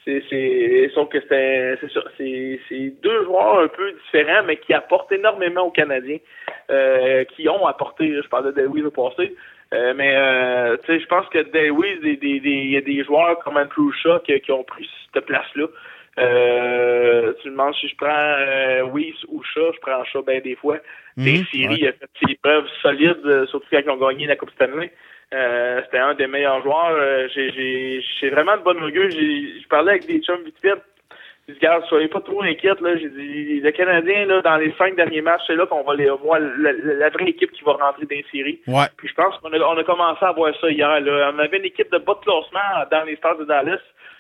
C'est, 0.03 0.23
c'est, 0.29 0.89
sauf 0.95 1.09
que 1.09 1.19
c'est, 1.29 1.77
c'est 1.79 1.91
ça. 1.91 2.01
C'est, 2.17 2.59
c'est 2.67 2.93
deux 3.03 3.23
joueurs 3.25 3.59
un 3.59 3.67
peu 3.67 3.91
différents, 3.91 4.41
mais 4.47 4.57
qui 4.57 4.73
apportent 4.73 5.11
énormément 5.11 5.61
aux 5.67 5.71
Canadiens. 5.71 6.17
Euh, 6.71 7.23
qui 7.35 7.47
ont 7.49 7.67
apporté, 7.67 8.11
je 8.23 8.27
parle 8.29 8.53
de 8.53 8.61
Dewey 8.61 8.81
au 8.83 8.91
passé. 8.91 9.35
Euh, 9.73 9.93
mais, 9.95 10.13
euh, 10.15 10.75
tu 10.77 10.87
sais, 10.87 10.99
je 10.99 11.05
pense 11.07 11.27
que 11.29 11.39
Dewey, 11.39 11.93
il 11.95 12.01
des, 12.01 12.17
des, 12.17 12.39
des, 12.41 12.49
il 12.49 12.71
y 12.71 12.77
a 12.77 12.81
des 12.81 13.03
joueurs 13.03 13.39
comme 13.39 13.57
Andrew 13.57 13.91
Shaw 13.91 14.19
qui, 14.19 14.37
qui 14.41 14.51
ont 14.51 14.63
pris 14.63 14.89
cette 15.13 15.25
place-là. 15.25 15.67
Euh, 16.19 17.33
tu 17.41 17.47
me 17.47 17.53
demandes 17.53 17.73
si 17.75 17.87
je 17.87 17.95
prends 17.95 18.09
euh, 18.11 18.83
Weiss 18.93 19.15
ou 19.29 19.41
Shaw, 19.43 19.71
je 19.73 19.79
prends 19.79 20.03
Shaw 20.03 20.23
bien 20.23 20.41
des 20.41 20.55
fois. 20.55 20.77
Des 21.15 21.37
Mhm, 21.39 21.45
séries, 21.45 21.67
ouais. 21.67 21.77
il 21.79 21.87
a 21.87 21.93
fait 21.93 22.09
ses 22.27 22.35
preuves 22.35 22.67
solides, 22.81 23.25
euh, 23.25 23.45
surtout 23.47 23.67
quand 23.71 23.79
ils 23.81 23.89
ont 23.89 23.95
gagné 24.09 24.27
la 24.27 24.35
Coupe 24.35 24.51
Stanley. 24.51 24.91
Euh, 25.33 25.81
c'était 25.85 25.99
un 25.99 26.13
des 26.15 26.27
meilleurs 26.27 26.61
joueurs. 26.61 27.29
J'ai, 27.33 27.51
j'ai, 27.53 28.03
j'ai 28.19 28.29
vraiment 28.29 28.57
de 28.57 28.63
bonne 28.63 28.83
augure. 28.83 29.09
J'ai, 29.09 29.61
je 29.61 29.67
parlais 29.69 29.91
avec 29.91 30.05
des 30.05 30.19
chums 30.19 30.43
vite 30.43 30.59
fait. 30.61 30.73
J'ai 31.47 31.53
dit, 31.55 31.59
regarde, 31.59 31.83
soyez 31.85 32.07
pas 32.07 32.21
trop 32.21 32.41
inquiètes, 32.43 32.79
là. 32.81 32.95
J'ai 32.97 33.09
dit, 33.09 33.59
le 33.61 33.71
Canadien, 33.71 34.25
là, 34.25 34.41
dans 34.41 34.57
les 34.57 34.71
cinq 34.77 34.95
derniers 34.95 35.21
matchs, 35.21 35.41
c'est 35.47 35.55
là 35.55 35.65
qu'on 35.65 35.83
va 35.83 35.95
les 35.95 36.09
voir 36.09 36.39
la, 36.39 36.71
la- 36.71 36.93
la 36.93 37.09
vraie 37.09 37.29
équipe 37.29 37.51
qui 37.51 37.63
va 37.63 37.73
rentrer 37.73 38.05
dans 38.05 38.15
les 38.15 38.25
séries. 38.31 38.59
Ouais. 38.67 38.85
Puis 38.97 39.07
je 39.07 39.13
pense 39.15 39.35
qu'on 39.37 39.51
a, 39.51 39.59
on 39.59 39.77
a 39.77 39.83
commencé 39.83 40.23
à 40.23 40.31
voir 40.31 40.53
ça 40.61 40.69
hier. 40.69 40.99
Là. 41.01 41.31
On 41.35 41.39
avait 41.39 41.57
une 41.57 41.65
équipe 41.65 41.91
de 41.91 41.97
bas 41.97 42.13
de 42.13 42.23
classement 42.25 42.85
dans 42.91 43.03
les 43.05 43.15
Stars 43.17 43.37
de 43.37 43.45
Dallas, 43.45 43.79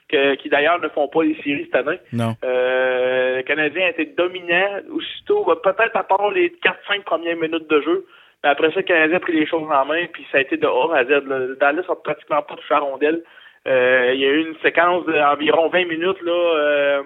qui 0.09 0.49
d'ailleurs 0.49 0.81
ne 0.81 0.89
font 0.89 1.07
pas 1.07 1.23
les 1.23 1.35
séries 1.41 1.69
cette 1.71 1.87
année. 1.87 1.99
Non. 2.11 2.35
Euh, 2.43 3.37
le 3.37 3.43
Canadien 3.43 3.85
a 3.85 3.89
été 3.91 4.05
dominant. 4.07 4.79
Aussitôt, 4.91 5.45
bah, 5.45 5.55
peut-être 5.63 5.95
à 5.95 6.03
part 6.03 6.31
les 6.31 6.49
4-5 6.49 7.03
premières 7.05 7.37
minutes 7.37 7.69
de 7.69 7.81
jeu. 7.81 8.05
Mais 8.43 8.49
après 8.49 8.69
ça, 8.71 8.77
le 8.77 8.81
Canadien 8.81 9.17
a 9.17 9.19
pris 9.19 9.33
les 9.39 9.45
choses 9.45 9.69
en 9.71 9.85
main, 9.85 10.05
puis 10.11 10.25
ça 10.31 10.39
a 10.39 10.41
été 10.41 10.57
de 10.57 10.65
A 10.67 10.97
à 10.97 11.05
Z. 11.05 11.57
Dallas 11.59 11.83
a 11.87 11.95
pratiquement 11.95 12.41
pas 12.41 12.55
touché 12.55 12.73
à 12.73 12.79
rondelle. 12.79 13.21
Euh, 13.67 14.11
il 14.13 14.19
y 14.19 14.25
a 14.25 14.29
eu 14.29 14.41
une 14.47 14.55
séquence 14.63 15.05
d'environ 15.05 15.69
20 15.69 15.85
minutes 15.85 16.21
là, 16.23 16.31
euh, 16.31 17.03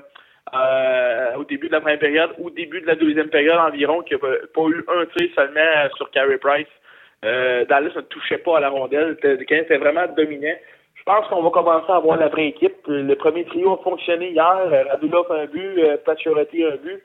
euh, 0.53 1.36
au 1.38 1.44
début 1.44 1.68
de 1.68 1.73
la 1.73 1.82
première 1.82 1.99
période, 1.99 2.32
au 2.41 2.49
début 2.49 2.80
de 2.82 2.88
la 2.88 2.95
deuxième 2.95 3.30
période 3.30 3.57
environ, 3.57 4.02
qui 4.03 4.14
n'a 4.14 4.19
pas 4.19 4.61
eu 4.69 4.86
un 4.88 5.06
tir 5.07 5.30
seulement 5.36 5.90
sur 5.98 6.10
Carey 6.11 6.38
Price. 6.38 6.68
Euh, 7.26 7.65
Dallas 7.65 7.91
ne 7.95 8.02
touchait 8.02 8.38
pas 8.38 8.57
à 8.57 8.60
la 8.61 8.69
rondelle. 8.69 9.10
Le 9.10 9.15
Canadien 9.15 9.57
était 9.60 9.77
vraiment 9.77 10.06
dominant. 10.15 10.56
Je 10.95 11.03
pense 11.03 11.27
qu'on 11.27 11.41
va 11.44 11.49
commencer 11.49 11.91
à 11.91 11.95
avoir 11.98 12.18
la 12.18 12.30
vraie 12.30 12.48
équipe. 12.48 12.76
Le 12.88 13.15
premier 13.15 13.44
trio 13.45 13.73
a 13.73 13.84
fonctionné 13.84 14.30
hier. 14.30 14.86
Radulov 14.90 15.32
a 15.32 15.41
un 15.41 15.45
but, 15.45 15.98
Pacioretty 16.06 16.64
a 16.64 16.69
un 16.69 16.76
but. 16.77 17.03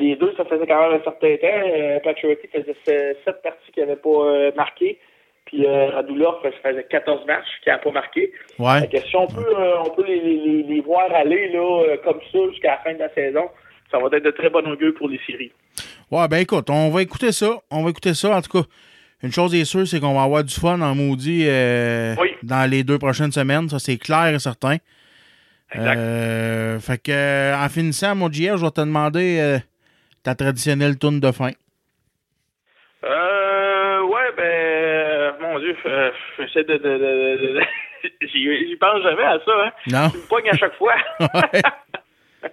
Les 0.00 0.16
deux, 0.16 0.32
ça 0.36 0.44
faisait 0.44 0.66
quand 0.66 0.80
même 0.88 1.00
un 1.00 1.04
certain 1.04 1.36
temps. 1.36 2.00
Pacioretty 2.04 2.48
faisait 2.48 2.76
se- 2.84 3.16
sept 3.24 3.42
parties 3.42 3.72
qu'il 3.72 3.84
n'avait 3.84 3.96
pas 4.00 4.52
marqué. 4.56 4.98
Puis 5.58 5.66
euh, 5.66 5.90
Radulov, 5.90 6.36
ça 6.40 6.50
faisait 6.62 6.84
14 6.84 7.26
matchs 7.26 7.48
qu'il 7.64 7.72
n'a 7.72 7.78
pas 7.78 7.90
marqué. 7.90 8.32
Ouais. 8.60 8.82
Fait 8.82 9.00
que 9.00 9.08
si 9.08 9.16
on 9.16 9.26
peut, 9.26 9.44
euh, 9.44 9.82
on 9.84 9.90
peut 9.90 10.04
les, 10.06 10.20
les, 10.20 10.62
les 10.62 10.80
voir 10.80 11.12
aller 11.12 11.48
là, 11.48 11.82
euh, 11.82 11.96
comme 12.04 12.20
ça 12.30 12.38
jusqu'à 12.52 12.76
la 12.76 12.78
fin 12.78 12.94
de 12.94 13.00
la 13.00 13.12
saison, 13.12 13.50
ça 13.90 13.98
va 13.98 14.06
être 14.16 14.24
de 14.24 14.30
très 14.30 14.50
bon 14.50 14.64
augure 14.70 14.94
pour 14.94 15.08
les 15.08 15.18
séries. 15.26 15.50
Ouais, 16.12 16.28
ben 16.28 16.36
écoute, 16.36 16.70
on 16.70 16.90
va 16.90 17.02
écouter 17.02 17.32
ça. 17.32 17.58
On 17.72 17.82
va 17.82 17.90
écouter 17.90 18.14
ça. 18.14 18.36
En 18.36 18.40
tout 18.40 18.56
cas, 18.62 18.68
une 19.24 19.32
chose 19.32 19.52
est 19.52 19.64
sûre, 19.64 19.84
c'est 19.84 19.98
qu'on 19.98 20.14
va 20.14 20.22
avoir 20.22 20.44
du 20.44 20.54
fun 20.54 20.80
en 20.80 20.94
maudit 20.94 21.46
euh, 21.48 22.14
dans 22.44 22.70
les 22.70 22.84
deux 22.84 22.98
prochaines 22.98 23.32
semaines. 23.32 23.68
Ça, 23.68 23.80
c'est 23.80 23.98
clair 23.98 24.28
et 24.28 24.38
certain. 24.38 24.76
Euh, 25.74 26.78
fait 26.78 27.02
que, 27.02 27.64
en 27.64 27.68
finissant, 27.68 28.14
mon 28.14 28.30
JR, 28.30 28.58
je 28.58 28.64
vais 28.64 28.70
te 28.70 28.80
demander 28.80 29.40
euh, 29.40 29.58
ta 30.22 30.36
traditionnelle 30.36 30.98
tourne 30.98 31.18
de 31.18 31.32
fin. 31.32 31.50
Euh, 33.04 33.67
Dieu, 35.72 35.76
euh, 35.86 36.10
j'essaie 36.38 36.64
de, 36.64 36.74
de, 36.74 36.78
de, 36.78 37.36
de- 37.36 37.58
de- 37.58 38.26
j'y 38.68 38.76
pense 38.76 39.02
jamais 39.02 39.24
à 39.24 39.38
ça, 39.44 39.52
hein. 39.64 39.72
Non. 39.88 40.10
Tu 40.10 40.18
me 40.18 40.28
pognes 40.28 40.48
à 40.50 40.56
chaque 40.56 40.74
fois. 40.74 40.94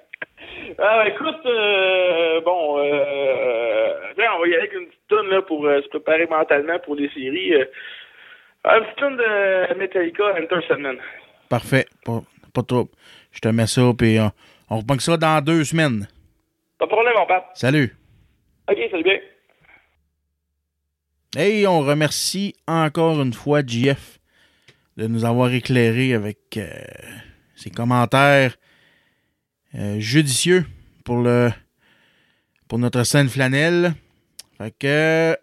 Ah, 0.79 1.03
écoute, 1.07 1.45
euh, 1.45 2.41
bon, 2.41 2.79
euh, 2.79 3.93
on 4.17 4.39
va 4.41 4.47
y 4.47 4.53
aller 4.53 4.57
avec 4.57 4.73
une 4.73 4.87
petite 4.87 5.07
toune 5.07 5.29
là 5.29 5.41
pour 5.43 5.65
euh, 5.65 5.81
se 5.81 5.87
préparer 5.89 6.25
mentalement 6.25 6.79
pour 6.79 6.95
les 6.95 7.07
séries. 7.09 7.53
Euh, 7.53 7.65
une 8.65 8.83
petite 8.83 8.95
toune 8.97 9.15
de 9.17 9.73
Metallica, 9.77 10.23
Enter 10.37 10.65
Sandman. 10.67 10.97
Parfait. 11.49 11.85
Pas, 12.03 12.21
pas 12.53 12.63
trop. 12.63 12.89
Je 13.31 13.39
te 13.39 13.47
mets 13.49 13.67
ça, 13.67 13.81
puis 13.97 14.17
on, 14.19 14.31
on 14.75 14.79
reprend 14.79 14.99
ça 14.99 15.15
dans 15.17 15.41
deux 15.43 15.63
semaines. 15.63 16.07
Pas 16.79 16.85
de 16.85 16.89
problème, 16.91 17.13
mon 17.15 17.25
père. 17.27 17.43
Salut. 17.53 17.95
OK, 18.69 18.77
salut 18.91 19.03
bien. 19.03 19.19
Et 21.37 21.67
on 21.67 21.81
remercie 21.81 22.55
encore 22.65 23.21
une 23.21 23.33
fois 23.33 23.61
JF 23.65 24.19
de 24.95 25.07
nous 25.07 25.25
avoir 25.25 25.51
éclairé 25.51 26.13
avec 26.13 26.55
euh, 26.55 26.69
ses 27.55 27.69
commentaires 27.69 28.55
euh, 29.75 29.99
judicieux 29.99 30.65
pour 31.03 31.17
le 31.17 31.51
pour 32.69 32.79
notre 32.79 33.03
scène 33.03 33.27
flanelle. 33.27 33.93
Fait 34.57 34.73
que 34.77 35.37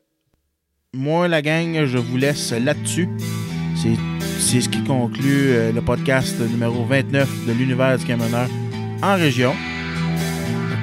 moi, 0.94 1.28
la 1.28 1.43
gang, 1.43 1.85
je 1.85 1.98
vous 1.98 2.16
laisse 2.16 2.52
là-dessus. 2.52 3.09
C'est, 3.77 4.60
ce 4.60 4.69
qui 4.69 4.82
conclut 4.85 5.51
euh, 5.51 5.73
le 5.73 5.81
podcast 5.82 6.40
numéro 6.40 6.85
29 6.85 7.47
de 7.47 7.52
l'univers 7.52 7.97
du 7.98 8.05
camionneur 8.05 8.48
en 9.02 9.14
région. 9.14 9.55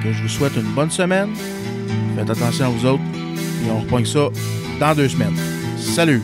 Que 0.02 0.12
je 0.12 0.22
vous 0.22 0.28
souhaite 0.28 0.56
une 0.56 0.72
bonne 0.74 0.90
semaine. 0.90 1.30
Faites 2.16 2.30
attention 2.30 2.66
à 2.66 2.68
vous 2.68 2.86
autres. 2.86 3.02
Et 3.66 3.70
on 3.70 3.80
reprend 3.80 4.02
ça 4.04 4.28
dans 4.80 4.94
deux 4.94 5.08
semaines. 5.08 5.36
Salut! 5.78 6.22